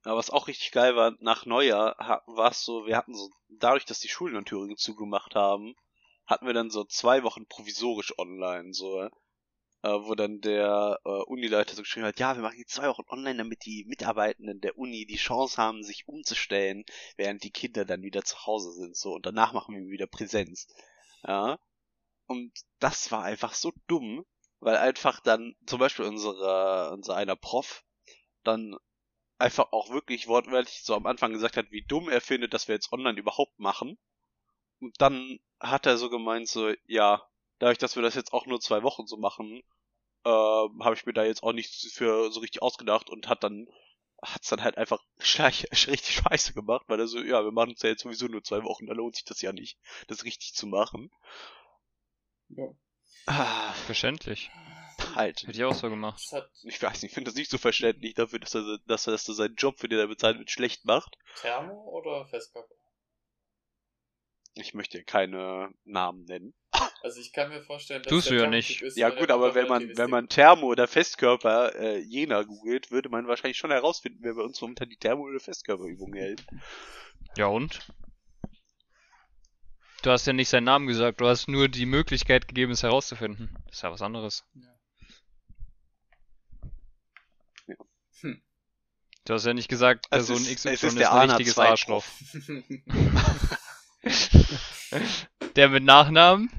Aber 0.04 0.16
was 0.16 0.30
auch 0.30 0.48
richtig 0.48 0.72
geil 0.72 0.96
war, 0.96 1.14
nach 1.20 1.44
Neujahr 1.44 2.22
war 2.26 2.50
es 2.50 2.64
so, 2.64 2.86
wir 2.86 2.96
hatten 2.96 3.14
so, 3.14 3.30
dadurch, 3.48 3.84
dass 3.84 4.00
die 4.00 4.08
Schulen 4.08 4.36
in 4.36 4.44
Thüringen 4.44 4.76
zugemacht 4.76 5.34
haben, 5.34 5.74
hatten 6.26 6.46
wir 6.46 6.54
dann 6.54 6.70
so 6.70 6.84
zwei 6.84 7.22
Wochen 7.22 7.46
provisorisch 7.46 8.18
online, 8.18 8.72
so, 8.72 9.02
äh, 9.82 9.88
wo 9.88 10.14
dann 10.14 10.40
der 10.40 11.00
äh, 11.04 11.08
Unileiter 11.08 11.74
so 11.74 11.82
geschrieben 11.82 12.06
hat, 12.06 12.18
ja, 12.18 12.34
wir 12.34 12.42
machen 12.42 12.58
jetzt 12.58 12.74
zwei 12.74 12.88
Wochen 12.88 13.04
online, 13.08 13.38
damit 13.38 13.64
die 13.66 13.84
Mitarbeitenden 13.86 14.60
der 14.60 14.78
Uni 14.78 15.06
die 15.06 15.16
Chance 15.16 15.56
haben, 15.56 15.82
sich 15.82 16.08
umzustellen, 16.08 16.84
während 17.16 17.42
die 17.42 17.50
Kinder 17.50 17.84
dann 17.84 18.02
wieder 18.02 18.22
zu 18.22 18.46
Hause 18.46 18.72
sind, 18.72 18.96
so, 18.96 19.14
und 19.14 19.26
danach 19.26 19.52
machen 19.52 19.74
wir 19.74 19.90
wieder 19.90 20.06
Präsenz. 20.06 20.66
Ja. 21.26 21.58
Und 22.26 22.52
das 22.78 23.10
war 23.10 23.24
einfach 23.24 23.54
so 23.54 23.72
dumm, 23.86 24.24
weil 24.60 24.76
einfach 24.76 25.20
dann 25.20 25.56
zum 25.66 25.78
Beispiel 25.78 26.04
unsere, 26.04 26.90
unser 26.92 27.16
einer 27.16 27.36
Prof 27.36 27.82
dann 28.44 28.76
einfach 29.40 29.72
auch 29.72 29.90
wirklich 29.90 30.28
wortwörtlich 30.28 30.82
so 30.82 30.94
am 30.94 31.06
Anfang 31.06 31.32
gesagt 31.32 31.56
hat, 31.56 31.70
wie 31.70 31.82
dumm 31.82 32.08
er 32.08 32.20
findet, 32.20 32.54
dass 32.54 32.68
wir 32.68 32.74
jetzt 32.74 32.92
online 32.92 33.18
überhaupt 33.18 33.58
machen. 33.58 33.98
Und 34.80 35.00
dann 35.00 35.38
hat 35.58 35.86
er 35.86 35.98
so 35.98 36.10
gemeint, 36.10 36.48
so, 36.48 36.72
ja, 36.86 37.26
dadurch, 37.58 37.78
dass 37.78 37.96
wir 37.96 38.02
das 38.02 38.14
jetzt 38.14 38.32
auch 38.32 38.46
nur 38.46 38.60
zwei 38.60 38.82
Wochen 38.82 39.06
so 39.06 39.16
machen, 39.16 39.62
äh, 40.24 40.30
habe 40.30 40.94
ich 40.94 41.06
mir 41.06 41.12
da 41.12 41.24
jetzt 41.24 41.42
auch 41.42 41.52
nichts 41.52 41.90
für 41.92 42.30
so 42.30 42.40
richtig 42.40 42.62
ausgedacht 42.62 43.10
und 43.10 43.28
hat 43.28 43.44
dann 43.44 43.66
hat's 44.22 44.48
dann 44.48 44.62
halt 44.62 44.76
einfach 44.76 45.02
schleich, 45.18 45.66
richtig 45.72 46.16
scheiße 46.16 46.52
gemacht, 46.52 46.84
weil 46.88 47.00
er 47.00 47.06
so, 47.06 47.20
ja, 47.20 47.42
wir 47.44 47.52
machen 47.52 47.72
es 47.74 47.82
ja 47.82 47.90
jetzt 47.90 48.02
sowieso 48.02 48.26
nur 48.26 48.42
zwei 48.42 48.62
Wochen, 48.64 48.86
da 48.86 48.92
lohnt 48.92 49.16
sich 49.16 49.24
das 49.24 49.40
ja 49.40 49.52
nicht, 49.52 49.78
das 50.08 50.24
richtig 50.24 50.54
zu 50.54 50.66
machen. 50.66 51.10
Ja. 52.48 52.66
Ah, 53.26 53.72
Verständlich. 53.86 54.50
halt. 55.16 55.42
Hätte 55.42 55.52
ich 55.52 55.64
auch 55.64 55.74
so 55.74 55.88
gemacht. 55.88 56.22
Hat 56.32 56.50
Ich 56.62 56.82
weiß 56.82 57.02
nicht, 57.02 57.10
ich 57.10 57.14
finde 57.14 57.30
das 57.30 57.36
nicht 57.36 57.50
so 57.50 57.58
verständlich 57.58 58.14
dafür, 58.14 58.38
dass 58.38 58.54
er, 58.54 58.78
dass 58.86 59.06
er, 59.06 59.12
dass 59.12 59.28
er 59.28 59.34
seinen 59.34 59.56
Job, 59.56 59.78
für 59.78 59.88
den 59.88 59.98
er 59.98 60.06
bezahlt 60.06 60.38
wird, 60.38 60.50
schlecht 60.50 60.84
macht. 60.84 61.16
Thermo 61.40 61.88
oder 61.90 62.26
Festkörper? 62.26 62.74
Ich 64.54 64.74
möchte 64.74 65.04
keine 65.04 65.72
Namen 65.84 66.24
nennen. 66.24 66.54
Also 67.02 67.20
ich 67.20 67.32
kann 67.32 67.48
mir 67.48 67.62
vorstellen, 67.62 68.02
dass 68.02 68.10
Tust 68.10 68.30
du 68.30 68.36
ja 68.36 68.48
nicht. 68.48 68.82
ist, 68.82 68.96
Ja 68.96 69.10
gut, 69.10 69.28
er 69.28 69.34
aber 69.34 69.54
wenn 69.54 69.68
man, 69.68 69.96
wenn 69.96 70.10
man 70.10 70.28
Thermo 70.28 70.66
oder 70.66 70.86
Festkörper 70.86 71.74
äh, 71.76 71.98
Jena 71.98 72.42
googelt, 72.42 72.90
würde 72.90 73.08
man 73.08 73.26
wahrscheinlich 73.26 73.58
schon 73.58 73.70
herausfinden, 73.70 74.18
wer 74.22 74.34
bei 74.34 74.42
uns 74.42 74.60
momentan 74.60 74.88
die 74.88 74.96
Thermo- 74.96 75.24
oder 75.24 75.40
Festkörperübung 75.40 76.12
hält. 76.14 76.44
Ja 77.36 77.46
und? 77.46 77.80
Du 80.02 80.10
hast 80.10 80.26
ja 80.26 80.32
nicht 80.32 80.48
seinen 80.48 80.64
Namen 80.64 80.86
gesagt, 80.86 81.20
du 81.20 81.26
hast 81.26 81.48
nur 81.48 81.68
die 81.68 81.86
Möglichkeit 81.86 82.48
gegeben, 82.48 82.72
es 82.72 82.82
herauszufinden. 82.82 83.50
Das 83.66 83.76
ist 83.76 83.82
ja 83.82 83.92
was 83.92 84.02
anderes. 84.02 84.44
Ja. 84.54 84.79
Du 89.30 89.34
hast 89.36 89.46
ja 89.46 89.54
nicht 89.54 89.68
gesagt, 89.68 90.06
Es 90.10 90.26
Person 90.26 90.38
ist- 90.38 90.56
XY 90.56 90.68
es 90.70 90.82
ist, 90.82 90.84
ist 90.88 90.98
der 90.98 91.12
ein 91.12 91.30
richtiges 91.30 91.54
2 91.54 91.68
Arschloch. 91.68 92.04
Der 95.54 95.68
mit 95.68 95.84
Nachnamen? 95.84 96.50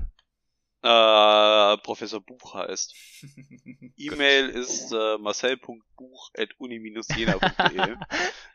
Äh, 0.82 1.76
Professor 1.84 2.22
Buch 2.22 2.54
heißt. 2.56 2.96
E-Mail 3.98 4.48
ist 4.52 4.90
äh, 4.94 5.18
marcel.buch.uni-jena.de 5.18 7.96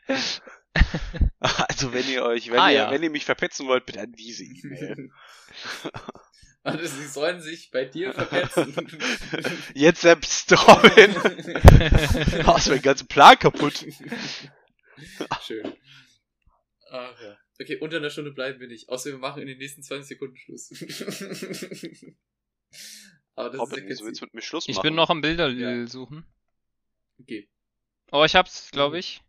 Also 1.39 1.93
wenn 1.93 2.09
ihr 2.09 2.23
euch, 2.23 2.49
wenn 2.49 2.57
Ah, 2.59 2.69
ihr, 2.71 2.75
ja. 2.75 2.89
wenn 2.89 3.03
ihr 3.03 3.11
mich 3.11 3.25
verpetzen 3.25 3.67
wollt, 3.67 3.85
bitte 3.85 4.01
an 4.01 4.13
diese 4.13 4.45
E-Mail. 4.45 5.11
Also 6.63 6.85
sie 6.85 7.07
sollen 7.07 7.39
sich 7.41 7.71
bei 7.71 7.85
dir 7.85 8.13
verpetzen. 8.13 8.75
Jetzt 9.73 10.01
selbst 10.01 10.51
Robin. 10.51 11.15
Oh, 12.45 12.55
ist 12.57 12.67
mein 12.69 12.81
ganzer 12.81 13.05
Plan 13.05 13.39
kaputt. 13.39 13.85
Schön. 15.45 15.73
Ach 16.91 17.21
ja. 17.21 17.37
Okay, 17.61 17.77
unter 17.79 17.97
einer 17.97 18.09
Stunde 18.09 18.31
bleiben 18.31 18.59
wir 18.59 18.67
nicht. 18.67 18.89
Außer 18.89 19.11
wir 19.11 19.17
machen 19.17 19.41
in 19.41 19.47
den 19.47 19.57
nächsten 19.57 19.81
20 19.81 20.07
Sekunden 20.09 20.35
Schluss. 20.37 20.69
Aber 23.35 23.49
das 23.49 23.59
Robin, 23.59 23.87
ist 23.87 24.03
willst 24.03 24.21
mit 24.21 24.33
mir 24.33 24.41
Schluss 24.41 24.67
machen? 24.67 24.75
Ich 24.77 24.81
bin 24.81 24.95
noch 24.95 25.09
am 25.09 25.21
Bilder 25.21 25.47
Ja. 25.49 25.87
suchen. 25.87 26.25
Okay. 27.19 27.47
Oh, 28.11 28.23
ich 28.25 28.35
hab's, 28.35 28.65
Mhm. 28.71 28.75
glaube 28.75 28.99
ich. 28.99 29.21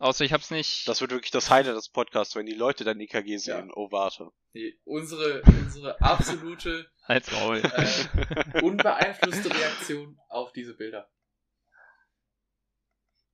Außer 0.00 0.24
ich 0.24 0.32
hab's 0.32 0.50
nicht. 0.50 0.88
Das 0.88 1.02
wird 1.02 1.10
wirklich 1.10 1.30
das 1.30 1.50
Highlight 1.50 1.76
des 1.76 1.90
Podcasts, 1.90 2.34
wenn 2.34 2.46
die 2.46 2.54
Leute 2.54 2.84
dein 2.84 2.98
EKG 3.00 3.36
sehen. 3.36 3.70
Oh, 3.74 3.92
warte. 3.92 4.30
Nee, 4.54 4.74
unsere, 4.84 5.42
unsere 5.42 6.00
absolute, 6.00 6.90
Halt's 7.04 7.30
Maul. 7.30 7.58
äh, 7.62 8.62
unbeeinflusste 8.62 9.54
Reaktion 9.54 10.18
auf 10.30 10.52
diese 10.52 10.72
Bilder. 10.74 11.10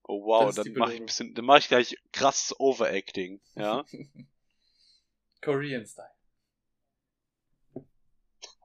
Oh 0.09 0.25
wow, 0.25 0.53
dann 0.55 0.73
mach 0.77 0.91
ich 0.91 1.01
ein 1.01 1.07
bisschen, 1.07 1.35
dann 1.35 1.45
mach 1.45 1.59
ich 1.59 1.69
gleich 1.69 1.97
krasses 2.13 2.59
Overacting, 2.59 3.41
ja? 3.55 3.85
Korean 5.43 5.87
Style. 5.87 6.11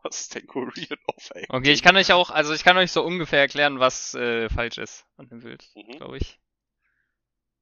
Was 0.03 0.21
ist 0.21 0.33
denn 0.35 0.47
Korean 0.47 0.97
Overacting? 1.07 1.45
Okay, 1.49 1.71
ich 1.71 1.83
kann 1.83 1.95
euch 1.97 2.11
auch, 2.13 2.31
also 2.31 2.53
ich 2.53 2.63
kann 2.63 2.77
euch 2.77 2.91
so 2.91 3.03
ungefähr 3.03 3.39
erklären, 3.41 3.79
was 3.79 4.15
äh, 4.15 4.49
falsch 4.49 4.79
ist 4.79 5.05
an 5.17 5.29
dem 5.29 5.41
Bild, 5.41 5.69
Mhm. 5.75 5.97
glaube 5.97 6.17
ich. 6.17 6.39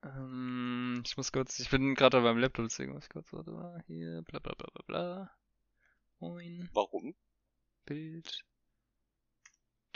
Ähm, 0.03 1.03
ich 1.05 1.17
muss 1.17 1.31
kurz, 1.31 1.59
ich 1.59 1.69
bin 1.69 1.95
gerade 1.95 2.21
beim 2.21 2.37
Laptop, 2.37 2.65
deswegen 2.67 2.93
muss 2.93 3.03
ich 3.03 3.09
kurz, 3.09 3.31
warte 3.33 3.51
mal, 3.51 3.83
hier, 3.87 4.21
bla 4.27 4.39
bla 4.39 4.53
bla 4.57 4.67
bla 4.73 4.83
bla. 4.87 5.31
Moin, 6.19 6.69
Warum? 6.73 7.15
Bild. 7.85 8.41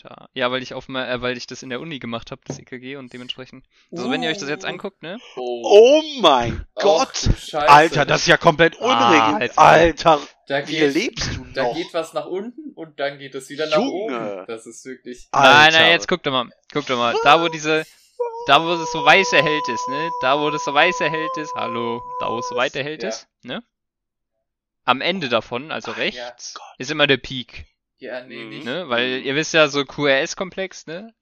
Da. 0.02 0.28
Ja, 0.34 0.52
weil 0.52 0.64
ich 0.64 0.74
auf 0.74 0.90
mal, 0.90 1.08
äh, 1.08 1.22
weil 1.22 1.38
ich 1.38 1.46
das 1.48 1.62
in 1.64 1.70
der 1.70 1.80
Uni 1.80 2.00
gemacht 2.00 2.32
habe, 2.32 2.42
das 2.46 2.58
EKG 2.60 2.96
und 2.98 3.14
dementsprechend. 3.14 3.66
Also 3.92 4.10
wenn 4.10 4.24
ihr 4.24 4.30
euch 4.32 4.40
das 4.40 4.50
jetzt 4.50 4.66
Uh. 4.66 4.70
anguckt, 4.70 5.02
ne? 5.04 5.20
Oh, 5.38 5.62
Oh 5.66 6.02
mein 6.22 6.66
Ach, 6.76 6.82
Gott! 6.82 7.16
Scheiße. 7.16 7.70
Alter, 7.70 8.06
das 8.06 8.22
ist 8.22 8.28
ja 8.28 8.38
komplett 8.38 8.76
Ah, 8.82 9.30
unregend. 9.30 9.42
jetzt- 9.44 9.60
Alter, 9.60 10.20
da 10.48 10.68
wie 10.68 10.72
geht, 10.72 10.94
lebst 10.96 11.36
du 11.38 11.46
da 11.54 11.64
noch? 11.64 11.76
geht 11.76 11.94
was 11.94 12.12
nach 12.14 12.26
unten 12.26 12.72
und 12.74 13.00
dann 13.00 13.20
geht 13.20 13.36
es 13.36 13.50
wieder 13.50 13.68
nach 13.68 13.78
Junge. 13.78 14.40
oben. 14.40 14.46
Das 14.48 14.66
ist 14.66 14.84
wirklich. 14.84 15.30
Nein, 15.32 15.42
Alter. 15.46 15.80
nein, 15.80 15.92
jetzt 15.92 16.08
guckt 16.08 16.26
doch 16.26 16.32
mal, 16.32 16.50
guckt 16.74 16.90
doch 16.90 16.98
mal, 16.98 17.16
da 17.24 17.40
wo 17.42 17.48
diese, 17.48 17.86
da 18.48 18.62
wo 18.64 18.74
es 18.74 18.92
so 18.92 19.04
weiß 19.06 19.34
erhellt 19.34 19.68
ist, 19.70 19.88
ne? 19.88 20.12
Da 20.22 20.40
wo 20.40 20.50
das 20.50 20.64
so 20.66 20.74
weiß 20.74 21.02
erhellt 21.02 21.36
ist, 21.38 21.54
hallo, 21.56 22.02
da 22.20 22.30
wo 22.30 22.40
es 22.40 22.48
so 22.50 22.56
weit 22.56 22.76
erhellt 22.76 23.04
Ja. 23.04 23.10
ist, 23.10 23.28
ne? 23.44 23.64
Am 24.86 25.00
Ende 25.02 25.30
davon, 25.30 25.72
also 25.72 25.92
Ach, 25.92 25.98
rechts, 25.98 26.56
ja. 26.58 26.62
ist 26.78 26.92
immer 26.92 27.08
der 27.08 27.18
Peak, 27.18 27.66
Ja, 28.00 28.22
nee, 28.26 28.44
Mhm. 28.44 28.50
nicht. 28.50 28.66
ne? 28.66 28.90
Weil 28.90 29.22
ihr 29.24 29.36
wisst 29.36 29.54
ja, 29.54 29.68
so 29.70 29.86
QRS-Komplex, 29.86 30.88
ne? 30.88 31.14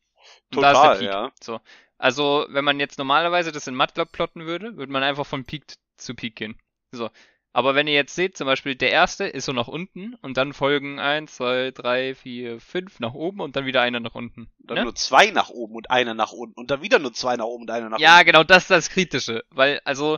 Und 0.51 0.55
Total, 0.55 0.73
da 0.73 0.93
ist 0.93 0.99
der 1.01 1.07
Peak. 1.07 1.47
ja. 1.47 1.61
Also, 1.99 2.47
wenn 2.49 2.65
man 2.65 2.79
jetzt 2.79 2.97
normalerweise 2.97 3.51
das 3.51 3.67
in 3.67 3.75
MATLAB 3.75 4.11
plotten 4.11 4.45
würde, 4.47 4.75
würde 4.77 4.91
man 4.91 5.03
einfach 5.03 5.25
von 5.27 5.45
Peak 5.45 5.65
zu 5.97 6.15
Peak 6.15 6.35
gehen. 6.35 6.57
So. 6.91 7.11
Aber 7.53 7.75
wenn 7.75 7.87
ihr 7.87 7.93
jetzt 7.93 8.15
seht, 8.15 8.37
zum 8.37 8.45
Beispiel 8.47 8.75
der 8.75 8.91
erste 8.91 9.25
ist 9.25 9.45
so 9.45 9.51
nach 9.51 9.67
unten 9.67 10.15
und 10.21 10.37
dann 10.37 10.53
folgen 10.53 10.99
1, 10.99 11.35
2, 11.35 11.71
3, 11.71 12.15
4, 12.15 12.59
5 12.61 12.99
nach 13.01 13.13
oben 13.13 13.41
und 13.41 13.55
dann 13.57 13.65
wieder 13.65 13.81
einer 13.81 13.99
nach 13.99 14.15
unten. 14.15 14.49
Dann 14.59 14.77
ne? 14.77 14.83
nur 14.85 14.95
zwei 14.95 15.31
nach 15.31 15.49
oben 15.49 15.75
und 15.75 15.91
einer 15.91 16.13
nach 16.13 16.31
unten. 16.31 16.57
Und 16.57 16.71
dann 16.71 16.81
wieder 16.81 16.97
nur 16.99 17.11
zwei 17.13 17.35
nach 17.35 17.45
oben 17.45 17.63
und 17.63 17.71
einer 17.71 17.89
nach 17.89 17.99
Ja, 17.99 18.13
unten. 18.15 18.25
genau, 18.27 18.43
das 18.45 18.63
ist 18.63 18.71
das 18.71 18.89
Kritische. 18.89 19.43
Weil, 19.49 19.81
also, 19.83 20.17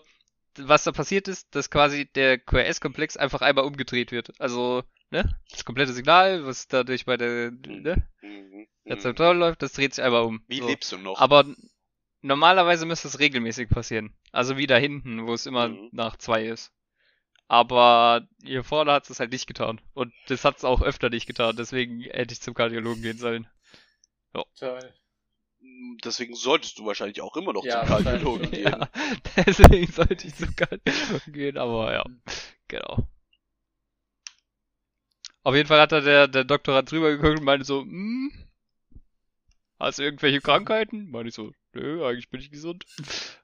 was 0.60 0.84
da 0.84 0.92
passiert 0.92 1.28
ist, 1.28 1.56
dass 1.56 1.72
quasi 1.72 2.06
der 2.06 2.38
QRS-Komplex 2.38 3.18
einfach 3.18 3.42
einmal 3.42 3.66
umgedreht 3.66 4.12
wird. 4.12 4.40
Also, 4.40 4.84
ne? 5.10 5.36
Das 5.50 5.66
komplette 5.66 5.94
Signal, 5.94 6.46
was 6.46 6.68
dadurch 6.68 7.06
bei 7.06 7.18
der, 7.18 7.50
ne? 7.52 8.08
Mhm. 8.22 8.68
Rezeptor 8.86 9.34
läuft, 9.34 9.64
das 9.64 9.74
dreht 9.74 9.96
sich 9.96 10.04
einmal 10.04 10.24
um. 10.24 10.44
Wie 10.48 10.60
so. 10.60 10.68
lebst 10.68 10.92
du 10.92 10.98
noch? 11.00 11.20
Aber 11.20 11.46
normalerweise 12.22 12.86
müsste 12.86 13.08
es 13.08 13.20
regelmäßig 13.20 13.70
passieren. 13.70 14.14
Also 14.32 14.58
wie 14.58 14.68
da 14.68 14.76
hinten, 14.78 15.26
wo 15.26 15.34
es 15.34 15.46
immer 15.46 15.70
Mhm. 15.70 15.90
nach 15.94 16.18
zwei 16.18 16.46
ist. 16.46 16.72
Aber 17.54 18.28
hier 18.44 18.64
vorne 18.64 18.92
hat 18.92 19.08
es 19.08 19.20
halt 19.20 19.32
nicht 19.32 19.46
getan. 19.46 19.80
Und 19.94 20.12
das 20.26 20.44
hat 20.44 20.58
es 20.58 20.64
auch 20.64 20.82
öfter 20.82 21.12
nicht 21.12 21.28
getan. 21.28 21.56
Deswegen 21.56 22.02
hätte 22.02 22.34
ich 22.34 22.42
zum 22.42 22.56
Kardiologen 22.56 23.04
gehen 23.04 23.20
sollen. 23.20 23.48
Toll. 24.58 24.92
Deswegen 26.04 26.34
solltest 26.34 26.80
du 26.80 26.88
wahrscheinlich 26.88 27.22
auch 27.22 27.38
immer 27.38 27.54
noch 27.54 27.64
Ja, 27.64 27.86
zum 27.86 28.04
Kardiologen 28.04 28.50
gehen. 28.50 28.64
Ja, 28.64 28.90
deswegen 29.46 29.92
sollte 29.92 30.26
ich 30.26 30.34
zum 30.34 30.56
Kardiologen 30.56 31.32
gehen. 31.32 31.60
Aber 31.60 31.94
ja, 31.94 32.04
genau. 32.70 33.08
Auf 35.44 35.54
jeden 35.54 35.68
Fall 35.68 35.80
hat 35.80 35.92
da 35.92 36.02
der, 36.02 36.28
der 36.28 36.46
Doktorand 36.46 36.90
drüber 36.90 37.12
geguckt 37.12 37.38
und 37.38 37.46
meinte 37.46 37.68
so, 37.68 37.82
hm, 37.82 38.32
hast 39.78 40.00
du 40.00 40.04
irgendwelche 40.04 40.42
Krankheiten? 40.42 41.12
Meinte 41.12 41.30
ich 41.30 41.36
so, 41.36 41.52
nö, 41.74 42.04
eigentlich 42.04 42.32
bin 42.32 42.40
ich 42.40 42.50
gesund. 42.50 42.84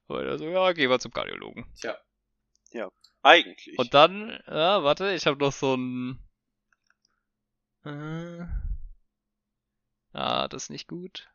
Und 0.07 0.25
er 0.25 0.39
so, 0.39 0.49
ja, 0.49 0.71
geh 0.71 0.87
mal 0.87 0.99
zum 0.99 1.11
Kardiologen. 1.11 1.71
Tja. 1.79 1.95
Eigentlich. 3.23 3.77
Und 3.77 3.93
dann, 3.93 4.39
ja, 4.47 4.83
warte, 4.83 5.13
ich 5.13 5.25
habe 5.25 5.37
noch 5.39 5.51
so 5.53 5.75
ein. 5.75 6.19
Äh, 7.83 8.45
ah, 10.13 10.47
das 10.47 10.63
ist 10.63 10.69
nicht 10.69 10.87
gut. 10.87 11.27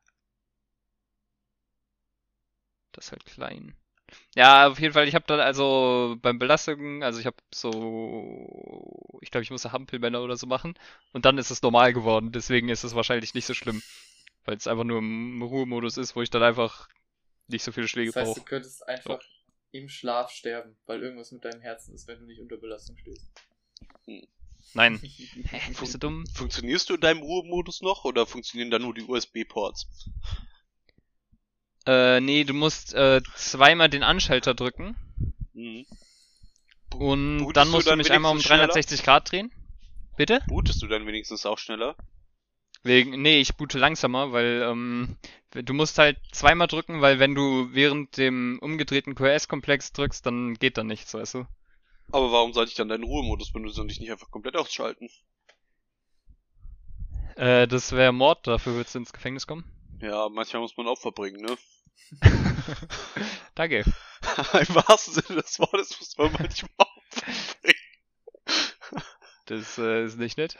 Das 2.92 3.06
ist 3.06 3.12
halt 3.12 3.26
klein. 3.26 3.74
Ja, 4.36 4.68
auf 4.68 4.80
jeden 4.80 4.94
Fall, 4.94 5.08
ich 5.08 5.14
habe 5.14 5.26
dann 5.26 5.40
also 5.40 6.16
beim 6.22 6.38
Belastungen, 6.38 7.02
also 7.02 7.20
ich 7.20 7.26
habe 7.26 7.36
so, 7.54 9.18
ich 9.22 9.30
glaube, 9.30 9.44
ich 9.44 9.50
musste 9.50 9.72
Hampelmänner 9.72 10.22
oder 10.22 10.36
so 10.36 10.46
machen 10.46 10.74
und 11.12 11.24
dann 11.24 11.38
ist 11.38 11.50
es 11.50 11.62
normal 11.62 11.92
geworden. 11.94 12.32
Deswegen 12.32 12.68
ist 12.68 12.84
es 12.84 12.94
wahrscheinlich 12.94 13.34
nicht 13.34 13.46
so 13.46 13.54
schlimm, 13.54 13.82
weil 14.44 14.56
es 14.56 14.66
einfach 14.68 14.84
nur 14.84 14.98
im 14.98 15.42
Ruhemodus 15.42 15.96
ist, 15.98 16.16
wo 16.16 16.22
ich 16.22 16.30
dann 16.30 16.42
einfach 16.42 16.88
nicht 17.48 17.64
so 17.64 17.72
viele 17.72 17.88
Schläge 17.88 18.12
Das 18.12 18.16
heißt, 18.16 18.36
du 18.36 18.40
brauche. 18.40 18.48
könntest 18.48 18.88
einfach 18.88 19.20
im 19.74 19.88
Schlaf 19.88 20.30
sterben, 20.30 20.76
weil 20.86 21.02
irgendwas 21.02 21.32
mit 21.32 21.44
deinem 21.44 21.60
Herzen 21.60 21.94
ist, 21.94 22.06
wenn 22.06 22.20
du 22.20 22.26
nicht 22.26 22.40
unter 22.40 22.56
Belastung 22.56 22.96
stehst. 22.96 23.28
Nein. 24.72 25.00
Bist 25.80 25.94
du 25.94 25.98
dumm? 25.98 26.24
Funktionierst 26.32 26.88
du 26.88 26.94
in 26.94 27.00
deinem 27.00 27.22
Ruhemodus 27.22 27.82
noch 27.82 28.04
oder 28.04 28.24
funktionieren 28.24 28.70
da 28.70 28.78
nur 28.78 28.94
die 28.94 29.02
USB-Ports? 29.02 29.86
Äh, 31.86 32.20
nee, 32.20 32.44
du 32.44 32.54
musst 32.54 32.94
äh, 32.94 33.20
zweimal 33.36 33.88
den 33.90 34.04
Anschalter 34.04 34.54
drücken 34.54 34.96
Mhm. 35.52 35.86
und 36.96 37.38
Bootest 37.38 37.56
dann 37.56 37.66
du 37.68 37.72
musst 37.72 37.86
du 37.86 37.90
dann 37.90 37.98
mich 37.98 38.10
einmal 38.10 38.32
um 38.32 38.40
schneller? 38.40 38.66
360 38.68 39.02
Grad 39.02 39.30
drehen. 39.30 39.52
Bitte? 40.16 40.40
Bootest 40.46 40.82
du 40.82 40.86
dann 40.86 41.06
wenigstens 41.06 41.46
auch 41.46 41.58
schneller? 41.58 41.96
Wegen, 42.84 43.22
nee, 43.22 43.40
ich 43.40 43.56
boote 43.56 43.78
langsamer, 43.78 44.32
weil 44.32 44.62
ähm, 44.62 45.16
du 45.52 45.72
musst 45.72 45.96
halt 45.96 46.18
zweimal 46.32 46.66
drücken, 46.66 47.00
weil 47.00 47.18
wenn 47.18 47.34
du 47.34 47.72
während 47.72 48.18
dem 48.18 48.58
umgedrehten 48.60 49.14
QRS-Komplex 49.14 49.92
drückst, 49.92 50.26
dann 50.26 50.52
geht 50.54 50.76
da 50.76 50.84
nichts, 50.84 51.14
weißt 51.14 51.34
du? 51.34 51.46
Aber 52.12 52.30
warum 52.30 52.52
sollte 52.52 52.70
ich 52.70 52.76
dann 52.76 52.90
deinen 52.90 53.04
Ruhemodus 53.04 53.52
benutzen 53.52 53.80
und 53.80 53.88
dich 53.88 54.00
nicht 54.00 54.12
einfach 54.12 54.30
komplett 54.30 54.56
ausschalten? 54.56 55.08
Äh, 57.36 57.66
das 57.66 57.92
wäre 57.92 58.12
Mord, 58.12 58.46
dafür 58.46 58.74
würdest 58.74 58.94
du 58.94 58.98
ins 58.98 59.14
Gefängnis 59.14 59.46
kommen. 59.46 59.64
Ja, 60.02 60.28
manchmal 60.28 60.60
muss 60.60 60.76
man 60.76 60.86
Opfer 60.86 61.10
bringen, 61.10 61.40
ne? 61.40 61.56
Danke. 63.54 63.78
Im 64.52 64.74
wahrsten 64.74 65.14
Sinne 65.14 65.40
des 65.40 65.58
Wortes 65.58 65.98
muss 65.98 66.18
man 66.18 66.32
manchmal 66.32 66.70
Opfer 66.78 67.32
bringen. 67.62 67.78
Das 69.46 69.78
äh, 69.78 70.04
ist 70.04 70.18
nicht 70.18 70.36
nett. 70.36 70.58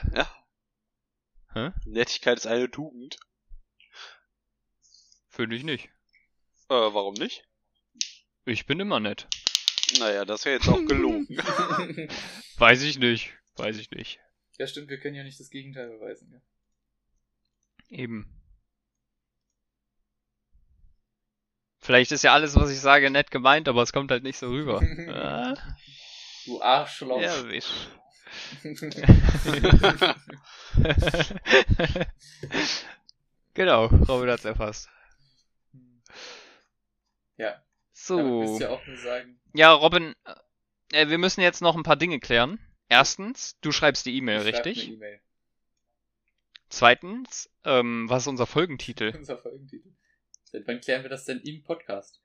Nettigkeit 1.84 2.38
ist 2.38 2.46
eine 2.46 2.70
Tugend. 2.70 3.18
Finde 5.28 5.56
ich 5.56 5.62
nicht. 5.64 5.86
Äh, 6.68 6.74
warum 6.74 7.14
nicht? 7.14 7.44
Ich 8.44 8.66
bin 8.66 8.80
immer 8.80 9.00
nett. 9.00 9.26
Naja, 9.98 10.24
das 10.24 10.44
wäre 10.44 10.56
jetzt 10.56 10.68
auch 10.68 10.84
gelogen. 10.86 11.26
Weiß 12.58 12.82
ich 12.82 12.98
nicht. 12.98 13.32
Weiß 13.56 13.76
ich 13.78 13.90
nicht. 13.90 14.20
ja, 14.58 14.66
stimmt, 14.66 14.88
wir 14.88 14.98
können 14.98 15.14
ja 15.14 15.22
nicht 15.24 15.38
das 15.40 15.50
Gegenteil 15.50 15.88
beweisen. 15.88 16.32
Ja. 16.32 17.98
Eben. 17.98 18.30
Vielleicht 21.80 22.12
ist 22.12 22.24
ja 22.24 22.32
alles, 22.32 22.56
was 22.56 22.70
ich 22.70 22.80
sage, 22.80 23.10
nett 23.10 23.30
gemeint, 23.30 23.68
aber 23.68 23.82
es 23.82 23.92
kommt 23.92 24.10
halt 24.10 24.22
nicht 24.22 24.38
so 24.38 24.48
rüber. 24.48 24.80
ah, 25.12 25.54
Du 26.46 26.60
Arschloch. 26.60 27.20
ja, 27.20 27.48
wisch. 27.48 27.88
genau, 33.54 33.86
Robin 33.86 34.30
hat's 34.30 34.44
erfasst. 34.44 34.88
ja, 37.36 37.62
So. 37.92 38.58
ja 38.58 38.78
sagen, 38.96 39.40
Ja, 39.54 39.72
Robin, 39.72 40.14
äh, 40.92 41.08
wir 41.08 41.18
müssen 41.18 41.40
jetzt 41.40 41.62
noch 41.62 41.76
ein 41.76 41.82
paar 41.82 41.96
Dinge 41.96 42.20
klären. 42.20 42.58
Erstens, 42.88 43.58
du 43.60 43.72
schreibst 43.72 44.06
die 44.06 44.16
E-Mail, 44.16 44.40
richtig? 44.42 44.84
eine 44.84 44.94
E-Mail. 44.94 45.20
Zweitens, 46.68 47.50
ähm, 47.64 48.06
was 48.08 48.22
ist 48.24 48.28
unser 48.28 48.46
Folgentitel? 48.46 49.12
Unser 49.16 49.38
Folgentitel. 49.38 49.94
Seit 50.44 50.66
wann 50.66 50.80
klären 50.80 51.02
wir 51.02 51.10
das 51.10 51.24
denn 51.24 51.40
im 51.40 51.62
Podcast? 51.62 52.20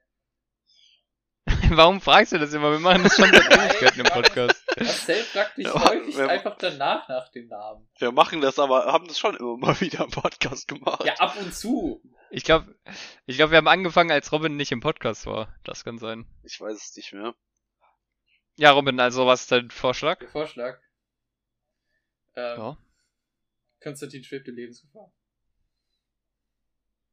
Warum 1.69 2.01
fragst 2.01 2.31
du 2.31 2.37
das 2.37 2.53
immer? 2.53 2.71
Wir 2.71 2.79
machen 2.79 3.03
das 3.03 3.15
schon 3.15 3.31
seit 3.31 3.45
Ewigkeiten 3.45 4.01
im 4.01 4.05
Podcast. 4.07 4.63
Marcel 4.79 5.23
fragt 5.23 5.57
dich 5.57 5.65
Ja, 5.65 5.89
häufig 5.89 6.17
einfach 6.19 6.57
danach 6.57 7.07
nach 7.07 7.29
dem 7.29 7.47
Namen. 7.47 7.87
Wir 7.97 8.11
machen 8.11 8.41
das 8.41 8.59
aber, 8.59 8.85
haben 8.85 9.07
das 9.07 9.19
schon 9.19 9.35
immer 9.37 9.57
mal 9.57 9.79
wieder 9.81 10.03
im 10.03 10.11
Podcast 10.11 10.67
gemacht. 10.67 11.03
Ja, 11.05 11.13
ab 11.15 11.35
und 11.39 11.53
zu. 11.53 12.01
Ich 12.31 12.43
glaube, 12.43 12.75
ich 13.25 13.37
glaub, 13.37 13.49
wir 13.51 13.57
haben 13.57 13.67
angefangen, 13.67 14.11
als 14.11 14.31
Robin 14.31 14.55
nicht 14.55 14.71
im 14.71 14.81
Podcast 14.81 15.25
war. 15.25 15.53
Das 15.63 15.83
kann 15.83 15.97
sein. 15.97 16.25
Ich 16.43 16.59
weiß 16.61 16.77
es 16.77 16.95
nicht 16.95 17.13
mehr. 17.13 17.33
Ja, 18.55 18.71
Robin, 18.71 18.99
also 18.99 19.25
was 19.25 19.41
ist 19.41 19.51
dein 19.51 19.71
Vorschlag? 19.71 20.19
Der 20.19 20.29
Vorschlag. 20.29 20.79
Ähm, 22.35 22.57
Ja. 22.57 22.77
Konstantin 23.81 24.23
schwebte 24.23 24.51
Lebensgefahr. 24.51 25.11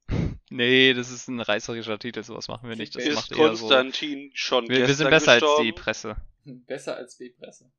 Nee, 0.48 0.94
das 0.94 1.10
ist 1.10 1.26
ein 1.28 1.40
reißerischer 1.40 1.98
Titel, 1.98 2.22
sowas 2.22 2.46
machen 2.48 2.68
wir 2.68 2.76
nicht. 2.76 2.94
Das 2.94 3.04
Ist 3.04 3.14
macht 3.16 3.32
eher 3.32 3.56
so. 3.56 3.66
Konstantin 3.66 4.30
schon 4.34 4.68
Wir, 4.68 4.86
wir 4.86 4.94
sind 4.94 5.10
besser 5.10 5.32
als 5.32 5.40
die 5.42 5.46
gestorben? 5.70 5.74
Presse. 5.74 6.16
Besser 6.66 6.96
als 6.96 7.18
B-Presse. 7.18 7.70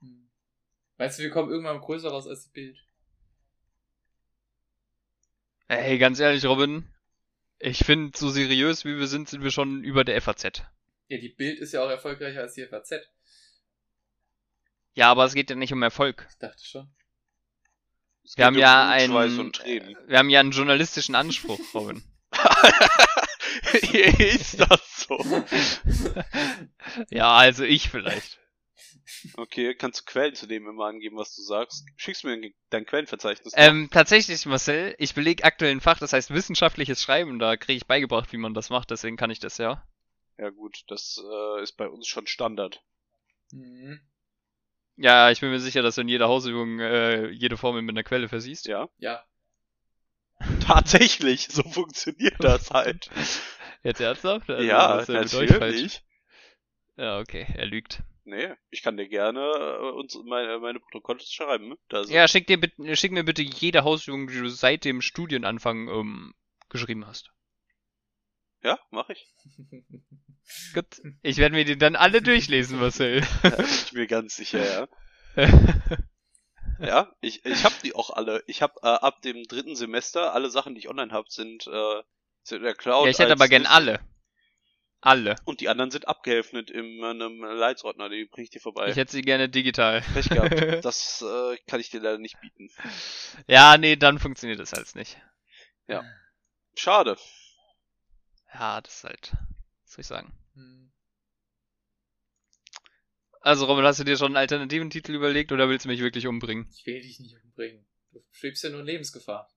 Hm. 0.00 0.28
Meinst 0.96 1.18
du, 1.18 1.22
wir 1.22 1.30
kommen 1.30 1.50
irgendwann 1.50 1.80
größer 1.80 2.08
raus 2.08 2.26
als 2.26 2.44
die 2.44 2.50
Bild? 2.50 2.84
Ey, 5.68 5.98
ganz 5.98 6.18
ehrlich, 6.18 6.46
Robin, 6.46 6.88
ich 7.58 7.84
finde, 7.84 8.16
so 8.16 8.30
seriös 8.30 8.84
wie 8.84 8.98
wir 8.98 9.06
sind, 9.06 9.28
sind 9.28 9.42
wir 9.42 9.50
schon 9.50 9.84
über 9.84 10.04
der 10.04 10.20
FAZ. 10.22 10.62
Ja, 11.08 11.18
die 11.18 11.28
Bild 11.28 11.58
ist 11.58 11.72
ja 11.72 11.84
auch 11.84 11.90
erfolgreicher 11.90 12.40
als 12.40 12.54
die 12.54 12.66
FAZ. 12.66 12.94
Ja, 14.94 15.10
aber 15.10 15.24
es 15.24 15.34
geht 15.34 15.50
ja 15.50 15.56
nicht 15.56 15.72
um 15.72 15.82
Erfolg. 15.82 16.26
Ich 16.30 16.38
dachte 16.38 16.64
schon. 16.64 16.90
Es 18.24 18.36
Wir 18.36 18.46
haben 18.46 18.54
geht 18.54 18.62
ja 18.62 18.86
um 18.86 19.16
einen, 19.16 19.52
wir 20.06 20.18
haben 20.18 20.30
ja 20.30 20.40
einen 20.40 20.50
journalistischen 20.50 21.14
Anspruch, 21.14 21.60
Robin. 21.74 22.02
ist 24.18 24.60
das 24.60 24.87
so? 25.08 25.34
ja, 27.10 27.32
also 27.32 27.64
ich 27.64 27.88
vielleicht. 27.88 28.38
Okay, 29.36 29.74
kannst 29.74 30.00
du 30.00 30.04
Quellen 30.04 30.34
zu 30.34 30.46
dem 30.46 30.68
immer 30.68 30.86
angeben, 30.86 31.16
was 31.16 31.34
du 31.34 31.42
sagst? 31.42 31.84
Schickst 31.96 32.24
mir 32.24 32.52
dein 32.70 32.86
Quellenverzeichnis. 32.86 33.52
Ähm, 33.56 33.88
tatsächlich, 33.90 34.44
Marcel, 34.46 34.94
ich 34.98 35.14
belege 35.14 35.44
aktuell 35.44 35.72
ein 35.72 35.80
Fach, 35.80 35.98
das 35.98 36.12
heißt 36.12 36.32
wissenschaftliches 36.32 37.02
Schreiben. 37.02 37.38
Da 37.38 37.56
kriege 37.56 37.76
ich 37.76 37.86
beigebracht, 37.86 38.32
wie 38.32 38.36
man 38.36 38.54
das 38.54 38.70
macht, 38.70 38.90
deswegen 38.90 39.16
kann 39.16 39.30
ich 39.30 39.40
das 39.40 39.58
ja. 39.58 39.82
Ja 40.36 40.50
gut, 40.50 40.84
das 40.88 41.20
äh, 41.24 41.62
ist 41.62 41.76
bei 41.76 41.88
uns 41.88 42.06
schon 42.06 42.26
Standard. 42.26 42.82
Mhm. 43.50 44.00
Ja, 44.96 45.30
ich 45.30 45.40
bin 45.40 45.50
mir 45.50 45.60
sicher, 45.60 45.82
dass 45.82 45.94
du 45.94 46.02
in 46.02 46.08
jeder 46.08 46.28
Hausübung 46.28 46.80
äh, 46.80 47.28
jede 47.28 47.56
Formel 47.56 47.82
mit 47.82 47.94
einer 47.94 48.04
Quelle 48.04 48.28
versiehst. 48.28 48.66
Ja. 48.66 48.88
Ja. 48.98 49.24
Tatsächlich, 50.66 51.48
so 51.48 51.62
funktioniert 51.62 52.36
das 52.38 52.70
halt. 52.70 53.10
Jetzt 53.82 54.00
ernsthaft? 54.00 54.50
Also, 54.50 54.62
ja, 54.62 55.04
natürlich. 55.08 56.02
Ja, 56.96 57.20
okay, 57.20 57.46
er 57.54 57.66
lügt. 57.66 58.02
Nee, 58.24 58.52
ich 58.70 58.82
kann 58.82 58.96
dir 58.96 59.08
gerne 59.08 59.40
äh, 59.40 59.90
uns 59.92 60.18
meine, 60.26 60.58
meine 60.58 60.80
Protokolle 60.80 61.20
schreiben. 61.20 61.76
Ja, 62.08 62.28
schick, 62.28 62.46
dir, 62.46 62.58
schick 62.94 63.12
mir 63.12 63.24
bitte 63.24 63.42
jede 63.42 63.84
Hausübung, 63.84 64.26
die 64.26 64.38
du 64.38 64.50
seit 64.50 64.84
dem 64.84 65.00
Studienanfang 65.00 65.88
ähm, 65.88 66.34
geschrieben 66.68 67.06
hast. 67.06 67.30
ja, 68.62 68.78
mach 68.90 69.08
ich. 69.08 69.26
Gut. 70.74 71.00
Ich 71.22 71.38
werde 71.38 71.54
mir 71.54 71.64
die 71.64 71.78
dann 71.78 71.96
alle 71.96 72.20
durchlesen, 72.20 72.78
Marcel. 72.80 73.22
Ja, 73.42 73.50
bin 73.50 73.64
ich 73.64 73.92
mir 73.92 74.06
ganz 74.06 74.36
sicher, 74.36 74.62
ja. 74.64 74.88
Ja, 76.80 77.12
ich, 77.20 77.44
ich 77.44 77.64
hab 77.64 77.80
die 77.82 77.94
auch 77.94 78.10
alle. 78.10 78.44
Ich 78.46 78.62
hab 78.62 78.76
äh, 78.84 78.86
ab 78.86 79.20
dem 79.22 79.42
dritten 79.44 79.74
Semester 79.74 80.32
alle 80.32 80.48
Sachen, 80.48 80.74
die 80.74 80.80
ich 80.80 80.88
online 80.88 81.12
hab, 81.12 81.28
sind, 81.28 81.66
äh, 81.66 82.02
sind 82.48 82.58
in 82.58 82.64
der 82.64 82.74
Cloud. 82.74 83.04
ja, 83.04 83.10
ich 83.10 83.18
hätte 83.18 83.32
aber 83.32 83.48
gern 83.48 83.66
alle. 83.66 84.00
Alle. 85.00 85.36
Und 85.44 85.60
die 85.60 85.68
anderen 85.68 85.92
sind 85.92 86.08
abgeheftet 86.08 86.70
in 86.70 87.04
einem 87.04 87.40
Leitsordner, 87.44 88.08
die 88.08 88.24
bringe 88.24 88.44
ich 88.44 88.50
dir 88.50 88.60
vorbei. 88.60 88.88
Ich 88.88 88.96
hätte 88.96 89.12
sie 89.12 89.22
gerne 89.22 89.48
digital. 89.48 90.02
Pech 90.12 90.28
gehabt. 90.28 90.50
Das 90.84 91.22
äh, 91.22 91.56
kann 91.68 91.78
ich 91.78 91.90
dir 91.90 92.00
leider 92.00 92.18
nicht 92.18 92.40
bieten. 92.40 92.68
Ja, 93.46 93.78
nee, 93.78 93.94
dann 93.94 94.18
funktioniert 94.18 94.58
das 94.58 94.72
halt 94.72 94.92
nicht. 94.96 95.16
Schade. 96.74 97.16
Ja, 98.54 98.80
das 98.80 98.96
ist 98.96 99.04
halt, 99.04 99.32
was 99.84 99.92
soll 99.92 100.00
ich 100.00 100.06
sagen. 100.06 100.32
Also, 103.40 103.66
Robin, 103.66 103.84
hast 103.84 104.00
du 104.00 104.04
dir 104.04 104.16
schon 104.16 104.28
einen 104.28 104.36
alternativen 104.36 104.90
Titel 104.90 105.14
überlegt 105.14 105.52
oder 105.52 105.68
willst 105.68 105.84
du 105.84 105.88
mich 105.88 106.00
wirklich 106.00 106.26
umbringen? 106.26 106.68
Ich 106.76 106.84
will 106.86 107.00
dich 107.00 107.20
nicht 107.20 107.36
umbringen. 107.44 107.86
Du 108.12 108.20
schwebst 108.32 108.64
ja 108.64 108.70
nur 108.70 108.80
in 108.80 108.86
Lebensgefahr. 108.86 109.48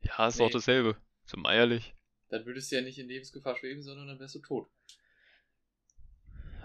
Ja, 0.00 0.28
ist 0.28 0.38
Nee. 0.38 0.44
doch 0.44 0.52
dasselbe. 0.52 0.96
Zum 1.26 1.44
eierlich. 1.46 1.94
Dann 2.28 2.44
würdest 2.46 2.70
du 2.72 2.76
ja 2.76 2.82
nicht 2.82 2.98
in 2.98 3.08
Lebensgefahr 3.08 3.56
schweben, 3.56 3.82
sondern 3.82 4.08
dann 4.08 4.18
wärst 4.18 4.34
du 4.34 4.40
tot. 4.40 4.68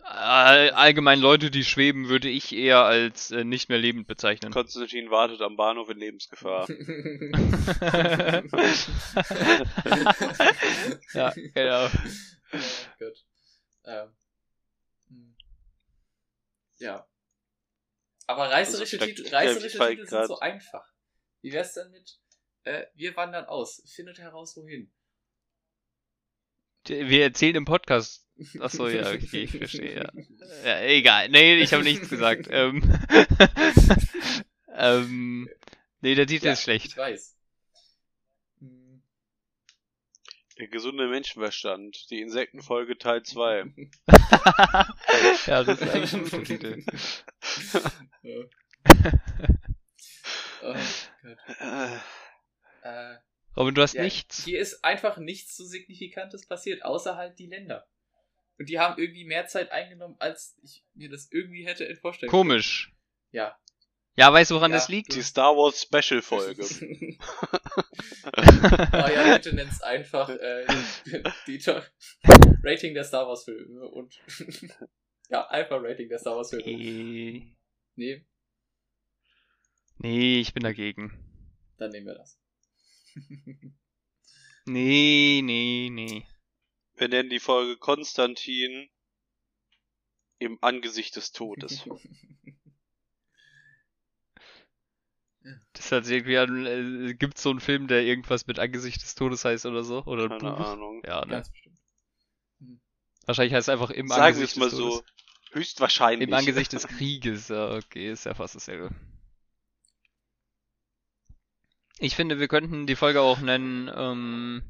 All, 0.04 0.72
allgemein 0.72 1.20
Leute, 1.20 1.52
die 1.52 1.64
schweben, 1.64 2.10
würde 2.10 2.28
ich 2.28 2.52
eher 2.54 2.80
als 2.80 3.30
äh, 3.32 3.44
nicht 3.46 3.70
mehr 3.70 3.78
lebend 3.78 4.08
bezeichnen. 4.08 4.52
Konstantin 4.52 5.10
wartet 5.12 5.42
am 5.42 5.56
Bahnhof 5.56 5.90
in 5.90 6.00
Lebensgefahr. 6.00 6.68
ja, 11.14 11.34
genau. 11.54 11.88
Oh 12.54 12.58
Gott. 13.00 13.26
Ähm. 13.86 14.10
hm. 15.10 15.36
Ja. 16.80 17.08
Aber 18.28 18.50
reißerische 18.50 19.00
Also, 19.00 19.14
Titel, 19.14 19.30
reißerische 19.34 19.78
Titel 19.78 19.96
sind 19.98 20.10
grad- 20.10 20.28
so 20.28 20.40
einfach. 20.40 20.86
Wie 21.42 21.52
wär's 21.54 21.74
denn 21.74 21.90
mit 21.92 22.20
äh, 22.64 22.86
Wir 22.96 23.16
wandern 23.16 23.46
aus, 23.46 23.84
findet 23.86 24.20
heraus 24.20 24.56
wohin. 24.58 24.92
Wir 26.88 27.24
erzählen 27.24 27.56
im 27.56 27.66
Podcast. 27.66 28.26
Achso, 28.60 28.88
ja, 28.88 29.12
okay, 29.14 29.44
ich 29.44 29.52
verstehe, 29.52 29.96
ja. 29.96 30.12
ja 30.64 30.82
egal. 30.82 31.30
Nee, 31.30 31.58
ich 31.58 31.74
habe 31.74 31.84
nichts 31.84 32.10
gesagt. 32.10 32.48
Ähm, 32.52 32.82
ähm, 34.76 35.50
nee, 36.02 36.16
der 36.16 36.28
Titel 36.28 36.48
Ja, 36.48 36.54
ist 36.54 36.64
schlecht. 36.64 36.88
Ich 36.88 36.98
weiß. 36.98 37.38
Hm. 38.60 39.04
Der 40.58 40.68
gesunde 40.68 41.08
Menschenverstand. 41.08 42.10
Die 42.10 42.20
Insektenfolge 42.20 42.98
Teil 42.98 43.24
2. 43.24 43.66
ja, 45.46 45.64
das 45.64 45.82
ist 45.82 45.90
eigentlich 45.90 46.14
ein 46.14 46.24
guter 46.24 46.44
Titel. 46.44 46.84
Ja. 48.24 48.40
oh 50.64 50.74
Gott. 50.74 52.02
Äh, 52.82 53.16
Robin, 53.58 53.76
du 53.76 53.82
hast 53.82 53.94
ja, 53.94 54.04
nichts. 54.04 54.46
Hier 54.46 54.60
ist 54.60 54.84
einfach 54.84 55.18
nichts 55.18 55.58
so 55.58 55.66
Signifikantes 55.66 56.48
passiert, 56.48 56.84
außer 56.86 57.18
halt 57.18 57.38
die 57.40 57.48
Länder. 57.48 57.88
Und 58.58 58.70
die 58.70 58.80
haben 58.80 59.02
irgendwie 59.02 59.26
mehr 59.26 59.48
Zeit 59.48 59.72
eingenommen, 59.72 60.16
als 60.20 60.58
ich 60.64 60.84
mir 60.94 61.10
das 61.10 61.30
irgendwie 61.32 61.66
hätte 61.66 61.94
vorstellen 61.96 62.30
können. 62.30 62.42
Komisch. 62.44 62.94
Ja. 63.32 63.58
Ja, 64.16 64.32
weißt 64.32 64.52
du, 64.52 64.56
woran 64.56 64.72
Ja. 64.72 64.78
das 64.78 64.90
liegt? 64.90 65.16
die 65.16 65.22
Star 65.22 65.56
Wars 65.56 65.82
Special 65.82 66.22
Folge. 66.22 66.62
oh 66.64 66.68
ja, 69.14 69.34
bitte 69.36 69.56
nenn's 69.56 69.82
einfach 69.82 70.30
äh, 70.30 70.66
die 71.48 71.62
Rating 72.64 72.94
der 72.94 73.04
Star 73.04 73.28
Wars 73.28 73.46
Filme 73.46 73.88
und 73.88 74.20
ja, 75.30 75.48
einfach 75.48 75.82
Rating 75.82 76.10
der 76.10 76.20
Star 76.20 76.36
Wars 76.36 76.50
Filme. 76.50 76.66
Nee. 76.66 77.56
Nee, 77.96 78.26
Nee, 80.04 80.40
ich 80.40 80.54
bin 80.54 80.64
dagegen. 80.64 81.14
dann 81.78 81.92
nehmen 81.92 82.08
wir 82.08 82.16
das. 82.16 82.40
Nee, 84.66 85.42
nee, 85.44 85.90
nee. 85.92 86.24
Wir 86.94 87.08
nennen 87.08 87.32
die 87.32 87.40
Folge 87.40 87.78
Konstantin 87.78 88.92
im 90.38 90.60
Angesicht 90.62 91.16
des 91.16 91.32
Todes. 91.32 91.84
Das 95.74 95.92
hat 95.92 96.08
irgendwie 96.08 96.38
an, 96.38 96.66
äh, 96.68 97.14
gibt's 97.16 97.42
so 97.42 97.50
einen 97.50 97.60
Film, 97.60 97.88
der 97.88 98.04
irgendwas 98.04 98.46
mit 98.46 98.60
Angesicht 98.60 99.02
des 99.02 99.16
Todes 99.16 99.44
heißt 99.44 99.66
oder 99.66 99.84
so? 99.84 100.04
Oder 100.04 100.26
ein 100.26 100.38
Keine 100.38 100.52
Buch? 100.52 100.60
Ahnung. 100.60 101.02
Ja, 101.04 101.26
ne? 101.26 101.32
Ganz 101.32 101.50
bestimmt. 101.50 101.80
Wahrscheinlich 103.26 103.54
heißt 103.56 103.68
es 103.68 103.74
einfach 103.74 103.90
im 103.90 104.08
Sagen 104.08 104.38
wir 104.38 104.44
Angesicht 104.44 104.52
es 104.52 104.58
mal 104.58 104.70
des 104.70 104.78
Todes. 104.78 104.96
so. 104.98 105.04
Höchstwahrscheinlich. 105.54 106.28
Im 106.28 106.34
Angesicht 106.36 106.74
des 106.74 106.88
Krieges, 106.88 107.48
ja, 107.48 107.74
okay, 107.76 108.12
ist 108.12 108.26
ja 108.26 108.36
fast 108.36 108.54
dasselbe. 108.56 108.92
Ich 112.04 112.16
finde, 112.16 112.40
wir 112.40 112.48
könnten 112.48 112.88
die 112.88 112.96
Folge 112.96 113.22
auch 113.22 113.42
nennen, 113.42 113.88
ähm, 113.96 114.64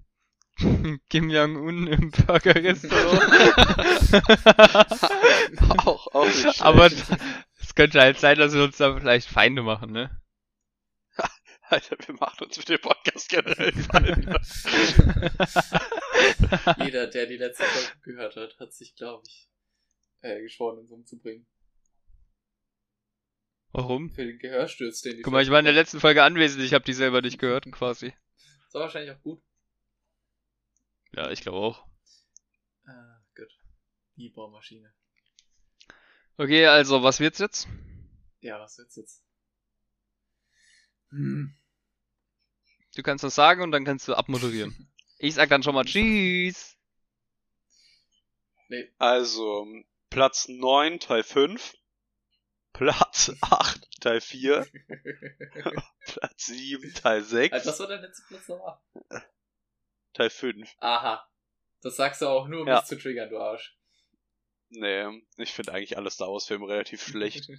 Kim 1.10 1.30
Jong-un 1.30 1.88
im 1.88 2.12
Burger-Restaurant. 2.12 3.22
auch, 5.88 6.08
auch 6.14 6.26
nicht 6.26 6.42
schlecht. 6.42 6.62
Aber 6.62 6.88
es 6.88 7.74
könnte 7.74 8.02
halt 8.02 8.20
sein, 8.20 8.38
dass 8.38 8.54
wir 8.54 8.66
uns 8.66 8.76
da 8.76 9.00
vielleicht 9.00 9.30
Feinde 9.30 9.62
machen, 9.62 9.94
ne? 9.94 10.22
Alter, 11.70 11.96
wir 12.06 12.16
machen 12.16 12.44
uns 12.44 12.58
mit 12.58 12.68
dem 12.68 12.82
Podcast 12.82 13.30
generell 13.30 13.72
Feinde. 13.72 14.38
Jeder, 16.84 17.08
der 17.08 17.28
die 17.28 17.38
letzte 17.38 17.64
Folge 17.64 18.02
gehört 18.02 18.36
hat, 18.36 18.60
hat 18.60 18.74
sich, 18.74 18.94
glaube 18.96 19.24
ich, 19.26 19.48
äh, 20.20 20.42
geschworen, 20.42 20.80
uns 20.80 20.92
umzubringen. 20.92 21.48
Warum? 23.74 24.10
Für 24.12 24.26
den 24.26 24.40
Gehörsturz, 24.40 25.02
den 25.02 25.18
die 25.18 25.22
Guck 25.22 25.32
mal, 25.32 25.44
ich 25.44 25.50
war 25.50 25.60
in 25.60 25.66
der 25.66 25.74
letzten 25.74 26.00
Folge 26.00 26.24
anwesend, 26.24 26.64
ich 26.64 26.74
habe 26.74 26.84
die 26.84 26.94
selber 26.94 27.22
nicht 27.22 27.40
gehört, 27.40 27.72
quasi. 27.72 28.08
Ist 28.68 28.74
war 28.74 28.82
wahrscheinlich 28.82 29.12
auch 29.12 29.22
gut. 29.22 29.42
Ja, 31.14 31.30
ich 31.32 31.42
glaube 31.42 31.58
auch. 31.58 31.86
Ah, 32.86 33.22
gut. 33.36 33.50
Die 34.16 34.30
Bohrmaschine. 34.30 34.94
Okay, 36.38 36.66
also, 36.68 37.04
was 37.04 37.20
wird's 37.20 37.40
jetzt? 37.40 37.68
Ja, 38.40 38.60
was 38.60 38.78
wird's 38.78 38.96
jetzt? 38.96 39.24
Hm. 41.10 41.54
Du 42.96 43.04
kannst 43.04 43.24
das 43.24 43.36
sagen 43.36 43.62
und 43.62 43.72
dann 43.72 43.86
kannst 43.86 44.08
du 44.08 44.16
abmoderieren. 44.16 44.88
Ich 45.24 45.36
sag 45.36 45.50
dann 45.50 45.62
schon 45.62 45.76
mal 45.76 45.86
Tschüss. 45.86 46.76
Nee. 48.70 48.92
Also, 48.98 49.68
Platz 50.10 50.48
9, 50.48 51.00
Teil 51.00 51.22
5. 51.22 51.76
Platz 52.74 53.32
8, 53.42 54.02
Teil 54.02 54.22
4. 54.22 54.66
Platz 56.06 56.46
7, 56.46 56.94
Teil 56.94 57.24
6. 57.24 57.54
Also, 57.54 57.70
was 57.70 57.80
war 57.80 57.88
der 57.88 58.02
letzte 58.02 58.24
Platz 58.28 58.48
nochmal? 58.48 58.80
Teil 60.14 60.30
5. 60.30 60.70
Aha. 60.80 61.28
Das 61.82 61.96
sagst 61.96 62.22
du 62.22 62.28
auch 62.28 62.48
nur, 62.48 62.62
um 62.62 62.68
Ja. 62.68 62.76
mich 62.78 62.86
zu 62.86 62.98
triggern, 62.98 63.30
du 63.30 63.40
Arsch. 63.40 63.78
Nee, 64.70 65.22
ich 65.38 65.52
finde 65.52 65.74
eigentlich 65.74 65.98
alle 65.98 66.10
Star 66.12 66.30
Wars 66.30 66.46
Filme 66.46 66.68
relativ 66.68 67.04
schlecht. 67.06 67.50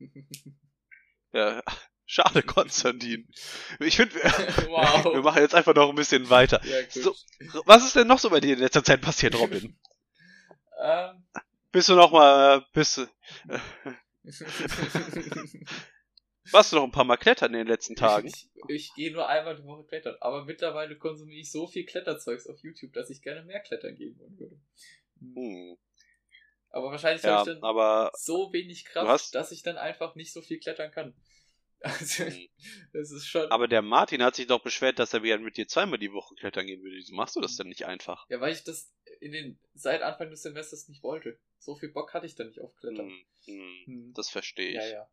Ja, 1.34 1.62
schade, 2.04 2.42
Konstantin. 2.42 3.26
Ich 3.80 3.96
finde, 3.96 4.14
Wow. 4.16 5.14
wir 5.14 5.22
machen 5.22 5.40
jetzt 5.40 5.54
einfach 5.54 5.74
noch 5.74 5.88
ein 5.88 5.94
bisschen 5.94 6.28
weiter. 6.28 6.60
ja. 6.64 6.76
So. 6.90 7.16
Was 7.64 7.84
ist 7.86 7.96
denn 7.96 8.06
noch 8.06 8.18
so 8.18 8.28
bei 8.28 8.40
dir 8.40 8.52
in 8.52 8.58
letzter 8.60 8.84
Zeit 8.84 9.00
passiert, 9.00 9.34
Robin? 9.36 9.78
Ähm. 10.78 11.24
Bist 11.72 11.88
du 11.88 11.94
noch 11.94 12.12
mal, 12.12 12.64
bist 12.74 12.98
du, 12.98 13.06
warst 16.52 16.72
du 16.72 16.76
noch 16.76 16.84
ein 16.84 16.90
paar 16.92 17.04
Mal 17.04 17.16
klettern 17.16 17.52
in 17.54 17.58
den 17.60 17.66
letzten 17.66 17.96
Tagen? 17.96 18.28
Ich, 18.28 18.48
ich 18.68 18.94
gehe 18.94 19.12
nur 19.12 19.26
einmal 19.28 19.56
die 19.56 19.64
Woche 19.64 19.84
klettern, 19.84 20.16
aber 20.20 20.44
mittlerweile 20.44 20.96
konsumiere 20.98 21.40
ich 21.40 21.50
so 21.50 21.66
viel 21.66 21.86
Kletterzeugs 21.86 22.46
auf 22.46 22.58
YouTube, 22.62 22.92
dass 22.92 23.10
ich 23.10 23.22
gerne 23.22 23.42
mehr 23.44 23.60
klettern 23.60 23.96
gehen 23.96 24.18
wollen 24.18 24.38
würde. 24.38 24.60
Hm. 25.20 25.78
Aber 26.70 26.90
wahrscheinlich 26.90 27.22
Ja, 27.22 27.38
habe 27.38 27.50
ich 27.52 27.58
dann 27.60 28.10
so 28.14 28.52
wenig 28.52 28.84
Kraft, 28.84 29.08
hast- 29.08 29.34
dass 29.34 29.52
ich 29.52 29.62
dann 29.62 29.76
einfach 29.78 30.14
nicht 30.14 30.32
so 30.32 30.42
viel 30.42 30.58
klettern 30.58 30.90
kann. 30.90 31.14
Also, 31.84 32.22
Hm. 32.26 32.48
das 32.92 33.10
ist 33.10 33.26
schon. 33.26 33.50
Aber 33.50 33.66
der 33.66 33.82
Martin 33.82 34.22
hat 34.22 34.36
sich 34.36 34.46
doch 34.46 34.62
beschwert, 34.62 35.00
dass 35.00 35.12
er 35.14 35.18
gerne 35.20 35.42
mit 35.42 35.56
dir 35.56 35.66
zweimal 35.66 35.98
die 35.98 36.12
Woche 36.12 36.36
klettern 36.36 36.64
gehen 36.64 36.80
würde. 36.80 36.94
Wieso 36.94 37.12
machst 37.16 37.34
du 37.34 37.40
das 37.40 37.56
denn 37.56 37.66
nicht 37.66 37.86
einfach? 37.86 38.24
ja, 38.28 38.40
weil 38.40 38.52
ich 38.52 38.62
das 38.62 38.92
in 39.22 39.32
den 39.32 39.58
seit 39.74 40.02
Anfang 40.02 40.30
des 40.30 40.42
Semesters 40.42 40.88
nicht 40.88 41.02
wollte. 41.02 41.38
So 41.58 41.76
viel 41.76 41.90
Bock 41.90 42.12
hatte 42.12 42.26
ich 42.26 42.34
dann 42.34 42.48
nicht 42.48 42.60
auf 42.60 42.74
Klettern. 42.76 43.08
Hm, 43.44 43.84
Hm. 43.84 44.14
das 44.14 44.28
verstehe 44.28 44.70
ich. 44.70 44.74
Ja, 44.74 45.08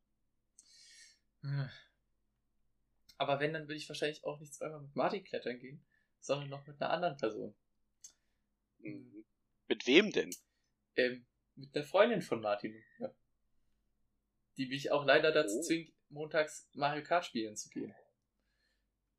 ja. 1.44 1.70
Aber 3.18 3.40
wenn, 3.40 3.54
dann 3.54 3.68
will 3.68 3.76
ich 3.78 3.88
wahrscheinlich 3.90 4.24
auch 4.24 4.40
nicht 4.40 4.54
zweimal 4.54 4.82
mit 4.82 4.96
Martin 4.96 5.24
klettern 5.24 5.60
gehen, 5.60 5.84
sondern 6.20 6.50
noch 6.50 6.66
mit 6.68 6.82
einer 6.82 6.92
anderen 6.92 7.18
Person. 7.18 7.56
Hm. 8.82 9.26
Mit 9.68 9.86
wem 9.88 10.12
denn? 10.12 10.34
Ähm, 10.96 11.26
mit 11.56 11.76
einer 11.76 11.86
Freundin 11.86 12.22
von 12.22 12.42
Martin. 12.42 12.82
Ja. 13.00 13.14
Die 14.58 14.68
mich 14.68 14.92
auch 14.92 15.06
leider 15.06 15.32
dazu 15.32 15.58
Oh. 15.58 15.62
zwingt, 15.62 15.94
montags 16.10 16.68
Mario 16.74 17.04
Kart 17.04 17.26
spielen 17.26 17.56
zu 17.56 17.70
gehen. 17.70 17.94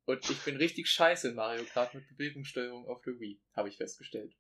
Und 0.06 0.28
ich 0.28 0.42
bin 0.44 0.56
richtig 0.56 0.88
scheiße 0.88 1.28
in 1.28 1.34
Mario 1.36 1.64
Kart 1.64 1.94
mit 1.94 2.08
Bewegungssteuerung 2.08 2.88
auf 2.88 3.00
der 3.02 3.18
Wii, 3.20 3.40
habe 3.54 3.68
ich 3.68 3.76
festgestellt. 3.76 4.34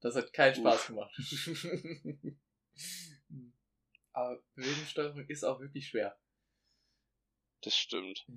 Das 0.00 0.14
hat 0.14 0.32
keinen. 0.32 0.54
Spaß 0.54 0.86
gemacht. 0.88 1.14
Aber 4.12 4.42
Bewegungssteuerung 4.54 5.26
ist 5.28 5.44
auch 5.44 5.60
wirklich 5.60 5.88
schwer. 5.88 6.18
Das 7.62 7.76
stimmt. 7.76 8.24
Ja. 8.28 8.34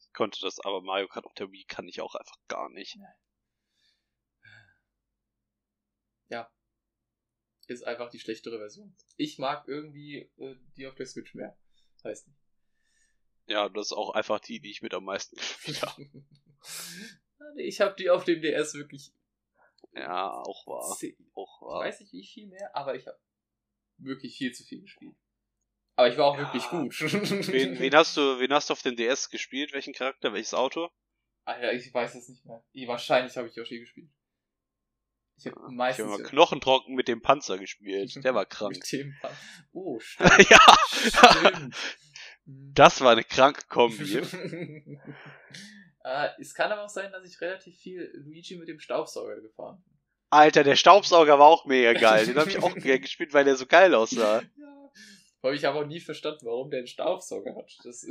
Ich 0.00 0.12
konnte 0.12 0.40
das, 0.40 0.58
aber 0.60 0.82
Mario 0.82 1.08
Kart 1.08 1.24
auf 1.24 1.34
der 1.34 1.52
Wii 1.52 1.64
kann 1.66 1.86
ich 1.88 2.00
auch 2.00 2.14
einfach 2.16 2.36
gar 2.48 2.68
nicht. 2.70 2.98
Ist 7.70 7.84
einfach 7.84 8.10
die 8.10 8.18
schlechtere 8.18 8.58
Version. 8.58 8.92
Ich 9.16 9.38
mag 9.38 9.68
irgendwie 9.68 10.28
äh, 10.38 10.56
die 10.76 10.88
auf 10.88 10.96
der 10.96 11.06
Switch 11.06 11.34
mehr. 11.34 11.56
Weiß 12.02 12.26
nicht. 12.26 12.36
Ja, 13.46 13.68
das 13.68 13.86
ist 13.86 13.92
auch 13.92 14.10
einfach 14.10 14.40
die, 14.40 14.58
die 14.58 14.72
ich 14.72 14.82
mit 14.82 14.92
am 14.92 15.04
meisten 15.04 15.36
gespielt 15.36 15.80
habe. 15.82 16.10
Nee, 17.54 17.62
ich 17.62 17.80
habe 17.80 17.94
die 17.94 18.10
auf 18.10 18.24
dem 18.24 18.42
DS 18.42 18.74
wirklich 18.74 19.12
Ja, 19.92 20.30
auch 20.30 20.66
wahr. 20.66 20.84
Auch 20.84 21.00
Ich 21.02 21.18
wahr. 21.66 21.80
weiß 21.80 22.00
nicht 22.00 22.12
wie 22.12 22.24
viel 22.26 22.46
mehr, 22.46 22.74
aber 22.76 22.94
ich 22.94 23.06
habe 23.06 23.18
wirklich 23.98 24.36
viel 24.36 24.52
zu 24.52 24.64
viel 24.64 24.80
gespielt. 24.82 25.16
Aber 25.96 26.08
ich 26.08 26.16
war 26.16 26.26
auch 26.26 26.36
Ja. 26.38 26.42
wirklich 26.44 26.64
gut. 26.68 26.98
Wen, 27.52 27.78
wen 27.78 27.94
hast 27.94 28.16
du, 28.16 28.38
wen 28.38 28.52
hast 28.52 28.70
du 28.70 28.72
auf 28.72 28.82
dem 28.82 28.96
DS 28.96 29.28
gespielt? 29.30 29.72
Welchen 29.72 29.92
Charakter? 29.92 30.32
Welches 30.32 30.54
Auto? 30.54 30.88
Alter, 31.44 31.72
ich 31.72 31.92
weiß 31.92 32.14
es 32.14 32.28
nicht 32.28 32.44
mehr. 32.46 32.64
Ich, 32.72 32.86
wahrscheinlich 32.86 33.36
habe 33.36 33.48
ich 33.48 33.54
Yoshi 33.56 33.80
gespielt. 33.80 34.10
Ich 35.36 35.46
habe 35.46 35.56
Ich 35.56 35.62
habe 35.62 35.74
meistens 35.74 36.06
mal 36.08 36.22
knochentrocken 36.22 36.94
mit 36.94 37.08
dem 37.08 37.22
Panzer 37.22 37.58
gespielt. 37.58 38.14
Der 38.22 38.34
war 38.34 38.46
krank. 38.46 38.74
Mit 38.76 38.92
dem 38.92 39.14
Pan- 39.20 39.36
oh, 39.72 39.98
stimmt. 40.00 40.50
ja, 40.50 40.60
stimmt. 40.92 41.76
das 42.44 43.00
war 43.00 43.12
eine 43.12 43.24
kranke 43.24 43.66
Kombi. 43.66 44.22
äh, 46.04 46.28
es 46.38 46.54
kann 46.54 46.72
aber 46.72 46.84
auch 46.84 46.88
sein, 46.88 47.12
dass 47.12 47.24
ich 47.24 47.40
relativ 47.40 47.76
viel 47.76 48.10
Luigi 48.14 48.56
mit 48.56 48.68
dem 48.68 48.80
Staubsauger 48.80 49.40
gefahren 49.40 49.82
bin. 49.82 49.98
Alter, 50.30 50.62
der 50.62 50.76
Staubsauger 50.76 51.38
war 51.38 51.46
auch 51.46 51.66
mega 51.66 51.92
geil. 51.92 52.24
Den 52.24 52.38
habe 52.38 52.50
ich 52.50 52.62
auch 52.62 52.74
gerne 52.76 53.00
gespielt, 53.00 53.34
weil 53.34 53.44
der 53.44 53.56
so 53.56 53.66
geil 53.66 53.94
aussah. 53.94 54.40
Ja. 54.40 54.92
Aber 55.42 55.54
ich 55.54 55.64
habe 55.64 55.78
auch 55.78 55.86
nie 55.86 56.00
verstanden, 56.00 56.46
warum 56.46 56.70
der 56.70 56.78
einen 56.78 56.86
Staubsauger 56.86 57.56
hat. 57.56 57.70
Das 57.84 58.06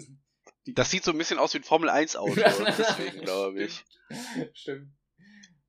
Das 0.65 0.91
sieht 0.91 1.03
so 1.03 1.11
ein 1.11 1.17
bisschen 1.17 1.39
aus 1.39 1.53
wie 1.53 1.59
ein 1.59 1.63
Formel 1.63 1.89
1 1.89 2.15
Auto. 2.15 2.33
Deswegen 2.35 3.21
glaube 3.21 3.63
ich. 3.63 3.83
Stimmt. 4.53 4.91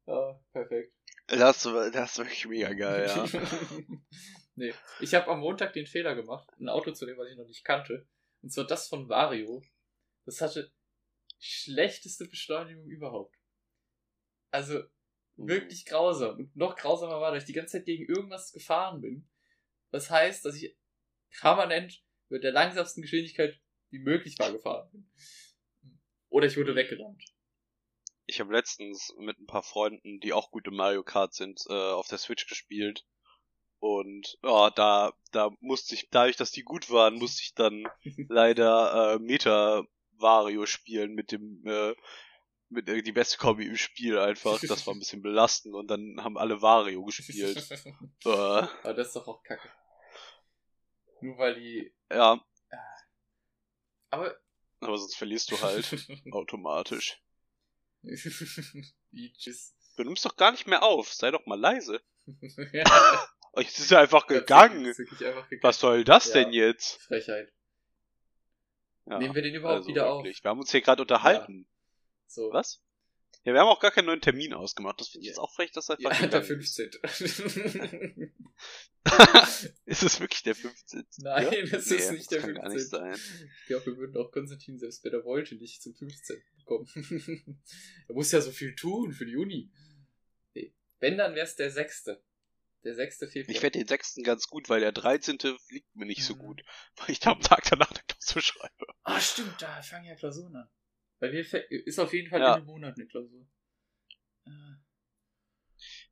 Ja, 0.06 0.40
perfekt. 0.52 0.92
Das, 1.28 1.62
das 1.62 2.10
ist 2.10 2.18
wirklich 2.18 2.46
mega 2.48 2.72
geil, 2.72 3.06
ja. 3.06 3.24
nee, 4.56 4.74
ich 4.98 5.14
habe 5.14 5.28
am 5.28 5.40
Montag 5.40 5.72
den 5.74 5.86
Fehler 5.86 6.16
gemacht, 6.16 6.48
ein 6.58 6.68
Auto 6.68 6.90
zu 6.90 7.06
nehmen, 7.06 7.18
was 7.18 7.30
ich 7.30 7.36
noch 7.36 7.46
nicht 7.46 7.64
kannte. 7.64 8.08
Und 8.42 8.52
zwar 8.52 8.66
das 8.66 8.88
von 8.88 9.08
Vario. 9.08 9.62
Das 10.24 10.40
hatte 10.40 10.72
schlechteste 11.40 12.26
Beschleunigung 12.26 12.86
überhaupt. 12.86 13.34
Also 14.50 14.82
wirklich 15.36 15.86
grausam. 15.86 16.36
Und 16.36 16.56
noch 16.56 16.76
grausamer 16.76 17.20
war, 17.20 17.32
dass 17.32 17.44
ich 17.44 17.46
die 17.46 17.54
ganze 17.54 17.78
Zeit 17.78 17.86
gegen 17.86 18.06
irgendwas 18.06 18.52
gefahren 18.52 19.00
bin. 19.00 19.28
Das 19.90 20.10
heißt, 20.10 20.44
dass 20.44 20.54
ich 20.54 20.76
permanent 21.40 22.02
mit 22.28 22.44
der 22.44 22.52
langsamsten 22.52 23.02
Geschwindigkeit, 23.02 23.58
die 23.90 23.98
möglich 23.98 24.38
war, 24.38 24.52
gefahren 24.52 24.90
bin. 24.92 25.10
Oder 26.28 26.46
ich 26.46 26.56
wurde 26.56 26.76
weggerannt. 26.76 27.24
Ich 28.26 28.38
habe 28.38 28.52
letztens 28.52 29.12
mit 29.18 29.38
ein 29.40 29.46
paar 29.46 29.64
Freunden, 29.64 30.20
die 30.20 30.32
auch 30.32 30.52
gute 30.52 30.70
Mario 30.70 31.02
Kart 31.02 31.34
sind, 31.34 31.64
äh, 31.68 31.72
auf 31.72 32.06
der 32.06 32.18
Switch 32.18 32.46
gespielt. 32.46 33.04
Und 33.80 34.38
ja, 34.42 34.70
da, 34.70 35.12
da 35.32 35.50
musste 35.60 35.94
ich, 35.94 36.10
dadurch, 36.10 36.36
dass 36.36 36.52
die 36.52 36.62
gut 36.62 36.90
waren, 36.90 37.14
musste 37.14 37.42
ich 37.42 37.54
dann 37.54 37.84
leider 38.28 39.14
äh, 39.14 39.18
Meta 39.18 39.84
Wario 40.20 40.66
spielen 40.66 41.14
mit 41.14 41.32
dem 41.32 41.62
äh, 41.66 41.94
mit 42.68 42.88
äh, 42.88 43.02
die 43.02 43.12
beste 43.12 43.36
Kombi 43.38 43.66
im 43.66 43.76
Spiel 43.76 44.18
einfach. 44.18 44.60
Das 44.68 44.86
war 44.86 44.94
ein 44.94 44.98
bisschen 45.00 45.22
belastend 45.22 45.74
und 45.74 45.88
dann 45.88 46.16
haben 46.22 46.38
alle 46.38 46.62
Wario 46.62 47.04
gespielt. 47.04 47.56
äh, 48.24 48.28
Aber 48.28 48.94
das 48.94 49.08
ist 49.08 49.16
doch 49.16 49.26
auch 49.28 49.42
kacke. 49.42 49.68
Nur 51.20 51.36
weil 51.38 51.54
die. 51.54 51.92
ja, 52.10 52.42
Aber. 54.10 54.36
aber 54.80 54.98
sonst 54.98 55.16
verlierst 55.16 55.50
du 55.50 55.60
halt 55.60 55.86
automatisch. 56.32 57.20
Tschüss. 59.38 59.74
Du 59.96 60.04
nimmst 60.04 60.24
doch 60.24 60.36
gar 60.36 60.52
nicht 60.52 60.66
mehr 60.66 60.82
auf, 60.82 61.12
sei 61.12 61.30
doch 61.30 61.44
mal 61.46 61.58
leise. 61.60 62.00
ja, 62.72 63.28
Oh, 63.52 63.60
Jetzt 63.60 63.80
ist 63.80 63.90
er 63.90 63.98
einfach 64.00 64.26
gegangen. 64.28 64.84
Ist 64.84 65.00
einfach 65.00 65.48
gegangen. 65.48 65.62
Was 65.62 65.80
soll 65.80 66.04
das 66.04 66.26
Ja. 66.28 66.34
denn 66.34 66.52
jetzt? 66.52 67.02
Frechheit. 67.02 67.52
Ja, 69.06 69.18
Nehmen 69.18 69.34
wir 69.34 69.42
den 69.42 69.54
überhaupt 69.54 69.78
also 69.78 69.88
wieder 69.88 70.06
wirklich. 70.16 70.42
Wir 70.44 70.50
haben 70.50 70.60
uns 70.60 70.70
hier 70.70 70.80
gerade 70.82 71.02
unterhalten. 71.02 71.66
auf? 71.68 72.32
So. 72.32 72.52
Was? 72.52 72.82
Ja, 73.44 73.54
wir 73.54 73.60
haben 73.60 73.68
auch 73.68 73.80
gar 73.80 73.90
keinen 73.90 74.06
neuen 74.06 74.20
Termin 74.20 74.52
ausgemacht. 74.52 75.00
Das 75.00 75.08
finde 75.08 75.22
ich 75.22 75.26
Ja. 75.28 75.30
jetzt 75.32 75.38
auch 75.38 75.52
frech, 75.54 75.72
dass 75.72 75.88
er 75.88 75.96
Ja, 76.00 76.10
der 76.10 76.20
gegangen 76.28 76.60
ist. 76.60 76.76
15. 76.76 76.90
ist 79.86 80.02
es 80.02 80.20
wirklich 80.20 80.42
der 80.42 80.54
15? 80.54 81.06
Nein, 81.18 81.44
ja? 81.44 81.50
es 81.78 81.90
ist 81.90 82.10
Nee, 82.10 82.16
nicht 82.18 82.20
das 82.24 82.26
der 82.28 82.40
kann 82.40 82.54
gar 82.54 82.68
nicht 82.68 82.88
15. 82.90 82.90
sein. 83.00 83.14
Ich 83.62 83.66
glaube, 83.66 83.86
wir 83.86 83.96
würden 83.96 84.16
auch 84.18 84.30
Konstantin, 84.30 84.78
selbst 84.78 85.02
wenn 85.04 85.12
er 85.12 85.24
wollte, 85.24 85.54
nicht 85.56 85.82
zum 85.82 85.94
15. 85.94 86.36
bekommen. 86.58 86.86
er 88.08 88.14
muss 88.14 88.30
ja 88.32 88.40
so 88.42 88.50
viel 88.50 88.74
tun 88.74 89.12
für 89.12 89.24
die 89.24 89.36
Uni. 89.36 89.70
Nee. 90.54 90.74
Wenn, 90.98 91.16
dann 91.16 91.34
wäre 91.34 91.46
es 91.46 91.56
der 91.56 91.70
6. 91.70 92.10
Der 92.84 92.94
6. 92.94 93.18
Februar. 93.30 93.50
Ich 93.50 93.60
fände 93.60 93.78
den 93.78 93.86
6. 93.88 94.16
ganz 94.24 94.46
gut, 94.48 94.68
weil 94.70 94.80
der 94.80 94.92
13. 94.92 95.38
liegt 95.68 95.94
mir 95.94 96.06
nicht 96.06 96.24
so 96.24 96.34
Mhm. 96.34 96.38
gut. 96.38 96.64
Weil 96.96 97.10
ich 97.10 97.20
da 97.20 97.32
am 97.32 97.40
Tag 97.40 97.64
danach 97.68 97.90
eine 97.90 98.00
Klausur 98.06 98.40
schreibe. 98.42 98.86
Ah, 99.02 99.20
stimmt, 99.20 99.60
da 99.60 99.82
fangen 99.82 100.06
ja 100.06 100.14
Klausuren 100.14 100.56
an. 100.56 100.70
Bei 101.18 101.30
mir 101.30 101.40
ist 101.40 101.98
auf 101.98 102.12
jeden 102.14 102.30
Fall 102.30 102.40
Ja. 102.40 102.48
in 102.54 102.58
einem 102.60 102.66
Monat 102.66 102.96
eine 102.96 103.06
Klausur. 103.06 103.46
Äh, 104.46 104.50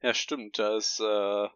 Ja, 0.02 0.12
stimmt, 0.14 0.58
da 0.58 0.76
ist 0.76 1.00
äh, 1.00 1.48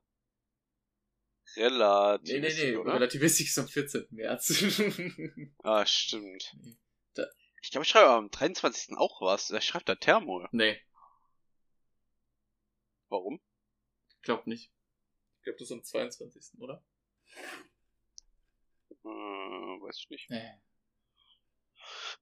relativ. 1.60 2.32
Nee, 2.34 2.40
nee, 2.40 2.54
nee, 2.70 2.76
oder? 2.76 2.94
relativistisch 2.94 3.48
ist 3.48 3.58
am 3.58 3.68
14. 3.68 4.06
März. 4.10 4.48
Ah, 5.62 5.84
stimmt. 5.84 6.50
Nee. 6.62 6.78
Da- 7.14 7.28
Ich 7.62 7.70
glaube, 7.70 7.84
ich 7.84 7.90
schreibe 7.90 8.08
am 8.10 8.30
23. 8.30 8.96
auch 8.96 9.20
was. 9.20 9.48
Da 9.48 9.60
schreibt 9.60 9.88
da 9.90 9.94
Thermo. 9.94 10.48
nee, 10.52 10.80
Warum? 13.10 13.42
ich 14.08 14.22
glaube 14.22 14.48
nicht. 14.48 14.71
Ich 15.42 15.44
glaube, 15.44 15.58
das 15.58 15.70
ist 15.70 15.72
am 15.72 15.82
22. 15.82 16.60
oder? 16.60 16.84
Äh, 18.90 19.08
weiß 19.08 19.98
ich 19.98 20.08
nicht. 20.08 20.30
Nee. 20.30 20.52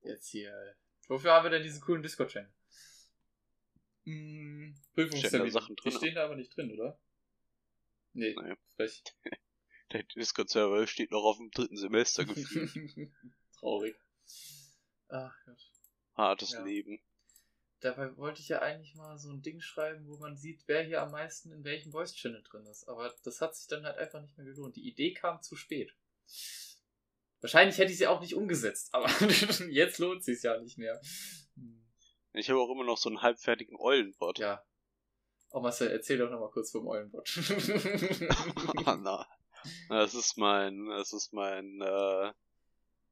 Jetzt 0.03 0.29
hier. 0.31 0.75
Wofür 1.07 1.33
haben 1.33 1.45
wir 1.45 1.51
denn 1.51 1.63
diesen 1.63 1.83
coolen 1.83 2.03
Discord-Channel? 2.03 2.51
Hm, 4.05 4.75
Prüfungstermin. 4.95 5.51
Sachen 5.51 5.77
drin? 5.77 5.91
Die 5.93 5.97
stehen 5.99 6.15
da 6.15 6.25
aber 6.25 6.37
nicht 6.37 6.57
drin, 6.57 6.73
oder? 6.73 6.99
Nee, 8.15 8.35
Nee. 8.41 8.57
frech. 8.77 9.03
Der 9.93 10.03
Discord-Server 10.05 10.87
steht 10.87 11.11
noch 11.11 11.25
auf 11.25 11.37
dem 11.37 11.51
dritten 11.51 11.77
Semester 11.77 12.25
gefühlt. 12.25 13.13
Traurig. 13.59 13.97
Ach 15.09 15.35
Gott. 15.45 15.71
Hartes 16.15 16.53
Ja. 16.53 16.65
Leben. 16.65 17.03
Dabei 17.81 18.17
wollte 18.17 18.41
ich 18.41 18.49
ja 18.49 18.61
eigentlich 18.61 18.95
mal 18.95 19.19
so 19.19 19.31
ein 19.31 19.43
Ding 19.43 19.61
schreiben, 19.61 20.07
wo 20.07 20.17
man 20.17 20.37
sieht, 20.37 20.63
wer 20.67 20.83
hier 20.83 21.03
am 21.03 21.11
meisten 21.11 21.51
in 21.51 21.65
welchem 21.65 21.93
Voice 21.93 22.15
Channel 22.15 22.43
drin 22.43 22.67
ist. 22.67 22.89
Aber 22.89 23.13
das 23.25 23.41
hat 23.41 23.57
sich 23.57 23.67
dann 23.67 23.85
halt 23.85 23.99
einfach 23.99 24.21
nicht 24.21 24.37
mehr 24.37 24.47
gelohnt. 24.47 24.77
Die 24.77 24.89
Idee 24.89 25.13
kam 25.13 25.43
zu 25.43 25.57
spät. 25.57 25.95
Wahrscheinlich 27.41 27.79
hätte 27.79 27.91
ich 27.91 27.99
sie 27.99 28.07
auch 28.07 28.21
nicht 28.21 28.35
umgesetzt, 28.35 28.93
aber 28.93 29.09
jetzt 29.71 29.99
lohnt 29.99 30.25
sie 30.25 30.33
es 30.33 30.43
ja 30.43 30.59
nicht 30.59 30.77
mehr. 30.77 31.01
Ich 32.33 32.51
habe 32.51 32.61
auch 32.61 32.71
immer 32.71 32.85
noch 32.85 32.99
so 32.99 33.09
einen 33.09 33.23
halbfertigen 33.23 33.77
Eulenbot. 33.79 34.39
Ja. 34.39 34.63
Oh 35.51 35.61
Marcel, 35.61 35.91
erzähl 35.91 36.19
doch 36.19 36.31
nochmal 36.31 36.51
kurz 36.51 36.71
vom 36.71 36.87
Eulenbot. 36.87 37.29
Na, 38.85 39.27
das 39.89 40.15
ist 40.15 40.37
mein, 40.37 40.87
das 40.87 41.13
ist 41.13 41.33
mein 41.33 41.81
äh, 41.81 42.33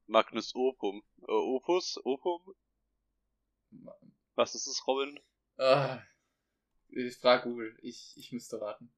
Magnus 0.06 0.54
Opum. 0.54 1.02
Äh, 1.22 1.32
Opus? 1.32 1.98
Opum? 2.04 2.54
Was 4.39 4.55
ist 4.55 4.69
es, 4.69 4.86
Robin? 4.86 5.19
Ah, 5.56 5.98
ich 6.90 7.16
frag 7.16 7.43
Google. 7.43 7.77
Ich, 7.82 8.12
ich 8.16 8.31
müsste 8.31 8.60
raten. 8.60 8.94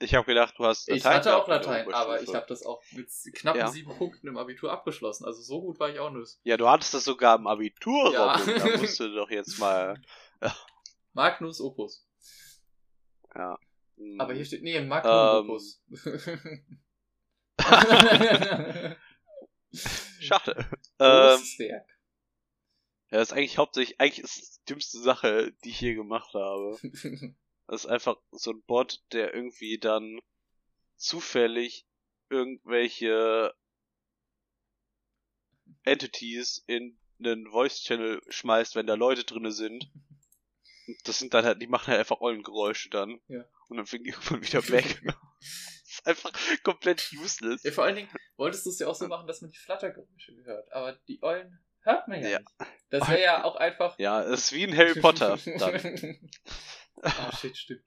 Ich 0.00 0.14
habe 0.14 0.26
gedacht, 0.26 0.52
du 0.58 0.66
hast 0.66 0.86
Ich 0.90 1.02
Latein 1.02 1.16
hatte 1.16 1.34
auch 1.38 1.48
Latein, 1.48 1.90
aber 1.94 2.20
ich 2.20 2.34
habe 2.34 2.44
das 2.46 2.62
auch 2.66 2.82
mit 2.92 3.08
knappen 3.32 3.58
Ja. 3.60 3.68
sieben 3.68 3.96
Punkten 3.96 4.28
im 4.28 4.36
Abitur 4.36 4.70
abgeschlossen. 4.70 5.24
Also 5.24 5.40
so 5.40 5.62
gut 5.62 5.80
war 5.80 5.88
ich 5.88 5.98
auch 5.98 6.10
nicht. 6.10 6.38
Ja, 6.44 6.58
du 6.58 6.68
hattest 6.68 6.92
das 6.92 7.04
sogar 7.04 7.38
im 7.38 7.46
Abitur, 7.46 8.12
Ja. 8.12 8.34
Robin. 8.34 8.58
Da 8.58 8.66
musst 8.76 9.00
du 9.00 9.14
doch 9.14 9.30
jetzt 9.30 9.58
mal. 9.58 9.98
Magnus 11.14 11.62
Opus. 11.62 12.06
hm, 13.32 14.20
Aber 14.20 14.34
hier 14.34 14.44
steht, 14.44 14.62
nee, 14.62 14.78
Magnum 14.82 15.14
Ähm. 15.14 15.48
Opus. 15.50 15.82
Schade. 20.20 20.66
Ähm, 20.98 21.38
Großes 21.38 21.58
Werk. 21.60 21.95
Ja, 23.10 23.18
das 23.18 23.30
ist 23.30 23.36
eigentlich 23.36 23.58
hauptsächlich, 23.58 24.00
eigentlich 24.00 24.24
ist 24.24 24.56
die 24.56 24.72
dümmste 24.72 24.98
Sache, 24.98 25.52
die 25.64 25.70
ich 25.70 25.78
hier 25.78 25.94
gemacht 25.94 26.34
habe. 26.34 26.78
Das 27.68 27.84
ist 27.84 27.90
einfach 27.90 28.16
so 28.30 28.52
ein 28.52 28.62
Bot, 28.62 29.02
der 29.10 29.34
irgendwie 29.34 29.78
dann 29.78 30.20
zufällig 30.94 31.84
irgendwelche 32.28 33.52
Entities 35.82 36.62
in 36.68 36.96
einen 37.18 37.50
Voice-Channel 37.50 38.22
schmeißt, 38.28 38.76
wenn 38.76 38.86
da 38.86 38.94
Leute 38.94 39.24
drinne 39.24 39.50
sind. 39.50 39.90
Und 40.86 41.08
Das 41.08 41.18
sind 41.18 41.34
dann 41.34 41.44
halt, 41.44 41.60
die 41.60 41.66
machen 41.66 41.88
halt 41.88 41.98
einfach 41.98 42.20
Eulengeräusche 42.20 42.88
dann. 42.90 43.20
Ja. 43.26 43.44
Und 43.68 43.78
dann 43.78 43.86
fliegen 43.86 44.04
die 44.04 44.10
irgendwann 44.10 44.42
wieder 44.42 44.68
weg. 44.68 45.02
das 45.40 45.88
ist 45.88 46.06
einfach 46.06 46.32
komplett 46.62 47.10
useless. 47.20 47.64
ja, 47.64 47.72
vor 47.72 47.84
allen 47.84 47.96
Dingen 47.96 48.10
wolltest 48.36 48.64
du 48.66 48.70
es 48.70 48.78
ja 48.78 48.86
auch 48.86 48.94
so 48.94 49.08
machen, 49.08 49.26
dass 49.26 49.40
man 49.40 49.50
die 49.50 49.58
Flattergeräusche 49.58 50.36
hört. 50.44 50.70
Aber 50.72 50.92
die 51.08 51.20
Eulen 51.22 51.58
hört 51.86 52.08
man 52.08 52.22
ja, 52.22 52.28
Ja. 52.28 52.38
nicht. 52.40 52.50
Das 52.90 53.08
wäre 53.08 53.22
ja 53.22 53.44
auch 53.44 53.56
einfach. 53.56 53.98
Ja, 53.98 54.22
es 54.22 54.44
ist 54.44 54.52
wie 54.52 54.62
in 54.64 54.76
Harry 54.76 55.00
Potter. 55.00 55.38
Ah, 57.02 57.36
shit, 57.36 57.54
stimmt. 57.56 57.82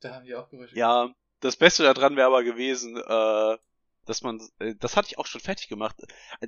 Da 0.00 0.14
haben 0.14 0.24
wir 0.26 0.40
auch 0.40 0.48
Geräusche. 0.48 0.74
Ja, 0.76 1.14
das 1.40 1.56
Beste 1.56 1.82
daran 1.82 2.16
wäre 2.16 2.26
aber 2.26 2.42
gewesen, 2.42 2.96
äh, 2.96 3.58
dass 4.06 4.22
man, 4.22 4.40
äh, 4.60 4.74
das 4.78 4.96
hatte 4.96 5.08
ich 5.08 5.18
auch 5.18 5.26
schon 5.26 5.42
fertig 5.42 5.68
gemacht. 5.68 5.96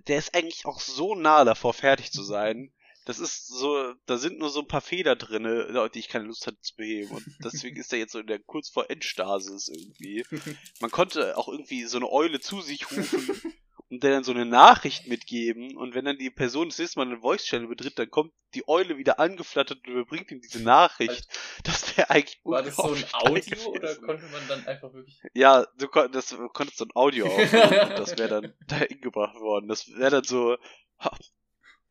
Der 0.08 0.16
ist 0.18 0.34
eigentlich 0.34 0.64
auch 0.64 0.80
so 0.80 1.14
nah 1.14 1.44
davor, 1.44 1.74
fertig 1.74 2.12
zu 2.12 2.22
sein. 2.22 2.72
Das 3.04 3.18
ist 3.18 3.46
so, 3.46 3.92
da 4.06 4.16
sind 4.16 4.38
nur 4.38 4.48
so 4.48 4.60
ein 4.60 4.66
paar 4.68 4.80
Fehler 4.80 5.14
drinne, 5.16 5.90
die 5.94 5.98
ich 5.98 6.08
keine 6.08 6.24
Lust 6.24 6.46
hatte 6.46 6.58
zu 6.60 6.74
beheben. 6.76 7.10
Und 7.10 7.26
deswegen 7.44 7.76
ist 7.76 7.92
er 7.92 7.98
jetzt 7.98 8.12
so 8.12 8.18
in 8.20 8.26
der 8.26 8.38
kurz 8.38 8.70
vor 8.70 8.88
Endstasis 8.88 9.68
irgendwie. 9.68 10.24
Man 10.80 10.90
konnte 10.90 11.36
auch 11.36 11.48
irgendwie 11.48 11.84
so 11.84 11.98
eine 11.98 12.10
Eule 12.10 12.40
zu 12.40 12.62
sich 12.62 12.90
rufen 12.90 13.54
und 13.90 14.02
der 14.02 14.12
dann 14.12 14.24
so 14.24 14.32
eine 14.32 14.46
Nachricht 14.46 15.06
mitgeben. 15.06 15.76
Und 15.76 15.94
wenn 15.94 16.04
dann 16.04 16.18
die 16.18 16.30
Person 16.30 16.68
das 16.68 16.78
nächste 16.78 16.98
Mal 16.98 17.06
einen 17.06 17.20
Voice-Channel 17.20 17.68
betritt, 17.68 17.98
dann 17.98 18.10
kommt 18.10 18.32
die 18.54 18.66
Eule 18.68 18.96
wieder 18.96 19.18
angeflattert 19.18 19.86
und 19.86 19.92
überbringt 19.92 20.30
ihm 20.30 20.40
diese 20.40 20.62
Nachricht. 20.62 21.28
Das 21.64 21.96
wäre 21.96 22.10
eigentlich 22.10 22.40
War 22.44 22.62
das 22.62 22.76
so 22.76 22.92
ein 22.92 23.04
Audio 23.12 23.58
oder 23.68 23.94
konnte 23.96 24.26
man 24.26 24.48
dann 24.48 24.66
einfach 24.66 24.92
wirklich. 24.92 25.20
Ja, 25.34 25.66
du 25.78 25.88
kon 25.88 26.10
das, 26.12 26.36
konntest 26.52 26.78
so 26.78 26.84
ein 26.84 26.94
Audio 26.94 27.26
aufnehmen 27.32 27.90
und 27.90 27.98
das 27.98 28.18
wäre 28.18 28.28
dann 28.40 28.54
da 28.66 28.76
hingebracht 28.76 29.36
worden. 29.36 29.68
Das 29.68 29.88
wäre 29.88 30.10
dann 30.10 30.24
so, 30.24 30.56
ha, 30.98 31.16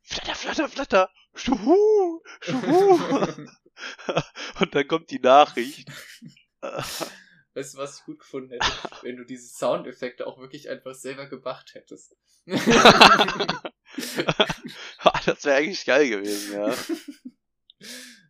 flatter, 0.01 0.35
flatter, 0.35 0.69
flatter, 0.69 1.09
schuhu, 1.35 2.21
schuhu. 2.41 2.99
und 4.59 4.75
dann 4.75 4.87
kommt 4.87 5.11
die 5.11 5.19
Nachricht. 5.19 5.89
Weißt 7.55 7.73
du, 7.73 7.77
was 7.77 7.99
ich 7.99 8.05
gut 8.05 8.19
gefunden 8.19 8.51
hätte? 8.51 8.65
Wenn 9.03 9.17
du 9.17 9.25
diese 9.25 9.47
Soundeffekte 9.47 10.25
auch 10.27 10.39
wirklich 10.39 10.69
einfach 10.69 10.93
selber 10.93 11.27
gemacht 11.27 11.73
hättest. 11.73 12.15
das 15.25 15.45
wäre 15.45 15.57
eigentlich 15.57 15.85
geil 15.85 16.09
gewesen, 16.09 16.53
ja. 16.53 16.73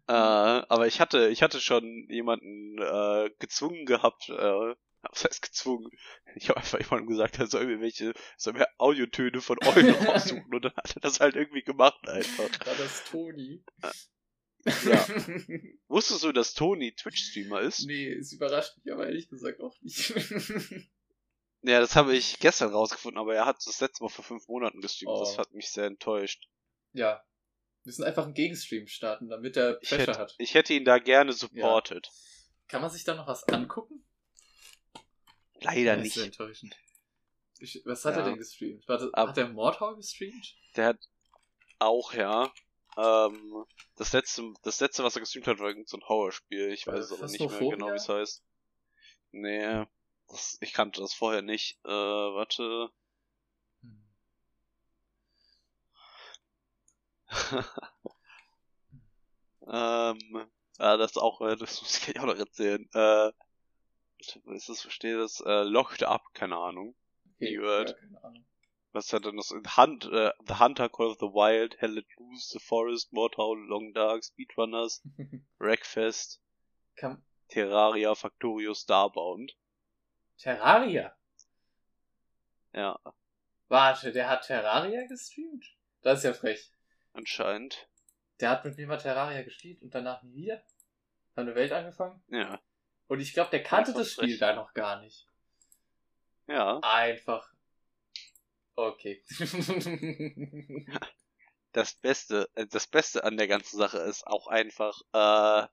Äh, 0.06 0.12
aber 0.12 0.86
ich 0.86 1.00
hatte, 1.00 1.30
ich 1.30 1.42
hatte 1.42 1.62
schon 1.62 2.08
jemanden 2.10 2.78
äh, 2.78 3.30
gezwungen 3.40 3.86
gehabt, 3.86 4.28
äh, 4.28 4.76
was 5.02 5.24
heißt 5.24 5.42
gezwungen? 5.42 5.90
Ich 6.36 6.50
habe 6.50 6.60
einfach 6.60 6.80
jemandem 6.80 7.08
gesagt, 7.08 7.40
er 7.40 7.48
soll 7.48 7.68
mir 7.68 7.80
welche, 7.80 8.14
soll 8.36 8.54
mir 8.54 8.68
Audiotöne 8.78 9.40
von 9.40 9.58
Eulen 9.64 9.96
raussuchen 9.96 10.54
und 10.54 10.66
dann 10.66 10.76
hat 10.76 10.96
er 10.96 11.02
das 11.02 11.22
halt 11.22 11.36
irgendwie 11.36 11.64
gemacht 11.64 12.08
einfach. 12.10 12.50
War 12.66 12.76
das 12.76 13.06
Toni? 13.06 13.64
Ja. 14.66 15.08
Wusstest 15.88 16.24
du, 16.24 16.32
dass 16.32 16.54
Tony 16.54 16.94
Twitch-Streamer 16.96 17.62
ist? 17.62 17.86
nee, 17.86 18.12
es 18.14 18.32
überrascht 18.34 18.78
mich 18.84 18.94
aber 18.94 19.06
ehrlich 19.08 19.28
gesagt 19.30 19.62
auch 19.62 19.76
nicht. 19.82 20.14
Ja, 21.66 21.80
das 21.80 21.96
habe 21.96 22.14
ich 22.14 22.40
gestern 22.40 22.72
rausgefunden, 22.74 23.18
aber 23.18 23.36
er 23.36 23.46
hat 23.46 23.56
das 23.66 23.80
letzte 23.80 24.04
Mal 24.04 24.10
vor 24.10 24.26
fünf 24.26 24.50
Monaten 24.50 24.82
gestreamt. 24.82 25.18
Das 25.22 25.36
Oh. 25.36 25.38
hat 25.38 25.54
mich 25.54 25.70
sehr 25.72 25.86
enttäuscht. 25.86 26.50
ja. 26.92 27.24
Wir 27.84 27.90
müssen 27.90 28.04
einfach 28.04 28.26
einen 28.26 28.34
Gegenstream 28.34 28.88
starten, 28.88 29.30
damit 29.30 29.56
er 29.58 29.78
Ich 29.82 29.88
Pressure 29.90 30.08
hätte, 30.08 30.20
hat. 30.20 30.36
ich 30.40 30.54
hätte 30.56 30.74
ihn 30.74 30.84
da 30.86 31.00
gerne 31.00 31.32
supported. 31.34 32.10
Kann 32.70 32.82
man 32.82 32.90
sich 32.92 33.04
da 33.06 33.14
noch 33.16 33.28
was 33.28 33.44
angucken? 33.48 34.06
Leider 35.62 35.96
Das 35.98 36.08
ist 36.08 36.16
nicht. 36.18 36.26
enttäuschend. 36.26 36.76
Ich, 37.60 37.82
was 37.86 38.04
hat 38.06 38.16
er 38.16 38.20
Ja. 38.20 38.26
denn 38.26 38.38
gestreamt? 38.38 38.86
Warte, 38.88 39.10
hat 39.16 39.38
er 39.38 39.48
Mordhau 39.50 39.96
gestreamt? 39.96 40.56
Der 40.76 40.88
hat 40.88 41.00
auch, 41.80 42.14
ja. 42.14 42.54
Ähm, 42.98 43.66
das 43.96 44.14
letzte, 44.14 44.54
das 44.62 44.80
letzte, 44.80 45.04
was 45.04 45.16
er 45.16 45.22
gestreamt 45.22 45.48
hat, 45.48 45.60
war 45.60 45.70
irgend 45.70 45.90
so 45.90 45.98
ein 45.98 46.08
Horrorspiel. 46.08 46.72
Ich 46.72 46.86
weiß 46.88 47.10
das 47.10 47.20
aber 47.20 47.32
nicht 47.32 47.50
mehr 47.50 47.70
genau, 47.70 47.92
wie 47.92 47.96
es 47.96 48.10
heißt. 48.10 48.44
Nee, 49.32 49.86
das, 50.28 50.58
ich 50.62 50.74
kannte 50.74 51.02
das 51.02 51.14
vorher 51.14 51.42
nicht. 51.42 51.80
Äh, 51.84 51.90
warte. 51.90 52.90
Hm. 53.82 54.04
ähm, 59.68 60.48
ja, 60.80 60.98
das 60.98 61.18
auch, 61.18 61.42
äh, 61.42 61.56
das 61.56 61.82
muss 61.82 62.08
ich 62.08 62.20
auch 62.20 62.26
noch 62.26 62.38
erzählen. 62.38 62.88
Äh, 62.94 63.32
ist 64.20 64.70
das, 64.70 64.82
verstehe 64.82 65.18
das? 65.18 65.42
Äh, 65.42 65.64
Locked 65.64 66.04
Up, 66.04 66.24
keine 66.34 66.58
Ahnung. 66.58 66.96
Gehört. 67.40 67.90
Ja, 67.90 67.96
keine 67.96 68.24
Ahnung. 68.24 68.46
Was 68.94 69.12
hat 69.12 69.26
denn 69.26 69.36
das? 69.38 69.50
Hunt, 69.76 70.06
äh, 70.06 70.32
The 70.48 70.60
Hunter, 70.60 70.88
Call 70.88 71.08
of 71.08 71.18
the 71.20 71.26
Wild, 71.28 71.76
Hell 71.82 71.92
Let 71.94 72.06
Loose, 72.18 72.50
The 72.54 72.60
Forest, 72.60 73.12
Mordhau, 73.12 73.56
Long 73.56 73.92
Dark, 73.94 74.24
Speedrunners, 74.24 75.02
Wreckfest, 75.60 76.40
Kam 76.96 77.24
Terraria, 77.50 78.14
Factorio, 78.16 78.74
Starbound. 78.74 79.56
Terraria? 80.38 81.16
Ja, 82.74 83.00
Warte, 83.68 84.12
der 84.12 84.30
hat 84.30 84.46
Terraria 84.46 85.06
gestreamt? 85.08 85.66
Das 86.02 86.20
ist 86.20 86.26
ja 86.26 86.34
frech. 86.34 86.72
anscheinend. 87.14 87.88
Der 88.40 88.50
hat 88.50 88.66
mit 88.66 88.78
mir 88.78 88.88
mal 88.88 88.98
Terraria 88.98 89.42
gespielt 89.44 89.82
und 89.82 89.94
danach 89.96 90.22
nie 90.24 90.34
wieder. 90.36 90.56
Hat 90.58 90.66
eine 91.36 91.56
Welt 91.56 91.72
angefangen. 91.72 92.22
Ja, 92.28 92.60
Und 93.08 93.20
ich 93.20 93.34
glaube, 93.34 93.50
der 93.52 93.64
kannte 93.64 93.90
Einfach 93.92 94.02
das 94.02 94.12
Spiel 94.12 94.38
da 94.38 94.54
noch 94.56 94.74
gar 94.74 95.00
nicht. 95.02 95.28
ja. 96.48 96.80
Einfach. 96.84 97.53
Okay. 98.76 99.24
Das 101.74 101.96
Beste, 101.96 102.48
äh, 102.54 102.68
das 102.68 102.86
Beste 102.86 103.24
an 103.24 103.36
der 103.36 103.48
ganzen 103.48 103.78
Sache 103.78 103.98
ist 103.98 104.28
auch 104.28 104.46
einfach, 104.46 105.02
äh, 105.12 105.68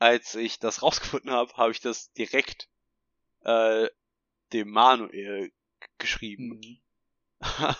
als 0.00 0.34
ich 0.34 0.58
das 0.58 0.82
rausgefunden 0.82 1.30
habe, 1.30 1.52
habe 1.56 1.70
ich 1.70 1.80
das 1.80 2.12
direkt 2.12 2.68
äh, 3.44 3.88
dem 4.52 4.70
Manuel 4.70 5.52
geschrieben. 5.98 6.60
Mhm. 6.60 6.80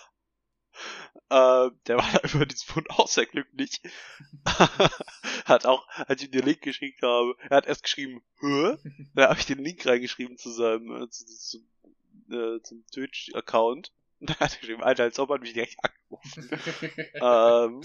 äh, 1.30 1.70
der 1.86 1.96
war 1.96 2.24
über 2.32 2.46
diesen 2.46 2.66
Fund 2.66 2.90
auch 2.90 3.08
sehr 3.08 3.26
glücklich. 3.26 3.80
hat 5.46 5.66
auch, 5.66 5.86
als 5.88 6.22
ich 6.22 6.28
ihm 6.28 6.32
den 6.32 6.44
Link 6.44 6.62
geschickt 6.62 7.02
habe, 7.02 7.34
er 7.50 7.56
hat 7.56 7.66
erst 7.66 7.82
geschrieben, 7.82 8.24
Hä? 8.38 8.76
Da 9.14 9.30
habe 9.30 9.40
ich 9.40 9.46
den 9.46 9.58
Link 9.58 9.84
reingeschrieben 9.84 10.38
zu 10.38 10.50
seinem, 10.50 11.02
äh, 11.02 11.08
zu, 11.08 11.26
zu, 11.26 11.58
äh, 12.30 12.60
zum 12.62 12.84
Twitch-Account. 12.92 13.92
Und 14.20 14.30
dann 14.30 14.38
hat 14.38 14.54
er 14.54 14.60
geschrieben, 14.60 14.82
Alter, 14.82 15.02
als 15.02 15.18
ob 15.18 15.30
er 15.30 15.38
mich 15.38 15.52
direkt 15.52 15.76
angerufen. 15.82 16.48
ähm, 17.14 17.80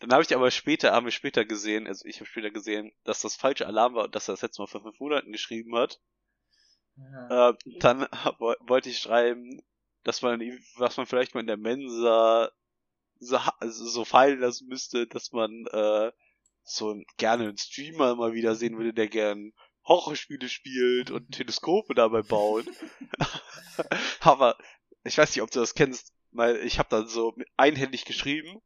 dann 0.00 0.12
habe 0.12 0.22
ich 0.22 0.34
aber 0.34 0.50
später, 0.50 0.92
haben 0.92 1.06
wir 1.06 1.12
später 1.12 1.44
gesehen, 1.44 1.86
also 1.86 2.04
ich 2.06 2.16
habe 2.16 2.26
später 2.26 2.50
gesehen, 2.50 2.92
dass 3.04 3.20
das 3.20 3.36
falsche 3.36 3.66
Alarm 3.66 3.94
war 3.94 4.04
und 4.04 4.14
dass 4.14 4.28
er 4.28 4.32
das 4.32 4.42
letzte 4.42 4.62
Mal 4.62 4.66
vor 4.66 4.82
fünf 4.82 4.98
Monaten 4.98 5.30
geschrieben 5.30 5.76
hat. 5.76 6.00
Ja. 6.96 7.50
Äh, 7.50 7.54
dann 7.80 8.08
wo- 8.38 8.54
wollte 8.60 8.88
ich 8.88 8.98
schreiben, 8.98 9.62
dass 10.02 10.22
man, 10.22 10.40
was 10.76 10.96
man 10.96 11.06
vielleicht 11.06 11.34
mal 11.34 11.40
in 11.40 11.46
der 11.46 11.56
Mensa 11.56 12.50
so, 13.18 13.36
also 13.36 13.86
so 13.86 14.04
fallen 14.04 14.40
lassen 14.40 14.68
müsste, 14.68 15.06
dass 15.06 15.32
man 15.32 15.66
äh, 15.72 16.12
so 16.62 17.00
gerne 17.16 17.44
einen 17.44 17.58
Streamer 17.58 18.16
mal 18.16 18.32
wieder 18.32 18.54
sehen 18.54 18.76
würde, 18.78 18.94
der 18.94 19.08
gern 19.08 19.52
Horrorspiele 19.86 20.48
spielt 20.48 21.10
und 21.10 21.30
Teleskope 21.32 21.94
dabei 21.94 22.22
baut. 22.22 22.66
Aber 24.20 24.56
ich 25.04 25.18
weiß 25.18 25.34
nicht, 25.34 25.42
ob 25.42 25.50
du 25.50 25.60
das 25.60 25.74
kennst, 25.74 26.12
weil 26.30 26.56
ich 26.58 26.78
habe 26.78 26.88
dann 26.88 27.06
so 27.06 27.34
einhändig 27.56 28.04
geschrieben 28.04 28.60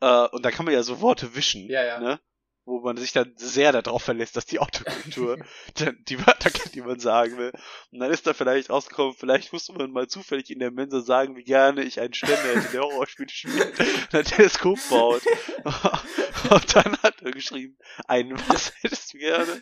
äh, 0.00 0.28
und 0.28 0.44
da 0.44 0.50
kann 0.50 0.64
man 0.66 0.74
ja 0.74 0.82
so 0.82 1.00
Worte 1.00 1.34
wischen, 1.34 1.68
Ja, 1.68 1.82
ja. 1.84 2.00
ne? 2.00 2.20
Wo 2.64 2.80
man 2.80 2.96
sich 2.96 3.12
dann 3.12 3.34
sehr 3.36 3.72
darauf 3.72 4.04
verlässt, 4.04 4.36
dass 4.36 4.46
die 4.46 4.60
Autokultur 4.60 5.36
dann 5.74 5.98
die 6.06 6.18
Wörter 6.24 6.48
kennt, 6.50 6.74
die 6.76 6.80
man 6.80 7.00
sagen 7.00 7.36
will. 7.36 7.50
Und 7.90 7.98
dann 7.98 8.12
ist 8.12 8.24
da 8.26 8.34
vielleicht 8.34 8.70
rausgekommen, 8.70 9.14
vielleicht 9.14 9.52
musste 9.52 9.72
man 9.72 9.90
mal 9.90 10.06
zufällig 10.06 10.48
in 10.50 10.60
der 10.60 10.70
Mensa 10.70 11.00
sagen, 11.00 11.34
wie 11.36 11.42
gerne 11.42 11.82
ich 11.82 11.98
einen 12.00 12.14
Ständer 12.14 12.36
hätte, 12.54 12.70
der 12.70 12.82
Horrorspiele 12.82 13.28
spielt 13.30 13.80
und 13.80 13.80
ein 14.14 14.24
Teleskop 14.24 14.78
baut. 14.88 15.22
und 15.64 16.76
dann 16.76 16.96
hat 17.02 17.20
er 17.22 17.32
geschrieben, 17.32 17.76
ein 18.06 18.30
was 18.48 18.72
hättest 18.82 19.12
du 19.12 19.18
gerne? 19.18 19.60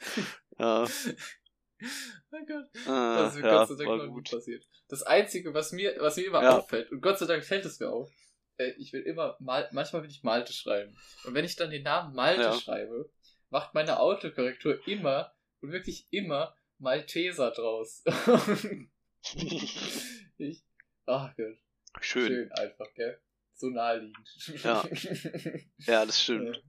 Ja, 0.59 0.87
mein 2.31 2.47
Gott. 2.47 2.67
äh, 2.75 2.85
Das 2.87 3.35
ist 3.35 3.41
mir 3.41 3.49
ja 3.49 3.59
Gott 3.65 3.69
sei 3.69 3.85
Dank 3.85 4.03
noch 4.03 4.09
gut. 4.13 4.31
passiert. 4.31 4.65
Das 4.89 5.03
Einzige, 5.03 5.55
was 5.55 5.73
mir, 5.73 5.97
was 6.01 6.17
mir 6.17 6.27
immer 6.27 6.43
Ja. 6.43 6.59
auffällt, 6.59 6.91
und 6.93 7.01
Gott 7.01 7.19
sei 7.19 7.27
Dank 7.27 7.45
fällt 7.45 7.65
es 7.65 7.81
mir 7.81 7.89
auf, 7.91 8.11
äh, 8.59 8.71
ich 8.73 8.93
will 8.93 9.03
immer, 9.03 9.37
mal, 9.41 9.69
manchmal 9.73 10.03
will 10.03 10.11
ich 10.11 10.23
Malte 10.23 10.53
schreiben. 10.53 10.97
Und 11.25 11.35
wenn 11.35 11.45
ich 11.45 11.57
dann 11.57 11.71
den 11.71 11.83
Namen 11.83 12.15
Malte 12.15 12.43
Ja. 12.43 12.53
schreibe, 12.53 13.11
macht 13.51 13.75
meine 13.75 13.99
Autokorrektur 14.01 14.87
immer 14.87 15.35
und 15.61 15.73
wirklich 15.73 16.07
immer 16.11 16.57
Malteser 16.79 17.51
draus. 17.51 18.03
ich, 20.39 20.65
ach 21.07 21.37
Gott, 21.37 21.59
Schön. 22.01 22.27
schön 22.27 22.53
einfach, 22.53 22.93
gell? 22.95 23.21
So 23.55 23.69
naheliegend. 23.69 24.63
Ja. 24.63 24.85
Ja, 25.87 26.07
das 26.07 26.23
stimmt. 26.23 26.63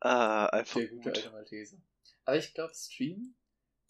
Ah, 0.00 0.46
einfach 0.46 0.80
Der 0.80 0.88
gute 0.88 1.02
gut. 1.10 1.16
alte 1.18 1.30
Malteser. 1.30 1.76
Aber 2.24 2.36
ich 2.36 2.52
glaube, 2.54 2.74
Stream 2.74 3.34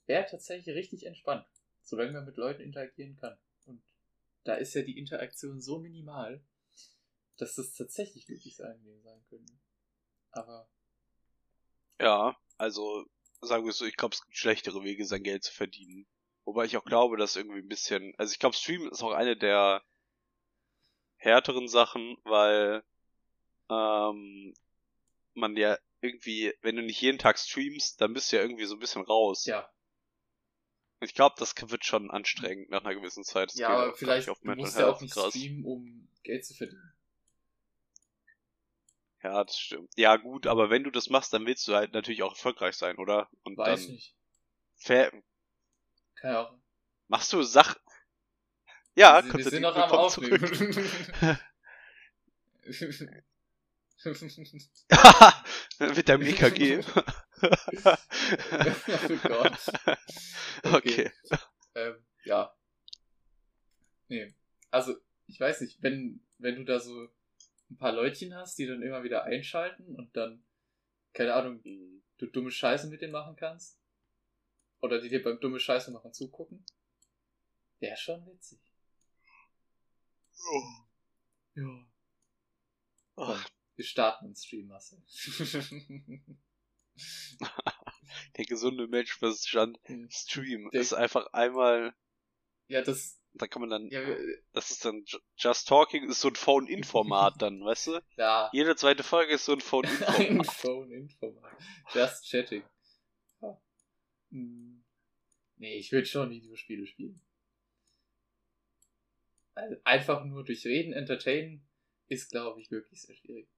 wäre 0.06 0.26
tatsächlich 0.26 0.74
richtig 0.74 1.06
entspannt, 1.06 1.46
solange 1.82 2.12
man 2.12 2.26
mit 2.26 2.36
Leuten 2.36 2.60
interagieren 2.62 3.16
kann. 3.16 3.38
Da 4.44 4.54
ist 4.54 4.74
ja 4.74 4.82
die 4.82 4.98
Interaktion 4.98 5.60
so 5.60 5.78
minimal, 5.78 6.44
dass 7.36 7.54
das 7.54 7.74
tatsächlich 7.74 8.28
wirklich 8.28 8.56
sehr 8.56 8.70
angenehm 8.70 9.02
sein 9.02 9.22
könnte. 9.28 9.52
Aber 10.32 10.68
Ja, 12.00 12.36
also 12.58 13.06
sagen 13.40 13.64
wir 13.64 13.70
es 13.70 13.78
so, 13.78 13.86
ich 13.86 13.96
glaube, 13.96 14.14
es 14.14 14.22
gibt 14.22 14.36
schlechtere 14.36 14.82
Wege, 14.84 15.06
sein 15.06 15.22
Geld 15.22 15.44
zu 15.44 15.52
verdienen. 15.52 16.06
Wobei 16.44 16.64
ich 16.64 16.76
auch 16.76 16.84
glaube, 16.84 17.16
dass 17.16 17.36
irgendwie 17.36 17.60
ein 17.60 17.68
bisschen, 17.68 18.14
also 18.18 18.32
ich 18.32 18.38
glaube, 18.38 18.56
Stream 18.56 18.88
ist 18.88 19.02
auch 19.02 19.12
eine 19.12 19.36
der 19.36 19.82
härteren 21.16 21.68
Sachen, 21.68 22.16
weil 22.24 22.82
ähm, 23.70 24.54
man 25.34 25.56
ja 25.56 25.78
irgendwie, 26.00 26.54
wenn 26.62 26.76
du 26.76 26.82
nicht 26.82 27.00
jeden 27.00 27.18
Tag 27.18 27.38
streamst, 27.38 28.00
dann 28.00 28.14
bist 28.14 28.32
du 28.32 28.36
ja 28.36 28.42
irgendwie 28.42 28.66
so 28.66 28.74
ein 28.76 28.80
bisschen 28.80 29.02
raus. 29.02 29.44
ja, 29.46 29.71
Ich 31.02 31.14
glaube, 31.14 31.34
das 31.38 31.54
wird 31.60 31.84
schon 31.84 32.12
anstrengend 32.12 32.70
nach 32.70 32.84
einer 32.84 32.94
gewissen 32.94 33.24
Zeit. 33.24 33.50
Das 33.50 33.56
ja 33.56 33.70
aber 33.70 33.92
vielleicht 33.94 34.28
ich, 34.28 34.30
auf 34.30 34.40
Mental 34.42 34.64
musst 34.64 34.78
ja 34.78 34.84
auch 34.84 34.90
Health 34.90 35.02
nicht 35.02 35.14
krass. 35.14 35.30
streamen, 35.30 35.64
um 35.64 36.08
Geld 36.22 36.46
zu 36.46 36.54
verdienen. 36.54 36.92
Ja, 39.22 39.44
das 39.44 39.58
stimmt. 39.58 39.90
Ja, 39.96 40.16
gut, 40.16 40.46
aber 40.46 40.70
wenn 40.70 40.84
du 40.84 40.90
das 40.90 41.10
machst, 41.10 41.32
dann 41.32 41.44
willst 41.44 41.66
du 41.66 41.74
halt 41.74 41.92
natürlich 41.92 42.22
auch 42.22 42.32
erfolgreich 42.32 42.76
sein, 42.76 42.98
oder? 42.98 43.28
Und 43.42 43.58
Weiß 43.58 43.84
dann 43.84 43.94
nicht. 43.94 44.14
Kann 46.16 46.32
ja 46.32 46.46
auch. 46.46 46.54
machst 47.08 47.32
du 47.32 47.42
Sach. 47.42 47.76
Ja, 48.94 49.24
wir, 49.24 49.34
wir 49.34 49.44
sind 49.44 49.62
noch 49.62 49.74
am 49.74 49.90
Aufnehmen. 49.90 50.40
Mit 55.78 56.08
deinem 56.08 56.22
EKG. 56.22 56.84
oh 57.42 59.18
Gott. 59.22 59.72
okay. 60.74 61.10
Ähm, 61.74 61.96
ja. 62.24 62.54
Nee. 64.08 64.34
Also, 64.70 64.94
ich 65.26 65.40
weiß 65.40 65.60
nicht, 65.62 65.82
wenn, 65.82 66.20
wenn 66.38 66.56
du 66.56 66.64
da 66.64 66.78
so 66.78 67.08
ein 67.70 67.78
paar 67.78 67.92
Leutchen 67.92 68.34
hast, 68.34 68.58
die 68.58 68.66
dann 68.66 68.82
immer 68.82 69.02
wieder 69.02 69.24
einschalten 69.24 69.94
und 69.96 70.16
dann, 70.16 70.44
keine 71.12 71.34
Ahnung, 71.34 71.62
du 71.62 72.26
dumme 72.26 72.50
Scheiße 72.50 72.88
mit 72.88 73.02
denen 73.02 73.12
machen 73.12 73.36
kannst. 73.36 73.78
Oder 74.80 75.00
die 75.00 75.08
dir 75.08 75.22
beim 75.22 75.38
dumme 75.40 75.60
Scheiße 75.60 75.92
machen 75.92 76.12
zugucken. 76.12 76.64
Wäre 77.78 77.96
schon 77.96 78.26
witzig. 78.26 78.60
Ja. 81.54 81.86
Ach, 83.16 83.50
Wir 83.76 83.84
starten 83.84 84.26
einen 84.26 84.36
Stream, 84.36 84.68
Marcel. 84.68 85.02
der 88.36 88.44
gesunde 88.44 88.86
Menschenverstand 88.88 89.78
Stream 90.10 90.70
Der- 90.72 90.80
ist 90.80 90.92
einfach 90.92 91.26
einmal, 91.32 91.94
ja, 92.68 92.82
das, 92.82 93.18
da 93.34 93.46
kann 93.46 93.60
man 93.62 93.70
dann, 93.70 93.88
ja, 93.88 94.00
das 94.52 94.70
ist 94.70 94.84
dann 94.84 95.04
Ju- 95.04 95.20
Just 95.36 95.68
Talking 95.68 96.08
ist 96.08 96.20
so 96.20 96.28
ein 96.28 96.34
Phone-In-Format 96.36 97.40
dann, 97.40 97.64
weißt 97.64 97.86
du? 97.88 98.00
ja, 98.16 98.50
Jede 98.52 98.76
zweite 98.76 99.02
Folge 99.02 99.32
ist 99.32 99.44
so 99.44 99.52
ein 99.52 99.58
ein 99.58 99.60
Phone-In-Format. 99.62 100.46
Phone-In-Format. 100.46 101.52
Just 101.94 102.28
Chatting. 102.30 102.62
Ja. 103.40 103.60
Hm. 104.30 104.84
Nee, 105.56 105.76
ich 105.76 105.92
würde 105.92 106.06
schon 106.06 106.30
Videospiele 106.30 106.86
spielen. 106.86 107.20
Also 109.54 109.76
einfach 109.84 110.24
nur 110.24 110.44
durch 110.44 110.64
Reden 110.64 110.92
entertainen 110.92 111.62
ist, 112.08 112.30
glaube 112.30 112.60
ich, 112.60 112.70
wirklich 112.70 113.02
sehr 113.02 113.14
schwierig. 113.16 113.48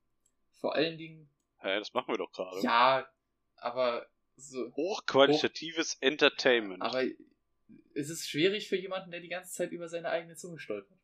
Vor 0.60 0.74
allen 0.74 0.98
Dingen, 0.98 1.28
ja, 1.62 1.78
das 1.78 1.92
machen 1.94 2.08
wir 2.12 2.18
doch 2.18 2.32
gerade. 2.32 2.60
ja, 2.62 3.08
aber 3.56 4.06
so, 4.36 4.72
Hochqualitatives 4.74 5.96
Entertainment. 6.00 6.82
aber 6.82 7.04
es 7.94 8.10
ist 8.10 8.28
schwierig 8.28 8.68
für 8.68 8.76
jemanden, 8.76 9.10
der 9.10 9.20
die 9.20 9.28
ganze 9.28 9.52
Zeit 9.52 9.70
über 9.70 9.88
seine 9.88 10.10
eigene 10.10 10.36
Zunge 10.36 10.58
stolpert. 10.58 10.98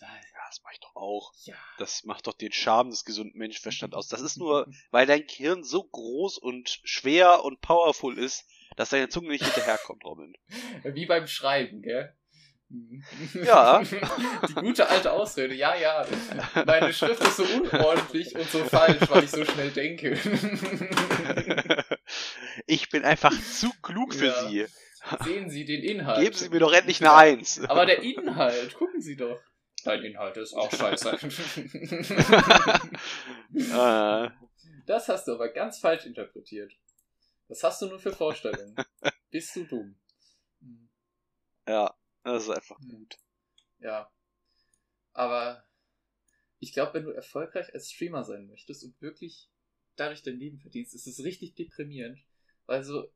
Ja, 0.00 0.08
das 0.46 0.62
mach 0.62 0.72
ich 0.72 0.80
doch 0.80 0.94
auch. 0.94 1.32
ja. 1.42 1.56
Das 1.78 2.04
macht 2.04 2.26
doch 2.26 2.34
den 2.34 2.52
Charme 2.52 2.90
des 2.90 3.04
gesunden 3.04 3.36
Menschenverstands 3.36 3.96
aus. 3.96 4.08
Das 4.08 4.20
ist 4.20 4.36
nur, 4.36 4.68
weil 4.90 5.06
dein 5.06 5.26
Gehirn 5.26 5.64
so 5.64 5.82
groß 5.82 6.38
und 6.38 6.80
schwer 6.84 7.44
und 7.44 7.60
powerful 7.60 8.16
ist, 8.16 8.46
dass 8.76 8.90
deine 8.90 9.08
Zunge 9.08 9.28
nicht 9.30 9.44
hinterherkommt, 9.44 10.04
Robin. 10.04 10.36
Wie 10.84 11.06
beim 11.06 11.26
Schreiben, 11.26 11.82
gell? 11.82 12.14
Ja. 13.32 13.82
Die 14.48 14.54
gute 14.54 14.88
alte 14.88 15.10
Ausrede, 15.12 15.54
ja, 15.54 15.74
ja. 15.74 16.06
Meine 16.66 16.92
Schrift 16.92 17.22
ist 17.22 17.36
so 17.38 17.44
unordentlich 17.44 18.34
und 18.34 18.48
so 18.50 18.62
falsch, 18.64 19.08
weil 19.08 19.24
ich 19.24 19.30
so 19.30 19.44
schnell 19.44 19.70
denke. 19.70 20.12
ich 22.66 22.90
bin 22.90 23.04
einfach 23.04 23.32
zu 23.32 23.70
klug 23.82 24.14
für 24.14 24.26
Ja. 24.26 24.48
Sie. 24.48 24.66
Sehen 25.24 25.48
Sie 25.48 25.64
den 25.64 25.82
Inhalt. 25.82 26.20
Geben 26.20 26.36
Sie 26.36 26.50
mir 26.50 26.58
doch 26.60 26.72
endlich 26.72 27.00
eine 27.00 27.14
Eins. 27.14 27.60
Aber 27.64 27.86
der 27.86 28.02
Inhalt, 28.02 28.74
gucken 28.74 29.00
Sie 29.00 29.16
doch. 29.16 29.40
Dein 29.84 30.02
Inhalt 30.02 30.36
ist 30.36 30.52
auch 30.54 30.70
scheiße. 30.70 31.18
äh, 33.54 34.28
Das 34.86 35.08
hast 35.08 35.26
du 35.28 35.34
aber 35.34 35.48
ganz 35.50 35.78
falsch 35.78 36.04
interpretiert. 36.04 36.72
Das 37.48 37.62
hast 37.62 37.80
du 37.80 37.86
nur 37.86 37.98
für 37.98 38.12
Vorstellungen. 38.12 38.74
Bist 39.30 39.54
du 39.56 39.64
dumm. 39.64 39.96
Ja, 41.66 41.94
das 42.32 42.44
ist 42.44 42.50
einfach 42.50 42.78
Hm. 42.80 42.88
gut. 42.90 43.18
Ja. 43.80 44.10
Aber 45.12 45.64
ich 46.60 46.72
glaube, 46.72 46.94
wenn 46.94 47.04
du 47.04 47.10
erfolgreich 47.10 47.72
als 47.74 47.90
Streamer 47.90 48.24
sein 48.24 48.46
möchtest 48.46 48.84
und 48.84 49.00
wirklich 49.00 49.50
dadurch 49.96 50.22
dein 50.22 50.38
Leben 50.38 50.58
verdienst, 50.58 50.94
ist 50.94 51.06
es 51.06 51.24
richtig 51.24 51.54
deprimierend, 51.54 52.24
weil 52.66 52.82
so 52.84 53.12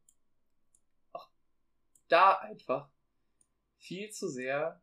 auch 1.13 1.29
da 2.09 2.39
einfach 2.39 2.91
viel 3.79 4.11
zu 4.11 4.29
sehr 4.29 4.83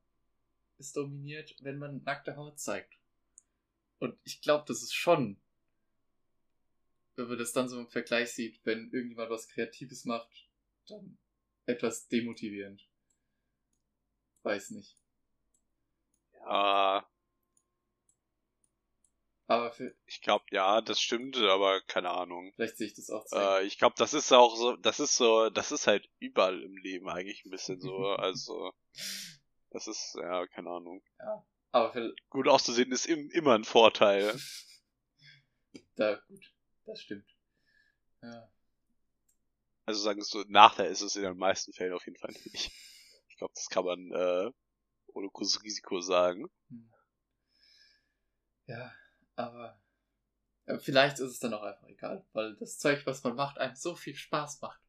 ist 0.78 0.96
dominiert, 0.96 1.56
wenn 1.62 1.78
man 1.78 2.04
nackte 2.04 2.36
Haut 2.38 2.60
zeigt. 2.60 2.98
Und 4.00 4.18
ich 4.24 4.42
glaube, 4.42 4.64
das 4.68 4.82
ist 4.82 4.94
schon, 4.94 5.42
wenn 7.16 7.28
man 7.28 7.38
das 7.38 7.52
dann 7.52 7.68
so 7.68 7.80
im 7.80 7.90
Vergleich 7.90 8.32
sieht, 8.32 8.66
wenn 8.66 8.92
irgendjemand 8.92 9.30
was 9.30 9.50
Kreatives 9.50 10.06
macht, 10.06 10.50
dann 10.88 11.18
etwas 11.66 12.08
demotivierend. 12.08 12.89
Weiß 14.44 14.72
nicht. 14.72 14.98
Ja, 16.46 17.06
Aber 19.50 19.72
für, 19.72 19.96
ich 20.06 20.22
glaube, 20.22 20.46
ja, 20.52 20.80
das 20.80 21.02
stimmt, 21.02 21.36
aber 21.36 21.82
keine 21.82 22.12
Ahnung. 22.12 22.54
vielleicht 22.56 22.78
sehe 22.78 22.86
ich 22.86 22.94
das 22.94 23.10
auch 23.10 23.26
zu. 23.26 23.36
Äh, 23.36 23.64
ich 23.66 23.80
glaube, 23.80 23.96
das 23.98 24.14
ist 24.14 24.32
auch 24.32 24.56
so, 24.56 24.76
das 24.76 25.00
ist 25.00 25.18
so, 25.18 25.50
das 25.50 25.72
ist 25.72 25.88
halt 25.88 26.08
überall 26.20 26.62
im 26.62 26.78
Leben 26.78 27.10
eigentlich 27.10 27.44
ein 27.46 27.50
bisschen 27.50 27.82
so. 27.82 27.90
Also, 28.20 28.72
das 29.72 29.88
ist, 29.88 30.16
ja, 30.22 30.46
keine 30.46 30.70
Ahnung. 30.70 31.04
Aber 31.72 31.92
für, 31.92 32.14
Gut 32.30 32.48
auszusehen 32.48 32.92
ist 32.92 33.08
im, 33.08 33.32
immer 33.32 33.56
ein 33.56 33.64
Vorteil. 33.64 34.40
da, 35.96 36.22
gut, 36.28 36.46
das 36.86 37.02
stimmt. 37.02 37.26
Ja. 38.22 38.52
Also 39.88 40.02
sagen 40.02 40.20
wir 40.20 40.26
so, 40.26 40.44
Nachteil 40.48 40.92
ist 40.92 41.02
es 41.02 41.16
in 41.16 41.24
den 41.24 41.38
meisten 41.38 41.74
Fällen 41.74 41.94
auf 41.94 42.06
jeden 42.06 42.20
Fall 42.20 42.36
nicht. 42.52 42.72
Ich 43.40 43.42
glaube, 43.42 43.54
das 43.56 43.70
kann 43.70 43.86
man 43.86 44.12
äh, 44.12 44.52
ohne 45.14 45.30
großes 45.30 45.64
Risiko 45.64 46.02
sagen. 46.02 46.52
Hm. 46.68 46.92
Ja, 48.66 48.94
aber 49.36 49.82
vielleicht 50.80 51.20
ist 51.20 51.32
es 51.32 51.40
dann 51.40 51.54
auch 51.54 51.64
einfach 51.64 51.88
egal, 51.88 52.28
weil 52.34 52.58
das 52.58 52.80
Zeug, 52.80 53.06
was 53.06 53.24
man 53.24 53.38
macht, 53.38 53.58
einem 53.58 53.76
so 53.76 53.96
viel 53.96 54.14
Spaß 54.14 54.60
macht. 54.60 54.82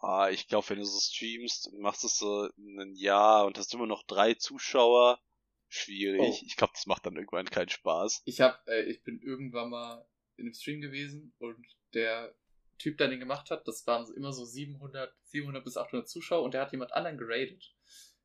Ah, 0.00 0.30
ich 0.30 0.48
glaube, 0.48 0.68
wenn 0.70 0.78
du 0.78 0.84
so 0.84 0.98
streamst 0.98 1.72
machst 1.74 2.02
es 2.02 2.18
so 2.18 2.48
ein 2.58 2.96
Jahr 2.96 3.46
und 3.46 3.56
hast 3.56 3.72
immer 3.72 3.86
noch 3.86 4.02
drei 4.02 4.34
Zuschauer, 4.34 5.22
schwierig. 5.68 6.20
Oh. 6.20 6.44
Ich 6.44 6.56
glaube, 6.56 6.72
das 6.74 6.86
macht 6.86 7.06
dann 7.06 7.14
irgendwann 7.14 7.46
keinen 7.46 7.68
Spaß. 7.68 8.22
Ich 8.24 8.40
hab, 8.40 8.66
äh, 8.66 8.82
ich 8.82 9.04
bin 9.04 9.20
irgendwann 9.22 9.70
mal 9.70 10.08
in 10.34 10.46
einem 10.46 10.54
Stream 10.54 10.80
gewesen 10.80 11.32
und 11.38 11.64
der 11.94 12.34
Typ, 12.80 12.98
der 12.98 13.08
den 13.08 13.20
gemacht 13.20 13.50
hat, 13.50 13.68
das 13.68 13.86
waren 13.86 14.06
so 14.06 14.14
immer 14.14 14.32
so 14.32 14.44
700, 14.44 15.14
700 15.26 15.62
bis 15.62 15.76
800 15.76 16.08
Zuschauer 16.08 16.42
und 16.42 16.54
der 16.54 16.62
hat 16.62 16.72
jemand 16.72 16.92
anderen 16.92 17.18
geradet, 17.18 17.74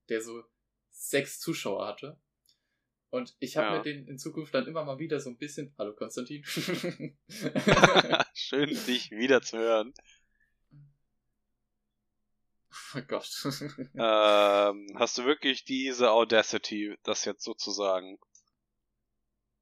der 0.09 0.21
so 0.21 0.43
sechs 0.91 1.39
Zuschauer 1.39 1.85
hatte. 1.87 2.17
Und 3.09 3.35
ich 3.39 3.57
habe 3.57 3.67
Ja. 3.67 3.77
mir 3.77 3.81
den 3.83 4.07
in 4.07 4.17
Zukunft 4.17 4.53
dann 4.53 4.65
immer 4.67 4.83
mal 4.83 4.97
wieder 4.99 5.19
so 5.19 5.29
ein 5.29 5.37
bisschen, 5.37 5.73
hallo 5.77 5.93
Konstantin, 5.93 6.43
Schön, 8.33 8.69
dich 8.87 9.11
wieder 9.11 9.41
zu 9.41 9.57
hören. 9.57 9.93
oh 12.95 13.01
Gott, 13.07 13.29
Ähm, 13.97 14.87
hast 14.95 15.17
du 15.17 15.25
wirklich 15.25 15.65
diese 15.65 16.11
Audacity, 16.11 16.97
das 17.03 17.25
jetzt 17.25 17.43
sozusagen? 17.43 18.17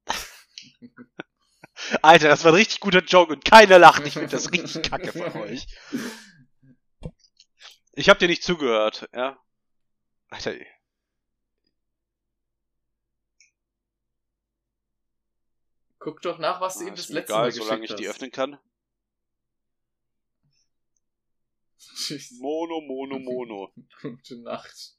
Alter, 2.02 2.28
das 2.28 2.44
war 2.44 2.52
ein 2.52 2.56
richtig 2.56 2.80
guter 2.80 3.02
Joke 3.02 3.32
und 3.32 3.44
keiner 3.44 3.78
lacht. 3.78 4.06
Ich 4.06 4.14
finde 4.14 4.28
das 4.28 4.52
richtig 4.52 4.82
kacke 4.82 5.12
von 5.12 5.42
euch. 5.42 5.66
Ich 7.92 8.08
hab 8.08 8.18
dir 8.18 8.28
nicht 8.28 8.42
zugehört, 8.42 9.08
ja? 9.14 9.38
Alter, 10.28 10.54
guck 16.04 16.20
doch 16.20 16.38
nach, 16.38 16.60
was 16.60 16.78
du 16.78 16.84
ah, 16.84 16.88
ihm 16.88 16.94
das 16.94 17.08
letzte 17.08 17.32
egal, 17.32 17.44
Mal 17.44 17.52
solange 17.52 17.80
geschickt 17.80 18.00
ich 18.00 18.04
die 18.04 18.10
öffnen 18.10 18.30
kann. 18.30 18.58
Tschüss. 21.78 22.32
Mono, 22.40 22.80
mono, 22.82 23.18
mono. 23.18 23.72
Gute 24.02 24.36
Nacht. 24.42 24.98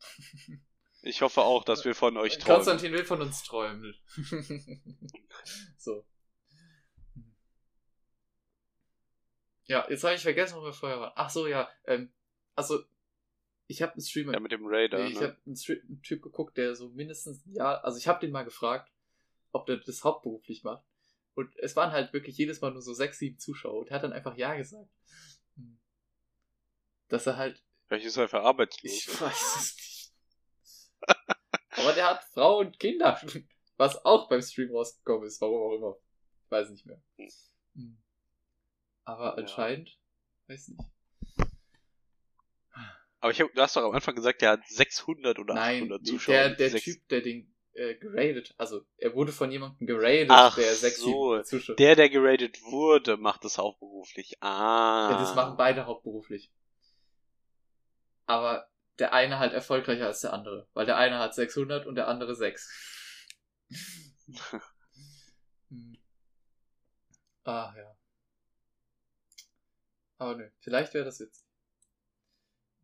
Ich 1.04 1.20
hoffe 1.20 1.42
auch, 1.42 1.64
dass 1.64 1.84
wir 1.84 1.96
von 1.96 2.16
euch 2.16 2.38
träumen. 2.38 2.56
Konstantin 2.56 2.92
will 2.92 3.04
von 3.04 3.20
uns 3.20 3.42
träumen. 3.42 3.94
so. 5.76 6.06
Ja, 9.64 9.84
jetzt 9.90 10.04
habe 10.04 10.14
ich 10.14 10.22
vergessen, 10.22 10.56
wo 10.56 10.62
wir 10.62 10.72
vorher 10.72 11.00
waren. 11.00 11.12
Ach 11.16 11.28
so, 11.28 11.48
ja. 11.48 11.68
Ähm, 11.86 12.12
also, 12.54 12.84
ich 13.66 13.82
habe 13.82 13.92
einen 13.92 14.02
Streamer. 14.02 14.32
Ja, 14.32 14.40
mit 14.40 14.52
dem 14.52 14.64
Raider, 14.64 14.98
nee, 14.98 15.08
ich 15.08 15.20
ne? 15.20 15.28
habe 15.28 15.38
einen, 15.44 15.56
einen 15.88 16.02
Typ 16.02 16.22
geguckt, 16.22 16.56
der 16.56 16.76
so 16.76 16.88
mindestens 16.90 17.44
ein 17.46 17.54
Jahr. 17.54 17.84
Also, 17.84 17.98
ich 17.98 18.06
habe 18.06 18.20
den 18.20 18.30
mal 18.30 18.44
gefragt, 18.44 18.92
ob 19.50 19.66
der 19.66 19.78
das 19.78 20.04
hauptberuflich 20.04 20.62
macht. 20.62 20.84
Und 21.34 21.52
es 21.58 21.74
waren 21.74 21.90
halt 21.90 22.12
wirklich 22.12 22.36
jedes 22.36 22.60
Mal 22.60 22.70
nur 22.70 22.82
so 22.82 22.94
sechs, 22.94 23.18
sieben 23.18 23.38
Zuschauer. 23.38 23.80
Und 23.80 23.90
er 23.90 23.96
hat 23.96 24.04
dann 24.04 24.12
einfach 24.12 24.36
Ja 24.36 24.54
gesagt. 24.54 24.88
Hm. 25.56 25.80
Dass 27.08 27.26
er 27.26 27.36
halt 27.36 27.60
Vielleicht 27.88 28.06
ist 28.06 28.16
er 28.16 28.24
einfach 28.24 28.44
arbeitslos. 28.44 28.92
ich 28.92 29.20
weiß 29.20 29.56
es 29.56 29.76
nicht. 29.76 29.91
Aber 31.70 31.92
der 31.92 32.10
hat 32.10 32.24
Frau 32.32 32.58
und 32.58 32.78
Kinder. 32.78 33.20
Was 33.76 34.04
auch 34.04 34.28
beim 34.28 34.42
Stream 34.42 34.70
rausgekommen 34.70 35.26
ist, 35.26 35.40
warum 35.40 35.62
auch 35.62 35.76
immer. 35.76 35.96
Ich 36.44 36.50
weiß 36.50 36.70
nicht 36.70 36.86
mehr. 36.86 37.02
Hm. 37.74 37.98
Aber 39.04 39.36
anscheinend, 39.38 39.98
weiß 40.46 40.68
nicht. 40.68 40.80
Aber 43.20 43.30
ich 43.30 43.40
hab, 43.40 43.52
du 43.52 43.60
hast 43.62 43.76
doch 43.76 43.84
am 43.84 43.92
Anfang 43.92 44.14
gesagt, 44.14 44.42
der 44.42 44.50
hat 44.50 44.66
600 44.66 45.38
oder 45.38 45.54
Nein, 45.54 45.84
800 45.84 46.06
Zuschauer. 46.06 46.34
der, 46.34 46.70
der 46.70 46.80
Typ, 46.80 47.08
der 47.08 47.20
den 47.20 47.54
äh, 47.74 47.94
geradet, 47.94 48.54
also 48.58 48.84
er 48.98 49.14
wurde 49.14 49.32
von 49.32 49.50
jemandem 49.50 49.86
geradet, 49.86 50.28
Ach 50.30 50.56
der 50.56 50.74
sechs, 50.74 50.98
so, 50.98 51.32
sieben 51.34 51.44
Zuschauer. 51.44 51.76
Der, 51.76 51.96
der 51.96 52.10
geradet 52.10 52.62
wurde, 52.62 53.16
macht 53.16 53.44
es 53.44 53.58
hauptberuflich. 53.58 54.42
Ah. 54.42 55.10
Ja, 55.12 55.18
das 55.20 55.34
machen 55.34 55.56
beide 55.56 55.86
hauptberuflich. 55.86 56.50
Aber 58.26 58.68
der 58.98 59.12
eine 59.12 59.38
halt 59.38 59.52
erfolgreicher 59.52 60.06
als 60.06 60.20
der 60.20 60.32
andere, 60.32 60.68
weil 60.74 60.86
der 60.86 60.96
eine 60.96 61.18
hat 61.18 61.34
600 61.34 61.86
und 61.86 61.94
der 61.94 62.08
andere 62.08 62.34
6. 62.34 63.18
Hm. 65.68 65.96
ah, 67.44 67.74
ja. 67.76 67.96
Aber 70.18 70.36
nö, 70.36 70.48
vielleicht 70.60 70.94
wäre 70.94 71.04
das 71.04 71.18
jetzt. 71.18 71.46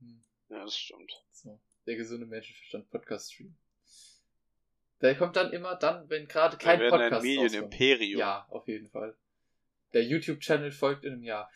Hm. 0.01 0.23
Ja, 0.49 0.65
das 0.65 0.77
stimmt. 0.77 1.13
So, 1.31 1.61
der 1.87 1.97
gesunde 1.97 2.27
Menschenverstand 2.27 2.91
Podcast 2.91 3.33
Stream. 3.33 3.57
Der 5.01 5.17
kommt 5.17 5.37
dann 5.37 5.53
immer 5.53 5.77
dann, 5.77 6.09
wenn 6.11 6.27
gerade 6.27 6.57
kein 6.57 6.81
wir 6.81 6.91
werden 6.91 6.99
Podcast 6.99 7.25
ein. 7.25 7.29
Medienimperium. 7.29 8.19
Ja, 8.19 8.47
auf 8.49 8.67
jeden 8.67 8.89
Fall. 8.89 9.17
Der 9.93 10.05
YouTube-Channel 10.05 10.73
folgt 10.73 11.05
in 11.05 11.13
einem 11.13 11.23
Jahr. 11.23 11.51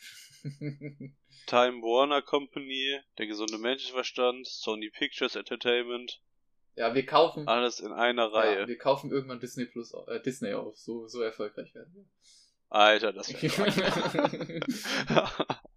Time 1.46 1.82
Warner 1.82 2.22
Company, 2.22 3.00
der 3.18 3.26
gesunde 3.26 3.58
Menschenverstand, 3.58 4.46
Sony 4.46 4.90
Pictures 4.90 5.34
Entertainment, 5.36 6.20
ja, 6.74 6.94
wir 6.94 7.04
kaufen. 7.04 7.46
alles 7.48 7.80
in 7.80 7.92
einer 7.92 8.28
Ja, 8.28 8.28
Reihe. 8.28 8.66
wir 8.68 8.78
kaufen 8.78 9.10
irgendwann 9.10 9.40
Disney 9.40 9.66
Plus, 9.66 9.92
äh, 10.08 10.20
Disney 10.22 10.54
auf. 10.54 10.78
So, 10.78 11.06
so 11.06 11.20
erfolgreich 11.20 11.74
werden 11.74 11.94
wir. 11.94 12.04
Alter, 12.70 13.12
das 13.12 13.28
wäre 13.42 13.52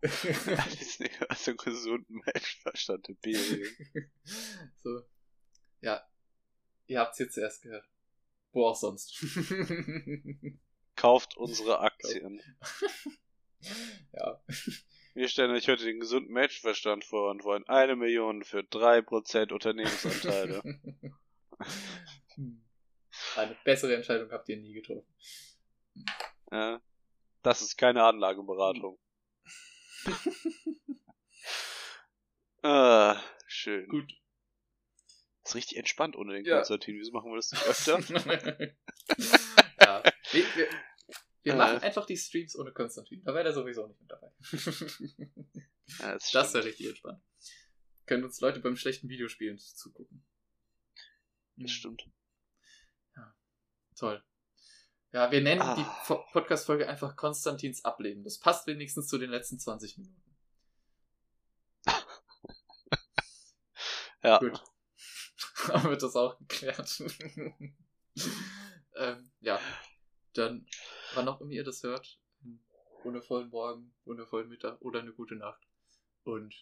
Disney 0.01 1.09
also 1.27 1.55
gesunden 1.55 2.21
Menschenverstand 2.25 3.09
Imperium. 3.09 3.67
so. 4.77 5.01
Ja. 5.81 6.07
Ihr 6.87 6.99
habt's 7.01 7.19
jetzt 7.19 7.33
zuerst 7.33 7.63
gehört. 7.63 7.85
Wo 8.53 8.67
auch 8.67 8.75
sonst. 8.77 9.21
Kauft 10.95 11.35
unsere 11.35 11.79
Aktien. 11.81 12.41
ja. 14.13 14.41
Wir 15.15 15.29
stellen 15.29 15.51
euch 15.51 15.69
heute 15.69 15.85
den 15.85 16.01
gesunden 16.01 16.33
Menschenverstand 16.33 17.05
vor 17.05 17.31
und 17.31 17.45
wollen 17.45 17.65
eine 17.69 17.95
Million 17.95 18.43
für 18.43 18.59
3% 18.59 19.53
Unternehmensanteile. 19.53 20.61
Hm. 22.35 22.61
Eine 23.37 23.55
bessere 23.63 23.95
Entscheidung 23.95 24.29
habt 24.29 24.49
ihr 24.49 24.57
nie 24.57 24.73
getroffen. 24.73 25.07
ja. 26.51 26.81
Das 27.43 27.61
ist 27.61 27.77
keine 27.77 28.03
Anlageberatung. 28.03 28.99
ah, 32.63 33.17
schön. 33.47 33.87
Gut. 33.87 34.11
ist 35.45 35.55
richtig 35.55 35.77
entspannt 35.77 36.17
ohne 36.17 36.33
den 36.33 36.43
Ja. 36.43 36.55
Konstantin. 36.57 36.97
Wieso 36.97 37.13
machen 37.13 37.31
wir 37.31 37.37
das 37.37 37.51
nicht 37.53 37.65
öfter? 37.67 37.99
ja. 39.79 40.03
Wir, 40.31 40.43
wir, 40.55 40.67
wir 41.45 41.53
Äh. 41.53 41.57
machen 41.57 41.77
einfach 41.79 42.05
die 42.05 42.17
Streams 42.17 42.55
ohne 42.57 42.71
Konstantin. 42.73 43.23
Da 43.23 43.33
wäre 43.33 43.45
er 43.47 43.53
sowieso 43.53 43.87
nicht 43.87 44.01
mit 44.01 44.11
dabei. 44.11 44.31
ja, 45.99 46.13
das 46.13 46.31
das 46.31 46.53
wäre 46.53 46.65
richtig 46.65 46.87
entspannt. 46.87 47.23
Können 48.05 48.23
uns 48.23 48.39
Leute 48.41 48.59
beim 48.59 48.75
schlechten 48.75 49.07
Videospielen 49.09 49.57
zugucken. 49.57 50.25
Das 51.57 51.71
stimmt. 51.71 52.07
Toll. 53.95 54.21
Ja, 55.13 55.31
wir 55.31 55.39
nennen 55.41 55.61
Ah. 55.61 55.75
die 55.75 55.85
Fo- 56.05 56.25
Podcast-Folge 56.33 56.89
einfach 56.89 57.15
Konstantins 57.15 57.85
Ableben. 57.85 58.23
Das 58.25 58.39
passt 58.39 58.67
wenigstens 58.67 59.07
zu 59.07 59.17
den 59.17 59.29
letzten 59.29 59.57
20 59.59 59.97
Minuten. 59.97 60.35
Ja. 64.23 64.39
Gut. 64.39 64.59
Haben 65.67 65.89
wir 65.91 65.97
das 65.97 66.15
auch 66.15 66.37
geklärt. 66.39 66.99
ähm, 68.95 69.31
ja. 69.39 69.59
Dann, 70.33 70.65
wann 71.15 71.27
auch 71.27 71.41
immer 71.41 71.51
ihr 71.51 71.63
das 71.63 71.83
hört, 71.83 72.19
einen 72.43 72.59
wundervollen 73.03 73.49
Morgen, 73.49 73.93
wundervollen 74.05 74.49
Mittag 74.49 74.81
oder 74.81 74.99
eine 74.99 75.13
gute 75.13 75.35
Nacht. 75.35 75.61
Und 76.23 76.53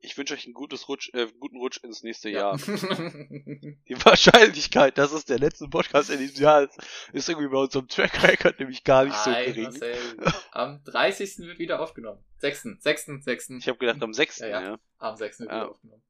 Ich 0.00 0.16
wünsche 0.18 0.34
euch 0.34 0.46
ein 0.46 0.52
gutes 0.52 0.88
Rutsch, 0.88 1.10
äh, 1.14 1.26
guten 1.40 1.56
Rutsch 1.56 1.82
ins 1.82 2.02
nächste 2.02 2.28
ja. 2.28 2.40
Jahr. 2.40 2.56
Die 3.88 4.04
Wahrscheinlichkeit, 4.04 4.98
dass 4.98 5.12
es 5.12 5.24
der 5.24 5.38
letzte 5.38 5.68
Podcast 5.68 6.10
in 6.10 6.18
diesem 6.18 6.42
Jahr 6.42 6.62
ist, 6.62 6.78
ist 7.12 7.28
irgendwie 7.28 7.48
bei 7.48 7.58
unserem 7.58 7.88
Track 7.88 8.22
Record 8.22 8.58
nämlich 8.60 8.84
gar 8.84 9.04
nicht 9.04 9.16
so 9.16 9.30
Nein, 9.30 9.46
gering. 9.46 9.64
Marcel. 9.64 9.96
Am 10.52 10.84
30. 10.84 11.38
wird 11.38 11.58
wieder 11.58 11.80
aufgenommen. 11.80 12.22
6. 12.38 12.68
6. 12.80 13.06
6. 13.20 13.50
Ich 13.50 13.68
habe 13.68 13.78
gedacht 13.78 14.02
am 14.02 14.12
6. 14.12 14.40
Ja, 14.40 14.48
Ja. 14.60 14.78
Am 14.98 15.16
6. 15.16 15.40
wird 15.40 15.50
wieder 15.50 15.70
aufgenommen. 15.70 16.02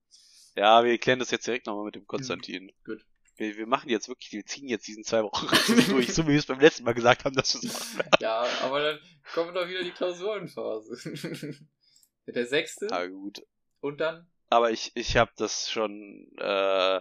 ja, 0.57 0.85
wir 0.85 0.99
klären 0.99 1.19
das 1.21 1.31
jetzt 1.31 1.47
direkt 1.47 1.67
nochmal 1.67 1.85
mit 1.85 1.95
dem 1.95 2.07
Konstantin. 2.07 2.73
Gut. 2.85 3.05
Wir, 3.37 3.57
wir 3.57 3.67
machen 3.67 3.91
jetzt 3.91 4.09
wirklich, 4.09 4.33
wir 4.33 4.45
ziehen 4.47 4.69
jetzt 4.69 4.87
diesen 4.87 5.05
zwei 5.05 5.23
Wochen 5.23 5.47
durch, 5.91 6.13
so 6.15 6.25
wie 6.25 6.31
wir 6.33 6.39
es 6.39 6.47
beim 6.47 6.61
letzten 6.61 6.85
Mal 6.85 6.95
gesagt 6.95 7.25
haben, 7.25 7.35
dass 7.37 7.55
wir 7.55 7.69
es 7.69 7.95
machen. 7.95 8.11
Ja, 8.21 8.47
aber 8.63 8.81
dann 8.81 9.01
kommen 9.35 9.55
doch 9.55 9.69
wieder 9.69 9.83
die 9.83 9.91
Klausurenphase. 9.93 10.97
Der 12.27 12.47
sechste 12.47 12.89
Ah, 12.91 13.07
gut. 13.07 13.47
und 13.81 14.01
dann. 14.01 14.29
Aber 14.49 14.71
ich, 14.71 14.93
ich 14.95 15.17
habe 15.17 15.31
das 15.37 15.71
schon, 15.71 16.29
äh, 16.39 17.01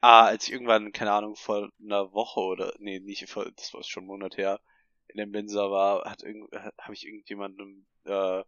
ah, 0.00 0.24
als 0.26 0.46
ich 0.46 0.52
irgendwann, 0.52 0.92
keine 0.92 1.12
Ahnung, 1.12 1.36
vor 1.36 1.70
einer 1.82 2.12
Woche 2.12 2.40
oder, 2.40 2.72
nee, 2.78 3.00
nicht 3.00 3.28
vor, 3.28 3.50
das 3.50 3.72
war 3.74 3.82
schon 3.82 4.02
einen 4.02 4.08
Monat 4.08 4.36
her, 4.36 4.60
in 5.08 5.18
dem 5.18 5.30
Mensa 5.30 5.70
war, 5.70 6.08
hat 6.10 6.22
irgend, 6.22 6.50
habe 6.52 6.94
ich 6.94 7.06
irgendjemandem, 7.06 7.86
äh, 8.04 8.42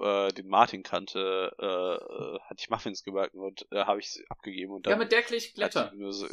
äh, 0.00 0.28
den 0.28 0.48
Martin 0.48 0.82
kannte, 0.82 1.54
äh, 1.58 1.64
äh, 1.64 2.40
hatte 2.40 2.60
ich 2.60 2.70
Muffins 2.70 3.04
gebacken 3.04 3.40
und 3.40 3.66
äh, 3.70 3.84
habe 3.84 4.00
ich 4.00 4.10
sie 4.10 4.24
abgegeben 4.28 4.72
und 4.72 4.86
dann 4.86 4.92
Ja, 4.92 4.98
mit 4.98 5.12
der 5.12 5.22
hat 5.22 5.54
Glätter. 5.54 5.92
so, 6.10 6.26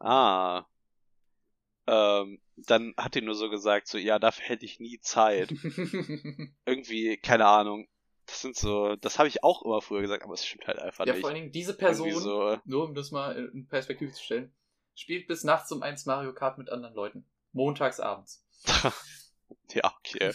ah, 0.00 0.64
ähm, 1.86 2.40
dann 2.56 2.94
hat 2.96 3.14
die 3.14 3.20
nur 3.20 3.34
so 3.34 3.50
gesagt, 3.50 3.88
so, 3.88 3.98
ja, 3.98 4.18
dafür 4.18 4.46
hätte 4.46 4.64
ich 4.64 4.80
nie 4.80 4.98
Zeit. 5.00 5.50
Irgendwie, 6.66 7.16
keine 7.18 7.46
Ahnung. 7.46 7.86
Das 8.26 8.40
sind 8.40 8.56
so, 8.56 8.96
das 8.96 9.18
habe 9.18 9.28
ich 9.28 9.44
auch 9.44 9.62
immer 9.62 9.82
früher 9.82 10.00
gesagt, 10.00 10.22
aber 10.24 10.32
es 10.32 10.46
stimmt 10.46 10.66
halt 10.66 10.78
einfach 10.78 11.04
ja, 11.04 11.12
nicht. 11.12 11.20
vor 11.20 11.28
allen 11.28 11.38
Dingen 11.40 11.52
diese 11.52 11.76
Person, 11.76 12.10
so, 12.10 12.58
nur 12.64 12.84
um 12.84 12.94
das 12.94 13.10
mal 13.10 13.36
in 13.52 13.68
Perspektive 13.68 14.12
zu 14.12 14.22
stellen, 14.22 14.50
spielt 14.94 15.26
bis 15.26 15.44
nachts 15.44 15.70
um 15.72 15.82
eins 15.82 16.06
Mario 16.06 16.32
Kart 16.32 16.56
mit 16.56 16.70
anderen 16.70 16.94
Leuten. 16.94 17.26
Montags 17.52 18.00
abends. 18.00 18.42
ja, 19.72 19.94
okay. 19.98 20.32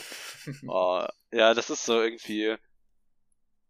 Oh, 0.68 1.06
ja, 1.32 1.54
das 1.54 1.70
ist 1.70 1.86
so 1.86 2.02
irgendwie, 2.02 2.56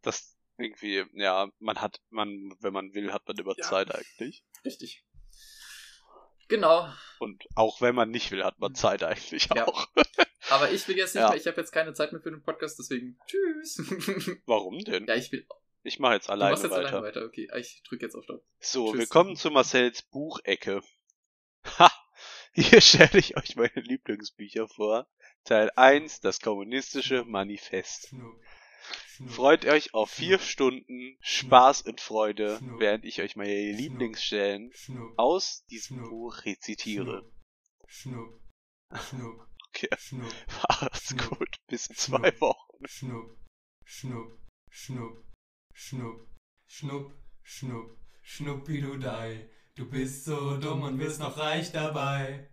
das 0.01 0.35
irgendwie, 0.57 1.05
ja, 1.13 1.49
man 1.59 1.79
hat, 1.81 2.01
man, 2.09 2.53
wenn 2.59 2.73
man 2.73 2.93
will, 2.93 3.11
hat 3.13 3.27
man 3.27 3.37
immer 3.37 3.55
Ja. 3.57 3.63
Zeit 3.65 3.93
eigentlich. 3.93 4.43
Richtig. 4.65 5.03
Genau. 6.47 6.91
Und 7.19 7.45
auch 7.55 7.79
wenn 7.81 7.93
man 7.95 8.09
nicht 8.09 8.31
will, 8.31 8.43
hat 8.43 8.59
man 8.59 8.73
Zeit 8.75 9.03
eigentlich 9.03 9.49
Ja. 9.55 9.67
auch. 9.67 9.87
Aber 10.49 10.71
ich 10.71 10.87
will 10.87 10.97
jetzt 10.97 11.13
nicht 11.13 11.21
Ja. 11.21 11.29
mehr, 11.29 11.37
ich 11.37 11.45
habe 11.47 11.57
jetzt 11.57 11.71
keine 11.71 11.93
Zeit 11.93 12.11
mehr 12.11 12.21
für 12.21 12.31
den 12.31 12.41
Podcast, 12.41 12.79
deswegen 12.79 13.19
tschüss. 13.27 13.77
Warum 14.47 14.79
denn? 14.79 15.05
ja, 15.05 15.13
ich 15.15 15.31
will. 15.31 15.47
Ich 15.83 15.99
mache 15.99 16.15
jetzt 16.15 16.27
Du 16.27 16.31
alleine 16.33 16.51
machst 16.51 16.63
jetzt 16.63 16.71
weiter. 16.73 16.87
alleine 16.89 17.03
weiter. 17.07 17.25
Okay, 17.25 17.47
ich 17.55 17.83
drücke 17.87 18.05
jetzt 18.05 18.15
auf 18.15 18.23
Stopp. 18.23 18.43
So, 18.59 18.91
Tschüss. 18.91 18.99
willkommen 19.01 19.35
zu 19.35 19.51
Marcells 19.51 20.01
Buchecke. 20.01 20.81
Ha! 21.77 21.91
Hier 22.53 22.81
stelle 22.81 23.19
ich 23.19 23.37
euch 23.37 23.55
meine 23.55 23.81
Lieblingsbücher 23.81 24.67
vor. 24.67 25.07
Teil 25.43 25.71
1, 25.75 26.21
das 26.21 26.39
kommunistische 26.39 27.23
Manifest. 27.25 28.13
Freut 29.27 29.65
euch 29.65 29.93
auf 29.93 30.09
vier 30.09 30.39
Stunden 30.39 31.17
Spaß 31.21 31.83
und 31.83 32.01
Freude, 32.01 32.59
während 32.77 33.05
ich 33.05 33.21
euch 33.21 33.35
meine. 33.35 33.71
Lieblingsstellen 33.71 34.71
aus 35.17 35.65
diesem. 35.65 36.03
Buch 36.09 36.45
rezitiere. 36.45 37.29
Schnupp. 37.87 38.39
Schnupp. 38.93 39.47
Okay, 39.69 39.89
Schnupp. 39.97 40.33
macht's 40.69 41.15
gut. 41.17 41.57
Bis 41.67 41.87
in 41.87 41.95
zwei. 41.95 42.33
Wochen. 42.39 42.87
Schnupp. 42.87 43.37
Schnupp. 43.85 44.39
Schnupp. 44.69 45.25
Schnupp. 45.73 46.27
Schnupp. 46.65 47.13
Schnupp. 47.43 47.97
Schnuppidudei. 48.21 49.49
Du 49.79 49.85
bist 49.85 50.25
so 50.25 50.57
dumm 50.57 50.81
und 50.83 50.99
wirst 50.99 51.21
noch 51.21 51.37
reich 51.37 51.71
dabei. 51.71 52.49